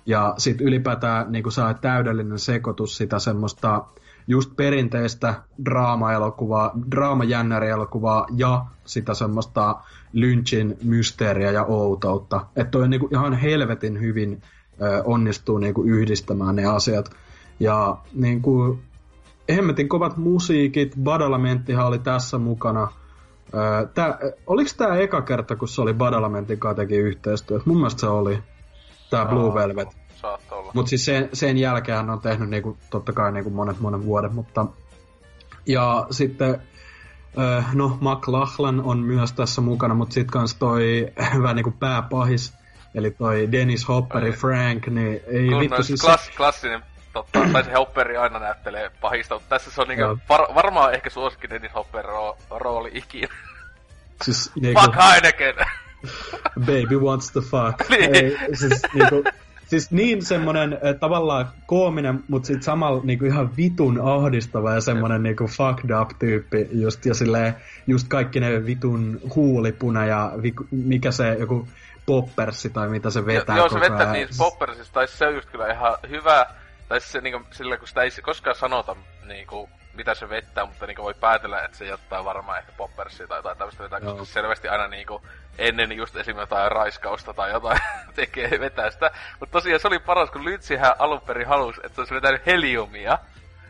Ja 0.05 0.33
sitten 0.37 0.67
ylipäätään 0.67 1.31
niin 1.31 1.43
kuin 1.43 1.53
saa 1.53 1.73
täydellinen 1.73 2.39
sekoitus 2.39 2.97
sitä 2.97 3.19
semmoista 3.19 3.85
just 4.27 4.55
perinteistä 4.55 5.33
draama-elokuvaa, 5.65 6.71
draamajännärielokuvaa 6.91 8.27
ja 8.35 8.65
sitä 8.85 9.13
semmoista 9.13 9.75
Lynchin 10.13 10.77
mysteeriä 10.83 11.51
ja 11.51 11.65
outoutta. 11.65 12.45
Että 12.55 12.71
toi 12.71 12.89
niin 12.89 12.99
kuin 12.99 13.13
ihan 13.13 13.33
helvetin 13.33 13.99
hyvin 13.99 14.41
ö, 14.81 15.03
onnistuu 15.05 15.57
niin 15.57 15.73
kuin 15.73 15.89
yhdistämään 15.89 16.55
ne 16.55 16.65
asiat. 16.65 17.09
Ja 17.59 17.97
niin 18.13 18.41
kuin, 18.41 18.79
hemmetin 19.55 19.89
kovat 19.89 20.17
musiikit, 20.17 20.95
Badalamenttihan 21.03 21.87
oli 21.87 21.99
tässä 21.99 22.37
mukana– 22.37 22.87
tää, 23.93 24.19
oliko 24.47 24.69
tämä 24.77 24.95
eka 24.95 25.21
kerta, 25.21 25.55
kun 25.55 25.67
se 25.67 25.81
oli 25.81 25.93
Badalamentin 25.93 26.59
kanssa 26.59 26.81
teki 26.81 26.95
yhteistyötä? 26.95 27.63
Mun 27.65 27.77
mielestä 27.77 27.99
se 27.99 28.07
oli. 28.07 28.43
Tämä 29.09 29.25
Blue 29.25 29.53
Velvet. 29.53 29.97
Mutta 30.73 30.89
siis 30.89 31.05
sen, 31.05 31.29
sen 31.33 31.57
jälkeen 31.57 31.97
hän 31.97 32.09
on 32.09 32.21
tehnyt 32.21 32.49
niinku, 32.49 32.77
totta 32.89 33.13
kai 33.13 33.31
niinku 33.31 33.49
monet 33.49 33.79
monen 33.79 34.05
vuoden, 34.05 34.33
mutta... 34.33 34.65
Ja 35.65 36.07
sitten, 36.11 36.61
no 37.73 37.97
McLachlan 38.01 38.81
on 38.81 38.99
myös 38.99 39.33
tässä 39.33 39.61
mukana, 39.61 39.93
mutta 39.93 40.13
sitten 40.13 40.31
kans 40.31 40.55
toi 40.55 41.07
vähän 41.41 41.55
niinku 41.55 41.73
pääpahis, 41.79 42.53
eli 42.95 43.11
toi 43.11 43.51
Dennis 43.51 43.87
Hopperi 43.87 44.31
Frank, 44.31 44.87
niin 44.87 45.21
ei 45.27 45.49
Kun 45.49 45.59
vittu 45.59 45.83
siis... 45.83 46.01
Klass, 46.01 46.31
klassinen 46.37 46.83
totta, 47.23 47.49
tai 47.53 47.63
se 47.63 47.73
Hopperi 47.73 48.17
aina 48.17 48.39
näyttelee 48.39 48.91
pahista, 49.01 49.35
mutta 49.35 49.49
tässä 49.49 49.71
se 49.71 49.81
on 49.81 49.87
niinku 49.87 50.19
var, 50.29 50.41
varmaan 50.55 50.93
ehkä 50.93 51.09
suosikki 51.09 51.49
Dennis 51.49 51.75
Hopper 51.75 52.05
ro, 52.05 52.37
rooli 52.49 52.91
ikinä. 52.93 53.35
Siis 54.21 54.51
niinku... 54.61 54.81
Fuck 54.81 54.95
Heineken! 54.95 55.55
Baby 56.59 56.95
wants 56.95 57.31
to 57.31 57.41
fuck. 57.41 57.89
niin. 57.89 58.15
Ei, 58.15 58.37
siis, 58.53 58.81
niinku, 58.93 59.23
siis 59.67 59.91
niin 59.91 60.25
semmonen 60.25 60.77
tavallaan 60.99 61.49
koominen, 61.65 62.23
mutta 62.27 62.47
sitten 62.47 62.63
samalla 62.63 63.01
niinku 63.03 63.25
ihan 63.25 63.57
vitun 63.57 64.01
ahdistava 64.03 64.73
ja 64.73 64.81
semmonen 64.81 65.23
niinku 65.23 65.47
fucked 65.47 65.99
up 66.01 66.09
tyyppi 66.19 66.67
just 66.71 67.05
ja 67.05 67.13
silleen, 67.13 67.55
just 67.87 68.07
kaikki 68.07 68.39
ne 68.39 68.65
vitun 68.65 69.19
huulipuna 69.35 70.05
ja 70.05 70.31
mikä 70.71 71.11
se 71.11 71.33
joku 71.39 71.67
poppersi 72.05 72.69
tai 72.69 72.89
mitä 72.89 73.09
se 73.09 73.25
vetää 73.25 73.57
Joo, 73.57 73.69
se 73.69 73.79
vetää 73.79 74.11
niin 74.11 74.27
poppersista, 74.37 74.93
tai 74.93 75.07
se 75.07 75.27
on 75.27 75.35
just 75.35 75.49
kyllä 75.49 75.71
ihan 75.71 75.97
hyvä 76.09 76.45
Tai 76.87 77.01
siis 77.01 77.11
se 77.11 77.21
niinku, 77.21 77.47
sillä 77.51 77.77
kun 77.77 77.87
sitä 77.87 78.01
ei 78.01 78.09
koskaan 78.23 78.55
sanota 78.55 78.95
niinku, 79.25 79.69
mitä 79.93 80.15
se 80.15 80.29
vettää, 80.29 80.65
mutta 80.65 80.85
niinku 80.85 81.03
voi 81.03 81.13
päätellä, 81.13 81.61
että 81.61 81.77
se 81.77 81.85
jättää 81.85 82.25
varmaan 82.25 82.59
ehkä 82.59 82.71
poppersia 82.77 83.27
tai 83.27 83.37
jotain 83.37 83.57
tämmöistä 83.57 83.83
vetää, 83.83 84.01
koska 84.01 84.25
selvästi 84.25 84.67
aina 84.67 84.87
niinku 84.87 85.21
ennen 85.57 85.91
just 85.91 86.15
esimerkiksi 86.15 86.41
jotain 86.41 86.71
raiskausta 86.71 87.33
tai 87.33 87.51
jotain 87.51 87.79
tekee 88.15 88.59
vetää 88.59 88.91
sitä. 88.91 89.11
Mutta 89.39 89.53
tosiaan 89.53 89.79
se 89.79 89.87
oli 89.87 89.99
paras, 89.99 90.31
kun 90.31 90.45
Lynchihän 90.45 90.95
alun 90.99 91.21
perin 91.21 91.47
halusi, 91.47 91.81
että 91.83 91.95
se 91.95 92.01
olisi 92.01 92.15
vetänyt 92.15 92.45
heliumia. 92.45 93.19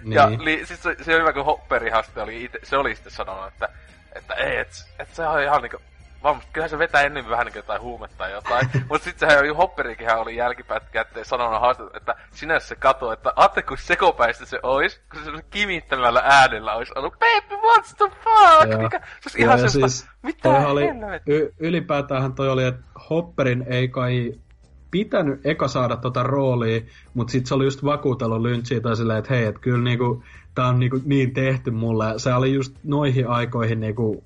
Niin. 0.01 0.13
Ja 0.13 0.29
li, 0.39 0.65
siis 0.65 0.83
se, 0.83 0.95
se, 1.01 1.15
on 1.15 1.21
hyvä, 1.21 1.33
kun 1.33 1.45
Hopperihaste 1.45 2.21
oli 2.21 2.43
ite, 2.43 2.59
se 2.63 2.77
oli 2.77 2.95
sitten 2.95 3.13
sanonut, 3.13 3.47
että, 3.47 3.69
että 4.15 4.33
ei, 4.33 4.57
että 4.57 4.75
et 4.99 5.09
se 5.13 5.27
on 5.27 5.43
ihan 5.43 5.61
niinku 5.61 5.81
vaan 6.23 6.41
kyllähän 6.53 6.69
se 6.69 6.79
vetää 6.79 7.01
ennen 7.01 7.29
vähän 7.29 7.45
niin 7.45 7.55
jotain 7.55 7.81
huumetta 7.81 8.17
tai 8.17 8.31
jotain. 8.31 8.69
Mutta 8.89 9.03
sitten 9.03 9.29
sehän 9.29 9.55
Hopperikin 9.55 10.15
oli 10.15 10.35
jälkipätkätteen 10.35 11.25
sanonut 11.25 11.61
haastat, 11.61 11.95
että 11.95 12.15
sinä 12.31 12.59
se 12.59 12.75
kato, 12.75 13.11
että 13.11 13.33
aatte 13.35 13.61
kun 13.61 13.77
sekopäistä 13.77 14.45
se 14.45 14.59
ois, 14.63 15.01
kun 15.11 15.23
se 15.23 15.43
kimittämällä 15.49 16.21
äänellä 16.25 16.73
olisi 16.73 16.93
ollut 16.95 17.13
Baby, 17.19 17.55
what's 17.55 17.95
the 17.97 18.11
fuck? 18.23 18.81
Mikä, 18.81 18.99
se 18.99 19.27
olisi 19.27 19.41
ihan 19.41 19.59
semmoista, 19.59 19.87
siis, 19.89 20.09
mitä 20.23 20.49
oli, 20.49 20.83
y- 21.27 21.49
ylipäätään 21.59 22.33
toi 22.33 22.49
oli, 22.49 22.63
että 22.63 22.81
Hopperin 23.09 23.65
ei 23.67 23.87
kai 23.87 24.33
pitänyt 24.91 25.45
eka 25.45 25.67
saada 25.67 25.97
tota 25.97 26.23
roolia, 26.23 26.81
mutta 27.13 27.31
sitten 27.31 27.47
se 27.47 27.53
oli 27.53 27.63
just 27.63 27.83
vakuutellut 27.83 28.41
Lynchiä 28.41 28.79
tai 28.79 28.95
silleen, 28.95 29.19
että 29.19 29.33
hei, 29.33 29.45
että 29.45 29.61
kyllä 29.61 29.83
niinku, 29.83 30.23
tää 30.55 30.67
on 30.67 30.79
niinku 30.79 30.99
niin 31.05 31.33
tehty 31.33 31.71
mulle. 31.71 32.05
Se 32.17 32.33
oli 32.33 32.53
just 32.53 32.75
noihin 32.83 33.27
aikoihin 33.27 33.79
niinku 33.79 34.23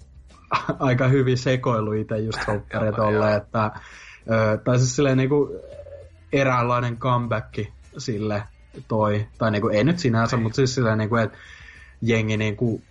aika 0.80 1.08
hyvin 1.08 1.38
sekoilu 1.38 1.92
itse 1.92 2.18
just 2.18 2.48
Hopperia 2.48 2.92
tolle, 2.92 3.36
että 3.36 3.72
ö, 4.32 4.58
tai 4.58 4.80
siis 4.80 4.96
silleen 4.96 5.18
niinku 5.18 5.60
eräänlainen 6.34 6.98
comeback 6.98 7.60
sille 7.98 8.44
toi, 8.88 9.28
tai 9.38 9.52
niinku 9.52 9.68
ei 9.68 9.84
nyt 9.84 10.00
sinänsä, 10.00 10.38
mutta 10.38 10.56
siis 10.56 10.76
silleen 10.76 10.98
niinku, 10.98 11.16
että 11.16 11.38
jengi 12.02 12.38
niinku 12.38 12.82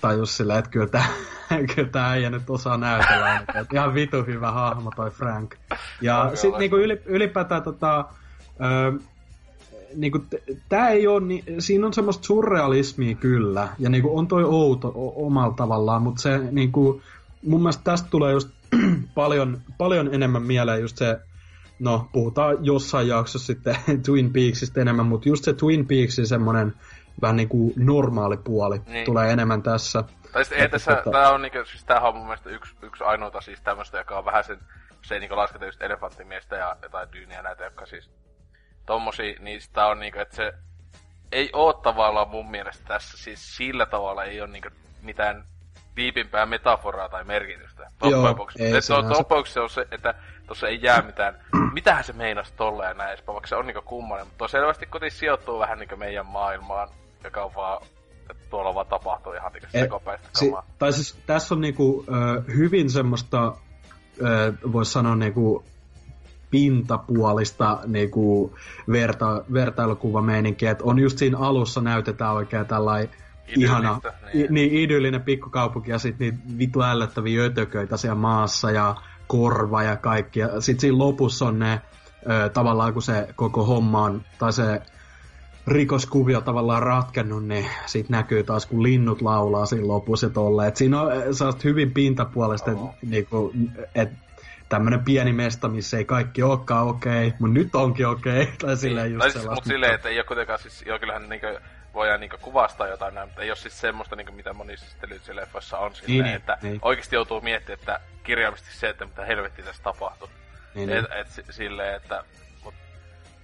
tajus 0.00 0.36
silleen, 0.36 0.58
että 0.58 0.70
kyllä 0.70 0.86
tää, 0.86 1.06
kyllä 1.74 1.88
tää 1.88 2.10
äijä 2.10 2.30
nyt 2.30 2.50
osaa 2.50 2.76
näytellä, 2.76 3.36
että 3.36 3.66
ihan 3.72 3.94
vitu 3.94 4.22
hyvä 4.22 4.50
hahmo 4.52 4.90
toi 4.96 5.10
Frank. 5.10 5.54
Ja 6.00 6.30
sit 6.34 6.58
niinku 6.58 6.76
ylipäätään 7.06 7.62
tota, 7.62 8.04
ö, 8.60 9.02
niinku, 9.94 10.24
tää 10.68 10.88
ei 10.88 11.06
ole, 11.06 11.20
ni, 11.20 11.44
siinä 11.58 11.86
on 11.86 11.92
semmoista 11.92 12.24
surrealismia 12.24 13.14
kyllä, 13.14 13.68
ja 13.78 13.90
niinku 13.90 14.18
on 14.18 14.28
toi 14.28 14.44
outo 14.44 14.88
o, 14.88 15.26
omalla 15.26 15.54
tavallaan, 15.54 16.02
mutta 16.02 16.22
se 16.22 16.38
niinku, 16.38 17.02
mun 17.42 17.60
mielestä 17.60 17.84
tästä 17.84 18.08
tulee 18.10 18.32
just 18.32 18.48
paljon, 19.14 19.60
paljon 19.78 20.14
enemmän 20.14 20.42
mieleen 20.42 20.80
just 20.80 20.96
se, 20.96 21.18
no 21.78 22.08
puhutaan 22.12 22.56
jossain 22.60 23.08
jaksossa 23.08 23.46
sitten 23.46 23.76
Twin 24.06 24.32
Peaksista 24.32 24.80
enemmän, 24.80 25.06
mutta 25.06 25.28
just 25.28 25.44
se 25.44 25.52
Twin 25.52 25.86
Peaksin 25.86 26.26
semmonen 26.26 26.74
vähän 27.22 27.36
niinku 27.36 27.72
normaali 27.76 28.36
puoli 28.36 28.80
niin. 28.86 29.04
tulee 29.04 29.32
enemmän 29.32 29.62
tässä. 29.62 30.04
Tai 30.32 30.44
sitten 30.44 30.62
ei 30.62 30.68
tässä, 30.68 30.94
tota... 30.94 31.10
tää 31.10 31.30
on 31.30 31.42
niinku, 31.42 31.58
siis 31.64 31.84
tämähän 31.84 32.08
on 32.08 32.16
mun 32.16 32.26
mielestä 32.26 32.50
yksi, 32.50 32.76
yksi 32.82 33.04
ainoita 33.04 33.40
siis 33.40 33.60
tämmöstä, 33.60 33.98
joka 33.98 34.18
on 34.18 34.24
vähän 34.24 34.44
sen, 34.44 34.58
se 35.02 35.14
ei 35.14 35.20
niinku 35.20 35.36
lasketa 35.36 35.66
just 35.66 35.82
elefanttimiestä 35.82 36.56
ja 36.56 36.76
jotain 36.82 37.08
dyyniä 37.12 37.42
näitä, 37.42 37.64
jotka 37.64 37.86
siis 37.86 38.10
tommosia, 38.86 39.34
niin 39.40 39.60
sitä 39.60 39.86
on 39.86 40.00
niinku, 40.00 40.18
että 40.20 40.36
se 40.36 40.52
ei 41.32 41.50
oo 41.52 41.72
tavallaan 41.72 42.28
mun 42.28 42.50
mielestä 42.50 42.84
tässä, 42.88 43.18
siis 43.18 43.56
sillä 43.56 43.86
tavalla 43.86 44.24
ei 44.24 44.40
oo 44.40 44.46
niinku 44.46 44.68
mitään 45.02 45.44
viipimpää 45.96 46.46
metaforaa 46.46 47.08
tai 47.08 47.24
merkitystä. 47.24 47.90
Loppujen 49.18 49.46
se 49.46 49.60
on 49.60 49.70
se, 49.70 49.86
että 49.90 50.14
tuossa 50.46 50.68
ei 50.68 50.78
jää 50.82 51.02
mitään, 51.02 51.38
mitähän 51.74 52.04
se 52.04 52.12
meinas 52.12 52.52
tolle 52.52 52.84
ja 52.84 52.94
näin, 52.94 53.18
vaikka 53.26 53.46
se 53.46 53.56
on 53.56 53.66
niinku 53.66 53.82
kummanen, 53.82 54.26
mutta 54.26 54.48
selvästi 54.48 54.86
kotiin 54.86 55.12
sijoittuu 55.12 55.58
vähän 55.58 55.78
niinku 55.78 55.96
meidän 55.96 56.26
maailmaan, 56.26 56.88
joka 57.24 57.44
on 57.44 57.54
vaan 57.54 57.82
että 58.30 58.42
tuolla 58.50 58.74
vaan 58.74 58.86
tapahtuu 58.86 59.32
ihan 59.32 59.52
niinku 59.52 59.68
sekopäistä 59.72 60.28
si- 60.38 60.52
Tai 60.78 60.92
siis 60.92 61.18
tässä 61.26 61.54
on 61.54 61.60
niinku, 61.60 62.04
ö, 62.08 62.42
hyvin 62.52 62.90
semmoista, 62.90 63.54
voisi 64.72 64.92
sanoa 64.92 65.16
niinku 65.16 65.64
pintapuolista 66.52 67.78
niinku 67.86 68.54
verta, 68.92 69.44
vertailukuvameininkiä, 69.52 70.70
että 70.70 70.84
on 70.84 70.98
just 70.98 71.18
siinä 71.18 71.38
alussa 71.38 71.80
näytetään 71.80 72.34
oikein 72.34 72.66
tällainen 72.66 73.08
ihana, 73.56 74.00
niin. 74.34 74.46
niin 74.54 74.72
idyllinen 74.72 75.22
pikkukaupunki 75.22 75.90
ja 75.90 75.98
sitten 75.98 76.28
niitä 76.28 76.58
vitu 76.58 76.82
ällöttäviä 76.82 77.44
ötököitä 77.44 77.96
siellä 77.96 78.14
maassa 78.14 78.70
ja 78.70 78.94
korva 79.26 79.82
ja 79.82 79.96
kaikki. 79.96 80.40
Ja 80.40 80.60
sitten 80.60 80.80
siinä 80.80 80.98
lopussa 80.98 81.46
on 81.46 81.58
ne 81.58 81.80
ö, 82.30 82.48
tavallaan 82.48 82.92
kun 82.92 83.02
se 83.02 83.28
koko 83.36 83.64
homma 83.64 84.02
on, 84.02 84.22
tai 84.38 84.52
se 84.52 84.82
rikoskuvio 85.66 86.40
tavallaan 86.40 86.82
ratkennut, 86.82 87.44
niin 87.44 87.66
sit 87.86 88.08
näkyy 88.08 88.42
taas, 88.44 88.66
kun 88.66 88.82
linnut 88.82 89.22
laulaa 89.22 89.66
siinä 89.66 89.88
lopussa 89.88 90.30
tolle. 90.30 90.66
Et 90.66 90.76
siinä 90.76 91.02
on 91.02 91.34
sellaista 91.34 91.62
hyvin 91.64 91.92
pintapuolesta, 91.92 92.70
oh. 92.70 92.88
että 92.88 93.06
niinku, 93.06 93.52
et 93.94 94.10
tämmönen 94.72 95.04
pieni 95.04 95.32
mesta, 95.32 95.68
missä 95.68 95.96
ei 95.96 96.04
kaikki 96.04 96.42
olekaan 96.42 96.86
okei, 96.86 97.26
okay, 97.26 97.38
mutta 97.38 97.54
nyt 97.54 97.74
onkin 97.74 98.06
okei. 98.06 98.42
Okay, 98.42 98.54
tai 98.62 98.76
silleen 98.76 99.12
just 99.12 99.30
siis, 99.30 99.44
mutta 99.44 99.68
silleen, 99.68 99.94
että 99.94 100.08
ei 100.08 100.18
ole 100.18 100.24
kuitenkaan 100.24 100.58
siis, 100.58 100.82
joo 100.86 100.98
kyllähän 100.98 101.28
niinku 101.28 101.46
voidaan 101.94 102.20
niinku 102.20 102.36
kuvastaa 102.40 102.88
jotain 102.88 103.14
näin, 103.14 103.28
mutta 103.28 103.42
ei 103.42 103.50
ole 103.50 103.56
siis 103.56 103.80
semmoista, 103.80 104.16
niinku, 104.16 104.32
mitä 104.32 104.52
monissa 104.52 104.86
sitten 104.90 105.36
leffoissa 105.36 105.78
on 105.78 105.94
silleen, 105.94 106.24
niin, 106.24 106.36
että 106.36 106.58
niin. 106.62 106.78
oikeasti 106.82 107.16
joutuu 107.16 107.40
miettimään, 107.40 107.78
että 107.78 108.00
kirjaimisesti 108.22 108.74
se, 108.74 108.88
että 108.88 109.04
mitä 109.04 109.24
helvetti 109.24 109.62
tässä 109.62 109.82
tapahtuu. 109.82 110.28
Niin, 110.74 110.90
et, 110.90 111.04
niin. 111.10 111.20
et, 111.20 111.26
et, 111.38 111.54
silleen, 111.54 111.94
että... 111.94 112.24
Mut 112.64 112.74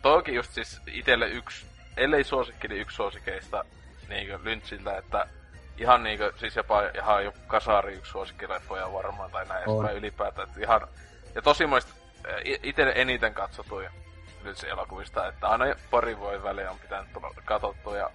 toki 0.02 0.34
just 0.34 0.52
siis 0.52 0.80
itelle 0.86 1.28
yksi, 1.28 1.66
ellei 1.96 2.24
suosikki, 2.24 2.68
niin 2.68 2.80
yksi 2.80 2.96
suosikeista 2.96 3.64
niinku 4.09 4.44
Lynchiltä, 4.44 4.98
että 4.98 5.26
ihan 5.78 6.02
niinku, 6.02 6.24
siis 6.36 6.56
jopa 6.56 6.82
ihan 6.82 7.24
jo 7.24 7.32
kasari 7.46 7.94
yksi 7.94 8.12
suosikkileffoja 8.12 8.92
varmaan 8.92 9.30
tai 9.30 9.46
näin 9.46 9.62
edespäin 9.62 9.96
ylipäätään, 9.96 10.48
että 10.48 10.60
ihan... 10.60 10.80
Ja 11.34 11.42
tosi 11.42 11.66
monista 11.66 11.92
itse 12.62 12.92
eniten 12.94 13.34
katsotuja 13.34 13.90
nyt 14.44 14.66
elokuvista, 14.70 15.28
että 15.28 15.48
aina 15.48 15.64
pari 15.90 16.18
voi 16.18 16.42
väliä 16.42 16.70
on 16.70 16.78
pitänyt 16.78 17.12
tulla 17.12 17.34
katsottua 17.44 17.96
ja 17.96 18.10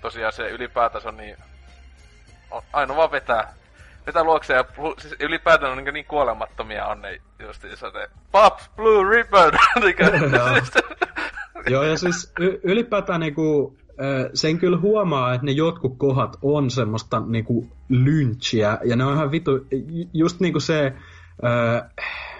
tosiaan 0.00 0.32
se 0.32 0.48
ylipäätänsä 0.48 1.08
on 1.08 1.16
niin... 1.16 1.36
On, 2.50 2.62
aina 2.72 2.96
vaan 2.96 3.10
vetää, 3.10 3.54
vetää 4.06 4.24
luokse 4.24 4.54
ja 4.54 4.64
siis 4.98 5.14
ylipäätään 5.20 5.72
on 5.72 5.84
niin, 5.84 5.94
niin 5.94 6.06
kuolemattomia 6.06 6.86
on 6.86 7.02
ne 7.02 7.20
justiinsa 7.38 7.90
ne 7.90 8.08
Pops 8.32 8.70
Blue 8.76 9.16
Ribbon! 9.16 9.52
Joo, 11.70 11.82
ja 11.82 11.98
siis 11.98 12.32
y- 12.40 12.60
ylipäätään 12.62 13.20
niinku, 13.20 13.76
sen 14.34 14.58
kyllä 14.58 14.78
huomaa, 14.78 15.34
että 15.34 15.46
ne 15.46 15.52
jotkut 15.52 15.94
kohdat 15.98 16.36
on 16.42 16.70
semmoista 16.70 17.22
niinku 17.26 17.68
lynchiä, 17.88 18.78
ja 18.84 18.96
ne 18.96 19.04
on 19.04 19.14
ihan 19.14 19.30
vittu, 19.30 19.66
just 20.12 20.40
niinku 20.40 20.60
se, 20.60 20.92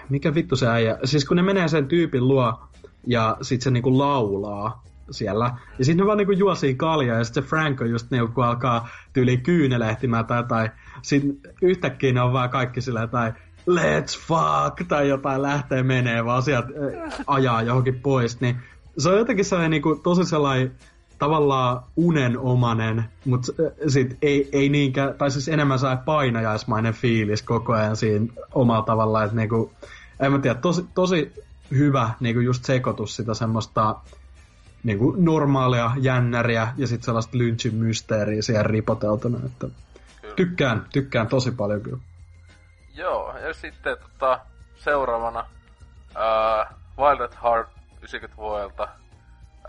mikä 0.09 0.35
vittu 0.35 0.55
se 0.55 0.67
äijä, 0.67 0.97
siis 1.03 1.25
kun 1.25 1.37
ne 1.37 1.43
menee 1.43 1.67
sen 1.67 1.87
tyypin 1.87 2.27
luo, 2.27 2.59
ja 3.07 3.37
sit 3.41 3.61
se 3.61 3.71
niinku 3.71 3.97
laulaa, 3.97 4.83
siellä. 5.11 5.51
Ja 5.79 5.85
sitten 5.85 5.97
ne 6.03 6.05
vaan 6.05 6.17
niinku 6.17 6.31
juosii 6.31 6.75
kaljaa 6.75 7.17
ja 7.17 7.23
sitten 7.23 7.43
se 7.43 7.49
Frank 7.49 7.81
on 7.81 7.89
just 7.89 8.11
niinku 8.11 8.41
alkaa 8.41 8.87
tyyli 9.13 9.37
kyynelehtimään 9.37 10.25
tai 10.25 10.39
jotain. 10.39 10.69
Sitten 11.01 11.37
yhtäkkiä 11.61 12.13
ne 12.13 12.21
on 12.21 12.33
vaan 12.33 12.49
kaikki 12.49 12.81
sillä 12.81 13.07
tai 13.07 13.33
let's 13.69 14.19
fuck 14.27 14.87
tai 14.87 15.09
jotain 15.09 15.41
lähtee 15.41 15.83
menee 15.83 16.25
vaan 16.25 16.43
sieltä 16.43 16.67
ajaa 17.27 17.61
johonkin 17.61 17.99
pois. 17.99 18.41
Niin 18.41 18.55
se 18.97 19.09
on 19.09 19.17
jotenkin 19.17 19.45
sellainen 19.45 19.71
niinku 19.71 19.95
tosi 20.03 20.25
sellainen 20.25 20.71
tavallaan 21.19 21.83
unenomainen, 21.95 23.03
mutta 23.25 23.51
sit 23.87 24.17
ei, 24.21 24.49
ei 24.51 24.69
niinkään, 24.69 25.13
tai 25.13 25.31
siis 25.31 25.47
enemmän 25.47 25.79
saa 25.79 25.97
painajaismainen 25.97 26.93
fiilis 26.93 27.41
koko 27.41 27.73
ajan 27.73 27.95
siinä 27.95 28.25
omalla 28.53 28.81
tavallaan, 28.81 29.25
että 29.25 29.37
niinku, 29.37 29.71
en 30.19 30.31
mä 30.31 30.39
tiedä, 30.39 30.59
tosi, 30.59 30.85
tosi 30.93 31.33
hyvä 31.71 32.09
niinku 32.19 32.39
just 32.39 32.65
sekoitus 32.65 33.15
sitä 33.15 33.33
semmoista 33.33 33.95
niin 34.83 34.97
kuin 34.97 35.25
normaalia 35.25 35.91
jännäriä 35.97 36.67
ja 36.77 36.87
sitten 36.87 37.05
sellaista 37.05 37.37
lynchin 37.37 37.75
mysteeriä 37.75 38.41
siihen 38.41 38.65
ripoteltuna, 38.65 39.39
että 39.45 39.67
kyllä. 40.21 40.35
tykkään, 40.35 40.85
tykkään 40.93 41.27
tosi 41.27 41.51
paljon 41.51 41.81
kyllä. 41.81 41.99
Joo, 42.95 43.37
ja 43.37 43.53
sitten 43.53 43.97
tota, 43.97 44.39
seuraavana 44.75 45.39
uh, 46.09 46.77
Wild 46.97 47.19
at 47.19 47.37
Heart 47.43 47.69
90 47.97 48.37
vuodelta 48.37 48.83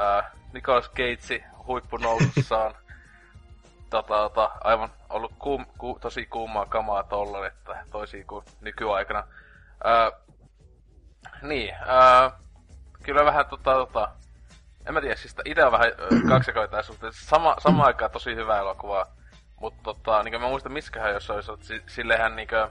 uh, 0.01 0.39
Nicolas 0.53 0.91
Cage 0.91 1.45
huippunousussaan 1.67 2.75
tota, 3.91 4.15
tota, 4.15 4.51
aivan 4.65 4.91
ollut 5.09 5.33
kuum, 5.39 5.67
ku, 5.79 5.99
tosi 6.01 6.27
kuumaa 6.27 6.67
kamaa 6.67 7.03
tolla, 7.03 7.47
että 7.47 7.85
toisin 7.91 8.27
kuin 8.27 8.45
nykyaikana. 8.61 9.21
Uh, 9.21 10.28
niin, 11.43 11.75
uh, 11.75 12.33
kyllä 13.03 13.25
vähän 13.25 13.47
tota, 13.47 13.73
tota, 13.75 14.09
en 14.87 14.95
mä 14.95 15.01
tiedä, 15.01 15.17
siis 15.17 15.37
itse 15.45 15.65
on 15.65 15.73
vähän 15.73 15.93
kaksikoita 16.29 16.83
suhteen. 16.83 17.13
Sama, 17.13 17.57
sama 17.59 17.85
aikaan 17.85 18.11
tosi 18.11 18.35
hyvä 18.35 18.59
elokuva. 18.59 19.07
Mutta 19.61 19.83
tota, 19.83 20.23
niin 20.23 20.41
mä 20.41 20.49
muistan 20.49 20.73
miskähän 20.73 21.13
jos 21.13 21.31
olisi, 21.31 21.53
että 21.53 21.93
sillehän 21.93 22.37
niinkö... 22.37 22.69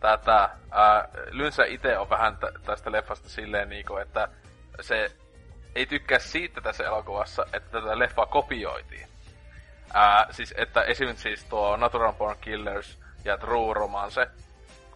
Tätä, 0.00 0.50
ää, 0.70 1.08
Lynsä 1.30 1.64
itse 1.64 1.98
on 1.98 2.10
vähän 2.10 2.38
tästä 2.66 2.92
leffasta 2.92 3.28
silleen 3.28 3.68
niinku, 3.68 3.96
että 3.96 4.28
se 4.80 5.10
ei 5.74 5.86
tykkää 5.86 6.18
siitä 6.18 6.60
tässä 6.60 6.84
elokuvassa, 6.84 7.46
että 7.52 7.80
tätä 7.80 7.98
leffaa 7.98 8.26
kopioitiin. 8.26 9.08
Ää, 9.94 10.26
siis, 10.30 10.54
että 10.56 10.82
esimerkiksi 10.82 11.22
siis 11.22 11.44
tuo 11.44 11.76
Natural 11.76 12.12
Born 12.12 12.36
Killers 12.40 12.98
ja 13.24 13.38
True 13.38 13.74
Romance, 13.74 14.30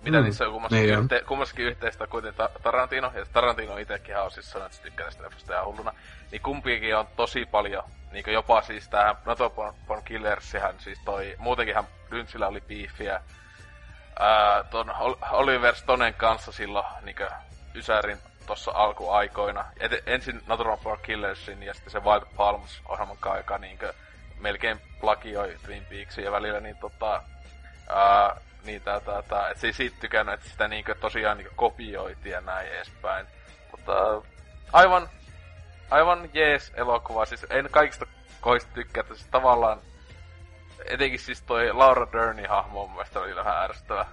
mitä 0.03 0.19
mm. 0.19 0.25
niissä 0.25 0.47
on 0.47 0.53
kummassakin, 0.53 0.87
niin 0.87 0.99
yhte, 0.99 1.23
kummassakin 1.27 1.67
yhteistä 1.67 2.07
kuitenkin 2.07 2.47
Tarantino, 2.63 3.13
ja 3.15 3.27
Tarantino 3.33 3.77
itsekin 3.77 4.19
on 4.19 4.31
siis 4.31 4.51
sanonut, 4.51 4.73
että 4.73 4.83
tykkää 4.83 5.07
tästä 5.07 5.23
leffasta 5.23 5.53
ja 5.53 5.65
hulluna, 5.65 5.93
niin 6.31 6.43
kumpikin 6.43 6.97
on 6.97 7.07
tosi 7.17 7.47
paljon, 7.47 7.85
niin 8.13 8.25
jopa 8.33 8.63
siis 8.63 8.89
tähän 8.89 9.17
Natural 9.25 9.51
Born, 9.51 9.75
Born 9.87 10.03
Killersihän, 10.05 10.75
siis 10.79 10.99
toi, 11.05 11.35
muutenkinhan 11.39 11.87
Lynchillä 12.11 12.49
oli 12.49 12.63
ää, 14.19 14.65
ton 14.65 14.95
Oliver 15.31 15.75
Stonen 15.75 16.15
kanssa 16.15 16.53
silloin 16.53 16.87
niin 17.03 17.17
Ysärin 17.75 18.19
tuossa 18.47 18.71
alkuaikoina. 18.75 19.65
Et, 19.81 19.93
ensin 20.07 20.43
Natural 20.47 20.77
Born 20.77 21.01
Killersin 21.03 21.63
ja 21.63 21.75
sitten 21.75 21.93
se 21.93 22.05
Wild 22.05 22.27
Palms 22.37 22.83
ohjelman 22.89 23.17
kaika 23.21 23.59
niin 23.59 23.79
melkein 24.41 24.81
plagioi 25.01 25.57
Twin 25.63 25.87
Peaksin 25.91 26.25
ja 26.25 26.33
välillä 26.33 26.61
niin 26.61 26.77
tota, 26.77 27.23
ää, 27.89 28.37
niin 28.65 28.83
tää, 28.83 29.01
tää, 29.01 29.23
tää, 29.23 29.51
et 29.51 29.59
se 29.59 29.67
ei 29.67 29.73
siitä 29.73 29.97
tykännyt, 30.01 30.35
että 30.35 30.49
sitä 30.49 30.69
niinkö 30.69 30.95
tosiaan 30.95 31.37
niinkö 31.37 31.53
kopioitiin 31.57 32.33
ja 32.33 32.41
näin 32.41 32.69
edespäin. 32.69 33.27
Mutta 33.71 33.93
aivan, 34.73 35.09
aivan 35.91 36.29
jees 36.33 36.73
elokuva, 36.75 37.27
siis 37.27 37.47
en 37.51 37.69
kaikista 37.71 38.07
koista 38.41 38.71
tykkää, 38.75 39.01
että 39.01 39.15
siis 39.15 39.29
tavallaan 39.31 39.79
etenkin 40.85 41.21
siis 41.21 41.43
toi 41.43 41.73
Laura 41.73 42.07
Dernin 42.13 42.49
hahmo 42.49 42.87
mun 42.87 42.91
mielestä 42.91 43.21
oli 43.21 43.37
vähän 43.37 43.65
ärsyttävä. 43.65 44.07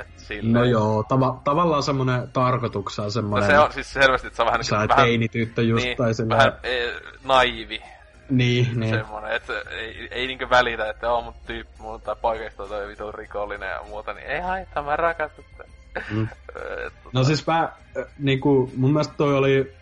Et 0.00 0.06
silleen... 0.16 0.52
No 0.52 0.64
joo, 0.64 1.02
tava- 1.02 1.40
tavallaan 1.44 1.82
semmonen 1.82 2.32
tarkoituksena 2.32 3.10
semmonen... 3.10 3.48
No 3.48 3.54
se 3.54 3.58
on 3.58 3.72
siis 3.72 3.92
selvästi, 3.92 4.26
että 4.26 4.36
se 4.36 4.42
on 4.42 4.46
vähän 4.46 4.60
niinku... 4.60 4.82
Sä 4.82 4.88
vähän, 4.88 5.06
teinityttö 5.06 5.62
just, 5.62 5.84
niin, 5.84 5.96
tai 5.96 6.14
silleen... 6.14 6.38
Vähän 6.38 6.58
e, 6.62 6.92
naivi. 7.24 7.82
Niin, 8.30 8.80
niin. 8.80 8.94
Semmonen, 8.94 9.32
että 9.32 9.52
ei, 9.70 10.08
ei 10.10 10.26
niinkö 10.26 10.50
välitä, 10.50 10.90
että 10.90 11.12
on 11.12 11.24
mut 11.24 11.46
tyyppi, 11.46 11.82
mun 11.82 12.00
tai 12.00 12.16
paikasta 12.22 12.66
toi 12.66 12.88
vitu 12.88 13.12
rikollinen 13.12 13.70
ja 13.70 13.82
muuta, 13.88 14.12
niin 14.12 14.26
ei 14.26 14.40
haittaa, 14.40 14.82
mä 14.82 14.96
rakastan 14.96 15.44
sitä. 15.50 15.64
Mm. 16.10 16.22
Et, 16.86 16.92
tota... 17.02 17.10
No 17.12 17.24
siis 17.24 17.46
mä, 17.46 17.72
niinku, 18.18 18.70
mun 18.76 18.92
mielestä 18.92 19.14
toi 19.16 19.34
oli, 19.34 19.72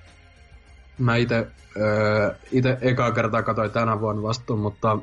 mä 0.98 1.16
ite, 1.16 1.46
öö, 1.76 2.34
ite 2.52 2.78
ekaa 2.80 3.12
kertaa 3.12 3.42
katsoin 3.42 3.70
tänä 3.70 4.00
vuonna 4.00 4.22
vastuun, 4.22 4.60
mutta 4.60 4.98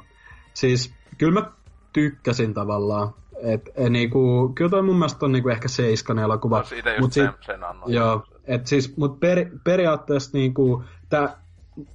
siis 0.53 0.93
kyllä 1.17 1.41
mä 1.41 1.51
tykkäsin 1.93 2.53
tavallaan. 2.53 3.13
Et, 3.43 3.69
e, 3.75 3.89
niinku, 3.89 4.51
kyllä 4.55 4.69
toi 4.69 4.81
mun 4.81 4.95
mielestä 4.95 5.25
on 5.25 5.31
niinku 5.31 5.49
ehkä 5.49 5.67
seiskan 5.67 6.19
elokuva. 6.19 6.57
No, 6.57 6.63
siitä 6.63 6.89
just 6.89 7.01
mut 7.01 7.13
sen, 7.13 7.31
sit, 7.31 7.43
sen 7.45 7.63
annoin. 7.63 7.93
Joo, 7.93 8.23
et 8.45 8.67
siis, 8.67 8.97
mut 8.97 9.19
per, 9.19 9.45
periaatteessa 9.63 10.29
niinku, 10.33 10.83
tää, 11.09 11.42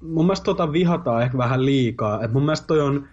mun 0.00 0.24
mielestä 0.24 0.44
tota 0.44 0.72
vihataan 0.72 1.22
ehkä 1.22 1.38
vähän 1.38 1.64
liikaa. 1.64 2.24
Et 2.24 2.32
mun 2.32 2.42
mielestä 2.42 2.66
toi 2.66 2.80
on, 2.80 3.08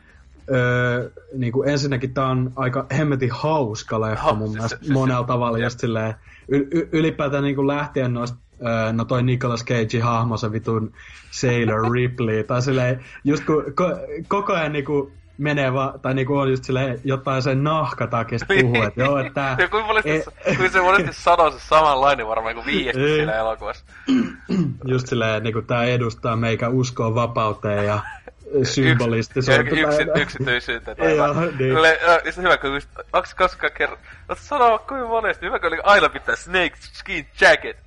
öö, 0.51 1.09
niinku 1.33 1.63
ensinnäkin 1.63 2.13
tää 2.13 2.25
on 2.25 2.51
aika 2.55 2.85
hemmetin 2.97 3.31
hauska 3.31 4.01
leffa 4.01 4.33
mun 4.33 4.47
siis, 4.47 4.53
mielestä 4.53 4.77
siis, 4.77 4.91
monella 4.91 5.19
siis, 5.19 5.27
tavalla. 5.27 5.57
Just 5.57 5.79
silleen, 5.79 6.15
y, 6.47 6.87
ylipäätään 6.91 7.43
niinku 7.43 7.67
lähtien 7.67 8.13
noista 8.13 8.37
öö, 8.61 8.93
no 8.93 9.05
toi 9.05 9.23
Nicolas 9.23 9.65
Cage 9.65 9.99
hahmo, 9.99 10.37
se 10.37 10.51
vitun 10.51 10.91
Sailor 11.31 11.91
Ripley, 11.93 12.43
tai 12.43 12.61
silleen, 12.61 13.05
just 13.23 13.45
kun 13.45 13.63
ko, 13.75 13.85
koko 14.27 14.53
ajan 14.53 14.73
niinku 14.73 15.11
menee 15.37 15.73
vaan, 15.73 15.99
tai 15.99 16.13
niinku 16.13 16.37
on 16.37 16.49
just 16.49 16.63
silleen 16.63 16.99
jotain 17.03 17.41
sen 17.41 17.63
nahkatakista 17.63 18.53
puhuu, 18.61 18.83
että 18.83 19.01
joo, 19.01 19.17
että 19.17 19.33
tää... 19.33 19.55
ja 19.61 19.67
kuinka 19.67 19.87
monesti, 19.87 20.09
e- 20.45 20.69
se 20.69 20.81
monesti 20.81 21.13
sanoo 21.13 21.51
se 21.51 21.59
samanlainen 21.59 22.27
varmaan 22.27 22.55
kuin 22.55 22.65
viiesti 22.65 23.03
e- 23.03 23.15
siinä 23.15 23.33
elokuvassa. 23.33 23.85
just 24.93 25.07
silleen, 25.07 25.43
niinku 25.43 25.61
tää 25.61 25.83
edustaa 25.83 26.35
meikä 26.35 26.69
uskoa 26.69 27.15
vapauteen 27.15 27.85
ja 27.85 27.99
symbolistisuutta. 28.63 29.61
Yks, 29.61 29.99
yksi, 29.99 30.21
yksityisyyttä. 30.21 30.95
Tai 30.95 31.15
joo, 31.17 31.33
niin. 31.59 31.81
Le, 31.81 31.99
ja 32.25 32.31
se 32.31 32.41
hyvä, 32.41 32.57
kun 32.57 32.73
just, 32.73 32.89
onks 33.13 33.35
koskaan 33.35 33.73
kerran, 33.77 33.97
oot 34.29 34.39
sanoa 34.39 34.79
kuinka 34.79 35.07
monesti, 35.07 35.45
hyvä, 35.45 35.59
kun 35.59 35.69
aina 35.83 36.09
pitää 36.09 36.35
snake 36.35 36.75
skin 36.77 37.27
jacket. 37.41 37.77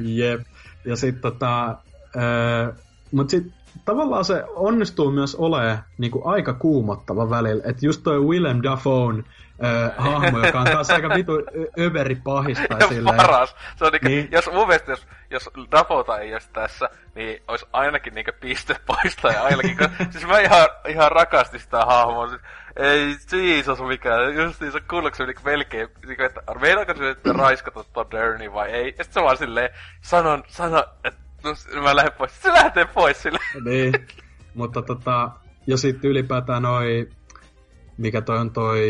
Jep. 0.00 0.40
Ja 0.84 0.96
sit 0.96 1.20
tota, 1.20 1.76
öö, 2.16 2.72
mut 3.12 3.30
sit 3.30 3.46
tavallaan 3.84 4.24
se 4.24 4.44
onnistuu 4.54 5.10
myös 5.10 5.34
olemaan 5.34 5.78
niin 5.98 6.10
kuin 6.10 6.26
aika 6.26 6.52
kuumottava 6.52 7.30
välillä. 7.30 7.62
Että 7.66 7.86
just 7.86 8.02
toi 8.02 8.20
Willem 8.20 8.60
Dafoe 8.62 9.14
äh, 9.64 9.92
hahmo, 9.96 10.46
joka 10.46 10.60
on 10.60 10.66
taas 10.66 10.90
aika 10.90 11.08
vitu 11.08 11.32
överi 11.78 12.14
pahista. 12.14 12.76
Ja 12.80 12.88
paras. 13.16 13.56
Se 13.76 13.84
on 13.84 13.92
niinku, 13.92 14.08
niin. 14.08 14.28
jos 14.32 14.50
mun 14.52 14.66
mielestä, 14.66 14.92
jos, 14.92 15.06
jos 15.30 15.50
Dafota 15.70 16.18
ei 16.18 16.32
olisi 16.32 16.50
tässä, 16.52 16.90
niin 17.14 17.42
olisi 17.48 17.66
ainakin 17.72 18.14
niinku 18.14 18.32
piste 18.40 18.76
poista 18.86 19.28
ja 19.28 19.42
ainakin, 19.42 19.76
kun, 19.76 19.88
siis 20.10 20.26
mä 20.26 20.38
ihan, 20.38 20.68
ihan 20.88 21.12
rakastin 21.12 21.60
sitä 21.60 21.84
hahmoa. 21.86 22.28
Siis, 22.28 22.40
ei 22.76 23.56
Jesus 23.56 23.80
mikään, 23.80 24.34
just 24.34 24.60
niin 24.60 24.72
se 24.72 24.80
kuuluuko 24.80 25.16
se 25.16 25.26
niinku 25.26 25.42
melkein, 25.44 25.88
niinku, 26.06 26.22
että 26.22 26.40
meinaako 26.60 26.94
se 26.94 27.10
että 27.10 27.32
raiskata 27.32 27.84
ton 27.92 28.10
Derny 28.10 28.52
vai 28.52 28.70
ei. 28.70 28.94
Ja 28.98 29.04
sitten 29.04 29.12
se 29.12 29.22
vaan 29.22 29.36
silleen, 29.36 29.70
sanon, 30.00 30.42
sanon, 30.46 30.84
että 31.04 31.25
no, 31.74 31.82
mä 31.82 31.96
lähden 31.96 32.12
pois. 32.18 32.42
Se 32.42 32.48
lähtee 32.52 32.84
pois 32.84 33.22
sille. 33.22 33.38
niin, 33.70 33.92
mutta 34.54 34.82
tota, 34.82 35.30
ja 35.66 35.76
sitten 35.76 36.10
ylipäätään 36.10 36.62
noi, 36.62 37.08
mikä 37.98 38.20
toi 38.20 38.38
on 38.38 38.50
toi, 38.50 38.80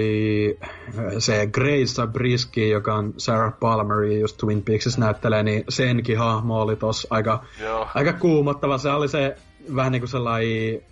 se 1.18 1.46
Grace 1.46 2.06
Brisky, 2.12 2.68
joka 2.68 2.94
on 2.94 3.14
Sarah 3.16 3.58
Palmer, 3.60 4.04
just 4.04 4.36
Twin 4.36 4.62
Peaksissa 4.62 5.00
näyttelee, 5.00 5.42
niin 5.42 5.64
senkin 5.68 6.18
hahmo 6.18 6.60
oli 6.60 6.76
tossa 6.76 7.08
aika, 7.10 7.44
Joo. 7.60 7.88
aika 7.94 8.12
kuumottava. 8.12 8.78
Se 8.78 8.90
oli 8.90 9.08
se 9.08 9.36
vähän 9.76 9.92
niinku 9.92 10.06
sellainen 10.06 10.82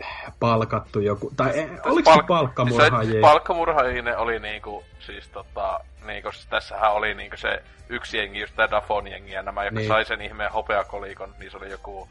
palkattu 0.40 1.00
joku, 1.00 1.32
tai 1.36 1.58
eh, 1.58 1.70
oliko 1.84 2.10
palk- 2.10 2.16
se 2.16 2.26
palkkamurhaajia? 2.26 3.12
Se 3.12 3.20
palkkamurhaajia 3.20 4.18
oli 4.18 4.38
niinku, 4.38 4.84
siis 5.06 5.28
tota, 5.28 5.80
niinku, 6.06 6.32
siis 6.32 6.46
tässähän 6.46 6.92
oli 6.92 7.14
niinku 7.14 7.36
se 7.36 7.62
yksi 7.88 8.16
jengi, 8.16 8.40
just 8.40 8.56
tää 8.56 8.70
Dafon 8.70 9.06
jengi 9.06 9.32
ja 9.32 9.42
nämä, 9.42 9.64
jotka 9.64 9.78
niin. 9.78 9.88
sai 9.88 10.04
sen 10.04 10.22
ihmeen 10.22 10.52
hopeakolikon, 10.52 11.34
niin 11.38 11.50
se 11.50 11.56
oli 11.56 11.70
joku 11.70 12.08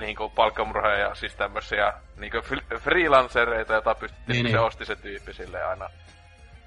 niinku 0.00 0.28
palkkamurhaaja 0.28 0.98
ja 0.98 1.14
siis 1.14 1.34
tämmösiä 1.34 1.92
niinku 2.16 2.38
freelancereita, 2.78 3.74
jota 3.74 3.94
pystyttiin, 3.94 4.32
niin, 4.44 4.46
se 4.46 4.56
niin. 4.56 4.66
osti 4.66 4.84
se 4.84 4.96
tyyppi 4.96 5.32
sille 5.32 5.64
aina 5.64 5.88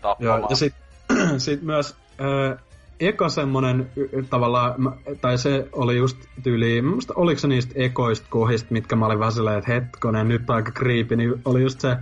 tappamaan. 0.01 0.39
Joo, 0.39 0.49
ja 0.49 0.55
sit, 0.55 0.75
sit 1.37 1.61
myös 1.61 1.95
äh, 2.21 2.63
eka 2.99 3.29
semmonen 3.29 3.91
tavallaan, 4.29 4.75
tai 5.21 5.37
se 5.37 5.67
oli 5.71 5.97
just 5.97 6.17
tyyli, 6.43 6.81
muista 6.81 7.13
oliko 7.15 7.39
se 7.39 7.47
niistä 7.47 7.73
ekoista 7.75 8.27
kohdista, 8.29 8.67
mitkä 8.69 8.95
mä 8.95 9.05
olin 9.05 9.19
vähän 9.19 9.31
silleen, 9.31 9.57
että 9.57 9.73
hetkonen, 9.73 10.27
nyt 10.27 10.49
aika 10.49 10.71
creepy, 10.71 11.15
niin 11.15 11.41
oli 11.45 11.61
just 11.61 11.79
se 11.79 11.89
äh, 11.91 11.99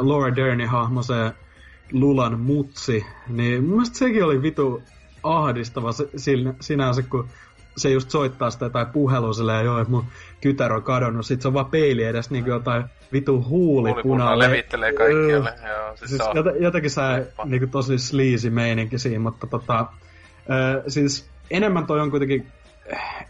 Laura 0.00 0.36
Dernin 0.36 0.68
hahmo, 0.68 1.02
se 1.02 1.14
Lulan 1.92 2.40
mutsi, 2.40 3.06
niin 3.28 3.64
mun 3.64 3.72
mielestä 3.72 3.98
sekin 3.98 4.24
oli 4.24 4.42
vitu 4.42 4.82
ahdistava 5.22 5.92
se, 5.92 6.08
sinänsä, 6.60 7.02
kun 7.02 7.28
se 7.76 7.90
just 7.90 8.10
soittaa 8.10 8.50
sitä 8.50 8.70
tai 8.70 8.86
puhelua 8.86 9.32
silleen, 9.32 9.64
joo, 9.64 9.80
että 9.80 9.90
mun 9.90 10.04
kytär 10.40 10.72
on 10.72 10.82
kadonnut, 10.82 11.26
sit 11.26 11.42
se 11.42 11.48
on 11.48 11.54
vaan 11.54 11.66
peili 11.66 12.04
edes 12.04 12.30
niin 12.30 12.44
kuin 12.44 12.52
jotain 12.52 12.84
vitu 13.12 13.44
huulipunalle. 13.48 14.48
levittelee 14.48 14.92
kaikkialle, 14.92 15.50
uh, 15.50 15.68
joo. 15.68 15.96
Siis, 15.96 16.10
siis 16.10 16.22
on... 16.22 16.62
jotenkin 16.62 16.90
sä 16.90 17.26
niin 17.44 17.60
kuin 17.60 17.70
tosi 17.70 17.98
sleazy 17.98 18.50
meininki 18.50 18.98
siinä, 18.98 19.18
mutta 19.18 19.46
tota, 19.46 19.80
uh, 19.80 20.82
siis 20.88 21.30
enemmän 21.50 21.86
toi 21.86 22.00
on 22.00 22.10
kuitenkin 22.10 22.46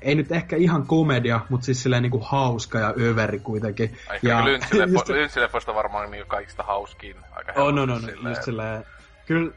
ei 0.03 0.15
nyt 0.15 0.33
ehkä 0.33 0.57
ihan 0.57 0.87
komedia, 0.87 1.41
mutta 1.49 1.65
siis 1.65 1.83
silleen 1.83 2.03
niinku 2.03 2.21
hauska 2.25 2.79
ja 2.79 2.95
överi 2.99 3.39
kuitenkin. 3.39 3.97
Ehkä 4.12 4.29
ja, 4.29 4.45
Lyntsileffoista 5.15 5.75
varmaan 5.75 6.11
niinku 6.11 6.29
kaikista 6.29 6.62
hauskin 6.62 7.17
aika 7.33 7.53
no, 7.53 7.87
no, 7.87 7.99
silleen. 7.99 8.29
just 8.29 8.43
silleen, 8.43 8.85
kyllä 9.27 9.53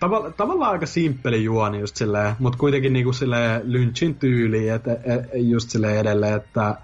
Tava, 0.00 0.30
tavallaan 0.30 0.72
aika 0.72 0.86
simppeli 0.86 1.44
juoni 1.44 1.80
just 1.80 1.96
silleen, 1.96 2.36
mutta 2.38 2.58
kuitenkin 2.58 2.92
niinku 2.92 3.12
silleen 3.12 3.60
Lynchin 3.64 4.14
tyyli, 4.14 4.68
että 4.68 4.92
et, 4.92 5.22
just 5.34 5.70
silleen 5.70 5.98
edelleen, 5.98 6.34
että 6.34 6.76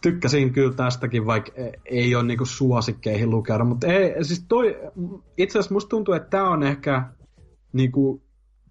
tykkäsin 0.00 0.52
kyllä 0.52 0.74
tästäkin, 0.74 1.26
vaikka 1.26 1.52
ei 1.84 2.14
ole 2.14 2.24
niinku 2.24 2.44
suosikkeihin 2.44 3.30
lukea, 3.30 3.64
mutta 3.64 3.86
ei, 3.86 4.24
siis 4.24 4.44
toi, 4.48 4.78
itse 5.36 5.58
asiassa 5.58 5.74
musta 5.74 5.88
tuntuu, 5.88 6.14
että 6.14 6.30
tämä 6.30 6.50
on 6.50 6.62
ehkä 6.62 7.02
niinku 7.72 8.22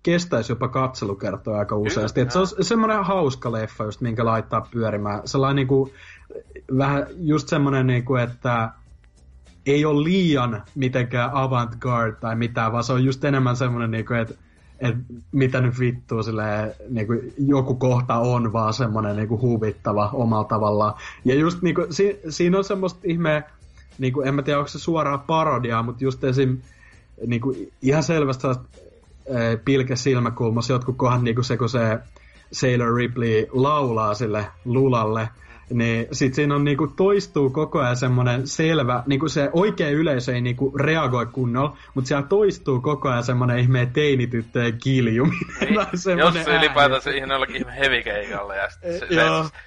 kestäisi 0.03 0.51
jopa 0.51 0.67
katselukertoa 0.67 1.59
aika 1.59 1.75
useasti. 1.75 2.21
Että 2.21 2.33
se 2.33 2.39
on 2.39 2.47
semmoinen 2.63 3.03
hauska 3.03 3.51
leffa, 3.51 3.83
just 3.83 4.01
minkä 4.01 4.25
laittaa 4.25 4.67
pyörimään. 4.71 5.21
Sellainen 5.25 5.55
niinku, 5.55 5.91
vähän 6.77 7.07
just 7.15 7.47
semmoinen, 7.47 7.87
niinku, 7.87 8.15
että 8.15 8.71
ei 9.67 9.85
ole 9.85 10.03
liian 10.03 10.63
mitenkään 10.75 11.29
avantgarde 11.33 12.15
tai 12.19 12.35
mitään, 12.35 12.71
vaan 12.71 12.83
se 12.83 12.93
on 12.93 13.05
just 13.05 13.23
enemmän 13.23 13.55
semmoinen, 13.55 13.91
niinku, 13.91 14.13
että 14.13 14.33
et 14.79 14.95
mitä 15.31 15.61
nyt 15.61 15.79
vittua 15.79 16.23
silleen, 16.23 16.73
niinku, 16.89 17.13
joku 17.37 17.75
kohta 17.75 18.15
on 18.15 18.53
vaan 18.53 18.73
semmoinen 18.73 19.15
niinku, 19.15 19.41
huvittava 19.41 20.09
omalla 20.13 20.43
tavallaan. 20.43 20.93
Ja 21.25 21.35
just 21.35 21.61
niinku, 21.61 21.85
si, 21.89 22.19
siinä 22.29 22.57
on 22.57 22.63
semmoista 22.63 22.99
ihmeä, 23.03 23.43
niinku, 23.97 24.21
en 24.21 24.35
mä 24.35 24.41
tiedä 24.41 24.59
onko 24.59 24.67
se 24.67 24.79
suoraan 24.79 25.19
parodiaa, 25.19 25.83
mutta 25.83 26.03
just 26.03 26.23
esim. 26.23 26.57
Niinku, 27.27 27.55
ihan 27.81 28.03
selvästi 28.03 28.47
pilke 29.65 29.95
silmäkulmassa 29.95 30.73
jotkut 30.73 30.97
kohdat 30.97 31.21
niinku 31.21 31.43
se, 31.43 31.57
kun 31.57 31.69
se 31.69 31.99
Sailor 32.51 32.95
Ripley 32.95 33.47
laulaa 33.51 34.13
sille 34.13 34.45
lulalle, 34.65 35.29
niin 35.69 36.07
sit 36.11 36.33
siinä 36.33 36.55
on 36.55 36.63
niinku 36.63 36.87
toistuu 36.87 37.49
koko 37.49 37.79
ajan 37.79 37.95
semmonen 37.95 38.47
selvä, 38.47 39.03
niinku 39.05 39.29
se 39.29 39.49
oikea 39.53 39.89
yleisö 39.89 40.35
ei 40.35 40.41
niinku 40.41 40.77
reagoi 40.77 41.25
kunnolla, 41.25 41.77
mutta 41.93 42.07
siellä 42.07 42.27
toistuu 42.27 42.81
koko 42.81 43.09
ajan 43.09 43.23
semmonen 43.23 43.59
ihme 43.59 43.89
teinityttöjen 43.93 44.77
kiljuminen. 44.83 45.45
Niin, 45.61 46.19
jos 46.19 46.33
se 46.33 46.57
ylipäätään 46.57 47.01
se 47.01 47.11
ihan 47.11 47.29
jollakin 47.29 47.55
ihme 47.55 47.75
hevikeikalla 47.77 48.55
ja 48.55 48.69
sit 48.69 48.81
se, 48.81 48.99
se, 48.99 49.07
se, 49.07 49.15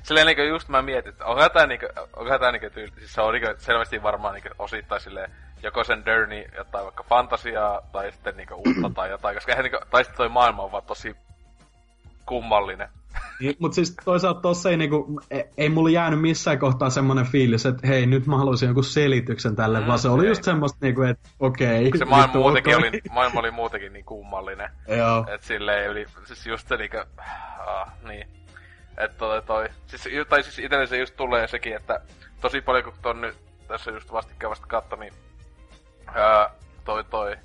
silleen 0.03 0.27
niinku 0.27 0.43
just 0.43 0.69
mä 0.69 0.83
mietin, 0.83 1.13
että 1.13 1.25
onko 1.25 1.49
tää 1.49 1.67
niinku, 1.67 1.87
onko 2.17 2.39
tää 2.39 2.53
niinku 2.53 2.71
tyyli, 2.75 2.93
siis 2.99 3.13
se 3.13 3.21
on 3.21 3.35
niinku 3.35 3.49
selvästi 3.59 4.03
varmaan 4.03 4.35
niinku 4.35 4.49
osittain 4.59 5.01
silleen, 5.01 5.31
joko 5.63 5.85
sen 5.85 6.05
Derny 6.05 6.45
jotain 6.57 6.85
vaikka 6.85 7.05
fantasiaa 7.09 7.81
tai 7.93 8.13
sitten 8.13 8.37
niinku 8.37 8.55
uutta 8.55 8.91
tai 8.95 9.11
jotain, 9.11 9.35
koska 9.35 9.53
eihän 9.53 9.65
niinku, 9.65 9.79
tai 9.91 10.05
sitten 10.05 10.17
toi 10.17 10.29
maailma 10.29 10.63
on 10.63 10.73
vaan 10.73 10.83
tosi 10.87 11.17
kummallinen. 12.27 12.89
Niin, 13.41 13.57
mutta 13.59 13.75
siis 13.75 13.97
toisaalta 14.05 14.41
tossa 14.41 14.71
ei, 14.71 14.77
niinku, 14.77 15.21
ei, 15.31 15.45
ei 15.57 15.69
mulla 15.69 15.91
jäänyt 15.91 16.21
missään 16.21 16.59
kohtaa 16.59 16.91
semmonen 16.91 17.27
fiilis, 17.27 17.67
että 17.67 17.87
hei, 17.87 18.07
nyt 18.07 18.27
mä 18.27 18.39
haluaisin 18.39 18.67
jonkun 18.67 18.85
selityksen 18.85 19.57
tälle, 19.57 19.81
mm, 19.81 19.87
vaan 19.87 19.99
se 19.99 20.09
oli 20.09 20.27
just 20.27 20.45
semmoista 20.45 20.79
niinku, 20.81 21.03
että 21.03 21.29
okei. 21.41 21.89
Okay, 21.89 21.99
se 21.99 22.05
maailma, 22.05 22.35
muutenkin 22.35 22.77
oli, 22.77 23.01
maailma 23.11 23.41
oli 23.41 23.51
muutenkin 23.51 23.93
niin 23.93 24.05
kummallinen. 24.05 24.71
Joo. 24.89 25.27
Et 25.35 25.43
silleen 25.43 25.91
yli, 25.91 26.07
siis 26.25 26.47
just 26.47 26.69
se 26.69 26.77
niinku, 26.77 26.97
ah, 27.67 27.89
niin. 28.09 28.29
Että 28.99 29.19
toi, 29.19 29.43
toi, 29.43 29.69
siis, 29.87 30.09
tai 30.29 30.43
siis 30.43 30.59
itselle 30.59 30.87
se 30.87 30.99
just 30.99 31.17
tulee 31.17 31.47
sekin, 31.49 31.77
että 31.77 32.01
tosi 32.41 32.61
paljon 32.61 32.85
kun 32.85 32.93
ton 33.03 33.21
nyt 33.21 33.37
tässä 33.69 33.91
just 33.91 34.13
vastikään 34.13 34.51
vasta 34.51 34.67
katto, 34.67 34.97
niin 34.97 35.13
ää, 36.15 36.51
toi 36.85 37.05
toi 37.05 37.37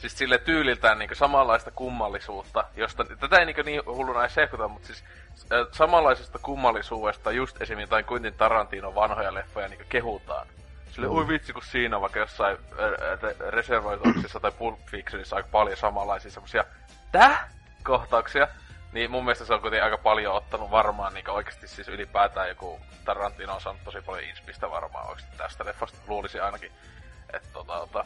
siis 0.00 0.18
sille 0.18 0.38
tyyliltään 0.38 0.98
niinku 0.98 1.14
samanlaista 1.14 1.70
kummallisuutta, 1.70 2.64
josta, 2.76 3.04
tätä 3.04 3.38
ei 3.38 3.46
niinku 3.46 3.62
niin 3.62 3.82
hulluna 3.86 4.22
ei 4.22 4.30
sekuta, 4.30 4.68
mutta 4.68 4.86
siis 4.86 5.04
äh, 5.52 5.66
samanlaisesta 5.72 6.38
kummallisuudesta 6.38 7.32
just 7.32 7.62
esim. 7.62 7.78
tai 7.88 8.04
Quentin 8.12 8.34
Tarantino 8.34 8.94
vanhoja 8.94 9.34
leffoja 9.34 9.68
niinku 9.68 9.84
kehutaan. 9.88 10.46
Sille, 10.90 11.06
mm. 11.06 11.14
oi 11.14 11.28
vitsi, 11.28 11.52
kun 11.52 11.62
siinä 11.62 12.00
vaikka 12.00 12.18
jossain 12.18 12.56
äh, 12.56 13.50
reservoituksissa 13.50 14.40
tai 14.40 14.52
Pulp 14.52 14.78
Fictionissa 14.90 15.36
aika 15.36 15.48
paljon 15.52 15.76
samanlaisia 15.76 16.30
semmosia 16.30 16.64
täh 17.12 17.48
kohtauksia. 17.82 18.48
Niin 18.92 19.10
mun 19.10 19.24
mielestä 19.24 19.44
se 19.44 19.54
on 19.54 19.60
kuitenkin 19.60 19.84
aika 19.84 19.98
paljon 19.98 20.34
ottanut 20.34 20.70
varmaan 20.70 21.14
niin 21.14 21.30
oikeasti 21.30 21.68
siis 21.68 21.88
ylipäätään 21.88 22.48
joku 22.48 22.80
Tarantino 23.04 23.54
on 23.54 23.60
saanut 23.60 23.84
tosi 23.84 24.00
paljon 24.00 24.24
inspistä 24.24 24.70
varmaan 24.70 25.08
oikeasti 25.08 25.36
tästä 25.36 25.64
leffasta, 25.64 25.98
luulisi 26.06 26.40
ainakin. 26.40 26.72
Että 27.32 27.48
tota, 27.52 27.72
tota, 27.72 28.04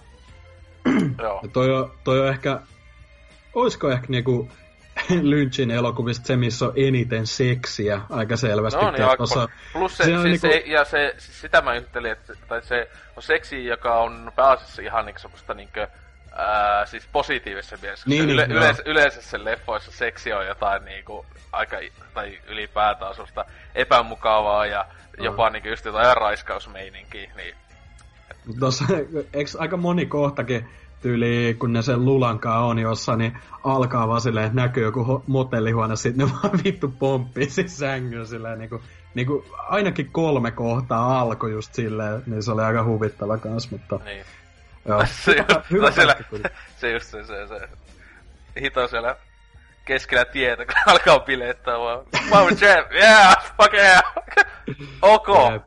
Joo. 1.23 1.41
Ja 1.43 1.49
toi, 1.49 1.75
on, 1.75 1.93
toi 2.05 2.21
on 2.21 2.29
ehkä, 2.29 2.61
oisko 3.55 3.91
ehkä 3.91 4.07
niinku 4.09 4.49
Lynchin 5.23 5.71
elokuvista 5.71 6.27
se, 6.27 6.37
missä 6.37 6.65
on 6.65 6.73
eniten 6.77 7.27
seksiä 7.27 8.01
aika 8.11 8.37
selvästi. 8.37 8.81
No 8.81 8.91
niin, 8.91 9.05
osa. 9.19 9.49
Plus 9.73 9.97
se, 9.97 10.05
se, 10.05 10.11
siis 10.11 10.23
niinku... 10.25 10.47
se, 10.47 10.63
ja 10.67 10.85
se, 10.85 11.15
siis 11.19 11.41
sitä 11.41 11.63
mä 11.63 11.75
yhtelin, 11.75 12.13
että 12.13 12.35
tai 12.49 12.63
se 12.63 12.91
on 13.17 13.23
seksi, 13.23 13.67
joka 13.67 14.01
on 14.01 14.33
pääasiassa 14.37 14.83
ihan 14.83 15.07
niinku 15.07 15.21
semmoista 15.21 15.55
niinku, 15.55 15.81
ää, 16.33 16.87
siis 16.87 17.09
positiivisessa 17.13 17.77
mielessä. 17.83 18.11
Niin, 18.11 18.31
yle, 18.31 18.47
niin, 18.47 18.57
yleensä, 18.57 18.83
yleensä 18.87 19.23
sen 19.23 19.45
leffoissa 19.45 19.93
seksi 19.93 20.33
on 20.33 20.47
jotain 20.47 20.85
niinku 20.85 21.27
aika, 21.53 21.77
tai 22.15 22.39
ylipäätään 22.47 23.15
semmoista 23.15 23.45
epämukavaa 23.75 24.67
ja 24.67 24.87
jopa 25.19 25.51
niinku 25.51 25.69
just 25.69 25.85
jotain 25.85 26.17
raiskausmeininkiä, 26.17 27.31
niin 27.37 27.55
Tuossa, 28.59 28.85
eikö 29.33 29.51
aika 29.59 29.77
moni 29.77 30.07
kohtakin 30.07 30.69
tyyli, 31.03 31.57
kun 31.59 31.73
ne 31.73 31.83
sen 31.83 32.05
lulankaa 32.05 32.67
on 32.67 32.79
jossain, 32.79 33.19
niin 33.19 33.39
alkaa 33.65 34.09
vaan 34.09 34.21
silleen, 34.21 34.47
että 34.47 34.61
näkyy 34.61 34.83
joku 34.85 35.23
motellihuone, 35.27 35.97
sitten 35.97 36.27
ne 36.27 36.33
vaan 36.33 36.61
vittu 36.65 36.89
pomppii 36.99 37.51
siis 37.51 37.79
sängyn 37.79 38.27
silleen, 38.27 38.59
niin 38.59 38.71
kuin, 38.71 38.83
niin 39.15 39.27
kuin, 39.27 39.45
ainakin 39.69 40.09
kolme 40.13 40.51
kohtaa 40.51 41.21
alkoi 41.21 41.53
just 41.53 41.75
silleen, 41.75 42.23
niin 42.27 42.43
se 42.43 42.53
oli 42.53 42.63
aika 42.63 42.85
huvittava 42.85 43.39
kans, 43.39 43.71
mutta... 43.71 44.01
Niin. 44.05 44.25
Joo. 44.89 45.05
se, 45.25 45.33
hyvä, 45.33 45.63
hyvä 45.71 45.91
siellä, 45.91 46.17
se 46.77 46.93
just 46.93 47.07
se, 47.07 47.25
se, 47.25 47.47
se 47.49 47.69
hito 48.61 48.89
siellä 48.89 49.17
keskellä 49.85 50.25
tietä, 50.25 50.67
kun 50.67 50.75
alkaa 50.87 51.21
bilettää 51.21 51.79
vaan. 51.79 52.05
Mama 52.31 52.51
Jam, 52.51 52.85
yeah, 52.95 53.55
fuck 53.57 53.75
yeah! 53.75 54.03
ok. 55.15 55.29
Jep. 55.53 55.63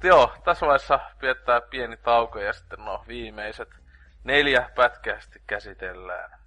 Mutta 0.00 0.08
joo, 0.08 0.32
tässä 0.44 0.66
vaiheessa 0.66 1.00
piettää 1.18 1.60
pieni 1.60 1.96
tauko 1.96 2.38
ja 2.38 2.52
sitten 2.52 2.84
no 2.84 3.04
viimeiset 3.08 3.68
neljä 4.24 4.70
pätkää 4.74 5.20
sitten 5.20 5.42
käsitellään. 5.46 6.40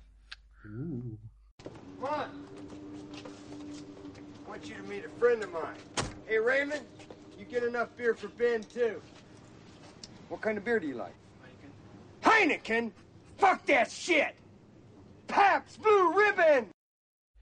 Come 0.63 1.17
on. 2.01 2.29
I 4.35 4.49
want 4.49 4.69
you 4.69 4.81
to 4.81 4.87
meet 4.87 5.05
a 5.05 5.19
friend 5.19 5.43
of 5.43 5.49
mine. 5.51 5.77
Hey 6.27 6.39
Raymond, 6.39 6.81
you 7.37 7.45
get 7.49 7.63
enough 7.63 7.95
beer 7.97 8.15
for 8.15 8.29
Ben 8.37 8.61
too. 8.63 9.01
What 10.29 10.41
kind 10.41 10.57
of 10.57 10.63
beer 10.63 10.81
do 10.81 10.87
you 10.87 10.97
like? 10.97 11.15
Heineken. 11.43 11.71
Heineken? 12.25 12.93
Fuck 13.37 13.65
that 13.65 13.91
shit! 13.91 14.35
Pabst 15.27 15.81
Blue 15.81 16.13
Ribbon! 16.17 16.69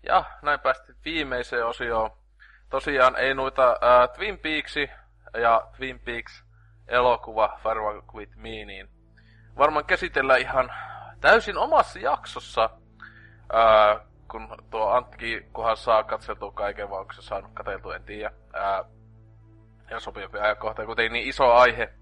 Ja 0.03 0.23
näin 0.41 0.59
päästiin 0.59 0.97
viimeiseen 1.05 1.65
osioon. 1.65 2.11
Tosiaan 2.69 3.15
ei 3.15 3.33
noita 3.33 3.71
äh, 3.71 4.09
Twin 4.15 4.39
Peaksin 4.39 4.89
ja 5.33 5.67
Twin 5.77 5.99
Peaks 5.99 6.43
elokuva 6.87 7.59
Farewell 7.63 8.01
With 8.13 8.35
Me, 8.35 8.49
niin 8.49 8.89
varmaan 9.57 9.85
käsitellään 9.85 10.39
ihan 10.39 10.73
täysin 11.21 11.57
omassa 11.57 11.99
jaksossa, 11.99 12.69
ää, 13.53 13.99
kun 14.31 14.57
tuo 14.69 14.89
Antki, 14.89 15.47
kunhan 15.53 15.77
saa 15.77 16.03
katseltua 16.03 16.51
kaiken, 16.51 16.89
vai 16.89 16.99
onko 16.99 17.13
se 17.13 17.21
saanut 17.21 17.51
katseltua, 17.53 17.95
en 17.95 18.03
tiedä. 18.03 18.31
Ää, 18.53 18.83
ja 19.89 19.99
sopivampi 19.99 20.39
ajankohta, 20.39 20.85
kuten 20.85 21.11
niin 21.11 21.29
iso 21.29 21.53
aihe 21.53 21.93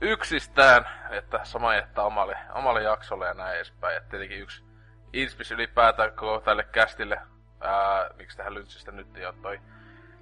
yksistään, 0.00 0.84
että 1.10 1.40
sama 1.42 1.74
jättää 1.74 2.04
omalle, 2.04 2.38
omalle 2.54 2.82
jaksolle 2.82 3.26
ja 3.26 3.34
näin 3.34 3.56
edespäin. 3.56 3.94
Ja 3.94 4.00
tietenkin 4.00 4.40
yksi 4.40 4.64
inspis 5.12 5.52
ylipäätään 5.52 6.10
koko 6.10 6.40
tälle 6.40 6.64
kästille, 6.64 7.20
ää, 7.60 8.10
miksi 8.16 8.36
tähän 8.36 8.54
Lynchistä 8.54 8.92
nyt 8.92 9.16
jo 9.16 9.32
toi 9.32 9.60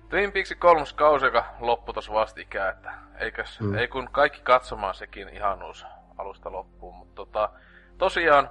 Twin 0.09 0.33
Peaks 0.33 0.55
kolmas 0.59 0.93
kausi, 0.93 1.25
joka 1.25 1.45
loppui 1.61 1.95
tossa 1.95 2.13
vastikään, 2.13 2.75
että 2.75 2.93
eikös, 3.19 3.61
mm. 3.61 3.75
ei 3.75 3.89
kun 3.89 4.09
kaikki 4.13 4.41
katsomaan 4.43 4.95
sekin 4.95 5.29
ihanuus 5.29 5.87
alusta 6.19 6.53
loppuun, 6.53 6.95
mutta 6.95 7.15
tota, 7.15 7.51
tosiaan 7.99 8.51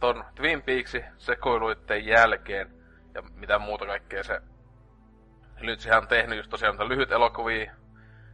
ton 0.00 0.24
Twin 0.34 0.62
Peaks 0.62 0.96
sekoiluitten 1.16 2.06
jälkeen 2.06 2.70
ja 3.14 3.22
mitä 3.22 3.58
muuta 3.58 3.86
kaikkea 3.86 4.22
se 4.22 4.40
Lynchihän 5.60 6.02
on 6.02 6.08
tehnyt 6.08 6.36
just 6.36 6.50
tosiaan 6.50 6.88
lyhyt 6.88 7.12
elokuvia 7.12 7.72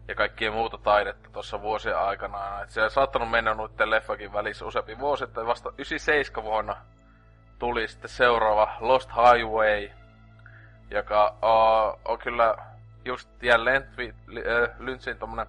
ja 0.09 0.15
kaikkien 0.15 0.53
muuta 0.53 0.78
taidetta 0.78 1.28
tuossa 1.32 1.62
vuosien 1.62 1.98
aikana. 1.98 2.62
Et 2.62 2.70
se 2.70 2.82
on 2.82 2.90
saattanut 2.90 3.31
mennä 3.31 3.55
noiden 3.55 3.90
leffakin 3.90 4.32
välissä 4.32 4.65
useampi 4.65 4.98
vuosi, 4.98 5.24
että 5.24 5.47
vasta 5.47 5.69
97 5.69 6.44
vuonna 6.44 6.77
tuli 7.59 7.89
sitten 7.89 8.11
seuraava 8.11 8.77
Lost 8.81 9.11
Highway, 9.11 9.90
joka 10.91 11.35
uh, 11.43 12.01
on 12.05 12.19
kyllä 12.19 12.57
just 13.05 13.43
jälleen 13.43 13.87
Lynchin 14.79 15.19
tommonen 15.19 15.47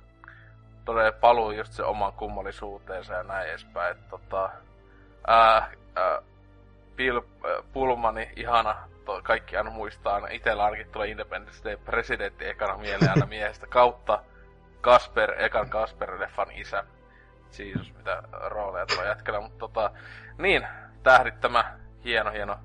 todella 0.85 1.11
paluu 1.11 1.51
just 1.51 1.73
se 1.73 1.83
oman 1.83 2.13
kummallisuuteensa 2.13 3.13
ja 3.13 3.23
näin 3.23 3.49
edespäin. 3.49 3.91
Et, 3.91 4.09
tota, 4.09 4.49
ää, 5.27 5.71
ää, 5.95 6.21
Bill 6.95 7.17
ää, 7.17 7.63
Pullmani, 7.73 8.29
ihana, 8.35 8.75
to, 9.05 9.21
kaikki 9.23 9.57
aina 9.57 9.69
muistaa, 9.69 10.15
aina 10.15 10.27
itellä 10.27 10.65
ainakin 10.65 10.91
tulee 10.91 11.07
Independence 11.07 11.63
Day 11.63 11.77
presidentti 11.77 12.47
ekana 12.47 12.77
mieleen 12.77 13.09
aina 13.09 13.25
miehestä 13.25 13.67
kautta 13.67 14.23
Kasper, 14.81 15.33
ekan 15.37 15.69
Kasper-leffan 15.69 16.51
isä. 16.51 16.83
Jeesus, 17.59 17.93
mitä 17.97 18.23
rooleja 18.31 18.85
tuolla 18.85 19.05
jätkällä, 19.05 19.41
mutta 19.41 19.59
tota, 19.59 19.91
niin, 20.37 20.67
tähdittämä, 21.03 21.79
hieno, 22.03 22.31
hieno 22.31 22.57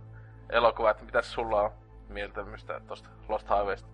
elokuva, 0.51 0.90
että 0.90 1.05
mitäs 1.05 1.32
sulla 1.32 1.62
on 1.62 1.73
mieltämystä 2.12 2.80
tosta 2.86 3.09
Lost 3.28 3.47
Highwaysta? 3.48 3.89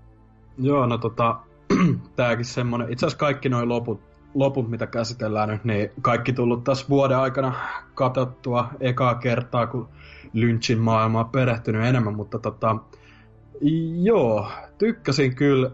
Joo, 0.59 0.87
no 0.87 0.99
tota, 0.99 1.37
tääkin 2.17 2.45
semmonen, 2.45 2.93
itse 2.93 3.07
asiassa 3.07 3.19
kaikki 3.19 3.49
noin 3.49 3.69
loput, 3.69 4.01
loput, 4.35 4.71
mitä 4.71 4.87
käsitellään 4.87 5.49
nyt, 5.49 5.65
niin 5.65 5.91
kaikki 6.03 6.33
tullut 6.33 6.65
tässä 6.65 6.87
vuoden 6.89 7.19
aikana 7.19 7.55
katsottua 7.95 8.69
ekaa 8.81 9.15
kertaa, 9.15 9.67
kun 9.67 9.89
Lynchin 10.33 10.79
maailmaa 10.79 11.25
perehtynyt 11.25 11.85
enemmän, 11.85 12.15
mutta 12.15 12.39
tota, 12.39 12.77
joo, 14.03 14.51
tykkäsin 14.79 15.35
kyllä 15.35 15.71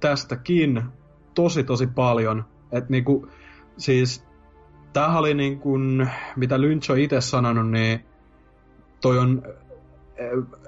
tästäkin 0.00 0.82
tosi 1.34 1.64
tosi 1.64 1.86
paljon, 1.86 2.44
että 2.72 2.90
niinku, 2.90 3.28
siis 3.76 4.26
tämähän 4.92 5.18
oli 5.18 5.34
niin 5.34 5.60
kuin, 5.60 6.08
mitä 6.36 6.60
Lynch 6.60 6.90
on 6.90 6.98
itse 6.98 7.20
sanonut, 7.20 7.70
niin 7.70 8.04
toi 9.00 9.18
on 9.18 9.42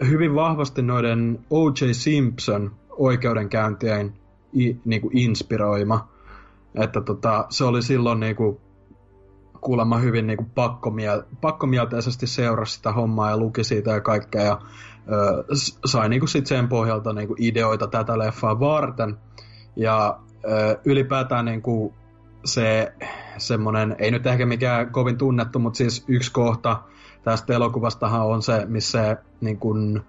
hyvin 0.09 0.35
vahvasti 0.35 0.83
noiden 0.83 1.39
O.J. 1.51 1.93
Simpson 1.93 2.71
oikeudenkäyntien 2.91 4.15
i, 4.55 4.77
niinku 4.85 5.11
inspiroima. 5.13 6.09
Että 6.75 7.01
tota, 7.01 7.47
se 7.49 7.65
oli 7.65 7.83
silloin 7.83 8.21
niinku, 8.21 8.61
kuulemma 9.61 9.99
hyvin 9.99 10.27
niinku 10.27 10.47
pakkomiel, 10.55 11.23
pakkomielteisesti 11.41 12.27
seurasi 12.27 12.75
sitä 12.75 12.93
hommaa 12.93 13.31
ja 13.31 13.37
luki 13.37 13.65
siitä 13.65 13.91
ja 13.91 14.01
kaikkea. 14.01 14.43
Ja, 14.43 14.61
ö, 15.13 15.45
sai 15.85 16.09
niinku 16.09 16.27
sit 16.27 16.47
sen 16.47 16.69
pohjalta 16.69 17.13
niinku 17.13 17.35
ideoita 17.39 17.87
tätä 17.87 18.19
leffaa 18.19 18.61
varten. 18.61 19.17
Ja 19.77 20.19
ö, 20.45 20.79
ylipäätään 20.85 21.45
niinku 21.45 21.95
se 22.45 22.93
semmonen, 23.39 23.97
ei 23.99 24.11
nyt 24.11 24.27
ehkä 24.27 24.47
mikään 24.47 24.91
kovin 24.91 25.19
tunnettu, 25.19 25.59
mutta 25.59 25.77
siis 25.77 26.05
yksi 26.09 26.33
kohta 26.33 26.83
tästä 27.23 27.55
elokuvastahan 27.55 28.27
on 28.27 28.43
se, 28.43 28.67
missä 28.67 29.17
niin 29.41 29.59
kun 29.59 30.03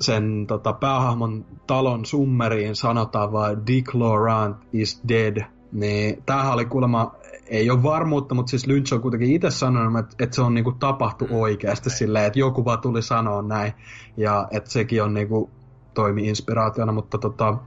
sen 0.00 0.46
tota, 0.46 0.72
päähahmon 0.72 1.44
talon 1.66 2.04
summeriin 2.04 2.76
sanotaan 2.76 3.32
vaan 3.32 3.66
Dick 3.66 3.94
Laurent 3.94 4.56
is 4.72 5.02
dead, 5.08 5.44
niin 5.72 6.22
tämähän 6.26 6.52
oli 6.52 6.64
kuulemma, 6.64 7.14
ei 7.46 7.70
ole 7.70 7.82
varmuutta, 7.82 8.34
mutta 8.34 8.50
siis 8.50 8.66
Lynch 8.66 8.94
on 8.94 9.00
kuitenkin 9.00 9.32
itse 9.32 9.50
sanonut, 9.50 10.00
että, 10.00 10.24
että 10.24 10.36
se 10.36 10.42
on 10.42 10.54
niinku 10.54 10.72
tapahtu 10.72 11.26
mm. 11.26 11.34
oikeasti 11.34 11.90
silleen, 11.90 12.24
että 12.24 12.38
joku 12.38 12.64
vaan 12.64 12.80
tuli 12.80 13.02
sanoa 13.02 13.42
näin, 13.42 13.72
ja 14.16 14.48
että 14.50 14.70
sekin 14.70 15.02
on 15.02 15.14
niinku, 15.14 15.50
toimi 15.94 16.28
inspiraationa, 16.28 16.92
mutta 16.92 17.18
tota, 17.18 17.58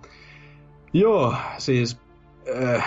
joo, 0.94 1.36
siis 1.58 2.00
äh, 2.76 2.86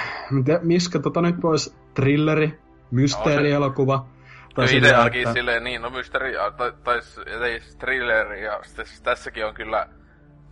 miskä 0.62 0.98
tota 0.98 1.22
nyt 1.22 1.40
pois, 1.40 1.76
thrilleri, 1.94 2.60
mysteerielokuva, 2.90 3.94
no, 3.96 4.04
Tai 4.04 4.13
Kyllä 4.54 4.68
ideakin 4.70 5.20
että... 5.20 5.32
silleen 5.32 5.64
niin, 5.64 5.82
no 5.82 5.90
mysteeri, 5.90 6.32
tai, 6.56 6.72
tai 6.84 7.00
ei 7.44 7.60
thriller, 7.78 8.32
ja 8.32 8.60
tässäkin 9.02 9.46
on 9.46 9.54
kyllä 9.54 9.88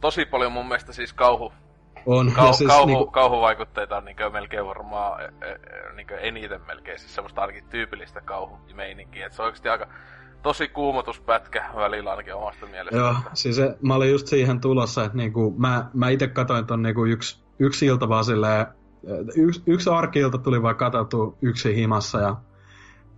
tosi 0.01 0.25
paljon 0.25 0.53
mun 0.53 0.69
mielestä 0.69 0.93
siis 0.93 1.13
kauhu, 1.13 1.53
on. 2.07 2.33
Kau, 2.33 2.53
siis 2.53 2.71
kauhu, 2.71 2.87
niinku... 2.87 3.07
Kauhuvaikutteita 3.07 3.97
on 3.97 4.05
niinkö 4.05 4.31
melkein 4.31 4.67
varmaan 4.67 5.23
e, 5.23 5.25
e, 5.25 5.59
niinkö 5.95 6.21
eniten 6.21 6.61
melkein, 6.67 6.99
siis 6.99 7.15
semmoista 7.15 7.41
ainakin 7.41 7.65
tyypillistä 7.71 8.21
kauhumeininkiä. 8.21 9.27
Et 9.27 9.33
se 9.33 9.43
on 9.43 9.47
oikeasti 9.47 9.69
aika 9.69 9.87
tosi 10.43 10.69
kuumotuspätkä 10.69 11.65
välillä 11.77 12.11
ainakin 12.11 12.35
omasta 12.35 12.67
mielestä. 12.67 12.97
Joo, 12.97 13.15
siis 13.35 13.57
se, 13.57 13.77
mä 13.83 13.95
olin 13.95 14.11
just 14.11 14.27
siihen 14.27 14.61
tulossa, 14.61 15.05
että 15.05 15.17
niinku, 15.17 15.55
mä, 15.59 15.91
mä 15.95 16.09
itse 16.09 16.27
katsoin 16.27 16.67
ton 16.67 16.83
niinku 16.83 17.05
yksi, 17.05 17.45
yksi 17.59 17.87
ilta 17.87 18.09
vaan 18.09 18.25
silleen, 18.25 18.67
yksi, 19.37 19.63
yksi 19.67 19.91
arkiilta 19.91 20.39
tuli 20.39 20.63
vaan 20.63 20.77
katsottu 20.77 21.39
yksi 21.43 21.77
himassa 21.77 22.21
ja 22.21 22.37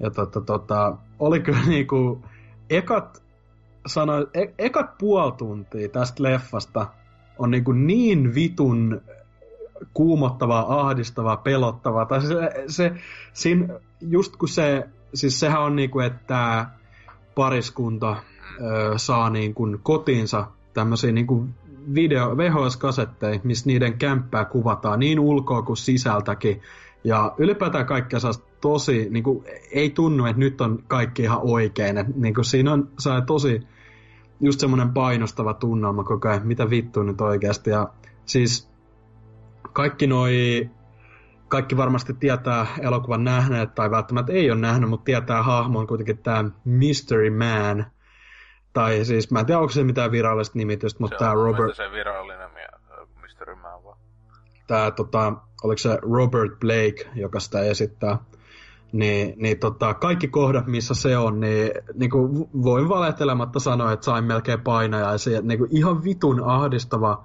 ja 0.01 0.11
tota, 0.11 0.41
tota, 0.41 0.97
oli 1.19 1.41
kyllä 1.41 1.63
niinku, 1.69 2.25
ekat, 2.71 3.23
sano, 3.87 4.13
e, 4.35 4.47
ekat 4.59 4.99
puoli 4.99 5.33
tuntia 5.33 5.89
tästä 5.89 6.23
leffasta 6.23 6.87
on 7.39 7.51
niinku 7.51 7.73
niin 7.73 8.35
vitun 8.35 9.01
kuumottavaa, 9.95 10.81
ahdistavaa, 10.81 11.37
pelottavaa. 11.37 12.07
Tai 12.07 12.23
se, 12.23 12.35
se 12.67 12.93
siinä, 13.33 13.69
just 14.01 14.37
kun 14.37 14.49
se, 14.49 14.89
siis 15.15 15.41
sehän 15.41 15.63
on 15.63 15.77
niinku, 15.77 16.01
että 16.01 16.67
pariskunta 17.35 18.17
ö, 18.61 18.93
saa 18.97 19.31
niinku 19.31 19.79
kotiinsa 19.83 20.47
tämmöisiä 20.75 21.13
niinku 21.13 21.47
video, 21.95 22.37
VHS-kasetteja, 22.37 23.41
missä 23.45 23.67
niiden 23.67 23.99
kämppää 23.99 24.45
kuvataan 24.45 24.99
niin 24.99 25.21
ulkoa 25.21 25.63
kuin 25.63 25.77
sisältäkin. 25.77 26.63
Ja 27.05 27.35
ylipäätään 27.39 27.87
kaikkea 27.87 28.21
saa 28.21 28.33
tosi, 28.65 29.09
niin 29.11 29.25
kuin, 29.25 29.45
ei 29.73 29.91
tunnu, 29.91 30.27
että 30.27 30.41
nyt 30.41 30.61
on 30.61 30.79
kaikki 30.89 31.23
ihan 31.23 31.39
oikein. 31.43 31.99
Et, 31.99 32.17
niin 32.17 32.35
kuin, 32.35 32.45
siinä 32.45 32.73
on 32.73 32.89
saa 32.99 33.21
tosi 33.21 33.61
just 34.41 34.61
semmoinen 34.61 34.93
painostava 34.93 35.55
tunnelma 35.55 36.05
koko 36.05 36.29
ajan, 36.29 36.47
mitä 36.47 36.71
vittu 36.71 37.03
nyt 37.03 37.21
oikeasti. 37.21 37.71
Ja 37.71 37.89
siis 38.25 38.71
kaikki 39.73 40.07
noi, 40.07 40.71
kaikki 41.49 41.77
varmasti 41.77 42.15
tietää 42.15 42.67
elokuvan 42.81 43.25
nähneet 43.25 43.75
tai 43.75 43.91
välttämättä 43.91 44.33
ei 44.33 44.51
ole 44.51 44.61
nähnyt, 44.61 44.91
mutta 44.91 45.05
tietää 45.05 45.43
hahmon 45.43 45.87
kuitenkin 45.87 46.19
tämä 46.19 46.51
Mystery 46.65 47.31
Man. 47.31 47.87
Tai 48.73 49.05
siis, 49.05 49.31
mä 49.31 49.41
en 49.41 49.47
tiedä, 49.47 49.61
onko 49.61 49.73
se 49.73 49.85
mitään 49.85 50.11
virallista 50.11 50.59
nimitystä, 50.59 51.01
mutta 51.01 51.17
tämä 51.19 51.35
Robert... 51.35 51.77
Se 51.77 51.91
virallinen 51.93 52.51
Mystery 53.23 53.55
Man 53.55 53.85
vaan. 53.85 53.99
Tämä, 54.67 54.91
tota, 54.91 55.33
oliko 55.65 55.79
se 55.79 55.99
Robert 56.03 56.61
Blake, 56.61 57.11
joka 57.15 57.41
sitä 57.41 57.61
esittää 57.61 58.19
niin, 58.95 59.35
niin 59.37 59.59
tota, 59.59 59.95
kaikki 59.95 60.29
kohdat, 60.29 60.67
missä 60.67 60.95
se 60.95 61.19
on, 61.19 61.41
niin, 61.41 61.71
niin 61.95 62.11
kuin 62.11 62.49
voin 62.63 62.89
valehtelematta 62.89 63.61
sanoa, 63.61 63.93
että 63.93 64.05
sain 64.05 64.25
melkein 64.25 64.61
painajaisia. 64.61 65.41
Niin 65.41 65.59
kuin 65.59 65.77
ihan 65.77 66.05
vitun 66.05 66.43
ahdistava 66.45 67.25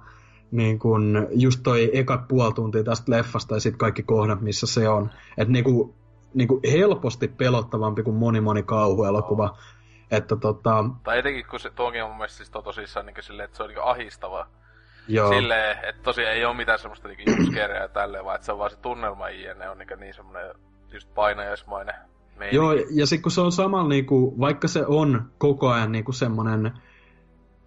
niin 0.50 0.78
kuin 0.78 1.26
just 1.30 1.60
toi 1.62 1.90
ekat 1.92 2.28
puoli 2.28 2.54
tuntia 2.54 2.84
tästä 2.84 3.12
leffasta 3.12 3.54
ja 3.54 3.60
sitten 3.60 3.78
kaikki 3.78 4.02
kohdat, 4.02 4.40
missä 4.40 4.66
se 4.66 4.88
on. 4.88 5.10
Että 5.38 5.52
niin 5.52 5.64
kuin, 5.64 5.94
niin 6.34 6.48
kuin 6.48 6.60
helposti 6.72 7.28
pelottavampi 7.28 8.02
kuin 8.02 8.16
moni 8.16 8.40
moni 8.40 8.62
kauhuelokuva. 8.62 9.44
Oh. 9.44 9.58
Että 10.10 10.36
tota... 10.36 10.84
Tai 11.04 11.18
etenkin, 11.18 11.46
kun 11.50 11.60
se 11.60 11.70
tuonkin 11.70 12.02
on 12.02 12.10
mun 12.10 12.18
mielestä 12.18 12.36
siis 12.36 12.50
tosissaan 12.50 13.06
niin 13.06 13.16
silleen, 13.20 13.44
että 13.44 13.56
se 13.56 13.62
on 13.62 13.68
niin 13.68 13.82
ahistava. 13.82 14.46
Joo. 15.08 15.28
Silleen, 15.28 15.76
että 15.88 16.02
tosiaan 16.02 16.34
ei 16.34 16.44
ole 16.44 16.56
mitään 16.56 16.78
semmoista 16.78 17.08
niin 17.08 17.18
jumpscareja 17.26 17.82
ja 17.82 17.88
tälleen, 17.88 18.24
vaan 18.24 18.34
että 18.34 18.46
se 18.46 18.52
on 18.52 18.58
vaan 18.58 18.70
se 18.70 18.76
tunnelma 18.76 19.28
ienne 19.28 19.68
on 19.70 19.78
niin, 19.78 20.00
niin 20.00 20.14
semmoinen 20.14 20.54
just 20.92 21.14
painajaismainen 21.14 21.94
meininki. 22.38 22.56
Joo, 22.56 22.72
ja 22.72 23.06
sitten 23.06 23.22
kun 23.22 23.32
se 23.32 23.40
on 23.40 23.52
samalla, 23.52 23.88
niinku, 23.88 24.34
vaikka 24.40 24.68
se 24.68 24.86
on 24.86 25.22
koko 25.38 25.68
ajan 25.68 25.92
niinku 25.92 26.12
semmoinen 26.12 26.72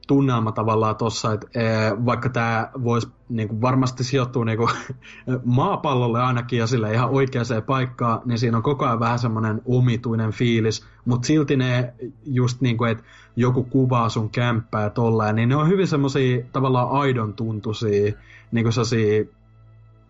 tunnelma 0.08 0.52
tavallaan 0.52 0.96
tossa, 0.96 1.34
että 1.34 1.48
e, 1.60 1.66
vaikka 2.06 2.30
tämä 2.30 2.72
voisi 2.84 3.08
niinku, 3.30 3.62
varmasti 3.62 4.04
sijoittua 4.04 4.46
niinku, 4.46 4.70
maapallolle 5.46 6.22
ainakin 6.22 6.60
ja 6.60 6.68
sille 6.68 6.94
ihan 6.94 7.10
oikeaan 7.10 7.46
paikkaan, 7.66 8.22
niin 8.26 8.40
siinä 8.40 8.58
on 8.58 8.64
koko 8.64 8.86
ajan 8.86 9.00
vähän 9.00 9.20
semmoinen 9.20 9.62
omituinen 9.66 10.32
fiilis, 10.32 10.88
mutta 11.06 11.26
silti 11.26 11.56
ne 11.56 11.94
just 12.26 12.62
niinku, 12.62 12.84
että 12.84 13.04
joku 13.36 13.64
kuvaa 13.64 14.10
sun 14.10 14.30
kämppää 14.30 14.90
tolleen, 14.90 15.36
niin 15.36 15.50
ne 15.50 15.56
on 15.56 15.70
hyvin 15.70 15.88
semmoisia 15.88 16.46
tavallaan 16.52 16.92
aidon 16.92 17.34
tuntuisia, 17.34 18.14
niinku 18.52 18.72
sellaisia 18.72 19.26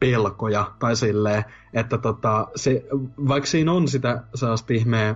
pelkoja 0.04 0.72
tai 0.80 0.96
silleen, 0.96 1.46
että 1.74 1.98
tota, 1.98 2.48
se, 2.56 2.86
vaikka 3.28 3.48
siinä 3.48 3.72
on 3.72 3.88
sitä 3.88 4.24
sellaista 4.36 4.74
ihmeä 4.74 5.16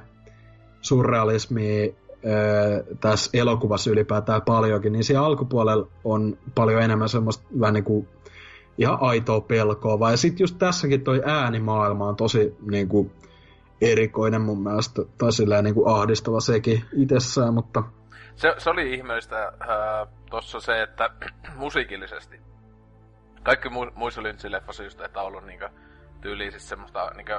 surrealismia 0.82 1.94
öö, 2.26 2.84
tässä 3.00 3.30
elokuvassa 3.34 3.92
ylipäätään 3.92 4.42
paljonkin, 4.42 4.94
niin 4.94 5.04
siellä 5.04 5.26
alkupuolella 5.26 5.88
on 6.04 6.38
paljon 6.56 6.82
enemmän 6.82 7.10
semmoista 7.10 7.48
vähän 7.60 7.74
niin 7.74 7.84
kuin 7.84 8.08
ihan 8.78 8.98
aitoa 9.02 9.42
pelkoa. 9.42 10.00
Vai 10.00 10.18
sitten 10.18 10.44
just 10.44 10.58
tässäkin 10.58 11.04
toi 11.04 11.22
äänimaailma 11.26 12.08
on 12.08 12.16
tosi 12.16 12.56
niin 12.72 12.88
kuin, 12.88 13.12
erikoinen 13.82 14.42
mun 14.42 14.64
mielestä, 14.64 15.02
tai 15.18 15.32
silleen 15.32 15.64
niin 15.64 15.76
kuin 15.76 15.96
ahdistava 15.96 16.40
sekin 16.40 16.84
itsessään, 16.94 17.54
mutta... 17.54 17.84
Se, 18.36 18.56
se 18.58 18.70
oli 18.70 18.94
ihmeellistä 18.94 19.46
äh, 19.46 20.08
tuossa 20.30 20.60
se, 20.60 20.82
että 20.82 21.10
musiikillisesti 21.56 22.40
kaikki 23.48 23.69
mu- 23.69 23.91
muissa 23.95 24.22
Lynch-leffoissa 24.22 24.84
just, 24.84 25.02
että 25.02 25.22
on 25.22 25.28
ollut 25.28 25.45
niinku 25.45 25.65
tyyliin 26.22 26.52
siis 26.52 26.69
semmoista 26.69 27.11
niinku 27.15 27.34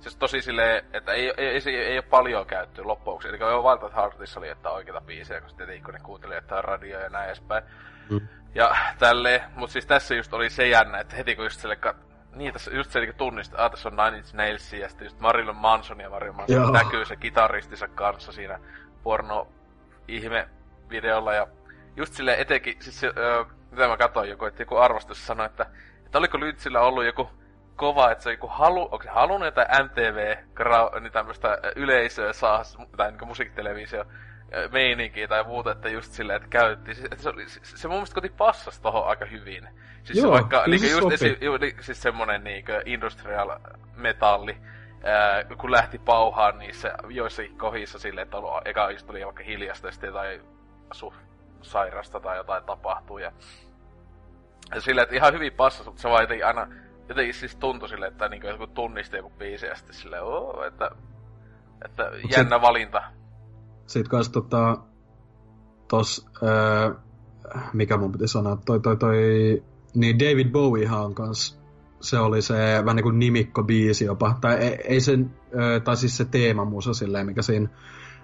Siis 0.00 0.16
tosi 0.16 0.42
silleen, 0.42 0.84
että 0.92 1.12
ei, 1.12 1.32
ei, 1.36 1.62
ei, 1.66 1.76
ei, 1.76 1.98
ole 1.98 2.02
paljon 2.02 2.46
käytty 2.46 2.84
loppuksi. 2.84 3.28
Eli 3.28 3.38
jo 3.38 3.62
Wild 3.62 3.82
at 3.82 3.94
Heartissa 3.94 4.40
oli, 4.40 4.48
että 4.48 4.70
oikeita 4.70 5.00
biisejä, 5.00 5.40
kun 5.40 5.48
sitten 5.48 5.68
ne 5.68 5.98
kuunteli, 6.02 6.36
että 6.36 6.56
on 6.56 6.64
radio 6.64 7.00
ja 7.00 7.08
näin 7.08 7.26
edespäin. 7.26 7.64
Mm. 8.10 8.28
Ja 8.54 8.76
tälleen, 8.98 9.40
mutta 9.54 9.72
siis 9.72 9.86
tässä 9.86 10.14
just 10.14 10.34
oli 10.34 10.50
se 10.50 10.68
jännä, 10.68 10.98
että 10.98 11.16
heti 11.16 11.36
kun 11.36 11.44
just 11.44 11.60
sille 11.60 11.76
kat... 11.76 11.96
Niin, 12.34 12.52
tässä 12.52 12.70
just 12.70 12.90
se 12.90 13.00
niinku 13.00 13.18
tunnisti, 13.18 13.54
että 13.54 13.68
tässä 13.68 13.88
on 13.88 13.96
Nine 13.96 14.18
Inch 14.18 14.34
Nails 14.34 14.72
ja 14.72 14.88
sitten 14.88 15.06
just 15.06 15.20
Marilyn 15.20 15.56
Manson 15.56 16.00
ja 16.00 16.10
Marilyn 16.10 16.36
Manson 16.36 16.56
Joo. 16.56 16.70
näkyy 16.70 17.04
se 17.04 17.16
kitaristinsa 17.16 17.88
kanssa 17.88 18.32
siinä 18.32 18.58
porno 19.02 19.48
ihme 20.08 20.48
videolla 20.90 21.34
ja 21.34 21.46
just 21.96 22.14
sille 22.14 22.34
etenkin, 22.38 22.76
siis 22.80 23.00
se, 23.00 23.12
öö, 23.16 23.44
mitä 23.76 23.88
mä 23.88 23.96
katsoin 23.96 24.30
joku, 24.30 24.44
että 24.44 24.62
joku 24.62 24.76
arvostus 24.76 25.26
sanoi, 25.26 25.46
että, 25.46 25.66
että 26.06 26.18
oliko 26.18 26.40
Lynchillä 26.40 26.80
ollut 26.80 27.04
joku 27.04 27.30
kova, 27.76 28.10
että 28.10 28.24
se 28.24 28.30
joku 28.30 28.46
halu, 28.46 28.82
onko 28.82 29.02
se 29.02 29.08
halunnut 29.08 29.46
jotain 29.46 29.84
MTV, 29.84 30.36
niin 31.00 31.12
tämmöistä 31.12 31.58
yleisöä 31.76 32.32
saa, 32.32 32.62
tai 32.96 33.10
niin 33.10 33.26
musiikkitelevisio 33.26 34.04
meininkiä 34.72 35.28
tai 35.28 35.44
muuta, 35.44 35.72
että 35.72 35.88
just 35.88 36.12
silleen, 36.12 36.36
että 36.36 36.48
käytti. 36.48 36.94
Se, 36.94 37.08
se, 37.16 37.32
se, 37.46 37.76
se 37.76 37.88
mun 37.88 37.96
mielestä 37.96 38.14
koti 38.14 38.28
passasi 38.28 38.82
tohon 38.82 39.06
aika 39.06 39.24
hyvin. 39.24 39.68
Siis 40.04 40.18
Joo, 40.18 40.32
vaikka 40.32 40.64
niinku 40.66 40.86
just 40.86 41.12
esi, 41.12 41.38
ju, 41.40 41.52
siis 41.80 42.02
semmonen 42.02 42.44
niinku 42.44 42.72
industrial 42.84 43.58
metalli, 43.96 44.56
ää, 45.04 45.44
kun 45.44 45.72
lähti 45.72 45.98
pauhaan 45.98 46.58
niissä 46.58 46.94
joissakin 47.08 47.58
kohdissa 47.58 47.98
silleen, 47.98 48.22
että 48.22 48.36
ollut, 48.36 48.68
eka 48.68 48.90
just 48.90 49.10
oli 49.10 49.24
vaikka 49.24 49.42
hiljasta 49.42 49.88
ja 50.02 50.12
tai 50.12 50.40
asu 50.90 51.14
sairasta 51.62 52.20
tai 52.20 52.36
jotain 52.36 52.64
tapahtuu. 52.64 53.18
Ja, 53.18 53.32
silleen, 54.78 55.02
että 55.02 55.16
ihan 55.16 55.34
hyvin 55.34 55.52
passasi, 55.52 55.88
mutta 55.88 56.02
se 56.02 56.08
vaan 56.08 56.22
jotenkin 56.22 56.46
aina 56.46 56.66
jotenkin 57.08 57.34
siis 57.34 57.56
tuntui 57.56 57.88
silleen, 57.88 58.12
että 58.12 58.28
niin 58.28 58.42
joku 58.46 58.66
tunnisti 58.66 59.16
joku 59.16 59.32
biisi 59.38 59.66
ja 59.66 59.74
sitten 59.74 59.94
silleen, 59.94 60.22
oo, 60.22 60.64
että, 60.64 60.90
että 61.84 62.02
jännä 62.36 62.56
sit, 62.56 62.62
valinta. 62.62 63.02
Sitten 63.86 64.10
kans 64.10 64.28
tota, 64.28 64.76
tos, 65.88 66.26
öö, 66.42 66.94
mikä 67.72 67.96
mun 67.96 68.12
piti 68.12 68.28
sanoa, 68.28 68.58
toi 68.66 68.80
toi 68.80 68.96
toi, 68.96 69.16
niin 69.94 70.18
David 70.18 70.50
Bowiehan 70.50 71.04
on 71.04 71.14
kans, 71.14 71.60
se 72.00 72.18
oli 72.18 72.42
se 72.42 72.54
vähän 72.84 72.96
niin 72.96 73.04
kuin 73.04 73.18
nimikko 73.18 73.62
biisi 73.62 74.04
jopa, 74.04 74.38
tai 74.40 74.54
ei, 74.54 74.78
ei 74.84 75.00
sen, 75.00 75.34
öö, 75.54 75.80
tai 75.80 75.96
siis 75.96 76.16
se 76.16 76.24
teemamusa 76.24 76.94
silleen, 76.94 77.26
mikä 77.26 77.42
siinä 77.42 77.68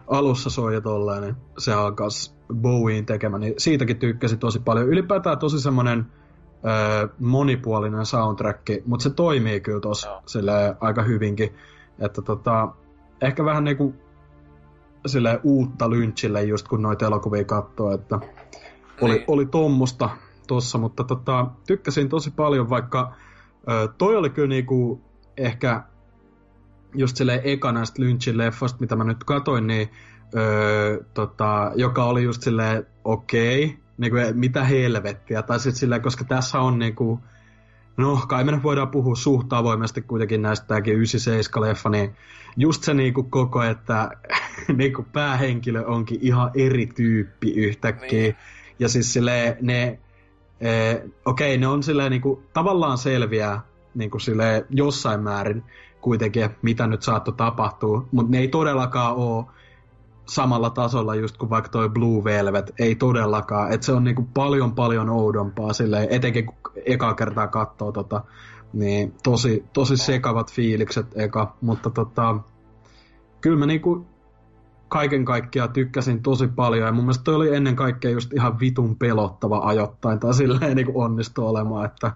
alussa 0.06 0.50
soi 0.50 0.74
ja 0.74 0.80
tolleen, 0.80 1.22
niin 1.22 1.36
se 1.58 1.72
alkaisi 1.72 2.34
Bowiein 2.54 3.06
tekemä, 3.06 3.38
niin 3.38 3.54
siitäkin 3.58 3.98
tykkäsin 3.98 4.38
tosi 4.38 4.60
paljon. 4.60 4.88
Ylipäätään 4.88 5.38
tosi 5.38 5.60
semmoinen 5.60 6.06
ö, 6.64 7.08
monipuolinen 7.18 8.06
soundtrack, 8.06 8.62
mutta 8.86 9.02
se 9.02 9.10
toimii 9.10 9.60
kyllä 9.60 9.80
tossa 9.80 10.22
aika 10.80 11.02
hyvinkin. 11.02 11.54
Että 11.98 12.22
tota, 12.22 12.68
ehkä 13.20 13.44
vähän 13.44 13.64
niinku 13.64 13.94
sille 15.06 15.40
uutta 15.42 15.90
Lynchille 15.90 16.42
just 16.42 16.68
kun 16.68 16.82
noita 16.82 17.06
elokuvia 17.06 17.44
katsoo, 17.44 17.92
että 17.92 18.18
oli, 19.00 19.12
niin. 19.12 19.24
oli 19.28 19.46
tommosta 19.46 20.10
tossa, 20.46 20.78
mutta 20.78 21.04
tota, 21.04 21.46
tykkäsin 21.66 22.08
tosi 22.08 22.30
paljon, 22.30 22.70
vaikka 22.70 23.12
ö, 23.70 23.88
toi 23.98 24.16
oli 24.16 24.30
kyllä 24.30 24.48
niinku 24.48 25.00
ehkä 25.36 25.82
just 26.94 27.16
silleen 27.16 27.40
eka 27.44 27.72
näistä 27.72 28.02
Lynchin 28.02 28.38
leffoista, 28.38 28.80
mitä 28.80 28.96
mä 28.96 29.04
nyt 29.04 29.24
katoin, 29.24 29.66
niin 29.66 29.90
öö, 30.36 31.04
tota, 31.14 31.72
joka 31.74 32.04
oli 32.04 32.22
just 32.22 32.42
silleen 32.42 32.86
okei, 33.04 33.64
okay, 33.64 33.76
niinku, 33.98 34.16
mitä 34.34 34.64
helvettiä, 34.64 35.42
tai 35.42 35.60
sitten 35.60 35.80
silleen, 35.80 36.02
koska 36.02 36.24
tässä 36.24 36.60
on 36.60 36.78
niinku, 36.78 37.20
no 37.96 38.20
kai 38.28 38.44
me 38.44 38.62
voidaan 38.62 38.88
puhua 38.88 39.14
suht 39.14 39.52
avoimesti 39.52 40.02
kuitenkin 40.02 40.42
näistä 40.42 40.66
tämäkin 40.66 40.98
97-leffa, 40.98 41.90
niin 41.90 42.16
just 42.56 42.82
se 42.82 42.94
niinku 42.94 43.22
koko, 43.22 43.62
että 43.62 44.10
niinku 44.76 45.06
päähenkilö 45.12 45.84
onkin 45.86 46.18
ihan 46.22 46.50
eri 46.54 46.86
tyyppi 46.86 47.52
yhtäkkiä, 47.52 48.22
niin. 48.22 48.36
ja 48.78 48.88
siis 48.88 49.12
silleen 49.12 49.56
ne, 49.60 49.98
e, 50.60 50.94
okei, 51.24 51.54
okay, 51.54 51.56
ne 51.56 51.66
on 51.66 51.82
silleen 51.82 52.10
niinku 52.10 52.42
tavallaan 52.52 52.98
selviä 52.98 53.60
niinku 53.94 54.18
silleen 54.18 54.66
jossain 54.70 55.20
määrin, 55.20 55.62
kuitenkin, 56.00 56.50
mitä 56.62 56.86
nyt 56.86 57.02
saattoi 57.02 57.34
tapahtua, 57.34 58.08
mutta 58.12 58.32
ne 58.32 58.38
ei 58.38 58.48
todellakaan 58.48 59.16
ole 59.16 59.44
samalla 60.28 60.70
tasolla 60.70 61.14
just 61.14 61.36
kuin 61.36 61.50
vaikka 61.50 61.70
toi 61.70 61.88
Blue 61.88 62.24
Velvet, 62.24 62.72
ei 62.78 62.94
todellakaan, 62.94 63.72
että 63.72 63.86
se 63.86 63.92
on 63.92 64.04
niinku 64.04 64.28
paljon 64.34 64.74
paljon 64.74 65.10
oudompaa 65.10 65.72
silleen, 65.72 66.08
etenkin 66.10 66.46
kun 66.46 66.72
eka 66.86 67.14
kertaa 67.14 67.48
katsoo 67.48 67.92
tota, 67.92 68.24
niin 68.72 69.14
tosi, 69.22 69.64
tosi 69.72 69.96
sekavat 69.96 70.52
fiilikset 70.52 71.06
eka, 71.14 71.56
mutta 71.60 71.90
tota, 71.90 72.36
kyllä 73.40 73.58
mä 73.58 73.66
niinku 73.66 74.06
kaiken 74.88 75.24
kaikkiaan 75.24 75.72
tykkäsin 75.72 76.22
tosi 76.22 76.48
paljon, 76.48 76.86
ja 76.86 76.92
mun 76.92 77.04
mielestä 77.04 77.24
toi 77.24 77.34
oli 77.34 77.54
ennen 77.54 77.76
kaikkea 77.76 78.10
just 78.10 78.32
ihan 78.32 78.60
vitun 78.60 78.96
pelottava 78.96 79.58
ajoittain, 79.58 80.18
tai 80.18 80.34
silleen 80.34 80.76
niinku 80.76 81.00
onnistui 81.00 81.44
olemaan, 81.44 81.84
että 81.84 82.12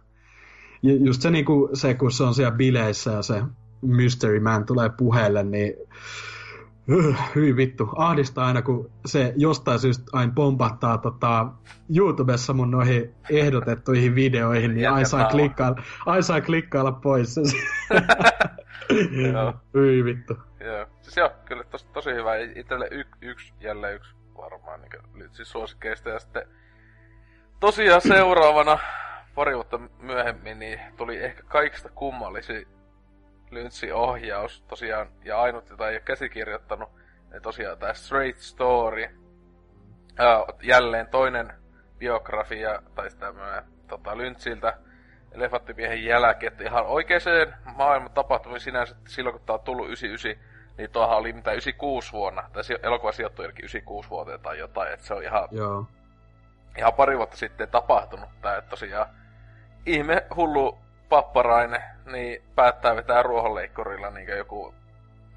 just 0.83 1.23
se, 1.23 1.31
niinku, 1.31 1.69
se 1.73 1.95
kun 1.95 2.13
se 2.13 2.25
on 2.25 2.35
siellä 2.35 2.57
bileissä 2.57 3.11
ja 3.11 3.23
se 3.23 3.43
Mystery 3.83 4.41
Man 4.41 4.67
tulee 4.67 4.89
puheelle, 4.89 5.43
niin 5.43 5.75
hyi 7.35 7.57
vittu, 7.57 7.89
ahdistaa 7.97 8.47
aina, 8.47 8.63
kun 8.63 8.91
se 9.07 9.33
jostain 9.37 9.79
syystä 9.79 10.05
aina 10.13 10.33
pompahtaa 10.35 10.99
tota, 10.99 11.47
YouTubessa 11.97 12.53
mun 12.53 12.71
noihin 12.71 13.15
ehdotettuihin 13.31 14.15
videoihin, 14.15 14.75
niin 14.75 14.91
aina 14.91 15.09
saa, 15.09 15.29
klikkailla, 15.29 15.83
aina 16.07 16.23
saa 16.23 16.41
klikkailla 16.41 16.93
pois. 16.93 17.37
hyi 19.75 20.05
vittu. 20.05 20.39
Joo, 20.61 20.87
siis 21.03 21.17
joo, 21.17 21.31
kyllä 21.45 21.65
tos, 21.65 21.85
tosi 21.85 22.11
hyvä. 22.11 22.37
Itselle 22.37 22.89
y, 22.91 23.05
yksi, 23.21 23.55
jälleen 23.61 23.95
yksi 23.95 24.15
varmaan 24.37 24.81
niin 24.81 25.31
siis 25.33 25.51
suosikkeista. 25.51 26.09
Ja 26.09 26.19
sitten 26.19 26.49
tosiaan 27.61 28.01
seuraavana 28.01 28.79
pari 29.35 29.55
vuotta 29.55 29.81
myöhemmin 30.01 30.59
niin 30.59 30.81
tuli 30.97 31.17
ehkä 31.17 31.43
kaikista 31.43 31.89
kummallisin 31.89 32.76
Lynchin 33.51 33.95
ohjaus 33.95 34.63
tosiaan, 34.63 35.09
ja 35.25 35.41
ainut, 35.41 35.71
jota 35.71 35.89
ei 35.89 35.95
ole 35.95 36.01
käsikirjoittanut, 36.01 36.89
niin 37.31 37.43
tosiaan 37.43 37.79
tämä 37.79 37.95
Straight 37.95 38.41
Story. 38.41 39.09
Ää, 40.19 40.45
jälleen 40.63 41.07
toinen 41.07 41.53
biografia, 41.99 42.83
tai 42.95 43.09
tämmöinen 43.19 43.65
tota, 43.89 44.17
Lynchiltä, 44.17 44.79
Elefantimiehen 45.33 46.05
jälkeen, 46.05 46.53
että 46.53 46.65
ihan 46.65 46.87
oikeaan 46.87 47.55
maailman 47.77 48.11
tapahtumiin 48.11 48.61
sinänsä, 48.61 48.97
että 48.99 49.11
silloin 49.11 49.37
kun 49.37 49.47
tämä 49.47 49.55
on 49.55 49.65
tullut 49.65 49.87
99, 49.87 50.45
niin 50.79 50.91
tuohan 50.91 51.19
oli 51.19 51.33
mitä 51.33 51.53
96 51.53 52.13
vuonna, 52.13 52.51
tai 52.53 52.63
elokuva 52.83 53.13
sijoittui 53.13 53.45
96 53.45 54.11
vuoteen 54.11 54.41
tai 54.41 54.59
jotain, 54.59 54.93
että 54.93 55.07
se 55.07 55.15
on 55.15 55.23
ihan, 55.23 55.49
Joo. 55.51 55.87
ihan 56.79 56.95
pari 56.95 57.17
vuotta 57.17 57.37
sitten 57.37 57.69
tapahtunut 57.69 58.29
tämä, 58.43 58.57
että 58.57 58.71
tosiaan 58.71 59.07
ihme 59.87 60.27
hullu 60.37 60.79
papparainen 61.09 61.83
niin 62.07 62.43
päättää 62.55 62.97
vetää 62.97 63.23
ruohonleikkurilla 63.23 64.11
niin 64.11 64.29
joku, 64.29 64.75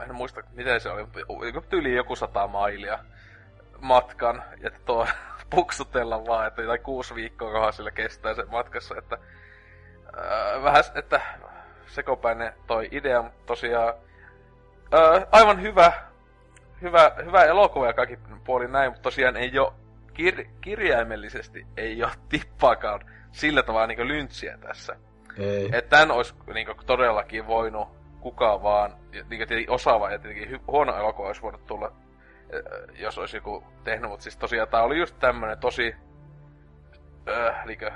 en 0.03 0.15
muista 0.15 0.41
miten 0.53 0.81
se 0.81 0.89
oli, 0.89 1.03
mutta 1.53 1.69
tyyli 1.69 1.95
joku 1.95 2.15
sata 2.15 2.47
mailia 2.47 2.99
matkan, 3.81 4.43
ja 4.57 4.71
tuo 4.85 5.07
puksutella 5.55 6.25
vaan, 6.25 6.47
että 6.47 6.61
jotain 6.61 6.81
kuusi 6.81 7.15
viikkoa 7.15 7.51
kohan 7.51 7.73
sillä 7.73 7.91
kestää 7.91 8.33
se 8.33 8.45
matkassa, 8.45 8.95
että 8.97 9.17
äh, 10.17 10.63
vähän, 10.63 10.83
että 10.95 11.21
sekopäinen 11.87 12.53
toi 12.67 12.87
idea, 12.91 13.21
mutta 13.21 13.45
tosiaan 13.45 13.93
äh, 14.93 15.27
aivan 15.31 15.61
hyvä, 15.61 15.91
hyvä, 16.81 17.11
hyvä 17.25 17.43
elokuva 17.43 17.87
ja 17.87 17.93
kaikki 17.93 18.19
puoli 18.43 18.67
näin, 18.67 18.91
mutta 18.91 19.03
tosiaan 19.03 19.37
ei 19.37 19.59
ole 19.59 19.73
kir- 20.19 20.49
kirjaimellisesti 20.61 21.67
ei 21.77 22.03
ole 22.03 22.11
tippaakaan 22.29 22.99
sillä 23.31 23.63
tavalla 23.63 23.87
niin 23.87 24.07
lyntsiä 24.07 24.57
tässä. 24.57 24.95
Ei. 25.38 25.69
Että 25.73 25.97
tän 25.97 26.11
olisi 26.11 26.34
niin 26.53 26.68
todellakin 26.85 27.47
voinut 27.47 27.88
kukaan 28.19 28.64
vaan, 28.64 28.95
niin 29.11 29.27
tietenkin 29.27 29.69
osaava 29.69 30.11
ja 30.11 30.19
tietenkin 30.19 30.61
huono 30.68 30.97
elokuva 30.97 31.27
olisi 31.27 31.41
voinut 31.41 31.65
tulla, 31.65 31.91
jos 32.95 33.18
olisi 33.18 33.38
joku 33.38 33.64
tehnyt, 33.84 34.10
mutta 34.10 34.23
siis 34.23 34.38
tosiaan 34.38 34.68
tää 34.68 34.84
oli 34.84 34.97
just 34.97 35.15
tämmönen 35.19 35.57
tosi 35.57 35.95
äh, 37.30 37.65
niinkö, 37.65 37.91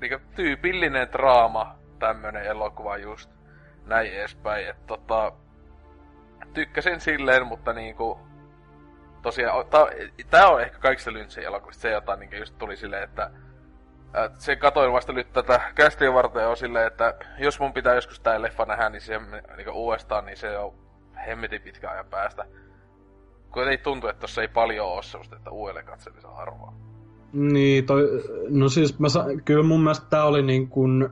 niinkö 0.00 0.20
tyypillinen 0.36 1.12
draama, 1.12 1.76
tämmönen 1.98 2.44
elokuva 2.44 2.96
just, 2.96 3.30
näin 3.86 4.12
edespäin, 4.12 4.68
että 4.68 4.86
tota, 4.86 5.32
tykkäsin 6.54 7.00
silleen, 7.00 7.46
mutta 7.46 7.72
niinku, 7.72 8.20
tosiaan, 9.22 9.64
tää 10.30 10.48
on 10.48 10.60
ehkä 10.62 10.78
kaikista 10.78 11.10
Lynch'in 11.10 11.44
elokuvista 11.46 11.82
se, 11.82 11.90
jota 11.90 12.16
niinku 12.16 12.36
just 12.36 12.58
tuli 12.58 12.76
silleen, 12.76 13.02
että 13.02 13.24
et 13.24 13.47
se 14.38 14.56
katoin 14.56 14.92
vasta 14.92 15.12
nyt 15.12 15.32
tätä 15.32 15.60
kästiä 15.74 16.12
varten 16.12 16.48
on 16.48 16.56
silleen, 16.56 16.86
että 16.86 17.14
jos 17.38 17.60
mun 17.60 17.72
pitää 17.72 17.94
joskus 17.94 18.20
tää 18.20 18.42
leffa 18.42 18.64
nähdä, 18.64 18.88
niin 18.88 19.00
se 19.00 19.18
niin 19.56 19.70
uudestaan, 19.72 20.26
niin 20.26 20.36
se 20.36 20.58
on 20.58 20.74
hemmetin 21.26 21.62
pitkä 21.62 21.90
ajan 21.90 22.06
päästä. 22.06 22.44
Kun 23.52 23.68
ei 23.68 23.78
tuntu, 23.78 24.08
että 24.08 24.20
tossa 24.20 24.42
ei 24.42 24.48
paljon 24.48 24.86
oo 24.86 25.02
semmoista, 25.02 25.36
että 25.36 25.50
uudelleen 25.50 25.86
katseellisen 25.86 26.30
arvoa. 26.30 26.72
Niin, 27.32 27.86
toi, 27.86 28.22
no 28.48 28.68
siis 28.68 28.98
mä 28.98 29.08
sa, 29.08 29.24
kyllä 29.44 29.62
mun 29.62 29.80
mielestä 29.80 30.06
tää 30.10 30.24
oli 30.24 30.42
niin 30.42 30.68
kuin, 30.68 31.08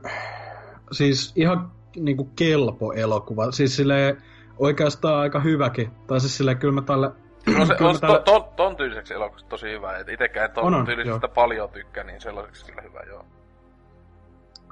siis 0.91 1.33
ihan 1.35 1.71
niin 1.95 2.17
kuin 2.17 2.29
kelpo 2.35 2.93
elokuva. 2.93 3.51
Siis 3.51 3.75
silleen 3.75 4.23
oikeastaan 4.57 5.19
aika 5.19 5.39
hyväkin. 5.39 5.91
Tai 6.07 6.19
siis 6.19 6.37
silleen 6.37 6.57
kyllä 6.57 6.73
mä 6.73 6.81
tälle 6.81 7.11
No 7.57 7.65
se 7.65 7.73
on 7.79 7.99
tälle... 7.99 8.21
ton, 8.25 8.43
ton 8.55 8.75
tyyliseksi 8.75 9.13
elokuvasta 9.13 9.49
tosi 9.49 9.71
hyvä. 9.71 9.97
Et 9.97 10.09
itekään 10.09 10.51
ton 10.51 10.63
on, 10.63 10.73
on, 10.73 10.85
tyylisestä 10.85 11.27
joo. 11.27 11.33
paljon 11.35 11.69
tykkää, 11.69 12.03
niin 12.03 12.21
sellaiseksi 12.21 12.65
kyllä 12.65 12.81
hyvä, 12.81 12.99
joo. 13.07 13.25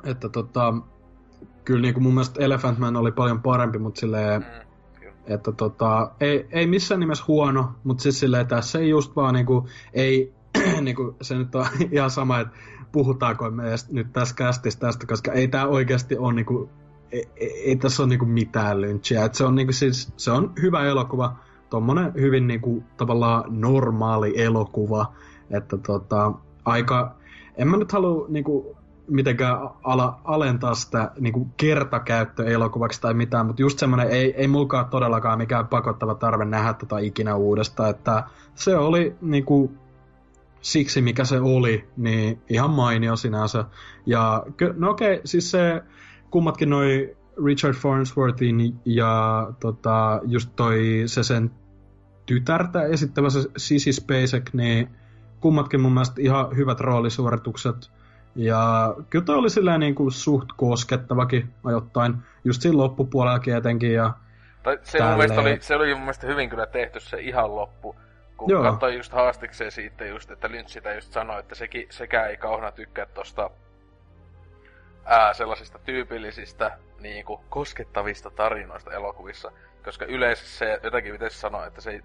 Että 0.04 0.30
tota, 0.30 0.74
kyllä 1.66 1.82
niinku 1.82 2.00
mun 2.00 2.14
mielestä 2.14 2.44
Elephant 2.44 2.78
Man 2.78 2.96
oli 2.96 3.12
paljon 3.12 3.42
parempi, 3.42 3.80
mutta 3.80 4.00
silleen, 4.00 4.42
mm, 4.42 4.66
että 5.28 5.52
tota, 5.52 6.12
ei, 6.20 6.48
ei 6.52 6.68
missään 6.68 7.00
nimessä 7.00 7.24
huono, 7.28 7.72
mutta 7.84 8.02
siis 8.02 8.20
silleen 8.20 8.48
tässä 8.48 8.80
ei 8.80 8.90
just 8.90 9.16
vaan 9.16 9.34
niinku, 9.34 9.68
ei, 9.94 10.34
niinku, 10.82 11.16
se 11.22 11.36
nyt 11.36 11.56
on 11.56 11.66
ihan 11.92 12.10
sama, 12.10 12.40
että 12.40 12.58
puhutaanko 12.92 13.52
me 13.52 13.64
nyt 13.92 14.14
tässä 14.14 14.36
kästissä 14.36 14.80
tästä, 14.80 15.08
koska 15.08 15.32
ei 15.32 15.48
tämä 15.48 15.66
oikeasti 15.66 16.18
ole 16.18 16.34
niinku, 16.34 16.70
ei, 17.12 17.30
ei, 17.36 17.70
ei 17.70 17.76
tässä 17.76 18.04
ole 18.04 18.10
niinku 18.10 18.26
mitään 18.26 18.82
lynchiä. 18.82 19.26
Et 19.26 19.36
se 19.36 19.44
on 19.44 19.56
niinku 19.56 19.74
siis, 19.74 20.14
se 20.18 20.32
on 20.32 20.54
hyvä 20.62 20.86
elokuva, 20.86 21.36
tommonen 21.76 22.14
hyvin 22.14 22.48
niinku 22.48 22.84
tavallaan 22.98 23.44
normaali 23.62 24.42
elokuva, 24.42 25.14
että 25.50 25.78
tota, 25.78 26.32
aika, 26.66 27.16
en 27.58 27.68
mä 27.68 27.78
nyt 27.78 27.92
halua 27.92 28.26
niinku 28.30 28.78
mitenkään 29.08 29.58
ala, 29.84 30.20
alentaa 30.24 30.76
sitä 30.76 31.12
niinku 31.20 31.48
kertakäyttöelokuvaksi 31.58 33.02
tai 33.02 33.14
mitään, 33.14 33.46
mutta 33.46 33.62
just 33.62 33.80
semmoinen 33.80 34.10
ei, 34.10 34.34
ei 34.38 34.48
mulkaan 34.48 34.86
todellakaan 34.86 35.38
mikään 35.38 35.68
pakottava 35.68 36.16
tarve 36.16 36.46
nähdä 36.46 36.74
tota 36.74 36.98
ikinä 36.98 37.36
uudestaan, 37.36 37.90
että 37.90 38.24
se 38.54 38.78
oli 38.78 39.16
niinku 39.22 39.72
siksi 40.62 41.02
mikä 41.02 41.24
se 41.24 41.40
oli, 41.40 41.88
niin 41.98 42.42
ihan 42.50 42.70
mainio 42.70 43.16
sinänsä. 43.16 43.66
Ja 44.06 44.44
no 44.78 44.90
okei, 44.90 45.14
okay, 45.14 45.22
siis 45.26 45.52
se 45.52 45.84
kummatkin 46.30 46.70
noi 46.70 47.16
Richard 47.46 47.74
Farnsworthin 47.76 48.80
ja 48.86 49.48
tota, 49.60 50.22
just 50.24 50.50
toi 50.56 51.04
se 51.06 51.24
sen 51.24 51.52
tytärtä 52.26 52.84
esittävä 52.84 53.30
se 53.30 53.40
Sissy 53.58 53.94
Spacek, 53.94 54.54
niin 54.54 54.90
kummatkin 55.40 55.82
mun 55.82 55.92
mielestä 55.92 56.22
ihan 56.22 56.56
hyvät 56.56 56.80
roolisuoritukset. 56.80 57.92
Ja 58.36 58.96
kyllä 59.10 59.26
toi 59.26 59.36
oli 59.36 59.50
silleen 59.50 59.80
niin 59.80 59.96
kuin 59.96 60.12
suht 60.12 60.50
koskettavakin 60.58 61.54
ajoittain, 61.64 62.16
just 62.44 62.62
siinä 62.62 62.78
loppupuolella 62.78 63.58
etenkin. 63.58 63.94
Ja 63.94 64.14
Tai 64.64 64.80
se 64.84 65.04
mun 65.04 65.18
mielestä 65.18 65.42
oli, 65.42 65.58
se 65.62 65.76
oli 65.76 65.94
mun 65.94 66.04
mielestä 66.04 66.28
hyvin 66.28 66.50
kyllä 66.50 66.66
tehty 66.66 67.00
se 67.00 67.20
ihan 67.20 67.56
loppu. 67.56 67.96
Kun 68.38 68.50
Joo. 68.50 68.64
katsoi 68.64 68.96
just 68.96 69.12
haastikseen 69.12 69.72
siitä 69.72 70.06
just, 70.06 70.32
että 70.32 70.52
Lynch 70.52 70.70
sitä 70.70 70.94
just 70.94 71.14
sanoi, 71.14 71.40
että 71.40 71.56
sekin, 71.56 71.88
sekä 71.90 72.26
ei 72.26 72.38
kauheena 72.38 72.72
tykkää 72.72 73.06
tosta 73.06 73.50
ää, 75.06 75.34
sellaisista 75.34 75.80
tyypillisistä 75.80 76.78
niinku, 77.00 77.42
koskettavista 77.50 78.32
tarinoista 78.32 78.92
elokuvissa. 78.92 79.52
Koska 79.86 80.06
yleensä 80.06 80.46
se 80.46 80.80
jotenkin 80.84 81.14
miten 81.14 81.32
se 81.32 81.38
sanoo, 81.38 81.66
että 81.66 81.82
se 81.82 81.92
ei, 81.92 82.02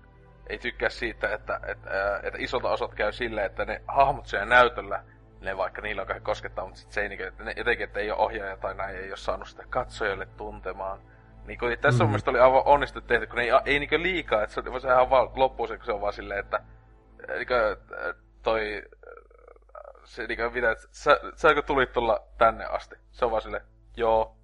ei 0.46 0.58
tykkää 0.58 0.88
siitä, 0.88 1.34
että, 1.34 1.60
että, 1.66 1.90
ää, 1.90 2.20
että 2.22 2.38
isolta 2.38 2.70
osat 2.70 2.94
käy 2.94 3.12
silleen, 3.12 3.46
että 3.46 3.64
ne 3.64 3.82
hahmot 3.88 4.26
siellä 4.26 4.46
näytöllä, 4.46 5.04
ne 5.40 5.56
vaikka 5.56 5.82
niillä 5.82 6.02
on 6.02 6.06
kauhean 6.06 6.24
koskettaa, 6.24 6.64
mutta 6.64 6.80
sit 6.80 6.92
se 6.92 7.00
ei 7.00 7.08
niinku, 7.08 7.24
että 7.24 7.44
ne, 7.44 7.54
jotenkin, 7.56 7.84
että 7.84 8.00
ei 8.00 8.10
ole 8.10 8.20
ohjaaja 8.20 8.56
tai 8.56 8.74
näin, 8.74 8.96
ei 8.96 9.08
ole 9.08 9.16
saanut 9.16 9.48
sitä 9.48 9.64
katsojalle 9.70 10.26
tuntemaan. 10.26 11.00
Niin 11.46 11.58
kun, 11.58 11.76
tässä 11.80 11.98
mm. 11.98 12.04
mun 12.04 12.10
mielestä 12.10 12.30
oli 12.30 12.40
aivan 12.40 12.62
onnistunut 12.64 13.06
tehty, 13.06 13.26
kun 13.26 13.38
ei, 13.38 13.50
ei 13.64 13.78
niinku 13.78 13.98
liikaa, 13.98 14.42
että 14.42 14.54
se, 14.54 14.60
oli- 14.60 14.80
sehän 14.80 15.10
vaan 15.10 15.30
loppuu 15.34 15.66
se, 15.66 15.76
kun 15.76 15.86
se 15.86 15.92
on 15.92 16.00
vaan 16.00 16.12
silleen, 16.12 16.40
että 16.40 16.56
äh, 16.56 18.14
toi 18.42 18.82
äh, 18.84 20.02
se 20.04 20.26
niinku 20.26 20.50
mitä, 20.50 20.70
että 20.70 20.86
sä, 20.90 21.20
säkö 21.36 21.62
tulit 21.62 21.92
tulla 21.92 22.26
tänne 22.38 22.64
asti? 22.64 22.94
Se 23.10 23.24
on 23.24 23.30
vaan 23.30 23.42
silleen, 23.42 23.64
joo. 23.96 24.36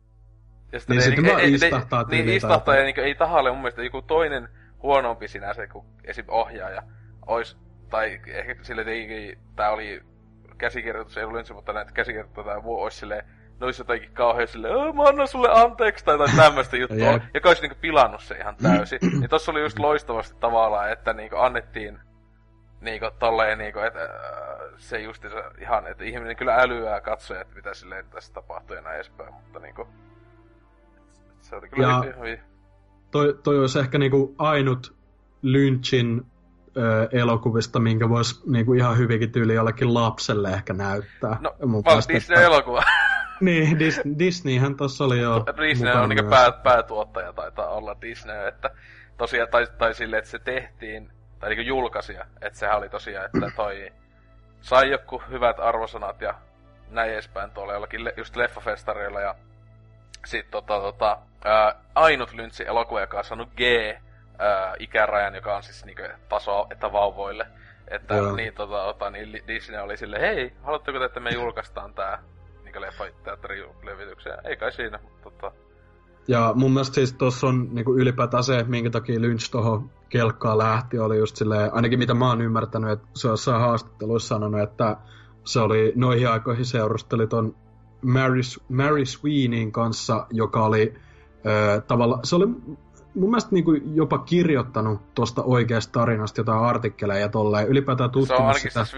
Ja 0.77 0.81
Niin 0.89 0.97
ne 0.97 1.03
sitten 1.03 1.27
vaan 1.27 1.41
ei- 1.41 1.47
ei- 1.47 1.55
istahtaa 1.55 2.03
Niin, 2.03 2.09
tyyliin 2.11 2.37
istahtaa 2.37 2.75
ja 2.77 2.83
niinku, 2.85 3.01
ei 3.01 3.15
tahalle 3.15 3.51
mun 3.51 3.59
mielestä 3.61 3.83
joku 3.83 4.03
toinen 4.03 4.49
huonompi 4.83 5.29
sinänsä 5.29 5.67
kuin 5.67 5.87
esim. 6.05 6.25
ohjaaja 6.29 6.83
ois, 7.27 7.57
tai 7.91 8.21
ehkä 8.27 8.55
sille 8.63 8.85
tietenkin 8.85 9.39
tää 9.57 9.71
oli 9.71 10.03
käsikirjoitus, 10.59 11.17
ei 11.19 11.25
ollut 11.25 11.39
ensin, 11.39 11.57
mutta 11.57 11.73
näitä 11.73 11.93
käsikirjoittajia 11.93 12.45
tai 12.53 12.61
muu 12.63 12.83
ois 12.83 12.99
silleen, 12.99 13.25
ne 13.61 13.67
ois 13.67 13.79
jotenkin 13.79 14.11
kauhean 14.13 14.49
silleen, 14.49 14.77
"Aa, 14.77 14.93
mä 14.93 15.03
annan 15.03 15.29
sulle 15.29 15.49
anteeksi, 15.53 16.05
tai 16.05 16.15
jotain 16.15 16.37
tämmöstä 16.37 16.77
juttua, 16.77 16.97
Jep. 17.13 17.23
joka 17.35 17.49
olisi 17.49 17.63
niinku 17.63 17.79
pilannut 17.81 18.23
se 18.23 18.37
ihan 18.37 18.57
täysin. 18.63 18.99
niin 19.21 19.31
tossa 19.31 19.53
oli 19.53 19.61
just 19.61 19.79
loistavasti 19.79 20.37
tavallaan, 20.41 20.93
että 20.93 21.13
niinku 21.13 21.37
annettiin 21.37 21.99
niinku 22.81 23.07
tolleen 23.19 23.59
niinku, 23.59 23.79
että 23.79 24.03
äh, 24.03 24.09
se 24.77 24.99
justiinsa 25.01 25.39
ihan, 25.61 25.87
että 25.87 26.05
ihminen 26.05 26.37
kyllä 26.37 26.55
älyää 26.55 27.01
katsoja, 27.01 27.41
että 27.41 27.55
mitä 27.55 27.75
silleen 27.75 28.07
tässä 28.11 28.33
tapahtuu 28.35 28.77
ja 28.77 28.83
näin 28.83 28.95
edespäin, 28.97 29.35
mutta 29.35 29.59
niinku... 29.59 29.89
Se 31.49 31.57
oli 31.57 31.69
kyllä 31.69 31.87
Ja- 31.87 32.03
hyvin, 32.17 32.41
toi, 33.11 33.39
toi 33.43 33.59
olisi 33.59 33.79
ehkä 33.79 33.99
niinku 33.99 34.35
ainut 34.39 34.97
Lynchin 35.43 36.27
ö, 36.77 37.09
elokuvista, 37.13 37.81
minkä 37.81 38.09
voisi 38.09 38.43
niinku 38.47 38.73
ihan 38.75 38.99
hyvinkin 38.99 39.33
tyyli 39.33 39.55
jollekin 39.55 39.95
lapselle 39.95 40.51
ehkä 40.51 40.73
näyttää. 40.73 41.37
No, 41.41 41.55
Mun 41.67 41.83
Disney-elokuva. 42.09 42.83
Niin, 43.41 43.79
Dis, 43.79 44.01
Disneyhän 44.19 44.77
tossa 44.77 45.05
oli 45.05 45.21
jo 45.21 45.45
Disney 45.69 45.93
on 45.93 46.09
niinku 46.09 46.31
pää, 46.31 46.53
päätuottaja 46.53 47.33
taitaa 47.33 47.69
olla 47.69 47.97
Disney, 48.01 48.47
että 48.49 48.71
tosiaan, 49.19 49.49
tai, 49.49 49.67
tai 49.79 49.95
silleen, 49.95 50.19
että 50.19 50.31
se 50.31 50.39
tehtiin, 50.39 51.13
tai 51.39 51.51
niinku 51.51 51.69
julkaisija, 51.69 52.27
että 52.43 52.59
sehän 52.59 52.77
oli 52.79 52.89
tosiaan, 52.89 53.27
että 53.27 53.51
toi 53.57 53.93
sai 54.61 54.91
joku 54.91 55.23
hyvät 55.31 55.61
arvosanat 55.61 56.21
ja 56.21 56.35
näin 56.91 57.13
edespäin 57.13 57.51
tuolla 57.51 57.73
jollakin 57.73 58.05
le, 58.05 58.15
just 58.17 58.37
leffafestareilla 58.37 59.21
ja 59.21 59.35
sit 60.27 60.51
tota, 60.51 60.81
tota, 60.81 61.19
ää, 61.47 61.75
ainut 61.95 62.33
Lynchy 62.33 62.65
elokuva, 62.67 63.01
joka 63.01 63.19
on 63.19 63.25
saanut 63.25 63.49
G 63.57 63.61
ää, 64.39 64.75
ikärajan, 64.79 65.35
joka 65.35 65.57
on 65.57 65.63
siis 65.63 65.85
niinku 65.85 66.03
taso, 66.29 66.67
että 66.71 66.93
vauvoille. 66.93 67.47
Että 67.89 68.15
Joo. 68.15 68.37
niin, 68.37 68.55
tota, 68.55 68.85
tota, 68.85 69.11
niin 69.11 69.43
Disney 69.47 69.81
oli 69.81 69.97
silleen, 69.97 70.23
hei, 70.23 70.53
haluatteko 70.63 70.99
te, 70.99 71.05
että 71.05 71.21
me 71.21 71.31
julkaistaan 71.31 71.95
tää 71.95 72.23
niinku 72.65 72.81
leffateatterilevityksen? 72.81 74.33
Ei 74.45 74.57
kai 74.57 74.73
siinä, 74.73 74.99
mutta 75.03 75.31
tota, 75.31 75.53
Ja 76.29 76.53
mun 76.55 76.73
mielestä 76.73 76.95
siis 76.95 77.13
tossa 77.13 77.47
on 77.47 77.69
niinku 77.73 77.97
ylipäätään 77.97 78.45
se, 78.45 78.65
minkä 78.65 78.91
takia 78.91 79.21
Lynch 79.21 79.51
tohon 79.51 79.91
kelkkaan 80.09 80.59
lähti, 80.59 80.99
oli 80.99 81.19
just 81.19 81.37
silleen, 81.37 81.75
ainakin 81.75 81.99
mitä 81.99 82.15
mä 82.15 82.29
oon 82.29 82.41
ymmärtänyt, 82.41 82.91
että 82.91 83.07
se 83.15 83.29
on 83.29 83.33
jossain 83.33 83.61
haastatteluissa 83.61 84.29
sanonut, 84.29 84.61
että 84.61 84.97
se 85.45 85.61
oli 85.61 85.93
noihin 85.97 86.29
aikoihin 86.29 86.65
seurusteli 86.65 87.27
ton 87.27 87.55
Mary, 88.03 88.41
Mary 88.69 89.07
Sweeneyn 89.07 89.73
kanssa, 89.73 90.27
joka 90.31 90.65
oli 90.65 90.95
tavalla, 91.87 92.19
se 92.23 92.37
oli 92.37 92.47
mun 93.17 93.31
mielestä 93.31 93.51
niinku 93.53 93.73
jopa 93.95 94.19
kirjoittanut 94.19 95.15
tuosta 95.15 95.43
oikeasta 95.43 96.01
tarinasta 96.01 96.41
jotain 96.41 96.61
artikkeleja 96.61 97.21
ja 97.21 97.29
tolleen, 97.29 97.69
ylipäätään 97.69 98.11
se 98.11 98.19
on 98.19 98.23
tutkinut 98.23 98.41
ainakin 98.41 98.71
sitä. 98.71 98.85
se 98.85 98.97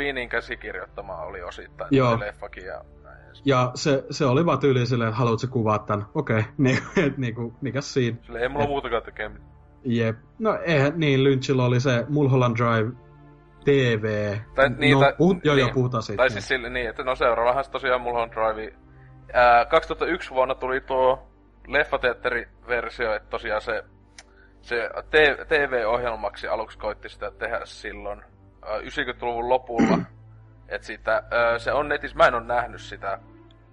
oli 1.23 1.43
osittain 1.43 1.89
Joo. 1.91 2.20
leffakin 2.20 2.65
ja 2.65 2.85
näin. 3.05 3.19
Ja 3.45 3.70
se, 3.75 4.05
se 4.11 4.25
oli 4.25 4.47
vaan 4.47 4.59
tyyli 4.59 4.87
silleen, 4.87 5.09
että 5.09 5.19
haluatko 5.19 5.47
kuvaa 5.51 5.79
tän? 5.79 6.07
Okei, 6.15 6.39
okay. 6.39 6.53
niin, 6.65 6.79
et 6.97 7.19
niinku, 7.19 7.55
mikäs 7.61 7.95
siinä? 7.95 8.16
Sille 8.23 8.41
ei 8.41 8.49
mulla 8.49 8.66
muutakaan 8.66 9.03
tekemistä. 9.03 9.49
Jep. 9.85 10.16
No 10.39 10.59
eihän, 10.62 10.93
niin 10.97 11.25
Lynchillä 11.25 11.65
oli 11.65 11.81
se 11.81 12.05
Mulholland 12.09 12.57
Drive 12.57 12.93
TV. 13.65 14.37
Tai, 14.55 14.70
niin, 14.70 14.95
no, 14.95 15.01
tai, 15.01 15.15
puhut, 15.19 15.45
joo, 15.45 15.55
niin, 15.55 15.62
joo, 15.62 15.75
puhutaan 15.75 16.03
siitä. 16.03 16.16
Tai 16.16 16.31
siis 16.31 16.49
sille 16.49 16.70
niin, 16.70 16.89
että 16.89 17.03
no 17.03 17.15
seuraavahan 17.15 17.65
se 17.65 17.70
tosiaan 17.70 18.01
Mulholland 18.01 18.33
Drive. 18.33 18.73
Ää, 19.33 19.65
2001 19.65 20.31
vuonna 20.31 20.55
tuli 20.55 20.81
tuo 20.81 21.27
leffateatteriversio, 21.69 23.15
että 23.15 23.28
tosiaan 23.31 23.61
se, 23.61 23.85
se 24.61 24.90
TV-ohjelmaksi 25.49 26.49
aluksi 26.49 26.78
koitti 26.78 27.09
sitä 27.09 27.31
tehdä 27.31 27.61
silloin 27.65 28.23
ää, 28.66 28.78
90-luvun 28.78 29.49
lopulla. 29.49 29.99
että 30.69 30.86
sitä, 30.86 31.23
ää, 31.31 31.59
se 31.59 31.73
on 31.73 31.89
netissä, 31.89 32.16
mä 32.16 32.27
en 32.27 32.35
ole 32.35 32.45
nähnyt 32.45 32.81
sitä 32.81 33.19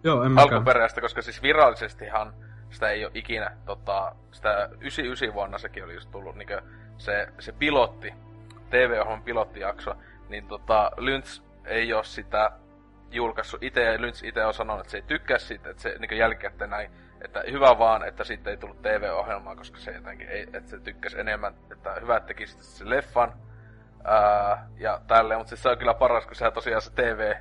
joo, 0.04 0.24
en 0.24 0.40
alkuperäistä, 0.40 1.02
koska 1.02 1.22
siis 1.22 1.42
virallisestihan 1.42 2.34
sitä 2.70 2.90
ei 2.90 3.06
ole 3.06 3.12
ikinä, 3.16 3.52
tota, 3.66 4.16
sitä 4.32 4.70
99 4.72 5.34
vuonna 5.34 5.58
sekin 5.58 5.84
oli 5.84 5.94
just 5.94 6.12
tullut, 6.12 6.36
niin 6.36 6.48
se, 6.98 7.28
se 7.40 7.52
pilotti, 7.52 8.14
TV-ohjelman 8.70 9.24
pilottijakso, 9.24 9.96
niin 10.30 10.48
tota, 10.48 10.92
Lynch 10.98 11.42
ei 11.66 11.94
ole 11.94 12.04
sitä 12.04 12.52
julkaissut 13.12 13.64
itse, 13.64 13.84
ja 13.84 14.02
Lynch 14.02 14.26
itse 14.26 14.46
on 14.46 14.54
sanonut, 14.54 14.82
että 14.82 14.92
se 14.92 14.98
ei 14.98 15.04
tykkää 15.08 15.38
siitä, 15.38 15.70
että 15.70 15.82
se 15.82 15.96
niin 16.00 16.18
jälkikäteen 16.18 16.70
näin, 16.70 16.92
että 17.26 17.44
hyvä 17.52 17.78
vaan, 17.80 18.08
että 18.08 18.24
siitä 18.24 18.50
ei 18.50 18.58
tullut 18.58 18.82
TV-ohjelmaa, 18.82 19.56
koska 19.56 19.78
se 19.78 19.92
jotenkin 19.92 20.30
ei, 20.30 20.42
että 20.42 20.70
se 20.70 20.80
tykkäsi 20.80 21.20
enemmän, 21.20 21.54
että 21.72 21.94
hyvä, 22.02 22.18
että 22.18 22.28
teki 22.28 22.48
sitten 22.48 22.66
se 22.66 22.90
leffan, 22.90 23.34
ää, 24.04 24.68
ja 24.78 25.02
tälleen, 25.08 25.40
mutta 25.40 25.50
siis 25.50 25.64
se 25.64 25.70
on 25.70 25.78
kyllä 25.78 25.94
paras, 25.94 26.26
kun 26.26 26.36
sehän 26.36 26.54
tosiaan 26.54 26.82
se 26.82 26.92
TV, 26.92 27.34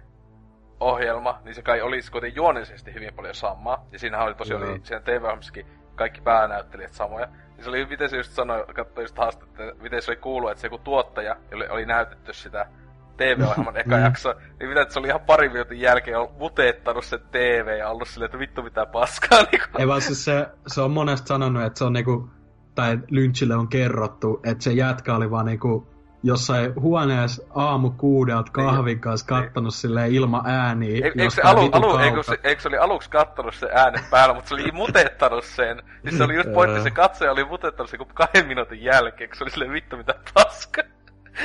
ohjelma, 0.81 1.41
niin 1.45 1.55
se 1.55 1.63
kai 1.63 1.81
olisi 1.81 2.13
kuitenkin 2.13 2.37
juonellisesti 2.37 2.95
hyvin 2.95 3.15
paljon 3.15 3.35
samaa. 3.35 3.87
Ja 3.93 3.99
siinähän 3.99 4.27
oli 4.27 4.35
tosiaan 4.35 4.63
Joo. 4.63 4.71
oli 4.71 4.81
siinä 4.83 5.01
TV-ohjelmassakin 5.01 5.67
kaikki 5.95 6.21
päänäyttelijät 6.21 6.93
samoja. 6.93 7.27
Niin 7.27 7.65
se 7.65 7.69
oli, 7.71 7.87
miten 7.87 8.09
se 8.09 8.17
just 8.17 8.33
sanoi, 8.33 8.65
katsoi 8.75 9.05
just 9.05 9.19
haastetta, 9.19 9.63
miten 9.83 10.03
se 10.03 10.11
oli 10.11 10.17
kuullut, 10.17 10.51
että 10.51 10.61
se 10.61 10.67
joku 10.67 10.79
tuottaja, 10.79 11.37
jolle 11.51 11.71
oli 11.71 11.87
näytetty 11.87 12.33
sitä 12.33 12.67
TV-ohjelman 13.17 13.77
eka 13.77 13.97
Mm. 13.97 14.03
jakso, 14.03 14.35
niin 14.61 14.69
mitä, 14.69 14.83
että 14.83 14.95
se 14.95 14.99
oli 15.01 15.09
ihan 15.09 15.21
pari 15.21 15.49
minuutin 15.49 15.81
jälkeen 15.81 16.19
ollut 16.19 16.39
muteettanut 16.39 17.05
sen 17.05 17.21
TV 17.31 17.77
ja 17.79 17.89
ollut 17.89 18.09
silleen, 18.09 18.27
että 18.27 18.39
vittu 18.39 18.63
mitä 18.63 18.87
paskaa. 18.87 19.39
Niin. 19.53 19.63
Ei 19.79 19.89
vaan 19.89 20.01
siis 20.01 20.25
se, 20.25 20.47
se 20.67 20.81
on 20.81 20.91
monesti 20.91 21.29
sanonut, 21.29 21.63
että 21.63 21.79
se 21.79 21.85
on 21.85 21.93
niinku, 21.93 22.31
tai 22.75 22.99
Lynchille 23.11 23.55
on 23.55 23.69
kerrottu, 23.69 24.41
että 24.45 24.65
se 24.65 24.73
jätkä 24.73 25.15
oli 25.17 25.31
vaan 25.31 25.47
niinku 25.47 25.95
jossain 26.27 26.75
huoneessa 26.81 27.43
aamu 27.55 27.91
kuudelta 27.91 28.53
kahvin 28.53 29.01
kanssa 29.01 29.27
kattonut 29.27 29.75
silleen 29.75 30.13
ilman 30.15 30.43
ääniä. 30.47 31.05
Eikö, 31.05 31.31
se 31.31 31.43
alu, 31.43 31.69
alu, 31.73 31.99
eikö, 31.99 32.23
se, 32.23 32.39
eikö 32.45 32.63
se 32.63 32.69
oli 32.69 32.77
aluksi 32.79 33.11
kattonut 33.11 33.55
se 33.55 33.69
äänen 33.75 34.05
päällä, 34.11 34.35
mutta 34.35 34.49
se 34.49 34.55
oli 34.55 34.73
muteettanut 34.83 35.45
sen. 35.45 35.83
Siis 36.03 36.19
se 36.19 36.25
oli 36.25 36.35
just 36.35 36.53
pointti, 36.53 36.83
se 36.83 36.91
katsoja 36.91 37.33
oli 37.33 37.45
muteettanut 37.45 37.91
sen 37.91 38.01
kahden 38.15 38.47
minuutin 38.47 38.83
jälkeen, 38.83 39.31
kun 39.31 39.37
se 39.37 39.45
oli 39.45 39.51
silleen 39.51 39.73
vittu 39.73 39.97
mitä 39.97 40.15
paska. 40.35 40.83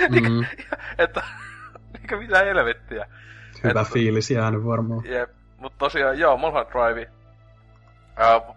Mm, 0.09 0.45
että, 0.97 1.23
mikä 2.15 2.18
mitä 2.18 2.45
helvettiä. 2.45 3.07
hyvä 3.64 3.81
Et- 3.81 3.88
fiilis 3.88 4.31
jäänyt 4.31 4.65
varmaan. 4.65 5.02
Jep, 5.06 5.30
mut 5.57 5.73
tosiaan, 5.77 6.19
joo, 6.19 6.38
Mulholland 6.38 6.69
Drive. 6.72 7.10
Uh, 8.19 8.56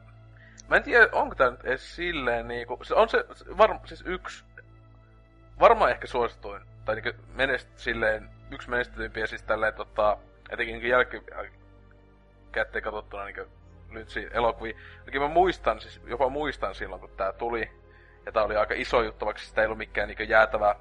mä 0.68 0.76
en 0.76 0.82
tiedä, 0.82 1.08
onko 1.12 1.34
tää 1.34 1.50
nyt 1.50 1.64
edes 1.64 1.96
silleen 1.96 2.48
niinku, 2.48 2.78
se 2.82 2.94
on 2.94 3.08
se, 3.08 3.24
se 3.34 3.58
varma, 3.58 3.80
siis 3.84 4.02
yksi, 4.06 4.44
varmaan 5.60 5.90
ehkä 5.90 6.06
suosituin, 6.06 6.62
tai 6.84 6.94
niinku 6.94 7.22
menest, 7.34 7.68
silleen, 7.76 8.28
yksi 8.50 8.70
menestympiä 8.70 9.26
siis 9.26 9.42
tälleen 9.42 9.74
tota, 9.74 10.16
etenkin 10.50 10.72
niinku 10.72 10.88
jälkikäteen 10.88 12.84
katsottuna 12.84 13.24
niinku 13.24 13.42
Lynchin 13.90 14.28
elokuvia. 14.32 14.76
Ainakin 14.98 15.22
mä 15.22 15.28
muistan, 15.28 15.80
siis 15.80 16.00
jopa 16.06 16.28
muistan 16.28 16.74
silloin, 16.74 17.00
kun 17.00 17.10
tää 17.16 17.32
tuli, 17.32 17.70
ja 18.26 18.32
tää 18.32 18.42
oli 18.42 18.56
aika 18.56 18.74
iso 18.74 19.02
juttu, 19.02 19.24
vaikka 19.24 19.42
sitä 19.42 19.60
ei 19.60 19.66
ollut 19.66 19.78
mikään 19.78 20.08
niinku 20.08 20.22
jäätävä 20.22 20.74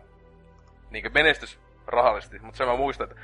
niinku 0.91 1.09
menestys 1.13 1.59
rahallisesti, 1.87 2.39
mutta 2.39 2.57
sen 2.57 2.67
mä 2.67 2.75
muistan, 2.75 3.11
että 3.11 3.21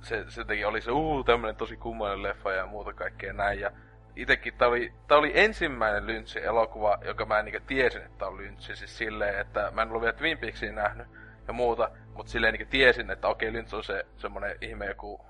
se, 0.00 0.24
se 0.28 0.44
teki, 0.44 0.64
oli 0.64 0.80
se 0.80 0.90
uu, 0.90 1.24
tämmönen 1.24 1.56
tosi 1.56 1.76
kummallinen 1.76 2.22
leffa 2.22 2.52
ja 2.52 2.66
muuta 2.66 2.92
kaikkea 2.92 3.32
näin. 3.32 3.60
Ja 3.60 3.70
itekin 4.16 4.54
tää 4.54 4.68
oli, 4.68 4.92
tää 5.06 5.18
oli 5.18 5.32
ensimmäinen 5.34 6.06
Lynchin 6.06 6.44
elokuva, 6.44 6.98
joka 7.04 7.26
mä 7.26 7.38
en 7.38 7.44
niinku 7.44 7.66
tiesin, 7.66 8.02
että 8.02 8.26
on 8.26 8.36
Lynch. 8.36 8.74
Siis 8.74 8.98
silleen, 8.98 9.40
että 9.40 9.70
mä 9.74 9.82
en 9.82 9.88
ollut 9.88 10.02
vielä 10.02 10.16
Twin 10.16 10.38
Peaksia 10.38 10.72
nähnyt 10.72 11.06
ja 11.46 11.52
muuta, 11.52 11.90
mutta 12.14 12.32
silleen 12.32 12.52
niinku 12.52 12.70
tiesin, 12.70 13.10
että 13.10 13.28
okei, 13.28 13.52
Lynch 13.52 13.74
on 13.74 13.84
se 13.84 14.06
semmonen 14.16 14.56
ihme 14.60 14.86
joku 14.86 15.26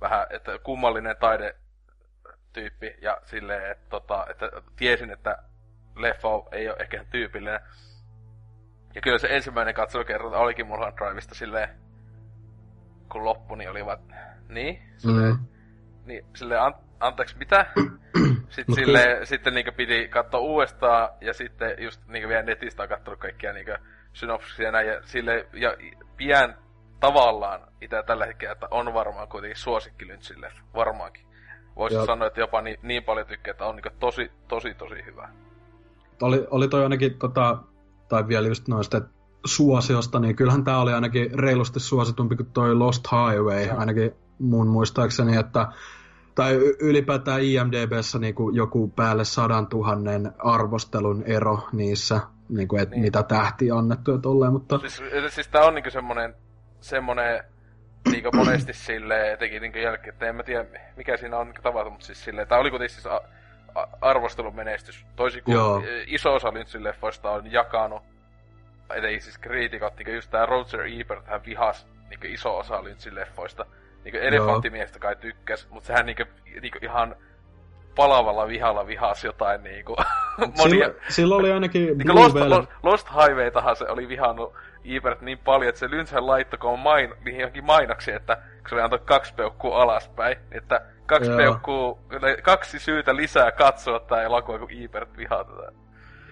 vähän, 0.00 0.26
että 0.30 0.58
kummallinen 0.58 1.16
taide 1.20 1.56
tyyppi 2.52 2.96
ja 3.02 3.20
silleen, 3.24 3.70
että, 3.70 3.86
tota, 3.88 4.26
että 4.30 4.50
tiesin, 4.76 5.10
että 5.10 5.38
leffa 5.96 6.28
ei 6.52 6.68
ole 6.68 6.76
ehkä 6.80 7.04
tyypillinen. 7.10 7.60
Ja 8.94 9.00
kyllä 9.00 9.18
se 9.18 9.28
ensimmäinen 9.30 9.74
katselukerta 9.74 10.38
olikin 10.38 10.66
Mulholland 10.66 10.98
Driveista 10.98 11.34
silleen, 11.34 11.68
kun 13.12 13.24
loppu, 13.24 13.54
niin 13.54 13.70
oli 13.70 13.86
vaan, 13.86 13.98
niin, 14.48 14.82
silleen, 14.96 15.34
mm. 15.34 15.46
niin, 16.04 16.24
silleen, 16.34 16.62
an, 16.62 16.74
anteeksi, 17.00 17.38
mitä? 17.38 17.66
sitten 18.48 18.74
sille, 18.74 19.04
kyllä... 19.04 19.24
sitten 19.24 19.54
niinku 19.54 19.72
piti 19.76 20.08
katsoa 20.08 20.40
uudestaan, 20.40 21.08
ja 21.20 21.34
sitten 21.34 21.74
just 21.78 22.00
niinku 22.06 22.28
vielä 22.28 22.42
netistä 22.42 22.82
on 22.82 22.88
katsonut 22.88 23.20
kaikkia 23.20 23.52
niinku 23.52 23.72
synopsisia 24.12 24.72
näin, 24.72 24.88
ja 24.88 25.02
sille, 25.02 25.46
ja 25.52 25.76
pian 26.16 26.54
tavallaan 27.00 27.60
itse 27.80 28.02
tällä 28.06 28.26
hetkellä, 28.26 28.52
että 28.52 28.68
on 28.70 28.94
varmaan 28.94 29.28
kuitenkin 29.28 29.58
suosikki 29.58 30.06
Lynchille, 30.06 30.52
varmaankin. 30.74 31.26
Voisi 31.76 32.06
sanoa, 32.06 32.26
että 32.26 32.40
jopa 32.40 32.62
niin, 32.62 32.76
niin 32.82 33.04
paljon 33.04 33.26
tykkää, 33.26 33.50
että 33.50 33.66
on 33.66 33.76
niin 33.76 33.98
tosi, 34.00 34.32
tosi, 34.48 34.74
tosi 34.74 35.04
hyvä. 35.04 35.28
Oli, 36.22 36.46
oli 36.50 36.68
toi 36.68 36.82
ainakin, 36.82 37.18
tota, 37.18 37.58
tai 38.10 38.28
vielä 38.28 38.48
just 38.48 38.68
noista 38.68 39.00
suosiosta, 39.46 40.20
niin 40.20 40.36
kyllähän 40.36 40.64
tämä 40.64 40.80
oli 40.80 40.92
ainakin 40.92 41.38
reilusti 41.38 41.80
suositumpi 41.80 42.36
kuin 42.36 42.50
toi 42.52 42.74
Lost 42.74 43.04
Highway, 43.12 43.62
ja. 43.62 43.74
ainakin 43.74 44.12
mun 44.38 44.68
muistaakseni, 44.68 45.36
että 45.36 45.66
tai 46.34 46.54
ylipäätään 46.80 47.42
IMDBssä 47.42 48.18
niin 48.18 48.34
kuin 48.34 48.56
joku 48.56 48.88
päälle 48.88 49.24
sadan 49.24 49.66
tuhannen 49.66 50.32
arvostelun 50.38 51.22
ero 51.26 51.58
niissä, 51.72 52.20
niin 52.48 52.68
kuin, 52.68 52.82
että 52.82 52.94
niin. 52.94 53.02
mitä 53.02 53.22
tähtiä 53.22 53.74
annettu 53.74 54.10
ja 54.10 54.18
tolleen, 54.18 54.52
mutta... 54.52 54.78
Siis, 54.78 55.02
siis 55.28 55.48
tää 55.48 55.62
on 55.62 55.74
niin 55.74 55.92
semmonen, 55.92 56.34
semmonen 56.80 57.44
niin 58.10 58.24
monesti 58.36 58.72
silleen, 58.72 59.32
etenkin 59.32 59.62
niin 59.62 59.82
jälkeen, 59.82 60.12
että 60.12 60.26
en 60.26 60.36
mä 60.36 60.42
tiedä 60.42 60.64
mikä 60.96 61.16
siinä 61.16 61.36
on 61.36 61.46
niin 61.46 61.62
tapahtunut, 61.62 61.92
mutta 61.92 62.06
siis 62.06 62.24
silleen, 62.24 62.48
tää 62.48 62.58
oli 62.58 62.70
kuitenkin 62.70 62.94
siis 62.94 63.06
a, 63.06 63.20
a, 63.74 63.86
arvostelun 64.00 64.56
menestys, 64.56 65.06
toisin 65.16 65.44
kuin 65.44 65.54
Joo. 65.54 65.82
iso 66.06 66.34
osa 66.34 66.54
Lynchin 66.54 66.84
leffoista 66.84 67.30
on 67.30 67.52
jakanut, 67.52 68.02
etenkin 68.94 69.22
siis 69.22 69.38
kriitikot, 69.38 69.96
niin 69.96 70.14
just 70.14 70.30
tää 70.30 70.46
Roger 70.46 70.80
Ebert, 71.00 71.26
hän 71.26 71.44
vihas 71.46 71.86
niin 72.10 72.34
iso 72.34 72.58
osa 72.58 72.84
Lynchin 72.84 73.14
leffoista, 73.14 73.66
niin 74.04 74.16
elefanttimiestä 74.16 74.98
kai 74.98 75.16
tykkäs, 75.16 75.68
mutta 75.70 75.86
sehän 75.86 76.06
niin 76.06 76.16
kuin, 76.16 76.28
niin 76.62 76.84
ihan 76.84 77.16
palavalla 77.94 78.48
vihalla 78.48 78.86
vihasi 78.86 79.26
jotain 79.26 79.62
niinku 79.62 79.96
monia... 80.58 80.86
Sillä, 80.86 80.94
sillä 81.08 81.36
oli 81.36 81.52
ainakin 81.52 81.98
niin 81.98 82.14
Lost, 82.14 82.34
Lost, 82.34 82.70
Lost 82.82 83.08
Highwaytahan 83.08 83.76
se 83.76 83.84
oli 83.88 84.08
vihannut 84.08 84.54
Ebert 84.84 85.20
niin 85.20 85.38
paljon, 85.38 85.68
että 85.68 85.78
se 85.78 85.90
Lynchhän 85.90 86.26
laittoi 86.26 86.76
main, 86.76 87.14
niihin 87.24 87.40
johonkin 87.40 87.64
mainoksiin, 87.64 88.16
että 88.16 88.36
kun 88.36 88.68
se 88.68 88.74
oli 88.74 88.82
antoi 88.82 88.98
kaksi 89.04 89.34
peukkua 89.34 89.82
alaspäin, 89.82 90.36
että 90.52 90.80
kaksi 91.10 91.30
peukkua, 91.36 91.98
kaksi 92.42 92.78
syytä 92.78 93.16
lisää 93.16 93.52
katsoa 93.52 94.00
tämä 94.00 94.22
elokuva, 94.22 94.58
kun 94.58 94.68
Ebert 94.70 95.16
vihaa 95.16 95.44
tätä. 95.44 95.72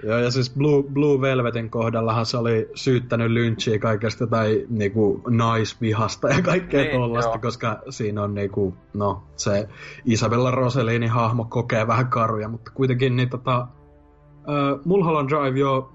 Joo, 0.03 0.19
ja 0.19 0.31
siis 0.31 0.55
Blue, 0.55 0.83
Blue 0.93 1.21
Velvetin 1.21 1.71
kohdallahan 1.71 2.27
se 2.27 2.37
oli 2.37 2.71
syyttänyt 2.75 3.31
lynchiä 3.31 3.79
kaikesta 3.79 4.27
tai 4.27 4.67
niinku 4.69 5.23
naisvihasta 5.29 6.29
ja 6.29 6.43
kaikkea 6.43 6.83
niin, 6.83 7.01
tollasta, 7.01 7.31
joo. 7.31 7.39
koska 7.39 7.83
siinä 7.91 8.23
on 8.23 8.35
niinku, 8.35 8.75
no, 8.95 9.23
se 9.37 9.69
Isabella 10.05 10.51
Rossellinin 10.51 11.11
hahmo 11.11 11.45
kokee 11.45 11.87
vähän 11.87 12.09
karuja, 12.09 12.49
mutta 12.49 12.71
kuitenkin 12.75 13.17
niin 13.17 13.31
tota, 13.31 13.67
uh, 14.39 14.81
Mulholland 14.85 15.29
Drive 15.29 15.59
jo 15.59 15.93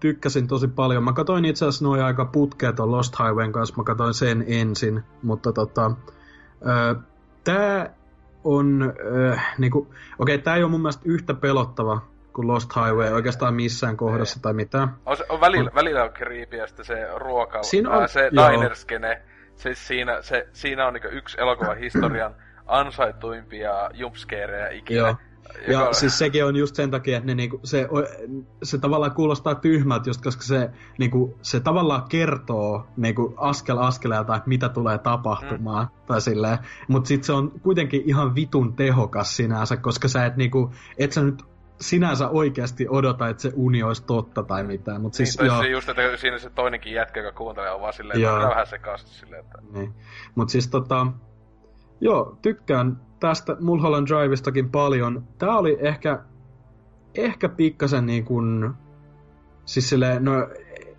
tykkäsin 0.00 0.48
tosi 0.48 0.68
paljon. 0.68 1.04
Mä 1.04 1.12
katsoin 1.12 1.44
itse 1.44 1.64
asiassa 1.64 1.84
noin 1.84 2.02
aika 2.02 2.24
putkeet 2.24 2.80
on 2.80 2.90
Lost 2.92 3.14
Highwayn 3.18 3.52
kanssa, 3.52 3.74
mä 3.76 3.84
katsoin 3.84 4.14
sen 4.14 4.44
ensin, 4.48 5.02
mutta 5.22 5.52
tota, 5.52 5.86
uh, 5.86 7.02
tää 7.44 7.99
on, 8.44 8.94
uh, 9.32 9.40
niinku, 9.58 9.78
okei, 10.18 10.34
okay, 10.34 10.38
tää 10.38 10.56
ei 10.56 10.62
ole 10.62 10.70
mun 10.70 10.80
mielestä 10.80 11.02
yhtä 11.04 11.34
pelottava 11.34 12.00
kuin 12.32 12.48
Lost 12.48 12.70
Highway 12.76 13.12
oikeastaan 13.12 13.54
missään 13.54 13.96
kohdassa 13.96 14.38
ei. 14.38 14.42
tai 14.42 14.52
mitään. 14.52 14.96
On, 15.06 15.16
se, 15.16 15.24
on 15.28 15.40
välillä, 15.40 15.70
välillä 15.74 16.02
on 16.04 16.10
creepy, 16.10 16.56
se 16.82 17.08
ruokailu, 17.16 17.64
siinä 17.64 17.90
on, 17.90 18.08
se 18.08 18.30
dinerskene, 18.30 19.22
se, 19.54 19.74
siinä, 19.74 20.22
se, 20.22 20.48
siinä 20.52 20.86
on 20.86 20.94
niinku 20.94 21.08
yksi 21.08 21.40
elokuvan 21.40 21.78
historian 21.78 22.34
ansaituimpia 22.66 23.90
jumpscareja 23.94 24.68
ikinä. 24.70 25.00
Joo. 25.00 25.16
Ja 25.66 25.72
joka... 25.72 25.92
siis 25.92 26.18
sekin 26.18 26.44
on 26.44 26.56
just 26.56 26.74
sen 26.74 26.90
takia, 26.90 27.16
että 27.16 27.26
ne 27.26 27.34
niinku, 27.34 27.60
se, 27.64 27.88
se 28.62 28.78
tavallaan 28.78 29.14
kuulostaa 29.14 29.54
tyhmältä, 29.54 30.10
just 30.10 30.22
koska 30.22 30.42
se, 30.42 30.70
niinku, 30.98 31.38
se 31.42 31.60
tavallaan 31.60 32.08
kertoo 32.08 32.86
niinku, 32.96 33.34
askel 33.36 33.78
askeleelta, 33.78 34.36
että 34.36 34.48
mitä 34.48 34.68
tulee 34.68 34.98
tapahtumaan. 34.98 35.86
Mm. 35.86 36.06
Tai 36.06 36.20
silleen. 36.20 36.58
Mutta 36.88 37.08
sitten 37.08 37.26
se 37.26 37.32
on 37.32 37.50
kuitenkin 37.62 38.02
ihan 38.06 38.34
vitun 38.34 38.76
tehokas 38.76 39.36
sinänsä, 39.36 39.76
koska 39.76 40.08
sä 40.08 40.26
et, 40.26 40.36
niinku, 40.36 40.70
et 40.98 41.12
sä 41.12 41.22
nyt 41.22 41.42
sinänsä 41.80 42.28
oikeasti 42.28 42.86
odota, 42.88 43.28
että 43.28 43.42
se 43.42 43.52
uni 43.54 43.82
olisi 43.82 44.04
totta 44.04 44.42
tai 44.42 44.64
mitään. 44.64 45.00
Mut 45.00 45.14
siis, 45.14 45.38
niin, 45.38 45.46
joo. 45.46 45.62
just, 45.62 45.88
että 45.88 46.16
siinä 46.16 46.38
se 46.38 46.50
toinenkin 46.50 46.92
jätkä, 46.92 47.20
joka 47.20 47.38
kuuntelee, 47.38 47.70
on 47.70 47.80
vaan 47.80 47.92
silleen, 47.92 48.24
että 48.24 48.48
vähän 48.48 48.66
sekaisin 48.66 49.08
silleen, 49.08 49.44
että... 49.44 49.58
Niin. 49.72 49.94
Mut 50.34 50.48
siis 50.48 50.68
tota... 50.68 51.06
Joo, 52.00 52.38
tykkään 52.42 53.00
tästä 53.20 53.56
Mulholland 53.60 54.08
Drivestakin 54.08 54.70
paljon. 54.70 55.24
Tää 55.38 55.58
oli 55.58 55.76
ehkä... 55.80 56.22
Ehkä 57.14 57.48
pikkasen 57.48 58.06
niin 58.06 58.24
kuin... 58.24 58.70
Siis 59.64 59.88
silleen, 59.88 60.24
no 60.24 60.32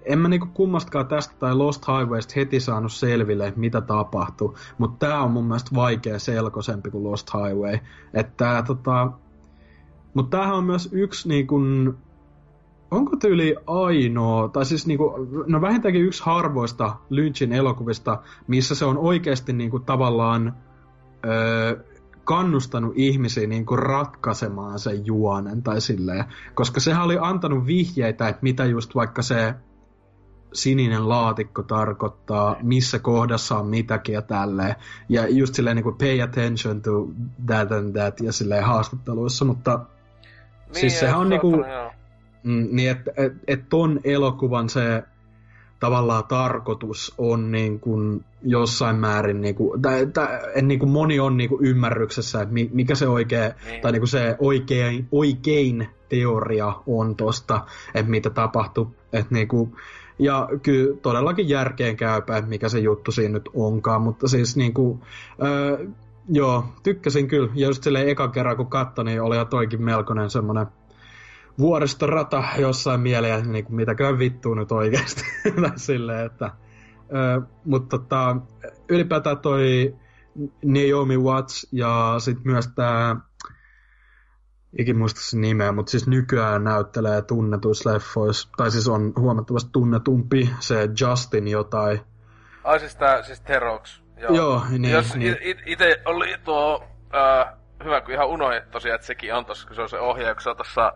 en 0.05 0.19
mä 0.19 0.27
niinku 0.27 0.47
kummastakaan 0.53 1.07
tästä 1.07 1.35
tai 1.39 1.55
Lost 1.55 1.87
Highwaysta 1.87 2.33
heti 2.35 2.59
saanut 2.59 2.91
selville, 2.91 3.53
mitä 3.55 3.81
tapahtui, 3.81 4.53
mutta 4.77 5.07
tää 5.07 5.21
on 5.21 5.31
mun 5.31 5.45
mielestä 5.45 5.75
vaikea 5.75 6.19
selkoisempi 6.19 6.91
kuin 6.91 7.03
Lost 7.03 7.31
Highway. 7.33 7.79
Että 8.13 8.63
tota, 8.67 9.11
mutta 10.13 10.37
tämähän 10.37 10.55
on 10.55 10.63
myös 10.63 10.89
yksi 10.91 11.29
niin 11.29 11.47
kun, 11.47 11.97
onko 12.91 13.15
tyyli 13.15 13.55
ainoa, 13.67 14.47
tai 14.47 14.65
siis 14.65 14.87
niin 14.87 14.97
kuin, 14.97 15.29
no 15.47 15.61
vähintäänkin 15.61 16.05
yksi 16.05 16.23
harvoista 16.25 16.95
Lynchin 17.09 17.53
elokuvista, 17.53 18.21
missä 18.47 18.75
se 18.75 18.85
on 18.85 18.97
oikeasti 18.97 19.53
niin 19.53 19.71
kuin, 19.71 19.83
tavallaan 19.83 20.55
öö, 21.25 21.83
kannustanut 22.23 22.93
ihmisiä 22.95 23.47
niin 23.47 23.65
kuin 23.65 23.79
ratkaisemaan 23.79 24.79
sen 24.79 25.05
juonen 25.05 25.63
tai 25.63 25.81
silleen. 25.81 26.25
Koska 26.53 26.79
sehän 26.79 27.03
oli 27.03 27.17
antanut 27.21 27.65
vihjeitä, 27.65 28.27
että 28.27 28.43
mitä 28.43 28.65
just 28.65 28.95
vaikka 28.95 29.21
se 29.21 29.53
sininen 30.53 31.09
laatikko 31.09 31.63
tarkoittaa, 31.63 32.55
missä 32.61 32.99
kohdassa 32.99 33.57
on 33.57 33.67
mitäkin 33.67 34.13
ja 34.13 34.21
tälleen. 34.21 34.75
Ja 35.09 35.27
just 35.27 35.53
silleen 35.53 35.75
niin 35.75 35.83
kuin 35.83 35.97
pay 35.97 36.21
attention 36.21 36.81
to 36.81 37.07
that 37.45 37.71
and 37.71 37.93
that 37.93 38.19
ja 38.19 38.31
silleen 38.31 38.63
haastatteluissa, 38.63 39.45
mutta 39.45 39.77
niin, 39.77 40.75
siis 40.75 40.99
sehän 40.99 41.19
on 41.19 41.29
niinku... 41.29 41.51
Mm, 42.43 42.67
niin, 42.71 42.91
että 42.91 43.11
et, 43.17 43.33
et 43.47 43.69
ton 43.69 43.99
elokuvan 44.03 44.69
se 44.69 45.03
tavallaan 45.81 46.23
tarkoitus 46.27 47.13
on 47.17 47.51
niin 47.51 47.79
kuin 47.79 48.25
jossain 48.43 48.95
määrin, 48.95 49.41
niin 49.41 49.55
kuin, 49.55 49.81
tai, 49.81 50.05
tai, 50.05 50.27
niin 50.61 50.79
kuin 50.79 50.89
moni 50.89 51.19
on 51.19 51.37
niin 51.37 51.49
kuin 51.49 51.65
ymmärryksessä, 51.65 52.41
että 52.41 52.53
mikä 52.73 52.95
se 52.95 53.07
oikea, 53.07 53.51
niin. 53.65 53.81
tai 53.81 53.91
niin 53.91 54.01
kuin 54.01 54.09
se 54.09 54.35
oikein, 54.39 55.07
oikein 55.11 55.87
teoria 56.09 56.73
on 56.87 57.15
tosta, 57.15 57.61
että 57.95 58.11
mitä 58.11 58.29
tapahtuu. 58.29 58.95
Että 59.13 59.33
niin 59.33 59.47
kuin, 59.47 59.75
ja 60.19 60.49
kyllä 60.63 60.97
todellakin 61.01 61.49
järkeen 61.49 61.97
käypä, 61.97 62.37
että 62.37 62.49
mikä 62.49 62.69
se 62.69 62.79
juttu 62.79 63.11
siinä 63.11 63.33
nyt 63.33 63.49
onkaan, 63.53 64.01
mutta 64.01 64.27
siis 64.27 64.57
niin 64.57 64.73
kuin, 64.73 65.01
öö, 65.43 65.85
Joo, 66.33 66.65
tykkäsin 66.83 67.27
kyllä. 67.27 67.49
Ja 67.55 67.67
just 67.67 67.83
silleen 67.83 68.09
eka 68.09 68.27
kerran 68.27 68.57
kun 68.57 68.67
katsoin, 68.67 69.05
niin 69.05 69.21
oli 69.21 69.35
toikin 69.49 69.83
melkoinen 69.83 70.29
semmoinen 70.29 70.67
vuoristorata 71.59 72.43
jossain 72.57 72.99
mieleen, 72.99 73.51
niin 73.51 73.65
kuin 73.65 73.75
mitäkään 73.75 74.19
vittuu 74.19 74.53
nyt 74.53 74.71
oikeasti. 74.71 75.23
silleen, 75.75 76.25
että, 76.25 76.51
ö, 76.95 77.41
mutta 77.65 77.97
tota, 77.97 78.35
ylipäätään 78.89 79.37
toi 79.37 79.95
Naomi 80.65 81.17
Watts 81.17 81.67
ja 81.71 82.15
sitten 82.19 82.51
myös 82.51 82.67
tämä 82.75 83.15
ikin 84.79 84.97
muista 84.97 85.21
sen 85.21 85.41
nimeä, 85.41 85.71
mutta 85.71 85.89
siis 85.89 86.07
nykyään 86.07 86.63
näyttelee 86.63 87.21
tunnetuissa 87.21 87.93
leffoissa, 87.93 88.49
tai 88.57 88.71
siis 88.71 88.87
on 88.87 89.13
huomattavasti 89.19 89.69
tunnetumpi 89.73 90.49
se 90.59 90.89
Justin 91.01 91.47
jotain. 91.47 92.01
Ai 92.63 92.79
siis 92.79 92.95
tää, 92.95 93.23
siis 93.23 93.41
Terox. 93.41 94.01
Joo, 94.17 94.35
Joo 94.35 94.61
niin. 94.69 94.91
Jos 94.91 95.15
niin. 95.15 95.37
itse 95.65 96.01
oli 96.05 96.35
tuo, 96.43 96.87
äh, 97.15 97.53
hyvä 97.83 98.01
kun 98.01 98.13
ihan 98.13 98.27
unohdin 98.27 98.61
tosiaan, 98.71 98.95
että 98.95 99.07
sekin 99.07 99.33
on 99.33 99.45
tossa, 99.45 99.67
kun 99.67 99.75
se 99.75 99.81
on 99.81 99.89
se 99.89 99.99
ohjaaja, 99.99 100.33
kun 100.33 100.41
se 100.41 100.49
on 100.49 100.57
tossa 100.57 100.93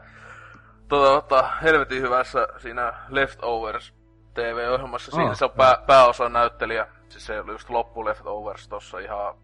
tuota, 0.87 1.21
tuota, 1.21 1.49
helvetin 1.63 2.01
hyvässä 2.01 2.47
siinä 2.57 2.93
Leftovers 3.09 3.93
TV-ohjelmassa. 4.33 5.11
Siinä 5.11 5.29
oh, 5.29 5.35
se 5.35 5.45
on 5.45 5.51
pää, 5.51 5.77
pääosan 5.87 6.33
näyttelijä. 6.33 6.87
Siis 7.09 7.25
se 7.25 7.39
oli 7.39 7.51
just 7.51 7.69
loppu 7.69 8.05
Leftovers 8.05 8.67
tossa 8.67 8.99
ihan 8.99 9.35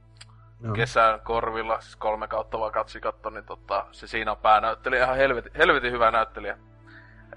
Joo. 0.63 0.73
kesän 0.73 1.19
korvilla, 1.19 1.81
siis 1.81 1.95
kolme 1.95 2.27
kautta 2.27 2.59
vaan 2.59 2.71
katsi 2.71 3.01
katto, 3.01 3.29
niin 3.29 3.45
tota, 3.45 3.85
se 3.91 4.07
siinä 4.07 4.31
on 4.31 4.37
päänäyttelijä, 4.37 5.03
ihan 5.03 5.17
helvetin, 5.17 5.51
helvetin 5.57 5.91
hyvä 5.91 6.11
näyttelijä. 6.11 6.57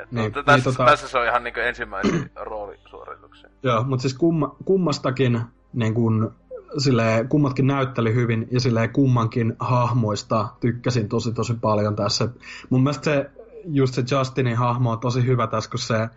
Et 0.01 0.13
niin, 0.13 0.33
no, 0.33 0.43
tässä, 0.43 0.71
niin, 0.71 0.77
tota... 0.77 0.91
tässä 0.91 1.09
se 1.09 1.19
on 1.19 1.27
ihan 1.27 1.45
niin 1.45 1.59
ensimmäisiä 1.59 2.21
roolisuorituksia. 2.51 3.51
Joo, 3.63 3.85
mutta 3.85 4.03
siis 4.03 4.15
kumma, 4.15 4.57
kummastakin 4.65 5.41
niin 5.73 5.95
kun, 5.95 6.35
silleen, 6.79 7.29
kummatkin 7.29 7.67
näytteli 7.67 8.15
hyvin 8.15 8.49
ja 8.51 8.61
silleen, 8.61 8.93
kummankin 8.93 9.57
hahmoista 9.61 10.49
tykkäsin 10.61 11.09
tosi 11.09 11.33
tosi 11.33 11.55
paljon 11.55 11.97
tässä. 11.97 12.29
Mun 12.71 12.83
mielestä 12.83 13.05
se 13.05 13.31
just 13.67 13.95
se 13.95 14.05
Justinin 14.11 14.57
hahmo 14.57 14.91
on 14.91 15.01
tosi 15.01 15.27
hyvä 15.27 15.47
tässä, 15.47 15.71
kun 15.71 15.79
se, 15.79 16.09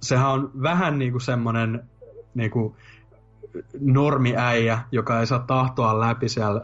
sehän 0.00 0.30
on 0.30 0.50
vähän 0.62 0.98
niinku 0.98 1.20
semmonen 1.20 1.82
niinku 2.34 2.76
normiäijä, 3.80 4.78
joka 4.92 5.20
ei 5.20 5.26
saa 5.26 5.38
tahtoa 5.38 6.00
läpi 6.00 6.28
siellä 6.28 6.60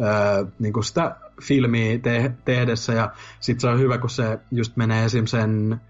öö, 0.00 0.44
niinku 0.58 0.82
sitä 0.82 1.16
filmiä 1.42 1.98
te- 1.98 2.32
tehdessä, 2.44 2.92
ja 2.92 3.12
sit 3.40 3.60
se 3.60 3.68
on 3.68 3.78
hyvä, 3.78 3.98
kun 3.98 4.10
se 4.10 4.38
just 4.50 4.76
menee 4.76 5.04
esim. 5.04 5.26
sen 5.26 5.80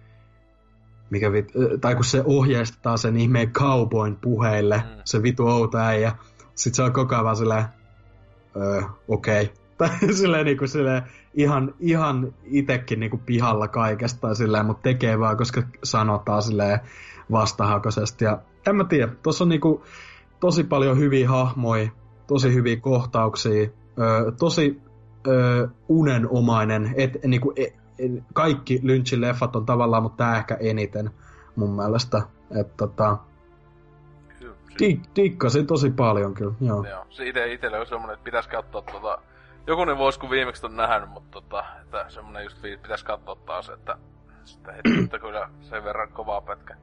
mikä 1.10 1.32
vit, 1.32 1.52
tai 1.80 1.94
kun 1.94 2.04
se 2.04 2.22
ohjeistaa 2.24 2.96
sen 2.96 3.16
ihmeen 3.16 3.52
cowboyn 3.52 4.16
puheille, 4.16 4.76
mm. 4.76 5.00
se 5.04 5.22
vitu 5.22 5.46
outo 5.46 5.78
äijä, 5.78 6.12
sit 6.54 6.74
se 6.74 6.82
on 6.82 6.92
koko 6.92 7.14
ajan 7.14 7.24
vaan 7.24 7.36
silleen, 7.36 7.64
öö, 8.56 8.82
okei. 9.08 9.42
Okay. 9.42 9.56
Tai 9.78 10.14
silleen, 10.14 10.44
niinku, 10.44 10.66
silleen 10.66 11.02
ihan, 11.36 11.74
ihan 11.80 12.34
itekin 12.44 13.00
niinku 13.00 13.20
pihalla 13.26 13.68
kaikesta 13.68 14.34
silleen, 14.34 14.66
mutta 14.66 14.82
tekee 14.82 15.18
vaan, 15.18 15.36
koska 15.36 15.62
sanotaan 15.84 16.42
silleen 16.42 16.80
vastahakoisesti. 17.32 18.24
Ja 18.24 18.38
en 18.66 18.76
mä 18.76 18.84
tiedä, 18.84 19.12
tuossa 19.22 19.44
on 19.44 19.48
niinku 19.48 19.84
tosi 20.40 20.64
paljon 20.64 20.98
hyviä 20.98 21.28
hahmoja, 21.28 21.88
tosi 22.26 22.54
hyviä 22.54 22.76
kohtauksia, 22.76 23.68
öö, 23.98 24.32
tosi 24.38 24.80
öö, 25.26 25.66
unenomainen, 25.88 26.94
et, 26.96 27.18
niinku, 27.24 27.52
et, 27.56 27.74
kaikki 28.34 28.80
Lynchin 28.82 29.20
leffat 29.20 29.56
on 29.56 29.66
tavallaan, 29.66 30.02
mutta 30.02 30.24
tämä 30.24 30.36
ehkä 30.36 30.56
eniten 30.60 31.10
mun 31.56 31.76
mielestä. 31.76 32.22
Että 32.60 32.72
tota, 32.76 33.18
Dik, 34.78 35.00
dikkasin 35.16 35.66
tosi 35.66 35.90
paljon 35.90 36.34
kyllä, 36.34 36.54
joo. 36.60 36.84
joo. 36.84 37.06
Se 37.10 37.28
ite, 37.28 37.52
itelle 37.52 37.80
on 37.80 37.86
semmonen, 37.86 38.14
että 38.14 38.24
pitäisi 38.24 38.48
katsoa 38.48 38.82
tota... 38.82 39.18
Jokunen 39.66 39.98
vuosi 39.98 40.20
kun 40.20 40.30
viimeksi 40.30 40.66
on 40.66 40.76
nähnyt, 40.76 41.10
mutta 41.10 41.30
tota, 41.30 41.64
että 41.82 42.06
semmonen 42.08 42.44
just 42.44 42.62
pitäisi 42.62 43.04
katsoa 43.04 43.36
taas, 43.36 43.68
että 43.68 43.98
sitten 44.44 44.74
heti 44.74 45.18
kyllä 45.20 45.48
sen 45.60 45.84
verran 45.84 46.12
kovaa 46.12 46.40
pätkä. 46.40 46.76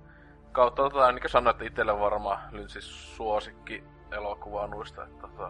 Kautta 0.52 0.84
tota, 0.84 1.12
niin 1.12 1.22
kuin 1.22 1.32
sanoin, 1.32 1.54
että 1.54 1.66
itselle 1.66 2.00
varmaan 2.00 2.40
Lynchin 2.52 2.82
suosikki 2.82 3.84
elokuva 4.12 4.68
noista, 4.68 5.04
että 5.04 5.22
tota, 5.22 5.50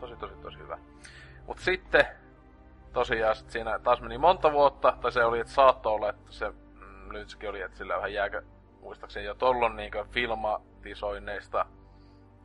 tosi 0.00 0.16
tosi 0.16 0.34
tosi 0.34 0.58
hyvä. 0.58 0.78
Mut 1.46 1.58
sitten 1.58 2.06
tosiaan 2.92 3.36
sit 3.36 3.50
siinä 3.50 3.78
taas 3.78 4.00
meni 4.00 4.18
monta 4.18 4.52
vuotta, 4.52 4.96
tai 5.00 5.12
se 5.12 5.24
oli, 5.24 5.40
että 5.40 5.52
saattoi 5.52 5.92
olla, 5.92 6.10
että 6.10 6.32
se 6.32 6.50
mm, 6.50 7.12
Lynchkin 7.12 7.50
oli, 7.50 7.60
että 7.60 7.78
sillä 7.78 7.96
vähän 7.96 8.12
jääkö, 8.12 8.42
muistaakseni 8.80 9.26
jo 9.26 9.34
tollon 9.34 9.76
niinkö 9.76 10.04
filmatisoinneista 10.10 11.66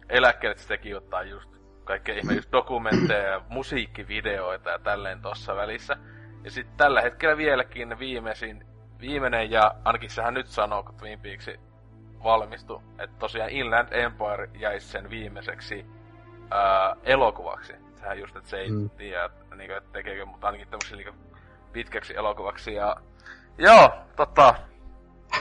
eläkkeelle, 0.10 0.52
että 0.52 0.62
se 0.62 0.68
teki 0.68 0.90
jotain 0.90 1.30
just 1.30 1.55
kaikkea 1.86 2.16
ihme 2.16 2.34
just 2.34 2.52
dokumentteja 2.52 3.28
ja 3.30 3.41
musiikkivideoita 3.49 4.70
ja 4.70 4.80
tälleen 4.80 5.22
tossa 5.22 5.56
välissä. 5.56 5.98
Ja 6.44 6.52
sitten 6.52 6.78
tällä 6.78 7.02
hetkellä 7.02 7.38
vieläkin 7.38 7.99
viimeisin, 7.99 8.66
viimeinen 8.99 9.52
ja 9.52 9.76
ainakin 9.84 10.10
sehän 10.10 10.34
nyt 10.34 10.48
sanoo, 10.48 10.84
kun 10.84 10.95
Twin 10.95 11.20
Peaks 11.20 11.49
valmistui, 12.24 12.82
että 12.99 13.16
tosiaan 13.20 13.49
Inland 13.49 13.88
Empire 13.91 14.49
jäisi 14.53 14.88
sen 14.88 15.10
viimeiseksi 15.10 15.86
ää, 16.52 16.95
elokuvaksi. 17.03 17.74
Sehän 17.95 18.20
just, 18.20 18.36
että 18.36 18.49
se 18.49 18.57
ei 18.57 18.72
mm. 18.72 18.90
tiedä, 18.90 19.30
niin 19.56 19.68
kuin, 19.70 19.78
että 19.78 19.91
tekeekö, 19.91 20.26
mutta 20.26 20.48
ainakin 20.48 20.68
tämmöisen 20.68 20.98
niin 20.98 21.14
pitkäksi 21.74 22.18
elokuvaksi. 22.18 22.74
Ja 22.74 22.95
joo, 23.57 23.90
tota, 24.16 24.56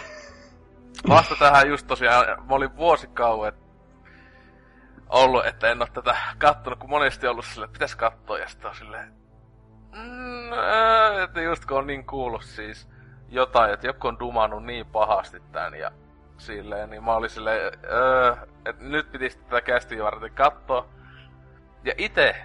vasta 1.09 1.35
tähän 1.39 1.69
just 1.69 1.87
tosiaan, 1.87 2.27
mä 2.27 2.55
olin 2.55 2.77
vuosikauan 2.77 3.53
ollut, 5.09 5.47
että 5.47 5.69
en 5.69 5.83
ole 5.83 5.89
tätä 5.93 6.17
kattonut, 6.39 6.79
kun 6.79 6.91
monesti 6.91 7.27
ollut 7.27 7.45
silleen, 7.45 7.69
että 7.69 7.73
pitäisi 7.73 7.97
katsoa, 7.97 8.39
ja 8.39 8.49
sitten 8.49 8.71
on 8.71 8.77
silleen, 8.77 9.13
mm, 9.93 10.53
että 11.25 11.41
just 11.41 11.65
kun 11.65 11.79
on 11.79 11.87
niin 11.87 12.07
kuullut 12.07 12.45
siis 12.45 12.89
jotain, 13.29 13.73
että 13.73 13.87
joku 13.87 14.09
on 14.09 14.19
dumannut 14.19 14.65
niin 14.65 14.87
pahasti 14.87 15.41
tän, 15.53 15.75
ja 15.75 15.93
silleen, 16.37 16.91
niin 16.91 17.05
mä 17.05 17.15
olin 17.15 17.31
silleen, 17.31 17.67
että 18.67 18.85
nyt 18.85 19.13
pitäisi 19.13 19.39
tätä 19.39 19.61
kästiä 19.61 20.05
varten 20.05 20.35
katsoa. 20.35 20.89
Ja 21.85 21.93
itse 21.99 22.37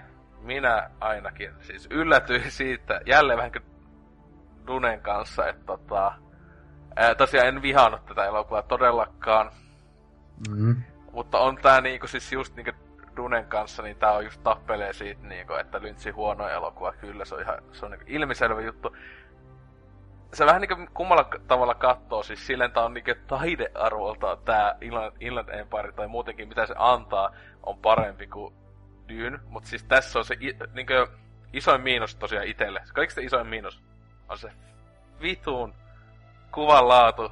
minä 0.41 0.90
ainakin 0.99 1.53
siis 1.61 1.88
yllätyin 1.91 2.52
siitä, 2.52 3.02
jälleen 3.06 3.38
vähän 3.38 3.52
kuin 3.52 3.65
Dunen 4.68 5.02
kanssa, 5.02 5.48
että 5.48 5.65
tota, 5.65 6.14
ää, 6.95 7.15
tosiaan 7.15 7.48
en 7.48 7.61
vihannut 7.61 8.06
tätä 8.06 8.26
elokuvaa 8.26 8.61
todellakaan. 8.61 9.52
Mm. 10.49 10.84
Mutta 11.19 11.39
on 11.39 11.55
tää 11.55 11.81
niinku 11.81 12.07
siis 12.07 12.31
just 12.31 12.55
niinku 12.55 12.71
Dunen 13.17 13.45
kanssa, 13.45 13.83
niin 13.83 13.97
tää 13.97 14.11
on 14.11 14.23
just 14.23 14.43
tappelee 14.43 14.93
siitä 14.93 15.27
niinku, 15.27 15.53
että 15.53 15.81
Lyntsi 15.81 16.09
huono 16.09 16.49
elokuva. 16.49 16.93
Kyllä, 16.93 17.25
se 17.25 17.35
on 17.35 17.41
ihan 17.41 17.57
se 17.71 17.85
on 17.85 17.91
niinku 17.91 18.05
ilmiselvä 18.07 18.61
juttu. 18.61 18.95
Se 20.33 20.45
vähän 20.45 20.61
niinku 20.61 20.87
kummalla 20.93 21.29
tavalla 21.47 21.75
kattoo, 21.75 22.23
siis 22.23 22.47
silleen 22.47 22.71
tää 22.71 22.85
on 22.85 22.93
niinku 22.93 23.11
taidearvolta 23.27 24.35
tää 24.35 24.77
Inland, 24.81 25.15
Inland 25.19 25.49
Empire 25.49 25.91
tai 25.91 26.07
muutenkin 26.07 26.47
mitä 26.47 26.65
se 26.65 26.75
antaa 26.77 27.35
on 27.63 27.77
parempi 27.77 28.27
kuin 28.27 28.53
Dune, 29.09 29.39
mutta 29.47 29.69
siis 29.69 29.83
tässä 29.83 30.19
on 30.19 30.25
se 30.25 30.37
niinkö, 30.73 31.07
isoin 31.53 31.81
miinus 31.81 32.15
tosiaan 32.15 32.47
itelle. 32.47 32.83
Kaikista 32.93 33.21
isoin 33.21 33.47
miinus 33.47 33.81
on 34.29 34.37
se 34.37 34.51
vitun 35.21 35.73
kuvan 36.51 36.87
laatu. 36.87 37.31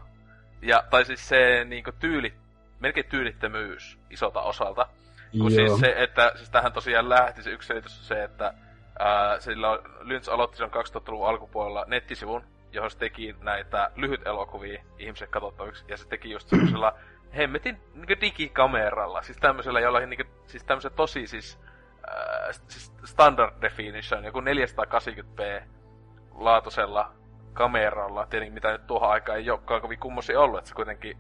Ja, 0.62 0.84
tai 0.90 1.06
siis 1.06 1.30
se 1.30 1.66
niinkö 1.66 1.92
tyyli, 2.00 2.34
melkein 2.80 3.10
tyylittömyys 3.10 4.00
isolta 4.10 4.42
osalta. 4.42 4.88
Kun 5.32 5.52
siis 5.52 5.80
se, 5.80 5.94
että 5.98 6.32
siis 6.36 6.50
tähän 6.50 6.74
tosiaan 6.74 7.10
lähti 7.10 7.44
se 7.44 7.50
yksi 7.50 7.68
selitys 7.68 8.08
se, 8.08 8.24
että 8.24 8.54
ää, 9.00 9.40
sillä 9.40 9.72
on, 9.72 9.80
Lynch 10.00 10.30
aloitti 10.30 10.58
sen 10.58 10.70
2000-luvun 10.70 11.28
alkupuolella 11.28 11.86
nettisivun, 11.88 12.44
johon 12.72 12.92
se 12.92 12.98
teki 12.98 13.36
näitä 13.42 13.92
lyhyt 13.96 14.28
elokuvia 14.28 14.84
ihmiset 15.00 15.30
katsottaviksi, 15.30 15.86
ja 15.88 15.98
se 15.98 16.08
teki 16.08 16.32
just 16.32 16.50
semmoisella 16.50 16.94
hemmetin 17.38 17.80
niin 17.94 18.22
digikameralla, 18.22 19.22
siis 19.22 19.38
tämmöisellä 19.38 19.80
jollain 19.80 20.10
niin 20.10 20.26
kuin, 20.26 20.36
siis 20.46 20.64
tämmöisen 20.64 20.92
tosi 20.96 21.28
siis, 21.28 21.60
äh, 22.10 22.62
siis 22.68 22.94
standard 23.06 23.62
definition, 23.62 24.26
joku 24.26 24.42
480p 24.42 25.64
laatuisella 26.32 27.12
kameralla, 27.54 28.26
tietenkin 28.26 28.54
mitä 28.54 28.72
nyt 28.72 28.88
tuohon 28.88 29.10
aikaan 29.10 29.38
ei 29.38 29.50
olekaan 29.50 29.82
kovin 29.82 30.00
kummosia 30.00 30.40
ollut, 30.40 30.58
että 30.58 30.70
se 30.70 30.76
kuitenkin 30.76 31.18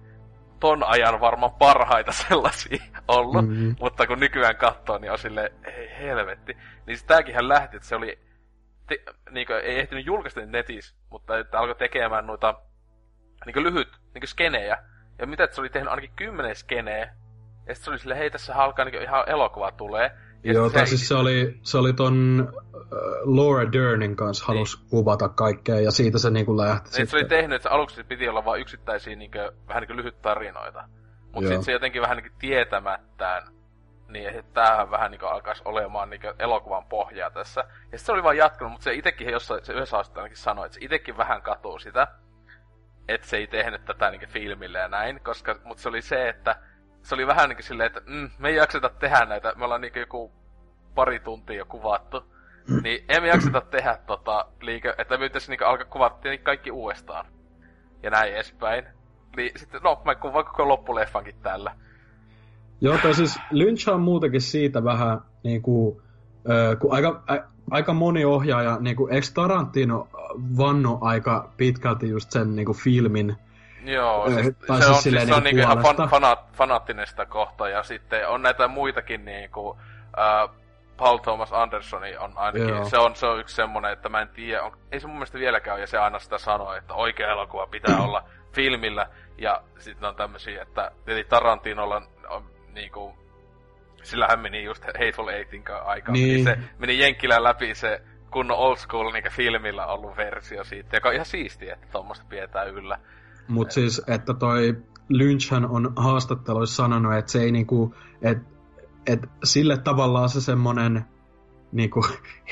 ton 0.60 0.84
ajan 0.84 1.20
varmaan 1.20 1.52
parhaita 1.52 2.12
sellaisia 2.28 2.84
ollut, 3.08 3.48
mm-hmm. 3.48 3.76
mutta 3.80 4.08
kun 4.08 4.20
nykyään 4.20 4.56
katsoo, 4.56 4.98
niin 4.98 5.12
on 5.12 5.20
sille 5.20 5.52
ei 5.64 5.90
helvetti. 6.00 6.58
Niin 6.86 7.00
tääkin 7.08 7.48
lähti, 7.48 7.76
että 7.76 7.88
se 7.88 7.96
oli, 7.96 8.20
te, 8.88 9.04
niin 9.32 9.48
kuin, 9.48 9.60
ei 9.60 9.80
ehtinyt 9.80 10.06
julkaista 10.06 10.42
netissä, 10.46 10.96
mutta 11.10 11.38
että 11.38 11.60
alkoi 11.60 11.76
tekemään 11.76 12.28
noita 12.28 12.62
niin 13.46 13.64
lyhyt 13.64 13.90
niin 14.14 14.28
skenejä, 14.28 14.78
ja 15.20 15.28
mitä, 15.28 15.44
että 15.44 15.56
se 15.56 15.62
oli 15.62 15.70
tehnyt 15.70 15.90
ainakin 15.90 16.16
kymmenen 16.16 16.56
skeneä. 16.56 17.16
Ja 17.68 17.76
sitten 17.76 17.84
se 17.86 17.90
oli 17.90 18.00
silleen, 18.00 18.20
hei 18.20 18.32
tässä 18.32 18.56
alkaa 18.56 18.86
niin 18.86 19.02
ihan 19.02 19.30
elokuva 19.30 19.72
tulee. 19.72 20.12
Ja 20.44 20.54
Joo, 20.54 20.70
tai 20.70 20.88
siis 20.88 21.08
se 21.08 21.16
oli, 21.16 21.60
se 21.62 21.78
oli 21.78 21.94
ton 21.94 22.48
uh, 22.54 23.36
Laura 23.36 23.72
Dernin 23.72 24.16
kanssa 24.16 24.44
niin. 24.44 24.48
halus 24.48 24.76
kuvata 24.76 25.30
kaikkea, 25.30 25.80
ja 25.80 25.92
siitä 25.92 26.18
se 26.18 26.30
niinku 26.30 26.58
lähti 26.58 26.90
niin, 26.98 27.08
se 27.08 27.18
oli 27.18 27.26
tehnyt, 27.26 27.56
että 27.56 27.70
aluksi 27.70 28.04
piti 28.04 28.30
olla 28.30 28.46
vain 28.46 28.62
yksittäisiä 28.62 29.16
niinku, 29.16 29.38
vähän 29.68 29.82
niinku 29.82 29.96
lyhyt 29.96 30.22
tarinoita. 30.22 30.84
Mutta 31.34 31.48
sitten 31.48 31.64
se 31.64 31.72
jotenkin 31.72 32.02
vähän 32.02 32.18
niinku 32.18 32.36
tietämättään, 32.40 33.44
niin 34.08 34.30
että 34.30 34.54
tämähän 34.54 34.92
vähän 34.92 35.12
niinku 35.12 35.26
alkaisi 35.26 35.62
olemaan 35.66 36.10
niinku 36.10 36.28
elokuvan 36.40 36.86
pohjaa 36.86 37.30
tässä. 37.30 37.62
Ja 37.62 37.68
sitten 37.82 38.00
se 38.00 38.12
oli 38.12 38.24
vaan 38.24 38.38
jatkunut, 38.38 38.72
mutta 38.72 38.84
se 38.84 38.94
itekin 38.94 39.30
jossain, 39.30 39.66
se 39.66 39.74
yhdessä 39.74 39.98
ainakin 39.98 40.38
sanoi, 40.38 40.66
että 40.66 40.76
se 40.76 40.86
itekin 40.86 41.18
vähän 41.18 41.42
katuu 41.42 41.80
sitä 41.80 42.08
että 43.08 43.28
se 43.28 43.38
ei 43.38 43.48
tehnyt 43.48 43.86
tätä 43.86 44.12
niinku 44.12 44.26
filmille 44.30 44.80
ja 44.80 44.88
näin, 44.88 45.20
koska, 45.24 45.60
mutta 45.64 45.84
se 45.84 45.90
oli 45.90 46.02
se, 46.02 46.30
että 46.30 46.56
se 47.08 47.16
oli 47.16 47.28
vähän 47.28 47.50
niinku 47.50 47.64
silleen, 47.64 47.88
että 47.88 48.02
mm, 48.06 48.30
me 48.40 48.50
ei 48.50 48.56
jakseta 48.56 48.90
tehdä 48.90 49.26
näitä, 49.26 49.54
me 49.58 49.66
ollaan 49.66 49.82
niinku 49.82 50.00
joku 50.00 50.32
pari 50.96 51.20
tuntia 51.20 51.56
jo 51.56 51.66
kuvattu, 51.66 52.24
mm. 52.70 52.84
niin 52.84 53.06
emme 53.10 53.28
jakseta 53.28 53.62
tehdä 53.62 53.98
tota 54.08 54.46
liike, 54.62 54.96
että 54.98 55.18
me 55.18 55.26
pitäisi 55.26 55.52
niinku 55.52 55.66
alkaa 55.66 55.86
kuvata 55.86 56.18
kaikki 56.44 56.72
uudestaan. 56.72 57.26
Ja 58.04 58.10
näin 58.10 58.34
edespäin. 58.34 58.86
Niin 59.38 59.52
sitten, 59.56 59.82
no, 59.84 60.02
mä 60.06 60.16
kuvaan 60.16 60.46
koko 60.46 60.68
loppuleffankin 60.68 61.36
tällä. 61.44 61.76
Joo, 62.82 62.98
tai 62.98 63.14
siis 63.14 63.40
Lynch 63.52 63.90
on 63.90 64.02
muutenkin 64.02 64.42
siitä 64.42 64.84
vähän 64.84 65.22
niinku, 65.44 66.02
äh, 66.50 66.80
kun 66.80 66.94
aika, 66.94 67.24
ä, 67.30 67.44
aika 67.72 67.94
moni 67.94 68.26
ohjaaja, 68.26 68.78
niinku, 68.80 69.08
eikö 69.08 69.28
Tarantino 69.34 70.08
vanno 70.58 70.98
aika 71.02 71.54
pitkälti 71.58 72.10
just 72.10 72.32
sen 72.32 72.56
niinku 72.56 72.74
filmin 72.74 73.36
Joo, 73.88 74.30
siis, 74.30 74.56
tai 74.68 74.78
se, 74.78 74.86
siis 74.86 74.96
on, 74.96 75.02
siis 75.02 75.28
se 75.28 75.34
on 75.34 75.44
niinku 75.44 75.62
ihan 75.62 75.78
fan, 75.78 76.10
fanaat, 76.10 76.40
fanaattinen 76.54 77.08
sitä 77.08 77.26
kohtaa, 77.26 77.70
ja 77.70 77.84
sitten 77.84 78.30
on 78.30 78.42
näitä 78.42 78.68
muitakin 78.68 79.26
niinku, 79.26 79.80
äh, 80.20 80.50
Paul 80.98 81.18
Thomas 81.18 81.54
Andersoni 81.54 82.18
on 82.18 82.32
ainakin, 82.36 82.90
se 82.90 82.98
on, 82.98 83.16
se 83.16 83.26
on 83.26 83.40
yksi 83.40 83.56
semmonen, 83.56 83.92
että 83.92 84.10
mä 84.10 84.22
en 84.22 84.30
tiedä, 84.30 84.64
on, 84.64 84.78
ei 84.92 85.00
se 85.00 85.08
mun 85.08 85.16
mielestä 85.16 85.40
vieläkään 85.40 85.76
ole, 85.76 85.82
ja 85.82 85.88
se 85.88 85.98
aina 85.98 86.20
sitä 86.20 86.38
sanoo, 86.38 86.74
että 86.74 86.94
oikea 86.94 87.32
elokuva 87.32 87.68
pitää 87.68 87.98
olla 88.02 88.24
filmillä, 88.54 89.08
ja 89.38 89.62
sitten 89.80 90.10
on 90.10 90.16
tämmösiä, 90.16 90.62
että 90.62 90.92
eli 91.08 91.24
Tarantinolla 91.24 91.96
on, 91.96 92.08
on 92.30 92.44
niinku, 92.74 93.18
sillähän 94.04 94.40
meni 94.40 94.64
just 94.64 94.86
Hateful 94.86 95.28
Eightin 95.28 95.64
aikaa, 95.86 96.14
niin. 96.14 96.28
niin. 96.28 96.44
se 96.44 96.58
meni 96.78 97.00
Jenkkilän 97.00 97.44
läpi 97.44 97.76
se 97.76 98.02
kunnon 98.32 98.58
old 98.58 98.76
school 98.76 99.12
niin 99.12 99.32
filmillä 99.32 99.86
ollut 99.86 100.18
versio 100.18 100.64
siitä, 100.64 100.98
joka 100.98 101.10
on 101.10 101.16
ihan 101.16 101.26
siistiä, 101.26 101.74
että 101.74 101.88
tuommoista 101.92 102.26
pidetään 102.30 102.68
yllä. 102.68 103.00
Mutta 103.48 103.74
siis, 103.74 104.02
että 104.07 104.34
toi 104.34 104.78
Lynchhän 105.10 105.65
on 105.65 105.94
haastatteluissa 105.95 106.76
sanonut, 106.76 107.14
että 107.14 107.32
se 107.32 107.41
ei 107.41 107.52
niinku, 107.52 107.95
että 108.22 108.57
et 109.07 109.30
sille 109.44 109.78
tavallaan 109.78 110.30
se 110.30 110.41
semmonen 110.41 111.06
niinku 111.72 112.06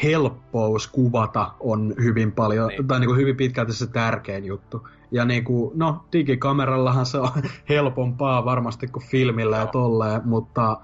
helppous 0.03 0.87
kuvata 0.87 1.51
on 1.59 1.93
hyvin 2.01 2.31
paljon, 2.31 2.67
niin. 2.67 2.87
tai 2.87 2.99
niinku 2.99 3.15
hyvin 3.15 3.37
pitkälti 3.37 3.73
se 3.73 3.87
tärkein 3.87 4.45
juttu. 4.45 4.87
Ja 5.11 5.25
niinku, 5.25 5.71
no, 5.75 6.05
digikamerallahan 6.13 7.05
se 7.05 7.17
on 7.17 7.29
helpompaa 7.69 8.45
varmasti 8.45 8.87
kuin 8.87 9.05
filmillä 9.05 9.55
no. 9.55 9.61
ja 9.61 9.67
tolleen, 9.67 10.21
mutta 10.25 10.77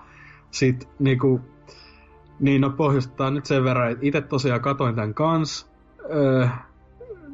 sit 0.52 0.90
niinku, 1.00 1.42
niin 2.40 2.62
no 2.62 2.70
pohjustaa 2.70 3.32
nyt 3.32 3.46
sen 3.46 3.64
verran, 3.64 3.92
että 3.92 4.06
itse 4.06 4.22
tosiaan 4.22 4.62
katoin 4.62 4.96
tämän 4.96 5.14
kans, 5.14 5.72
öö, 6.14 6.48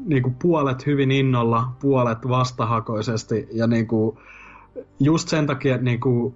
niinku 0.06 0.34
puolet 0.42 0.86
hyvin 0.86 1.12
innolla, 1.12 1.72
puolet 1.80 2.28
vastahakoisesti, 2.30 3.48
ja 3.52 3.68
niinku, 3.68 4.20
just 5.00 5.28
sen 5.28 5.48
takia, 5.48 5.76
että 5.76 5.86
niinku, 5.86 6.36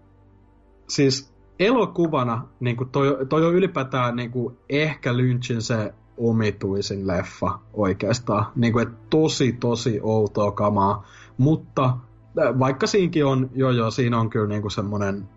siis 0.87 1.33
elokuvana 1.59 2.47
niinku 2.59 2.85
toi, 2.85 3.25
toi 3.29 3.45
on 3.45 3.53
ylipäätään 3.53 4.15
niinku 4.15 4.57
ehkä 4.69 5.17
Lynchin 5.17 5.61
se 5.61 5.93
omituisin 6.17 7.07
leffa 7.07 7.59
oikeastaan. 7.73 8.45
Niinku, 8.55 8.79
et 8.79 9.09
tosi, 9.09 9.51
tosi 9.53 9.99
outoa 10.03 10.51
kamaa. 10.51 11.05
Mutta 11.37 11.97
vaikka 12.35 12.87
siinkin 12.87 13.25
on, 13.25 13.49
joo 13.55 13.71
joo, 13.71 13.91
siinä 13.91 14.19
on 14.19 14.29
kyllä 14.29 14.47
niinku 14.47 14.69
semmonen 14.69 15.29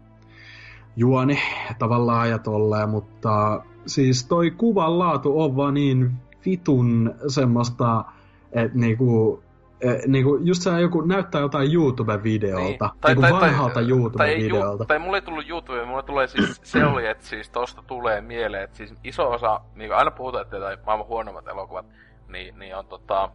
juoni 0.97 1.39
tavallaan 1.79 2.31
ja 2.31 2.39
tolleen, 2.39 2.89
mutta 2.89 3.63
siis 3.87 4.27
toi 4.27 4.51
kuvan 4.51 4.99
laatu 4.99 5.41
on 5.41 5.57
vaan 5.57 5.75
niin 5.75 6.13
vitun 6.45 7.15
semmoista, 7.29 8.05
että 8.53 8.79
niinku, 8.79 9.43
eh, 9.81 10.03
niinku 10.07 10.39
just 10.43 10.63
se 10.63 10.81
joku 10.81 11.01
näyttää 11.01 11.41
jotain 11.41 11.73
YouTube-videolta, 11.73 12.65
niin. 12.65 12.79
tai, 13.01 13.15
niinku 13.15 13.21
tai, 13.21 13.33
vanhalta 13.33 13.75
tai, 13.75 13.89
YouTube-videolta. 13.89 14.79
Tai, 14.79 14.87
tai 14.87 14.99
mulle 14.99 15.17
ei 15.17 15.23
tullut 15.23 15.49
YouTube, 15.49 15.85
mulle 15.85 16.03
tulee 16.03 16.27
siis, 16.27 16.61
se 16.73 16.85
oli, 16.85 17.07
että 17.07 17.27
siis 17.27 17.51
tosta 17.51 17.83
tulee 17.87 18.21
mieleen, 18.21 18.63
että 18.63 18.77
siis 18.77 18.95
iso 19.05 19.31
osa, 19.31 19.61
niin 19.75 19.95
aina 19.95 20.11
puhutaan, 20.11 20.43
että 20.43 20.61
tai 20.61 20.79
maailman 20.87 21.07
huonommat 21.07 21.49
elokuvat, 21.49 21.87
niin, 22.29 22.59
niin 22.59 22.77
on 22.77 22.87
tota, 22.87 23.31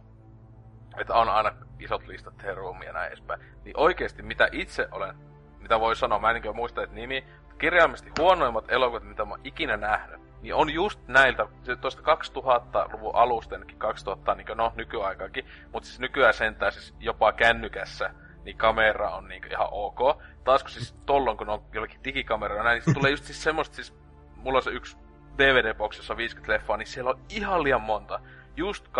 että 0.98 1.14
on 1.14 1.28
aina 1.28 1.52
isot 1.78 2.06
listat 2.06 2.42
Heroomia 2.42 2.88
ja 2.88 2.92
näin 2.92 3.08
edespäin. 3.08 3.40
Niin 3.64 3.76
oikeesti 3.76 4.22
mitä 4.22 4.48
itse 4.52 4.88
olen, 4.92 5.14
mitä 5.58 5.80
voi 5.80 5.96
sanoa, 5.96 6.18
mä 6.18 6.30
en 6.30 6.42
niin 6.42 6.56
muista, 6.56 6.82
että 6.82 6.96
nimi, 6.96 7.24
kirjaimellisesti 7.58 8.22
huonoimmat 8.22 8.64
elokuvat, 8.68 9.04
mitä 9.04 9.24
mä 9.24 9.30
oon 9.30 9.40
ikinä 9.44 9.76
nähnyt, 9.76 10.20
niin 10.42 10.54
on 10.54 10.70
just 10.70 11.00
näiltä, 11.08 11.46
tuosta 11.80 12.02
2000-luvun 12.02 13.14
alusta, 13.14 13.56
2000, 13.78 14.34
niin 14.34 14.46
no 14.56 14.72
nykyaikakin, 14.76 15.44
mutta 15.72 15.86
siis 15.86 16.00
nykyään 16.00 16.34
sentään 16.34 16.72
siis 16.72 16.94
jopa 17.00 17.32
kännykässä, 17.32 18.10
niin 18.44 18.56
kamera 18.56 19.10
on 19.10 19.28
niin 19.28 19.42
ihan 19.50 19.68
ok. 19.70 19.98
Taas 20.44 20.62
kun 20.62 20.70
siis 20.70 20.92
tollon, 21.06 21.36
kun 21.36 21.48
on 21.48 21.62
jollakin 21.72 22.04
digikamera 22.04 22.62
näin, 22.62 22.82
niin 22.86 22.94
tulee 22.94 23.10
just 23.10 23.24
siis 23.24 23.42
semmoista, 23.42 23.76
siis 23.76 23.94
mulla 24.36 24.58
on 24.58 24.62
se 24.62 24.70
yksi 24.70 24.96
DVD-box, 25.38 25.96
jossa 25.96 26.12
on 26.12 26.16
50 26.16 26.52
leffaa, 26.52 26.76
niin 26.76 26.86
siellä 26.86 27.10
on 27.10 27.20
ihan 27.28 27.62
liian 27.62 27.80
monta. 27.80 28.20
Just 28.56 28.88
2006-2004 28.88 28.90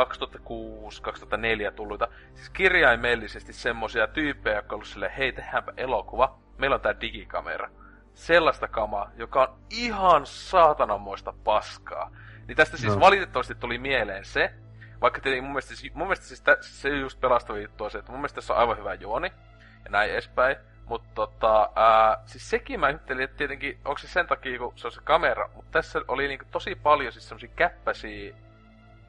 tulluita, 1.77 2.09
siis 2.35 2.51
kirjaimellisesti 2.51 3.53
semmosia 3.53 4.07
tyyppejä, 4.07 4.57
jotka 4.57 4.75
on 4.75 4.77
ollut 4.77 4.89
silleen, 4.89 5.13
hei 5.13 5.33
tehdäänpä 5.33 5.73
elokuva, 5.77 6.39
meillä 6.59 6.75
on 6.75 6.81
tää 6.81 7.01
digikamera 7.01 7.71
sellaista 8.21 8.69
kamaa, 8.69 9.11
joka 9.17 9.43
on 9.43 9.59
ihan 9.71 10.27
saatananmoista 10.27 11.33
paskaa. 11.45 12.11
Niin 12.47 12.57
tästä 12.57 12.77
siis 12.77 12.95
no. 12.95 13.01
valitettavasti 13.01 13.55
tuli 13.55 13.79
mieleen 13.79 14.25
se, 14.25 14.55
vaikka 15.01 15.21
tietenkin 15.21 15.45
mun 15.45 15.53
mielestä, 15.53 15.77
siis, 15.77 15.95
mun 15.95 16.07
mielestä 16.07 16.27
siis 16.27 16.41
tä, 16.41 16.57
se 16.61 16.89
just 16.89 17.21
pelastava 17.21 17.59
juttu 17.59 17.85
on 17.85 17.91
se, 17.91 17.99
että 17.99 18.13
mun 18.13 18.21
mielestä 18.21 18.35
tässä 18.35 18.55
on 18.55 18.61
aivan 18.61 18.79
hyvä 18.79 18.95
juoni, 18.95 19.33
ja 19.85 19.91
näin 19.91 20.11
edespäin. 20.11 20.57
Mutta 20.87 21.09
tota, 21.15 21.71
ää, 21.77 22.23
siis 22.27 22.51
sekin 22.51 22.81
mä 22.81 22.87
ajattelin, 22.87 23.25
että 23.25 23.37
tietenkin, 23.37 23.79
onko 23.85 23.99
se 23.99 24.09
sen 24.09 24.27
takia, 24.27 24.59
kun 24.59 24.73
se 24.77 24.87
on 24.87 24.93
se 24.93 25.01
kamera, 25.05 25.49
mutta 25.55 25.71
tässä 25.71 26.01
oli 26.09 26.29
niinku 26.29 26.45
tosi 26.51 26.75
paljon 26.75 27.13
siis 27.13 27.29
semmosia 27.29 27.51
käppäisiä 27.57 28.35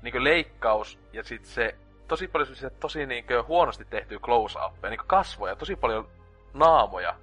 niinku 0.01 0.23
leikkaus, 0.23 0.99
ja 1.13 1.23
sit 1.23 1.45
se 1.45 1.75
tosi 2.07 2.27
paljon 2.27 2.47
semmosia 2.47 2.69
tosi 2.69 3.05
niinku 3.05 3.33
huonosti 3.47 3.85
tehtyä 3.85 4.17
close-upia, 4.17 4.89
niinku 4.89 5.05
kasvoja, 5.07 5.55
tosi 5.55 5.75
paljon 5.75 6.09
naamoja 6.53 7.15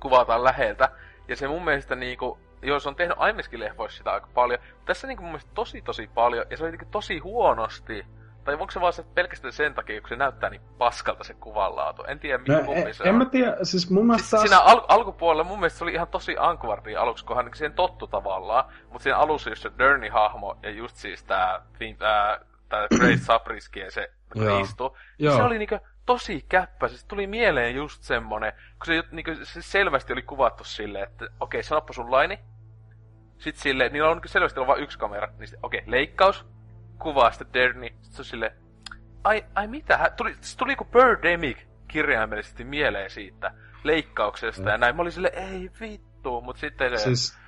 kuvataan 0.00 0.44
läheltä. 0.44 0.88
Ja 1.28 1.36
se 1.36 1.48
mun 1.48 1.64
mielestä 1.64 1.94
niinku, 1.94 2.38
jos 2.62 2.86
on 2.86 2.96
tehnyt 2.96 3.16
aiemminkin 3.20 3.60
leffoissa 3.60 3.98
sitä 3.98 4.12
aika 4.12 4.28
paljon, 4.34 4.60
tässä 4.84 5.06
niinku 5.06 5.22
mun 5.22 5.32
mielestä 5.32 5.50
tosi 5.54 5.82
tosi 5.82 6.10
paljon, 6.14 6.46
ja 6.50 6.56
se 6.56 6.64
oli 6.64 6.70
niinku 6.70 6.88
tosi 6.90 7.18
huonosti. 7.18 8.06
Tai 8.44 8.54
onko 8.54 8.70
se 8.70 8.80
vaan 8.80 8.92
se 8.92 9.02
pelkästään 9.14 9.52
sen 9.52 9.74
takia, 9.74 10.00
kun 10.00 10.08
se 10.08 10.16
näyttää 10.16 10.50
niin 10.50 10.60
paskalta 10.78 11.24
se 11.24 11.34
kuvanlaatu? 11.34 12.04
En 12.04 12.18
tiedä, 12.18 12.38
mikä 12.38 12.52
no, 12.52 12.72
en, 12.72 12.94
se 12.94 13.04
en 13.04 13.10
on. 13.10 13.18
mä 13.18 13.24
tiedä, 13.24 13.56
siis 13.62 13.90
mun 13.90 14.06
mielestä... 14.06 14.28
Siis 14.28 14.40
siinä 14.40 14.60
al- 14.60 14.84
alkupuolella 14.88 15.44
mun 15.44 15.58
mielestä 15.58 15.78
se 15.78 15.84
oli 15.84 15.92
ihan 15.92 16.08
tosi 16.08 16.36
ankvardia 16.38 17.00
aluksi, 17.00 17.24
kun 17.24 17.36
hän 17.36 17.44
niin 17.44 17.56
siihen 17.56 17.72
tottu 17.72 18.06
tavallaan. 18.06 18.64
Mutta 18.82 19.02
siinä 19.02 19.18
alussa 19.18 19.50
just 19.50 19.62
se 19.62 19.70
Derny-hahmo 19.78 20.56
ja 20.62 20.70
just 20.70 20.96
siis 20.96 21.24
tää, 21.24 21.62
tää, 21.98 22.40
tää 22.68 22.86
Grace 22.98 23.16
Sabriski 23.16 23.80
ja 23.80 23.90
se 23.90 24.10
riistu. 24.36 24.96
Se 25.36 25.42
oli 25.42 25.58
niinku 25.58 25.78
tosi 26.08 26.44
käppä. 26.48 26.88
Siis 26.88 27.04
tuli 27.04 27.26
mieleen 27.26 27.74
just 27.74 28.02
semmonen, 28.02 28.52
kun 28.52 28.86
se, 28.86 29.02
niin 29.10 29.24
kuin, 29.24 29.46
se 29.46 29.62
selvästi 29.62 30.12
oli 30.12 30.22
kuvattu 30.22 30.64
silleen, 30.64 31.04
että 31.04 31.24
okei, 31.24 31.32
okay, 31.40 31.62
sanoppa 31.62 31.92
sun 31.92 32.10
laini. 32.10 32.38
Sitten 33.38 33.62
silleen, 33.62 33.92
niillä 33.92 34.10
on 34.10 34.16
niin 34.16 34.28
selvästi 34.28 34.60
vain 34.60 34.82
yksi 34.82 34.98
kamera. 34.98 35.26
Niin 35.26 35.48
okei, 35.62 35.80
okay, 35.80 35.90
leikkaus, 35.90 36.46
kuvaa 36.98 37.30
sitten 37.30 37.52
Derny. 37.52 37.88
Sitten 37.88 38.12
se 38.12 38.20
on 38.20 38.24
silleen, 38.24 38.52
ai, 39.24 39.44
ai 39.54 39.66
mitä? 39.66 40.12
Tuli, 40.16 40.36
se 40.40 40.58
tuli 40.58 40.76
kuin 40.76 40.90
Birdemic 40.90 41.58
kirjaimellisesti 41.88 42.64
mieleen 42.64 43.10
siitä 43.10 43.52
leikkauksesta 43.84 44.62
mm. 44.62 44.68
ja 44.68 44.78
näin. 44.78 44.96
Mä 44.96 45.02
olin 45.02 45.12
silleen, 45.12 45.38
ei 45.38 45.70
vittu, 45.80 46.40
mutta 46.40 46.60
sitten 46.60 46.98
siis, 46.98 47.38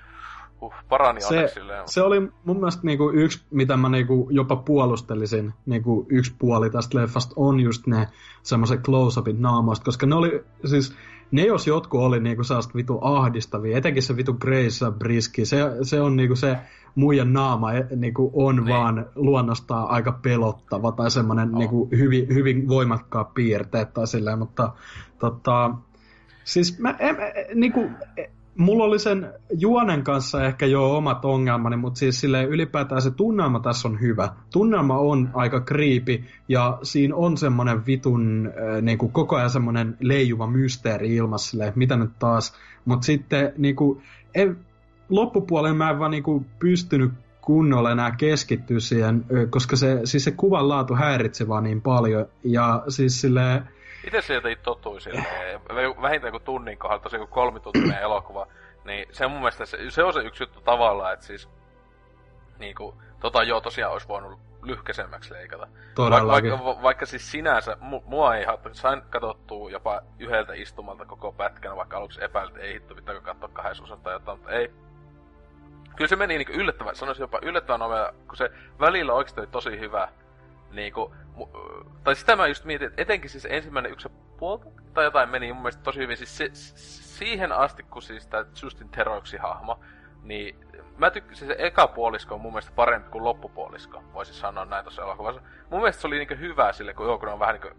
uh, 0.60 0.74
parani 0.88 1.20
se, 1.20 1.48
silleen. 1.54 1.88
Se 1.88 2.02
oli 2.02 2.20
mun 2.44 2.56
mielestä 2.56 2.82
niinku 2.84 3.10
yksi, 3.10 3.44
mitä 3.50 3.76
mä 3.76 3.88
niinku 3.88 4.28
jopa 4.30 4.56
puolustelisin, 4.56 5.52
niinku 5.66 6.06
yksi 6.08 6.34
puoli 6.38 6.70
tästä 6.70 6.98
leffasta 6.98 7.34
on 7.36 7.60
just 7.60 7.86
ne 7.86 8.08
semmoiset 8.42 8.80
close-upit 8.80 9.38
naamoista, 9.38 9.84
koska 9.84 10.06
ne 10.06 10.14
oli 10.14 10.44
siis, 10.64 10.96
ne 11.30 11.42
jos 11.42 11.66
jotkut 11.66 12.00
oli 12.00 12.20
niinku 12.20 12.44
sellaista 12.44 12.74
vitu 12.74 12.98
ahdistavia, 13.02 13.78
etenkin 13.78 14.02
se 14.02 14.16
vitu 14.16 14.34
Grace 14.34 14.90
Briski, 14.98 15.44
se, 15.44 15.58
se 15.82 16.00
on 16.00 16.16
niinku 16.16 16.36
se 16.36 16.58
muijan 16.94 17.32
naama 17.32 17.72
e, 17.72 17.86
niinku 17.96 18.30
on 18.34 18.56
niin. 18.56 18.68
vaan 18.68 19.06
luonnostaan 19.14 19.90
aika 19.90 20.12
pelottava 20.22 20.92
tai 20.92 21.10
semmoinen 21.10 21.54
oh. 21.54 21.58
niinku 21.58 21.88
hyvin, 21.96 22.34
hyvin 22.34 22.68
voimakkaat 22.68 23.34
piirteet 23.34 23.94
tai 23.94 24.06
silleen, 24.06 24.38
mutta 24.38 24.72
tota, 25.18 25.70
siis 26.44 26.78
mä, 26.78 26.94
en, 26.98 27.16
niinku, 27.54 27.90
mulla 28.56 28.84
oli 28.84 28.98
sen 28.98 29.32
juonen 29.58 30.02
kanssa 30.02 30.44
ehkä 30.44 30.66
jo 30.66 30.96
omat 30.96 31.24
ongelmani, 31.24 31.76
mutta 31.76 31.98
siis 31.98 32.20
silleen 32.20 32.48
ylipäätään 32.48 33.02
se 33.02 33.10
tunnelma 33.10 33.60
tässä 33.60 33.88
on 33.88 34.00
hyvä. 34.00 34.28
Tunnelma 34.52 34.98
on 34.98 35.30
aika 35.34 35.60
kriipi 35.60 36.24
ja 36.48 36.78
siinä 36.82 37.16
on 37.16 37.36
semmoinen 37.36 37.86
vitun 37.86 38.46
äh, 38.46 38.82
niinku 38.82 39.08
koko 39.08 39.36
ajan 39.36 39.50
semmoinen 39.50 39.96
leijuva 40.00 40.46
mysteeri 40.46 41.14
ilmassa 41.14 41.50
silleen, 41.50 41.72
mitä 41.76 41.96
nyt 41.96 42.10
taas. 42.18 42.54
Mutta 42.84 43.04
sitten 43.04 43.52
niinku, 43.58 44.02
en, 44.34 44.56
loppupuolella 45.08 45.74
mä 45.74 45.90
en 45.90 45.98
vaan 45.98 46.10
niinku 46.10 46.44
pystynyt 46.58 47.12
kunnolla 47.40 47.92
enää 47.92 48.10
keskittyä 48.10 48.80
siihen, 48.80 49.24
koska 49.50 49.76
se, 49.76 50.00
siis 50.04 50.24
se 50.24 50.30
kuvan 50.30 50.68
laatu 50.68 50.94
häiritsee 50.94 51.48
vaan 51.48 51.64
niin 51.64 51.82
paljon. 51.82 52.26
Ja 52.44 52.82
siis 52.88 53.20
silleen, 53.20 53.62
itse 54.04 54.20
sieltä 54.20 54.48
tottui 54.62 55.00
silleen, 55.00 55.60
vähintään 56.02 56.30
kuin 56.30 56.42
tunnin 56.42 56.78
kohdalla, 56.78 57.02
tosiaan 57.02 57.26
kuin 57.26 57.34
kolmituntinen 57.34 58.00
elokuva, 58.02 58.46
niin 58.84 59.06
se 59.12 59.26
mun 59.26 59.38
mielestä 59.38 59.66
se, 59.66 59.90
se 59.90 60.04
on 60.04 60.12
se 60.12 60.20
yksi 60.20 60.42
juttu 60.42 60.60
tavallaan, 60.60 61.12
että 61.12 61.26
siis 61.26 61.48
niinku, 62.58 62.94
tota 63.20 63.42
joo 63.42 63.60
tosiaan 63.60 63.92
olisi 63.92 64.08
voinut 64.08 64.38
lyhkäisemmäksi 64.62 65.34
leikata. 65.34 65.68
Va- 66.10 66.32
vaikka, 66.32 66.64
va- 66.64 66.82
vaikka 66.82 67.06
siis 67.06 67.30
sinänsä, 67.30 67.76
mu- 67.80 68.02
mua 68.04 68.36
ei 68.36 68.44
haittaa, 68.44 68.74
sain 68.74 69.02
katsottua 69.10 69.70
jopa 69.70 70.02
yhdeltä 70.18 70.52
istumalta 70.54 71.04
koko 71.04 71.32
pätkän, 71.32 71.76
vaikka 71.76 71.96
aluksi 71.96 72.24
epäilit, 72.24 72.56
ei 72.56 72.74
hitto, 72.74 72.94
pitääkö 72.94 73.20
katsoa 73.20 73.48
kahdessa 73.52 73.84
osassa 73.84 74.04
tai 74.04 74.12
jotain, 74.12 74.38
mutta 74.38 74.52
ei. 74.52 74.70
Kyllä 75.96 76.08
se 76.08 76.16
meni 76.16 76.38
niinku 76.38 76.52
yllättävän, 76.52 76.96
sanoisin 76.96 77.22
jopa 77.22 77.38
yllättävän 77.42 77.80
nopea, 77.80 78.12
kun 78.26 78.36
se 78.36 78.50
välillä 78.80 79.12
oikeasti 79.12 79.40
oli 79.40 79.46
tosi 79.46 79.80
hyvä 79.80 80.08
niinku, 80.70 81.14
tai 82.04 82.16
sitä 82.16 82.36
mä 82.36 82.46
just 82.46 82.64
mietin, 82.64 82.88
että 82.88 83.02
etenkin 83.02 83.30
siis 83.30 83.46
ensimmäinen 83.50 83.92
yksi 83.92 84.08
puolta 84.36 84.66
tai 84.94 85.04
jotain 85.04 85.28
meni 85.28 85.52
mun 85.52 85.62
mielestä 85.62 85.82
tosi 85.82 85.98
hyvin. 86.00 86.16
Siis 86.16 86.36
se, 86.36 86.50
siihen 86.54 87.52
asti, 87.52 87.82
kun 87.82 88.02
siis 88.02 88.26
tää 88.26 88.44
Justin 88.62 88.88
Teroiksi 88.88 89.36
hahmo, 89.36 89.80
niin 90.22 90.56
mä 90.98 91.10
tykkäsin 91.10 91.48
se 91.48 91.56
eka 91.58 91.86
puolisko 91.86 92.34
on 92.34 92.40
mun 92.40 92.52
mielestä 92.52 92.72
parempi 92.76 93.10
kuin 93.10 93.24
loppupuolisko, 93.24 94.02
voisin 94.12 94.34
sanoa 94.34 94.64
näin 94.64 94.84
tuossa 94.84 95.02
elokuvassa. 95.02 95.42
Mun 95.70 95.80
mielestä 95.80 96.00
se 96.00 96.06
oli 96.06 96.18
niinku 96.18 96.34
hyvä 96.38 96.72
sille, 96.72 96.94
kun 96.94 97.06
joku 97.06 97.26
on 97.26 97.38
vähän 97.38 97.54
niinku 97.60 97.78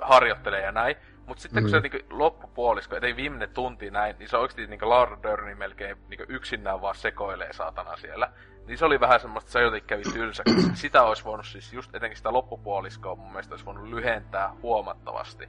harjoittelee 0.00 0.62
ja 0.62 0.72
näin. 0.72 0.96
Mutta 1.26 1.42
sitten 1.42 1.62
kun 1.62 1.70
Mm. 1.70 1.70
se 1.70 1.80
niinku 1.80 1.98
loppupuolisko, 2.10 2.96
ettei 2.96 3.16
viimeinen 3.16 3.50
tunti 3.50 3.90
näin, 3.90 4.16
niin 4.18 4.28
se 4.28 4.36
oikeasti 4.36 4.66
niinku 4.66 4.88
Laura 4.88 5.18
Dern 5.22 5.58
melkein 5.58 5.96
niinku 6.08 6.24
yksinään 6.28 6.80
vaan 6.80 6.94
sekoilee 6.94 7.52
saatana 7.52 7.96
siellä. 7.96 8.30
Niin 8.66 8.78
se 8.78 8.84
oli 8.84 9.00
vähän 9.00 9.20
semmoista, 9.20 9.50
se 9.50 9.60
jotenkin 9.60 9.88
kävi 9.88 10.02
tylsäksi. 10.02 10.54
Sitä 10.74 11.02
olisi 11.02 11.24
voinut 11.24 11.46
siis 11.46 11.72
just 11.72 11.94
etenkin 11.94 12.16
sitä 12.16 12.32
loppupuoliskoa 12.32 13.16
mun 13.16 13.30
mielestä 13.30 13.52
olisi 13.52 13.64
voinut 13.66 13.88
lyhentää 13.88 14.52
huomattavasti. 14.62 15.48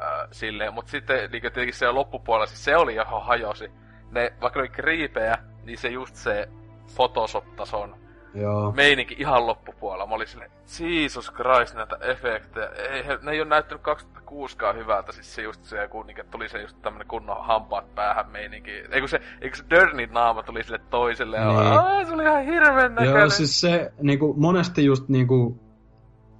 Öö, 0.00 0.28
silleen, 0.32 0.74
mutta 0.74 0.90
sitten 0.90 1.30
niinku 1.30 1.50
tietenkin 1.50 1.74
siellä 1.74 1.94
loppupuolella, 1.94 2.46
siis 2.46 2.64
se 2.64 2.76
oli 2.76 2.94
johon 2.94 3.24
hajosi. 3.24 3.72
Ne, 4.10 4.32
vaikka 4.40 4.58
ne 4.58 4.62
oli 4.62 4.68
kriipejä, 4.68 5.38
niin 5.62 5.78
se 5.78 5.88
just 5.88 6.14
se 6.14 6.48
Photoshop-tason 6.94 7.96
Joo. 8.40 8.72
meininki 8.72 9.16
ihan 9.18 9.46
loppupuolella. 9.46 10.06
Mä 10.06 10.14
olin 10.14 10.28
silleen, 10.28 10.50
Jesus 10.80 11.32
Christ, 11.32 11.74
näitä 11.74 11.96
efektejä. 12.00 12.68
Ei, 12.68 13.06
he, 13.06 13.18
ne 13.22 13.32
ei 13.32 13.40
ole 13.40 13.48
näyttänyt 13.48 13.82
2006kaan 13.82 14.76
hyvältä. 14.76 15.12
Siis 15.12 15.34
se 15.34 15.42
just 15.42 15.64
se, 15.64 15.88
kun 15.88 16.06
niinku, 16.06 16.22
tuli 16.30 16.48
se 16.48 16.62
just 16.62 16.76
tämmönen 16.82 17.08
kunnon 17.08 17.46
hampaat 17.46 17.94
päähän 17.94 18.30
meininki. 18.30 18.70
Eikö 18.70 19.08
se, 19.08 19.20
eikö 19.40 19.56
se 19.56 19.64
Dernin 19.70 20.12
naama 20.12 20.42
tuli 20.42 20.64
sille 20.64 20.80
toiselle. 20.90 21.36
Ja 21.36 21.48
Niin. 21.48 21.58
Aa, 21.58 22.04
se 22.04 22.12
oli 22.12 22.22
ihan 22.22 22.44
hirveän 22.44 22.94
näköinen. 22.94 23.20
Joo, 23.20 23.30
siis 23.30 23.60
se 23.60 23.92
niinku, 24.02 24.34
monesti 24.36 24.84
just 24.84 25.08
niinku, 25.08 25.60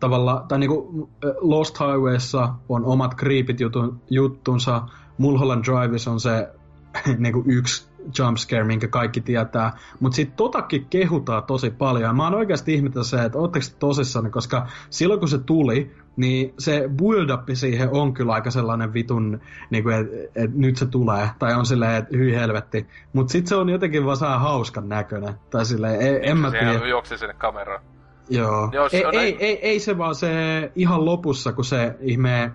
tavalla, 0.00 0.44
tai 0.48 0.58
niinku 0.58 1.08
äh, 1.24 1.30
Lost 1.40 1.80
Highwayssa 1.80 2.54
on 2.68 2.84
omat 2.84 3.14
creepit 3.16 3.60
jutun, 3.60 4.00
juttunsa, 4.10 4.82
Mulholland 5.18 5.64
Drives 5.64 6.08
on 6.08 6.20
se 6.20 6.48
niinku 7.18 7.44
yksi 7.46 7.87
jumpscare, 8.18 8.64
minkä 8.64 8.88
kaikki 8.88 9.20
tietää, 9.20 9.72
mutta 10.00 10.16
sitten 10.16 10.36
totakin 10.36 10.86
kehutaan 10.90 11.44
tosi 11.44 11.70
paljon, 11.70 12.02
ja 12.02 12.12
mä 12.12 12.24
oon 12.24 12.34
oikeasti 12.34 12.74
ihmetellyt 12.74 13.06
se, 13.06 13.24
että 13.24 13.38
ootteko 13.38 13.66
te 13.70 13.76
tosissaan, 13.78 14.30
koska 14.30 14.66
silloin 14.90 15.20
kun 15.20 15.28
se 15.28 15.38
tuli, 15.38 15.90
niin 16.16 16.54
se 16.58 16.90
build 16.96 17.30
up 17.30 17.48
siihen 17.52 17.88
on 17.92 18.14
kyllä 18.14 18.32
aika 18.32 18.50
sellainen 18.50 18.92
vitun, 18.92 19.40
niin 19.70 19.90
että 19.90 20.42
et 20.44 20.54
nyt 20.54 20.76
se 20.76 20.86
tulee, 20.86 21.30
tai 21.38 21.54
on 21.54 21.66
silleen, 21.66 21.94
että 21.94 22.16
hyi 22.16 22.34
helvetti, 22.34 22.86
mutta 23.12 23.32
sitten 23.32 23.48
se 23.48 23.56
on 23.56 23.68
jotenkin 23.68 24.04
vaan 24.04 24.16
saa 24.16 24.38
hauskan 24.38 24.88
näköinen, 24.88 25.34
tai 25.50 25.64
silleen, 25.64 26.00
ei, 26.00 26.30
en 26.30 26.38
mä 26.38 26.50
tiedä. 26.50 26.86
Juoksi 26.88 27.18
sinne 27.18 27.34
kameraan. 27.34 27.82
Joo. 28.30 28.70
Joo, 28.72 28.88
se 28.88 28.96
ei, 28.96 29.18
ei, 29.18 29.36
ei, 29.40 29.58
ei, 29.62 29.80
se 29.80 29.98
vaan 29.98 30.14
se 30.14 30.32
ihan 30.74 31.04
lopussa, 31.04 31.52
kun 31.52 31.64
se 31.64 31.96
ihme, 32.00 32.52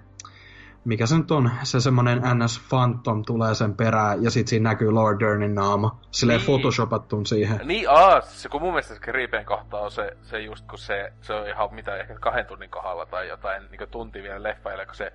mikä 0.86 1.06
se 1.06 1.18
nyt 1.18 1.32
on, 1.32 1.52
se 1.64 1.80
semmonen 1.82 2.22
NS 2.34 2.62
Phantom 2.70 3.26
tulee 3.26 3.56
sen 3.56 3.76
perään 3.76 4.24
ja 4.24 4.32
sit 4.32 4.48
siinä 4.48 4.70
näkyy 4.70 4.92
Lord 4.92 5.20
Dernin 5.20 5.56
naama. 5.56 6.00
Silleen 6.12 6.40
Niin. 6.40 6.46
photoshopattun 6.46 7.26
siihen. 7.26 7.60
Niin, 7.68 7.90
aa, 7.90 8.22
se, 8.22 8.50
kun 8.50 8.62
mun 8.62 8.72
mielestä 8.72 8.94
se 8.94 9.00
Creepien 9.00 9.46
kohta 9.46 9.78
on 9.78 9.92
se, 9.92 10.18
se 10.22 10.40
just 10.40 10.66
kun 10.68 10.80
se, 10.80 11.14
se 11.22 11.34
on 11.34 11.48
ihan 11.48 11.74
mitä, 11.74 11.96
ehkä 11.98 12.16
kahden 12.16 12.46
tunnin 12.46 12.70
kohdalla 12.70 13.06
tai 13.06 13.28
jotain 13.30 13.64
niin 13.72 13.90
tunti 13.92 14.24
vielä 14.24 14.44
leffaille, 14.44 14.86
kun 14.86 14.96
se 14.96 15.14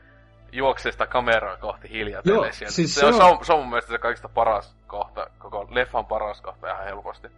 juoksee 0.53 0.93
sitä 0.93 1.07
kameraa 1.07 1.57
kohti 1.57 1.89
hiljatellen 1.91 2.37
Joo, 2.37 2.53
siis 2.69 2.95
se, 2.95 3.01
se 3.01 3.07
on, 3.07 3.15
on- 3.15 3.19
se, 3.21 3.23
on, 3.25 3.45
se 3.45 3.53
on 3.53 3.59
mun 3.59 3.69
mielestä 3.69 3.93
se 3.93 3.99
kaikista 3.99 4.29
paras 4.29 4.77
kohta, 4.87 5.27
koko 5.39 5.69
leffan 5.71 6.07
paras 6.07 6.41
kohta 6.41 6.73
ihan 6.73 6.85
helposti. 6.85 7.29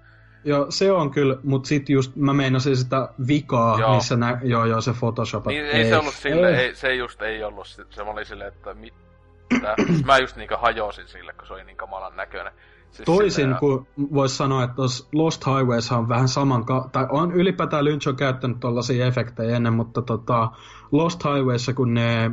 Joo, 0.44 0.66
se 0.68 0.92
on 0.92 1.10
kyllä, 1.10 1.36
mut 1.42 1.64
sit 1.64 1.88
just 1.88 2.16
mä 2.16 2.32
meinasin 2.32 2.76
sitä 2.76 3.08
vikaa, 3.26 3.80
Joo. 3.80 3.94
missä 3.94 4.16
nä- 4.16 4.40
joo 4.42 4.64
joo 4.64 4.80
se 4.80 4.92
photoshopat. 5.00 5.52
Niin 5.52 5.66
ei, 5.66 5.88
se 5.88 5.96
ollut 5.96 6.14
sille, 6.14 6.56
ei, 6.60 6.74
se 6.74 6.94
just 6.94 7.22
ei 7.22 7.44
ollut, 7.44 7.66
se, 7.66 7.84
se 7.90 8.02
oli 8.02 8.24
silleen, 8.24 8.48
että 8.48 8.74
mit, 8.74 8.94
siis 9.86 10.04
mä 10.04 10.18
just 10.18 10.36
niinkö 10.36 10.56
hajosin 10.56 11.08
sille, 11.08 11.32
kun 11.32 11.46
se 11.46 11.52
oli 11.52 11.64
niin 11.64 11.76
kamalan 11.76 12.16
näköinen. 12.16 12.52
Siis 12.90 13.06
Toisin 13.06 13.56
kuin 13.60 13.86
voisi 14.14 14.36
sanoa, 14.36 14.64
että 14.64 14.76
tuossa 14.76 15.08
Lost 15.12 15.46
Highways 15.46 15.92
on 15.92 16.08
vähän 16.08 16.28
saman, 16.28 16.64
ka- 16.64 16.88
tai 16.92 17.06
on 17.10 17.32
ylipäätään 17.32 17.84
Lynch 17.84 18.08
on 18.08 18.16
käyttänyt 18.16 18.60
tuollaisia 18.60 19.06
efektejä 19.06 19.56
ennen, 19.56 19.72
mutta 19.72 20.02
tota, 20.02 20.48
Lost 20.92 21.24
Highwayssa 21.24 21.72
kun 21.74 21.94
ne 21.94 22.30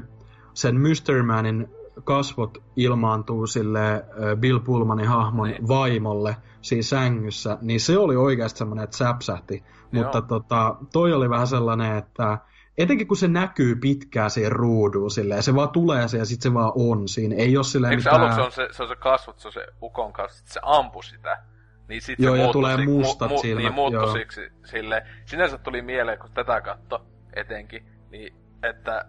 sen 0.53 0.75
Mystery 0.79 1.21
Manin 1.23 1.69
kasvot 2.03 2.57
ilmaantuu 2.75 3.47
sille 3.47 4.05
Bill 4.39 4.59
Pullmanin 4.59 5.07
hahmon 5.07 5.47
Niin. 5.47 5.67
vaimolle 5.67 6.35
siinä 6.67 6.83
sängyssä, 6.83 7.57
niin 7.61 7.79
se 7.79 7.97
oli 7.97 8.15
oikeasti 8.15 8.57
semmoinen, 8.57 8.83
että 8.83 8.97
säpsähti. 8.97 9.63
Joo. 9.91 10.03
Mutta 10.03 10.21
tota, 10.21 10.75
toi 10.93 11.13
oli 11.13 11.29
vähän 11.29 11.47
sellainen, 11.47 11.97
että 11.97 12.37
etenkin 12.77 13.07
kun 13.07 13.17
se 13.17 13.27
näkyy 13.27 13.75
pitkään 13.75 14.29
siihen 14.29 14.51
ruuduun 14.51 15.11
silleen, 15.11 15.43
se 15.43 15.55
vaan 15.55 15.69
tulee 15.69 16.07
se 16.07 16.17
ja 16.17 16.25
sitten 16.25 16.51
se 16.51 16.53
vaan 16.53 16.71
on 16.75 17.07
siinä. 17.07 17.35
Ei 17.35 17.57
ole 17.57 17.63
silleen 17.63 17.91
Eikö 17.91 18.03
se 18.03 18.09
mitään... 18.09 18.21
aluksi 18.21 18.41
on 18.41 18.51
se, 18.51 18.67
se 18.71 18.83
on 18.83 18.89
se 18.89 18.95
kasvot, 18.95 19.39
se 19.39 19.47
on 19.47 19.51
se 19.51 19.67
ukon 19.81 20.13
kasvot, 20.13 20.37
sit 20.37 20.47
se 20.47 20.59
ampui 20.63 21.03
sitä. 21.03 21.43
Niin 21.87 22.01
sit 22.01 22.19
Joo, 22.19 22.35
se 22.35 22.41
ja 22.41 22.51
tulee 22.51 22.85
mustat 22.85 23.37
silmät, 23.41 23.63
Niin 23.63 23.73
muuttui 23.73 24.03
joo. 24.03 24.13
siksi 24.13 24.41
sille. 24.65 25.03
Sinänsä 25.25 25.57
tuli 25.57 25.81
mieleen, 25.81 26.19
kun 26.19 26.29
tätä 26.33 26.61
katto 26.61 27.05
etenkin, 27.33 27.85
niin 28.11 28.35
että 28.63 29.05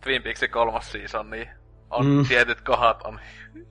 Twin 0.00 0.22
Peaksin 0.22 0.50
kolmas 0.50 0.92
season, 0.92 1.30
niin 1.30 1.48
on 1.90 2.06
mm. 2.06 2.24
tietyt 2.28 2.60
kohdat 2.60 3.02
on 3.02 3.20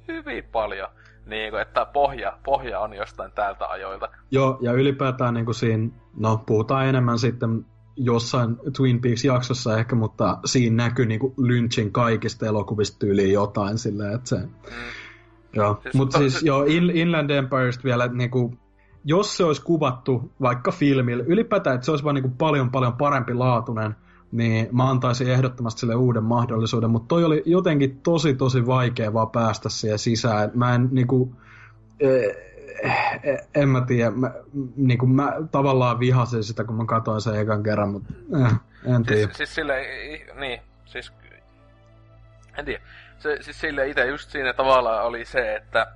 hyvin 0.07 0.43
paljon. 0.43 0.89
Niin 1.25 1.51
kuin, 1.51 1.61
että 1.61 1.85
pohja, 1.85 2.37
pohja 2.45 2.79
on 2.79 2.93
jostain 2.93 3.31
täältä 3.31 3.65
ajoilta. 3.67 4.09
Joo, 4.31 4.57
ja 4.61 4.71
ylipäätään 4.71 5.33
niin 5.33 5.45
kuin 5.45 5.55
siinä, 5.55 5.89
no 6.17 6.43
puhutaan 6.45 6.85
enemmän 6.85 7.19
sitten 7.19 7.65
jossain 7.95 8.57
Twin 8.77 9.01
Peaks-jaksossa 9.01 9.77
ehkä, 9.77 9.95
mutta 9.95 10.37
siinä 10.45 10.83
näkyy 10.83 11.05
niin 11.05 11.19
kuin 11.19 11.33
Lynchin 11.37 11.91
kaikista 11.91 12.45
elokuvista 12.45 12.99
tyyliin 12.99 13.33
jotain 13.33 13.77
silleen, 13.77 14.15
että 14.15 14.29
se... 14.29 14.35
Mm. 14.35 14.47
Joo, 15.55 15.79
Siis 15.83 15.95
mutta 15.95 16.17
siis 16.17 16.39
se- 16.39 16.45
joo, 16.45 16.63
In- 16.63 16.97
Inland 16.97 17.29
Empiresta 17.29 17.83
vielä, 17.83 18.03
että 18.05 18.17
niinku, 18.17 18.53
jos 19.05 19.37
se 19.37 19.43
olisi 19.43 19.61
kuvattu 19.61 20.31
vaikka 20.41 20.71
filmillä, 20.71 21.23
ylipäätään, 21.27 21.75
että 21.75 21.85
se 21.85 21.91
olisi 21.91 22.03
vaan 22.03 22.15
niinku 22.15 22.31
paljon 22.37 22.71
paljon 22.71 22.93
parempi 22.93 23.33
laatuinen, 23.33 23.95
niin 24.33 24.67
mä 24.71 24.89
antaisin 24.89 25.31
ehdottomasti 25.31 25.79
sille 25.79 25.95
uuden 25.95 26.23
mahdollisuuden, 26.23 26.89
mutta 26.89 27.07
toi 27.07 27.23
oli 27.23 27.43
jotenkin 27.45 28.01
tosi 28.01 28.33
tosi 28.33 28.65
vaikea 28.65 29.13
vaan 29.13 29.29
päästä 29.29 29.69
siihen 29.69 29.99
sisään. 29.99 30.51
Mä 30.53 30.75
en 30.75 30.89
niinku, 30.91 31.35
eh, 31.99 32.35
eh, 33.23 33.47
en 33.55 33.69
mä 33.69 33.81
tiedä, 33.81 34.11
mä, 34.11 34.31
niinku, 34.75 35.05
mä 35.05 35.33
tavallaan 35.51 35.99
vihasin 35.99 36.43
sitä, 36.43 36.63
kun 36.63 36.75
mä 36.75 36.85
katsoin 36.85 37.21
sen 37.21 37.35
ekan 37.35 37.63
kerran, 37.63 37.89
mutta 37.89 38.13
eh, 38.45 38.51
en 38.95 39.03
tiedä. 39.03 39.25
Siis, 39.25 39.37
siis 39.37 39.55
sille, 39.55 39.85
niin, 40.39 40.61
siis, 40.85 41.11
en 42.57 42.65
tiedä. 42.65 42.83
Se, 43.19 43.37
siis 43.41 43.59
sille 43.59 43.87
itse 43.87 44.05
just 44.05 44.29
siinä 44.29 44.53
tavallaan 44.53 45.05
oli 45.05 45.25
se, 45.25 45.55
että 45.55 45.87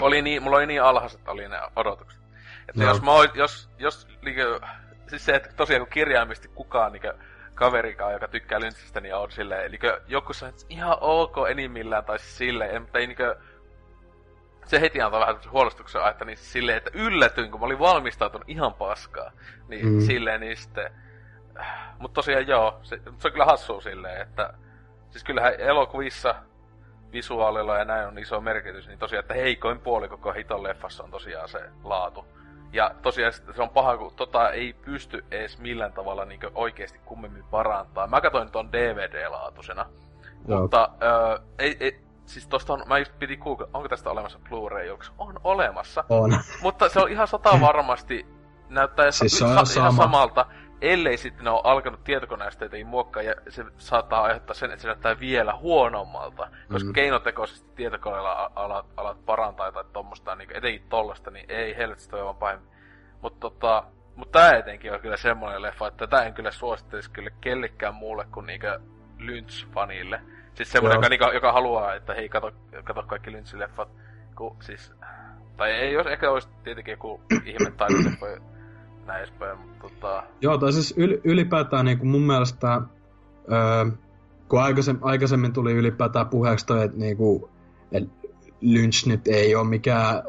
oli 0.00 0.22
niin, 0.22 0.42
mulla 0.42 0.56
oli 0.56 0.66
niin 0.66 0.82
alhaiset 0.82 1.28
oli 1.28 1.48
ne 1.48 1.56
odotukset. 1.76 2.20
Että 2.68 2.82
Joo. 2.82 2.90
jos 2.90 3.02
mä 3.02 3.10
jos, 3.34 3.68
jos 3.78 4.08
liikö, 4.22 4.60
siis 5.06 5.24
se, 5.24 5.34
että 5.34 5.48
tosiaan 5.56 5.80
kun 5.80 5.92
kirjaimisesti 5.92 6.48
kukaan 6.54 6.92
niinkö 6.92 7.14
kaverikaan, 7.54 8.12
joka 8.12 8.28
tykkää 8.28 8.60
Lynchistä, 8.60 9.00
niin 9.00 9.14
on 9.14 9.30
silleen, 9.30 9.64
eli 9.64 9.78
joku 10.06 10.32
sanoo, 10.32 10.50
että 10.50 10.66
ihan 10.68 10.98
ok 11.00 11.36
enimmillään, 11.50 12.04
tai 12.04 12.18
siis 12.18 12.38
silleen, 12.38 12.82
mutta 12.82 12.98
ei 12.98 13.06
niinkö, 13.06 13.36
se 14.66 14.80
heti 14.80 15.00
antoi 15.00 15.20
vähän 15.20 15.36
huolestuksen 15.50 16.02
aihetta, 16.02 16.24
niin 16.24 16.38
silleen, 16.38 16.78
että 16.78 16.90
yllätyin, 16.94 17.50
kun 17.50 17.60
mä 17.60 17.66
olin 17.66 17.78
valmistautunut 17.78 18.48
ihan 18.48 18.74
paskaa. 18.74 19.32
Niin 19.68 19.86
mm. 19.86 20.00
silleen, 20.00 20.40
niin 20.40 20.56
sitten... 20.56 20.92
Mutta 21.98 22.14
tosiaan 22.14 22.46
joo, 22.46 22.80
se, 22.82 23.00
se 23.18 23.28
on 23.28 23.32
kyllä 23.32 23.44
hassua 23.44 23.80
silleen, 23.80 24.22
että... 24.22 24.54
Siis 25.10 25.24
kyllähän 25.24 25.54
elokuvissa 25.58 26.34
visuaalilla 27.12 27.78
ja 27.78 27.84
näin 27.84 28.08
on 28.08 28.18
iso 28.18 28.40
merkitys, 28.40 28.88
niin 28.88 28.98
tosiaan, 28.98 29.20
että 29.20 29.34
heikoin 29.34 29.80
puoli 29.80 30.08
koko 30.08 30.32
hiton 30.32 30.62
leffassa 30.62 31.04
on 31.04 31.10
tosiaan 31.10 31.48
se 31.48 31.60
laatu. 31.84 32.26
Ja 32.74 32.90
tosiaan 33.02 33.32
se 33.32 33.62
on 33.62 33.70
paha, 33.70 33.96
kun 33.96 34.12
tota 34.16 34.50
ei 34.50 34.72
pysty 34.72 35.24
edes 35.30 35.58
millään 35.58 35.92
tavalla 35.92 36.24
niin 36.24 36.40
oikeasti 36.54 36.98
kummemmin 37.04 37.44
parantaa. 37.50 38.06
Mä 38.06 38.20
katsoin 38.20 38.50
ton 38.50 38.72
DVD-laatusena. 38.72 39.86
Joo. 40.48 40.60
Mutta 40.60 40.88
öö, 41.02 41.38
ei, 41.58 41.76
ei, 41.80 42.00
siis 42.26 42.46
tosta 42.48 42.72
on, 42.72 42.82
mä 42.86 42.98
just 42.98 43.12
piti 43.18 43.36
google, 43.36 43.66
onko 43.74 43.88
tästä 43.88 44.10
olemassa 44.10 44.38
Blu-ray 44.48 44.84
joksi? 44.86 45.12
On 45.18 45.40
olemassa. 45.44 46.04
On. 46.08 46.38
Mutta 46.62 46.88
se 46.88 47.00
on 47.00 47.10
ihan 47.10 47.28
sata 47.28 47.60
varmasti 47.60 48.26
näyttää 48.68 49.10
Siis 49.10 49.38
sa- 49.38 49.44
ihan 49.44 49.52
ihan 49.52 49.66
sama. 49.66 50.02
samalta, 50.02 50.46
ellei 50.80 51.16
sitten 51.16 51.44
ne 51.44 51.50
on 51.50 51.60
alkanut 51.64 52.04
tietokoneesta 52.04 52.64
ei 52.72 52.84
muokkaa 52.84 53.22
ja 53.22 53.34
se 53.48 53.64
saattaa 53.76 54.22
aiheuttaa 54.22 54.54
sen, 54.54 54.70
että 54.70 54.82
se 54.82 54.88
näyttää 54.88 55.20
vielä 55.20 55.56
huonommalta. 55.56 56.48
Koska 56.72 56.88
Mm. 56.88 56.92
keinotekoisesti 56.92 57.70
tietokoneella 57.76 58.50
alat, 58.54 58.86
alat 58.96 59.24
parantaa 59.26 59.72
tai 59.72 59.84
tommosta, 59.92 60.34
niin 60.36 60.56
etenkin 60.56 60.88
tollasta, 60.88 61.30
niin 61.30 61.46
ei 61.48 61.76
helvetti 61.76 62.08
toi 62.08 62.24
vaan 62.24 62.36
pahemmin. 62.36 62.68
Mutta 63.22 63.40
tota, 63.40 63.84
mut 64.16 64.30
tää 64.32 64.56
etenkin 64.56 64.92
on 64.92 65.00
kyllä 65.00 65.16
semmoinen 65.16 65.62
leffa, 65.62 65.86
että 65.86 66.06
tätä 66.06 66.24
en 66.24 66.34
kyllä 66.34 66.50
suosittelisi 66.50 67.10
kyllä 67.10 67.30
kellekään 67.40 67.94
muulle 67.94 68.26
kuin 68.32 68.46
niinkö 68.46 68.80
Lynch-fanille. 69.18 70.20
Siis 70.54 70.72
semmoinen, 70.72 70.96
joka, 70.96 71.08
niinku, 71.08 71.30
joka 71.34 71.52
haluaa, 71.52 71.94
että 71.94 72.14
hei, 72.14 72.28
kato, 72.28 72.52
kato 72.84 73.02
kaikki 73.02 73.30
Lynch-leffat. 73.30 73.88
Kun 74.36 74.56
siis, 74.60 74.92
tai 75.56 75.70
ei 75.70 75.92
jos 75.92 76.06
ehkä 76.06 76.30
olisi 76.30 76.48
tietenkin 76.64 76.92
joku 76.92 77.20
ihme 77.44 77.70
taidoleffa 77.70 78.26
näin 79.06 79.18
edespäin, 79.18 79.58
mutta 79.58 79.88
tota... 79.88 80.22
Joo, 80.40 80.58
tai 80.58 80.72
siis 80.72 80.94
yl, 80.96 81.18
ylipäätään 81.24 81.84
niin 81.84 81.98
kuin 81.98 82.08
mun 82.08 82.22
mielestä, 82.22 82.80
öö, 83.52 83.90
kun 84.48 84.62
aikaisemmin, 84.62 85.04
aikaisemmin 85.04 85.52
tuli 85.52 85.72
ylipäätään 85.72 86.28
puheeksi 86.28 86.66
toi, 86.66 86.84
että, 86.84 86.98
niin 86.98 87.16
kuin, 87.16 87.44
että 87.92 88.10
Lynch 88.60 89.06
nyt 89.06 89.28
ei 89.28 89.54
ole 89.54 89.68
mikään 89.68 90.22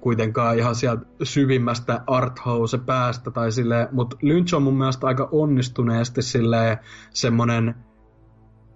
kuitenkaan 0.00 0.58
ihan 0.58 0.74
sieltä 0.74 1.06
syvimmästä 1.22 2.00
arthouse 2.06 2.78
päästä 2.78 3.30
tai 3.30 3.52
silleen, 3.52 3.88
mutta 3.92 4.16
Lynch 4.22 4.54
on 4.54 4.62
mun 4.62 4.78
mielestä 4.78 5.06
aika 5.06 5.28
onnistuneesti 5.32 6.22
silleen 6.22 6.78
semmonen 7.10 7.74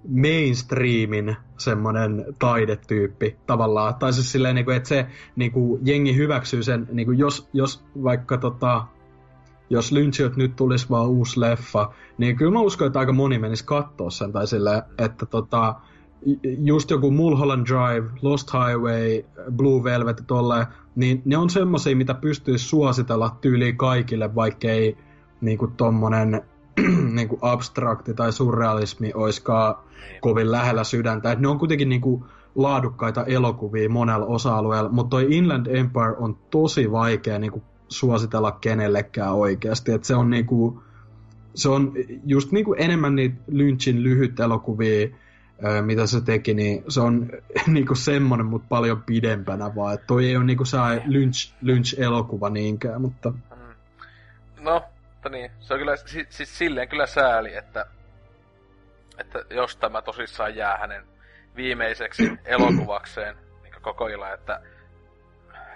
mainstreamin 0.08 1.36
semmonen 1.58 2.24
taidetyyppi 2.38 3.36
tavallaan. 3.46 3.94
Tai 3.94 4.12
siis 4.12 4.32
silleen, 4.32 4.54
niin 4.54 4.64
kuin, 4.64 4.76
että 4.76 4.88
se 4.88 5.06
niin 5.36 5.52
kuin, 5.52 5.80
jengi 5.84 6.16
hyväksyy 6.16 6.62
sen, 6.62 6.88
niin 6.92 7.06
kuin, 7.06 7.18
jos, 7.18 7.48
jos 7.52 7.84
vaikka 8.02 8.38
tota, 8.38 8.84
jos 9.70 9.92
Lynchiot 9.92 10.36
nyt 10.36 10.56
tulisi 10.56 10.90
vaan 10.90 11.08
uusi 11.08 11.40
leffa, 11.40 11.92
niin 12.18 12.36
kyllä 12.36 12.52
mä 12.52 12.60
uskon, 12.60 12.86
että 12.86 12.98
aika 12.98 13.12
moni 13.12 13.38
menisi 13.38 13.64
katsoa 13.64 14.10
sen, 14.10 14.32
tai 14.32 14.46
sille, 14.46 14.82
että 14.98 15.26
tota, 15.26 15.74
just 16.42 16.90
joku 16.90 17.10
Mulholland 17.10 17.66
Drive, 17.66 18.10
Lost 18.22 18.52
Highway, 18.52 19.24
Blue 19.56 19.84
Velvet 19.84 20.22
tolle, 20.26 20.66
niin 20.94 21.22
ne 21.24 21.36
on 21.36 21.50
semmosia, 21.50 21.96
mitä 21.96 22.14
pystyisi 22.14 22.64
suositella 22.64 23.36
tyyliin 23.40 23.76
kaikille, 23.76 24.34
vaikkei 24.34 24.96
niinku 25.40 25.66
tommonen 25.66 26.42
niinku 27.16 27.38
abstrakti 27.42 28.14
tai 28.14 28.32
surrealismi 28.32 29.12
oiskaan 29.14 29.74
kovin 30.20 30.50
lähellä 30.52 30.84
sydäntä. 30.84 31.32
Et 31.32 31.38
ne 31.38 31.48
on 31.48 31.58
kuitenkin 31.58 31.88
niinku 31.88 32.26
laadukkaita 32.54 33.24
elokuvia 33.24 33.88
monella 33.88 34.26
osa-alueella, 34.26 34.90
mutta 34.90 35.10
toi 35.10 35.26
Inland 35.30 35.66
Empire 35.66 36.16
on 36.18 36.38
tosi 36.50 36.92
vaikea 36.92 37.38
niinku 37.38 37.62
suositella 37.88 38.52
kenellekään 38.52 39.34
oikeasti. 39.34 39.92
Et 39.92 40.04
se 40.04 40.14
on 40.14 40.30
niinku, 40.30 40.82
se 41.54 41.68
on 41.68 41.92
just 42.26 42.52
niinku 42.52 42.74
enemmän 42.74 43.14
niitä 43.14 43.36
Lynchin 43.46 44.02
lyhyt 44.02 44.40
elokuvia, 44.40 45.08
mitä 45.82 46.06
se 46.06 46.20
teki, 46.20 46.54
niin 46.54 46.84
se 46.88 47.00
on 47.00 47.30
niinku 47.66 47.94
semmonen, 47.94 48.46
mutta 48.46 48.66
paljon 48.68 49.02
pidempänä 49.02 49.74
vaan. 49.74 49.94
Et 49.94 50.06
toi 50.06 50.26
ei 50.26 50.36
ole 50.36 50.44
niinku 50.44 50.64
se 50.64 50.76
Lynch, 51.06 51.54
Lynch-elokuva 51.62 52.50
niinkään, 52.50 53.00
mutta... 53.00 53.30
Mm. 53.30 53.36
No, 54.64 54.84
mutta 55.12 55.28
niin, 55.28 55.50
se 55.60 55.74
on 55.74 55.80
kyllä, 55.80 55.96
siis, 55.96 56.58
silleen 56.58 56.88
kyllä 56.88 57.06
sääli, 57.06 57.54
että, 57.54 57.86
että 59.18 59.44
jos 59.50 59.76
tämä 59.76 60.02
tosissaan 60.02 60.56
jää 60.56 60.78
hänen 60.78 61.04
viimeiseksi 61.56 62.32
elokuvakseen 62.44 63.36
niin 63.62 63.74
koko 63.82 64.08
illan, 64.08 64.34
että 64.34 64.60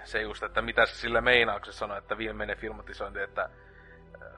se 0.03 0.21
just, 0.21 0.43
että 0.43 0.61
mitä 0.61 0.85
se 0.85 0.95
sillä 0.95 1.23
se 1.63 1.71
sanoi, 1.71 1.97
että 1.97 2.17
viimeinen 2.17 2.57
filmatisointi, 2.57 3.19
että 3.19 3.41
äh, 3.41 4.29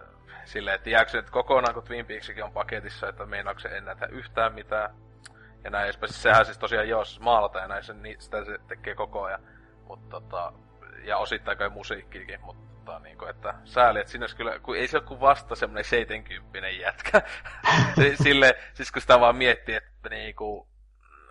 silleen, 0.46 0.76
että 0.76 0.90
jääkö 0.90 1.12
se 1.12 1.18
nyt 1.18 1.30
kokonaan, 1.30 1.74
kun 1.74 1.84
Twin 1.84 2.06
Peaksikin 2.06 2.44
on 2.44 2.52
paketissa, 2.52 3.10
että 3.10 3.26
meinaako 3.26 3.60
se 3.60 3.70
ennätä 3.70 4.06
yhtään 4.06 4.54
mitään. 4.54 4.96
Ja 5.64 5.70
näin 5.70 5.86
edespäin. 5.86 6.14
Siis 6.14 6.24
sehän 6.24 6.46
siis 6.46 6.58
tosiaan 6.58 6.90
jos 6.90 7.20
maalata 7.20 7.60
ja 7.60 7.68
näin, 7.68 7.84
sen, 7.84 8.04
niin 8.04 8.22
sitä 8.22 8.46
se 8.46 8.60
tekee 8.68 8.96
koko 8.96 9.24
ajan. 9.24 9.42
Mutta 9.88 10.10
tota, 10.10 10.54
ja 11.04 11.18
osittain 11.18 11.58
kai 11.58 11.70
musiikkiikin, 11.70 12.42
mutta 12.42 12.76
tota, 12.86 13.00
niin 13.00 13.18
kuin, 13.18 13.30
että 13.30 13.54
sääli, 13.66 14.00
että 14.00 14.12
sinne 14.12 14.28
kyllä, 14.38 14.60
kun 14.60 14.78
ei 14.78 14.88
se 14.88 14.98
ole 14.98 15.06
kuin 15.06 15.20
vasta 15.20 15.56
semmoinen 15.56 15.84
70 15.84 16.70
jätkä. 16.70 17.22
Sille, 18.24 18.56
siis 18.74 18.92
kun 18.92 19.02
sitä 19.02 19.20
vaan 19.20 19.36
miettii, 19.36 19.76
että 19.76 20.10
niin 20.10 20.36
kuin, 20.36 20.68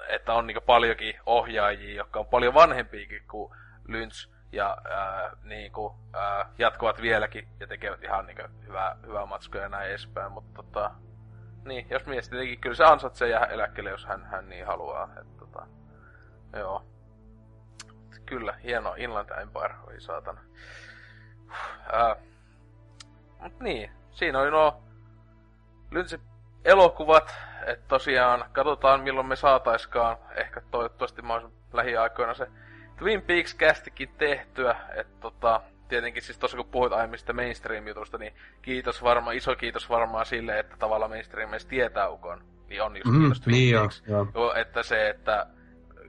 että 0.09 0.35
on 0.35 0.47
niin 0.47 0.55
kuin 0.55 0.65
paljonkin 0.65 1.15
ohjaajia, 1.27 1.97
jotka 1.97 2.21
on 2.21 2.27
paljon 2.27 2.55
vanhempiakin 2.55 3.23
kuin 3.31 3.55
Lynch 3.89 4.29
ja 4.53 4.77
ää, 4.91 5.31
niin 5.43 5.73
kuin, 5.73 5.95
ää, 6.13 6.51
jatkuvat 6.59 7.03
vieläkin 7.03 7.49
ja 7.61 7.67
tekevät 7.67 8.05
ihan 8.05 8.27
niin 8.27 8.37
kuin, 8.37 8.67
hyvää, 8.67 8.97
hyvää 9.07 9.27
matskua 9.27 9.61
ja 9.61 9.69
näin 9.69 9.89
edespäin, 9.89 10.33
mutta 10.33 10.63
tota, 10.63 10.91
niin, 11.65 11.87
jos 11.91 12.07
mies 12.07 12.29
tietenkin, 12.29 12.61
kyllä 12.61 12.77
se 12.77 12.85
ansaitsee 12.85 13.29
jäädä 13.29 13.47
eläkkeelle, 13.47 13.91
jos 13.91 14.07
hän, 14.07 14.25
hän 14.25 14.49
niin 14.49 14.67
haluaa. 14.67 15.05
Että, 15.05 15.39
tota, 15.39 15.67
joo. 16.57 16.85
Kyllä, 18.27 18.53
hieno 18.53 18.95
Inland 18.97 19.31
Empire, 19.31 19.75
oi 19.87 20.01
saatana. 20.01 20.41
Ää, 21.93 22.17
mut 23.39 23.61
niin, 23.61 23.91
siinä 24.11 24.39
oli 24.39 24.51
nuo 24.51 24.83
Lynchin 25.91 26.21
elokuvat, 26.65 27.35
että 27.67 27.89
tosiaan 27.89 28.45
katsotaan 28.53 29.01
milloin 29.01 29.27
me 29.27 29.37
saataiskaan, 29.37 30.17
ehkä 30.35 30.63
toivottavasti 30.71 31.23
mahdollisimman 31.23 31.65
lähiaikoina 31.73 32.35
se 32.35 32.47
Twin 33.03 33.23
Peaks 33.23 33.55
kästikin 33.55 34.09
tehtyä, 34.19 34.77
että 34.95 35.21
tota, 35.21 35.61
tietenkin 35.89 36.23
siis 36.23 36.39
tuossa 36.39 36.57
kun 36.57 36.67
puhuit 36.67 36.93
aiemmin 36.93 37.19
sitä 37.19 37.33
mainstream-jutusta, 37.33 38.19
niin 38.19 38.35
kiitos 38.63 39.03
varmaan, 39.03 39.37
iso 39.37 39.57
kiitos 39.57 39.91
varmaan 39.91 40.27
sille, 40.27 40.59
että 40.59 40.77
tavallaan 40.77 41.11
mainstream 41.11 41.51
edes 41.51 41.67
tietää 41.67 42.09
ukon. 42.09 42.45
Niin 42.69 42.83
on 42.83 42.97
just 42.97 43.07
mm, 43.07 43.21
kiitos 43.21 43.41
Twin 43.41 43.53
niin 43.55 43.79
Peaks. 43.79 44.03
Jo, 44.07 44.27
jo. 44.35 44.55
Että 44.55 44.83
se, 44.83 45.09
että 45.09 45.47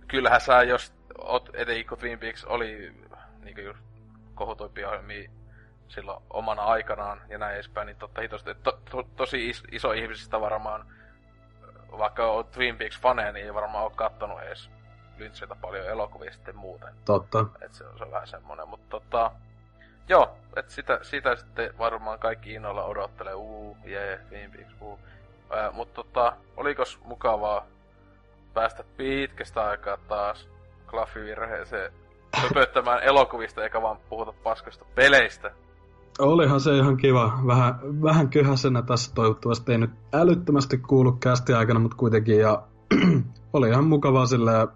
kyllähän 0.07 0.41
sä, 0.41 0.63
jos 0.63 0.93
ot, 1.17 1.49
etenkin 1.53 1.87
kun 1.87 1.97
Twin 1.97 2.19
Peaks 2.19 2.45
oli 2.45 2.93
niin 3.43 3.65
just 3.65 3.79
kohutuimpia 4.35 4.87
ohjelmia 4.87 5.29
silloin 5.87 6.23
omana 6.29 6.61
aikanaan 6.61 7.21
ja 7.29 7.37
näin 7.37 7.55
edespäin, 7.55 7.85
niin 7.85 7.97
totta 7.97 8.21
hitosti, 8.21 8.49
että 8.49 8.63
to, 8.63 8.79
to, 8.91 9.03
tosi 9.15 9.49
is, 9.49 9.63
iso 9.71 9.91
ihmisistä 9.91 10.41
varmaan, 10.41 10.85
vaikka 11.97 12.31
on 12.31 12.45
Twin 12.45 12.77
Peaks 12.77 13.01
faneja, 13.01 13.31
niin 13.31 13.45
ei 13.45 13.53
varmaan 13.53 13.83
ole 13.83 13.91
kattonut 13.95 14.41
edes 14.41 14.69
Lynchiltä 15.23 15.55
paljon 15.61 15.87
elokuvia 15.87 16.31
sitten 16.31 16.55
muuten. 16.55 16.93
Totta. 17.05 17.45
Et 17.61 17.73
se, 17.73 17.85
se 17.97 18.03
on 18.03 18.11
vähän 18.11 18.27
semmonen, 18.27 18.67
mutta 18.67 18.87
tota... 18.89 19.31
Joo, 20.09 20.37
et 20.55 20.69
sitä, 20.69 20.99
sitä 21.01 21.35
sitten 21.35 21.77
varmaan 21.77 22.19
kaikki 22.19 22.53
innolla 22.53 22.83
odottelee, 22.83 23.33
uu, 23.33 23.77
jee, 23.85 24.19
Twin 24.29 24.51
Peaks, 24.51 24.75
uu. 24.81 24.99
Äh, 25.57 25.73
mutta 25.73 26.03
tota, 26.03 26.33
olikos 26.57 26.99
mukavaa 27.05 27.65
päästä 28.53 28.83
pitkästä 28.97 29.65
aikaa 29.65 29.97
taas 30.07 30.49
klaffivirheeseen 30.87 31.91
höpöttämään 32.35 33.03
elokuvista 33.09 33.63
eikä 33.63 33.81
vaan 33.81 33.97
puhuta 34.09 34.33
paskasta 34.43 34.85
peleistä. 34.95 35.51
Olihan 36.19 36.61
se 36.61 36.77
ihan 36.77 36.97
kiva. 36.97 37.39
Vähän, 37.47 37.75
vähän 38.03 38.29
köhäsenä 38.29 38.81
tässä 38.81 39.11
toivottavasti 39.15 39.71
ei 39.71 39.77
nyt 39.77 39.91
älyttömästi 40.13 40.77
kuulu 40.77 41.11
kästi 41.11 41.53
aikana, 41.53 41.79
mutta 41.79 41.97
kuitenkin. 41.97 42.39
Ja 42.39 42.63
oli 43.53 43.69
ihan 43.69 43.85
mukavaa 43.85 44.25
silleen 44.25 44.67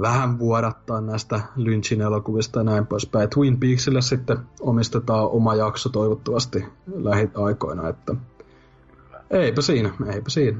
vähän 0.00 0.38
vuodattaa 0.38 1.00
näistä 1.00 1.40
Lynchin 1.56 2.00
elokuvista 2.00 2.60
ja 2.60 2.64
näin 2.64 2.86
poispäin. 2.86 3.30
Twin 3.30 3.60
Peaksille 3.60 4.02
sitten 4.02 4.38
omistetaan 4.60 5.28
oma 5.30 5.54
jakso 5.54 5.88
toivottavasti 5.88 6.64
lähiaikoina, 6.94 7.88
että 7.88 8.14
eipä 9.30 9.62
siinä, 9.62 9.90
eipä 10.14 10.30
siinä. 10.30 10.58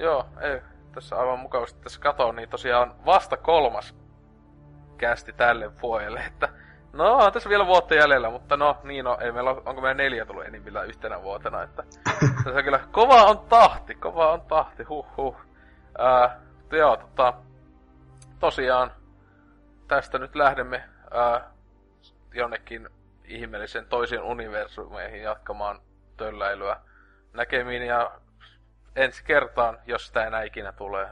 Joo, 0.00 0.26
ei, 0.40 0.60
tässä 0.92 1.16
aivan 1.16 1.38
mukavasti 1.38 1.80
tässä 1.82 2.00
katoin, 2.00 2.36
niin 2.36 2.48
tosiaan 2.48 2.94
vasta 3.06 3.36
kolmas 3.36 3.94
kästi 4.98 5.32
tälle 5.32 5.70
vuodelle, 5.82 6.20
että 6.20 6.48
no 6.92 7.14
on 7.14 7.32
tässä 7.32 7.48
vielä 7.48 7.66
vuotta 7.66 7.94
jäljellä, 7.94 8.30
mutta 8.30 8.56
no 8.56 8.76
niin 8.84 9.04
no, 9.04 9.18
ei 9.20 9.32
meillä, 9.32 9.50
onko 9.50 9.80
meillä 9.80 9.94
neljä 9.94 10.26
tullut 10.26 10.44
enimmillään 10.44 10.88
yhtenä 10.88 11.22
vuotena, 11.22 11.62
että 11.62 11.82
tässä 12.44 12.62
kyllä 12.62 12.80
kova 12.92 13.22
on 13.22 13.38
tahti, 13.38 13.94
kova 13.94 14.32
on 14.32 14.40
tahti, 14.40 14.82
huh 14.82 15.06
huh. 15.16 15.36
Ää, 15.98 16.40
joo, 16.72 16.96
tota, 16.96 17.34
tosiaan 18.40 18.92
tästä 19.88 20.18
nyt 20.18 20.34
lähdemme 20.34 20.88
ää, 21.10 21.52
jonnekin 22.34 22.88
ihmeellisen 23.24 23.86
toisiin 23.86 24.22
universumeihin 24.22 25.22
jatkamaan 25.22 25.80
tölläilyä 26.16 26.80
näkemiin 27.32 27.82
ja 27.82 28.20
ensi 28.96 29.24
kertaan, 29.24 29.78
jos 29.86 30.06
sitä 30.06 30.26
enää 30.26 30.42
ikinä 30.42 30.72
tulee. 30.72 31.08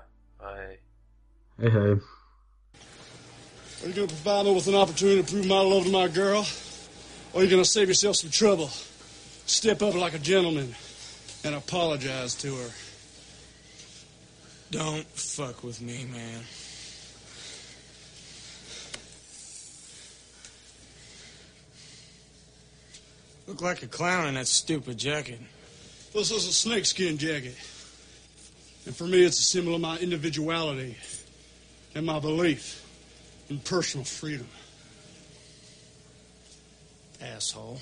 Ei. 0.68 0.82
Hei 1.62 1.72
hei. 1.72 1.96
Are 3.82 3.90
you 3.90 3.94
gonna 3.94 4.22
provide 4.22 4.44
me 4.44 4.55
with 4.55 4.68
an 4.68 4.74
opportunity 4.74 5.22
to 5.22 5.30
prove 5.30 5.46
my 5.46 5.62
love 5.62 5.84
to 5.84 5.90
my 5.90 6.09
girl? 6.09 6.44
Or 7.32 7.40
are 7.40 7.44
you 7.44 7.51
gonna 7.51 7.64
save 7.64 7.86
yourself 7.86 8.16
some 8.16 8.30
trouble? 8.30 8.68
Step 9.46 9.82
up 9.82 9.94
like 9.94 10.16
a 10.16 10.18
gentleman 10.18 10.74
and 11.44 11.55
apologize 11.55 12.34
to 12.36 12.48
her. 12.56 12.70
Don't 14.70 15.06
fuck 15.06 15.62
with 15.62 15.82
me, 15.82 16.06
man. 16.06 16.40
Look 23.46 23.60
like 23.60 23.82
a 23.82 23.86
clown 23.86 24.28
in 24.28 24.34
that 24.34 24.46
stupid 24.46 24.96
jacket. 24.96 25.40
This 26.12 26.30
is 26.30 26.46
a 26.46 26.52
snakeskin 26.52 27.18
jacket. 27.18 27.56
And 28.86 28.96
for 28.96 29.04
me, 29.04 29.22
it's 29.22 29.38
a 29.38 29.42
symbol 29.42 29.74
of 29.74 29.80
my 29.80 29.98
individuality 29.98 30.96
and 31.94 32.06
my 32.06 32.18
belief 32.18 32.84
in 33.50 33.58
personal 33.58 34.04
freedom. 34.04 34.46
Asshole. 37.20 37.80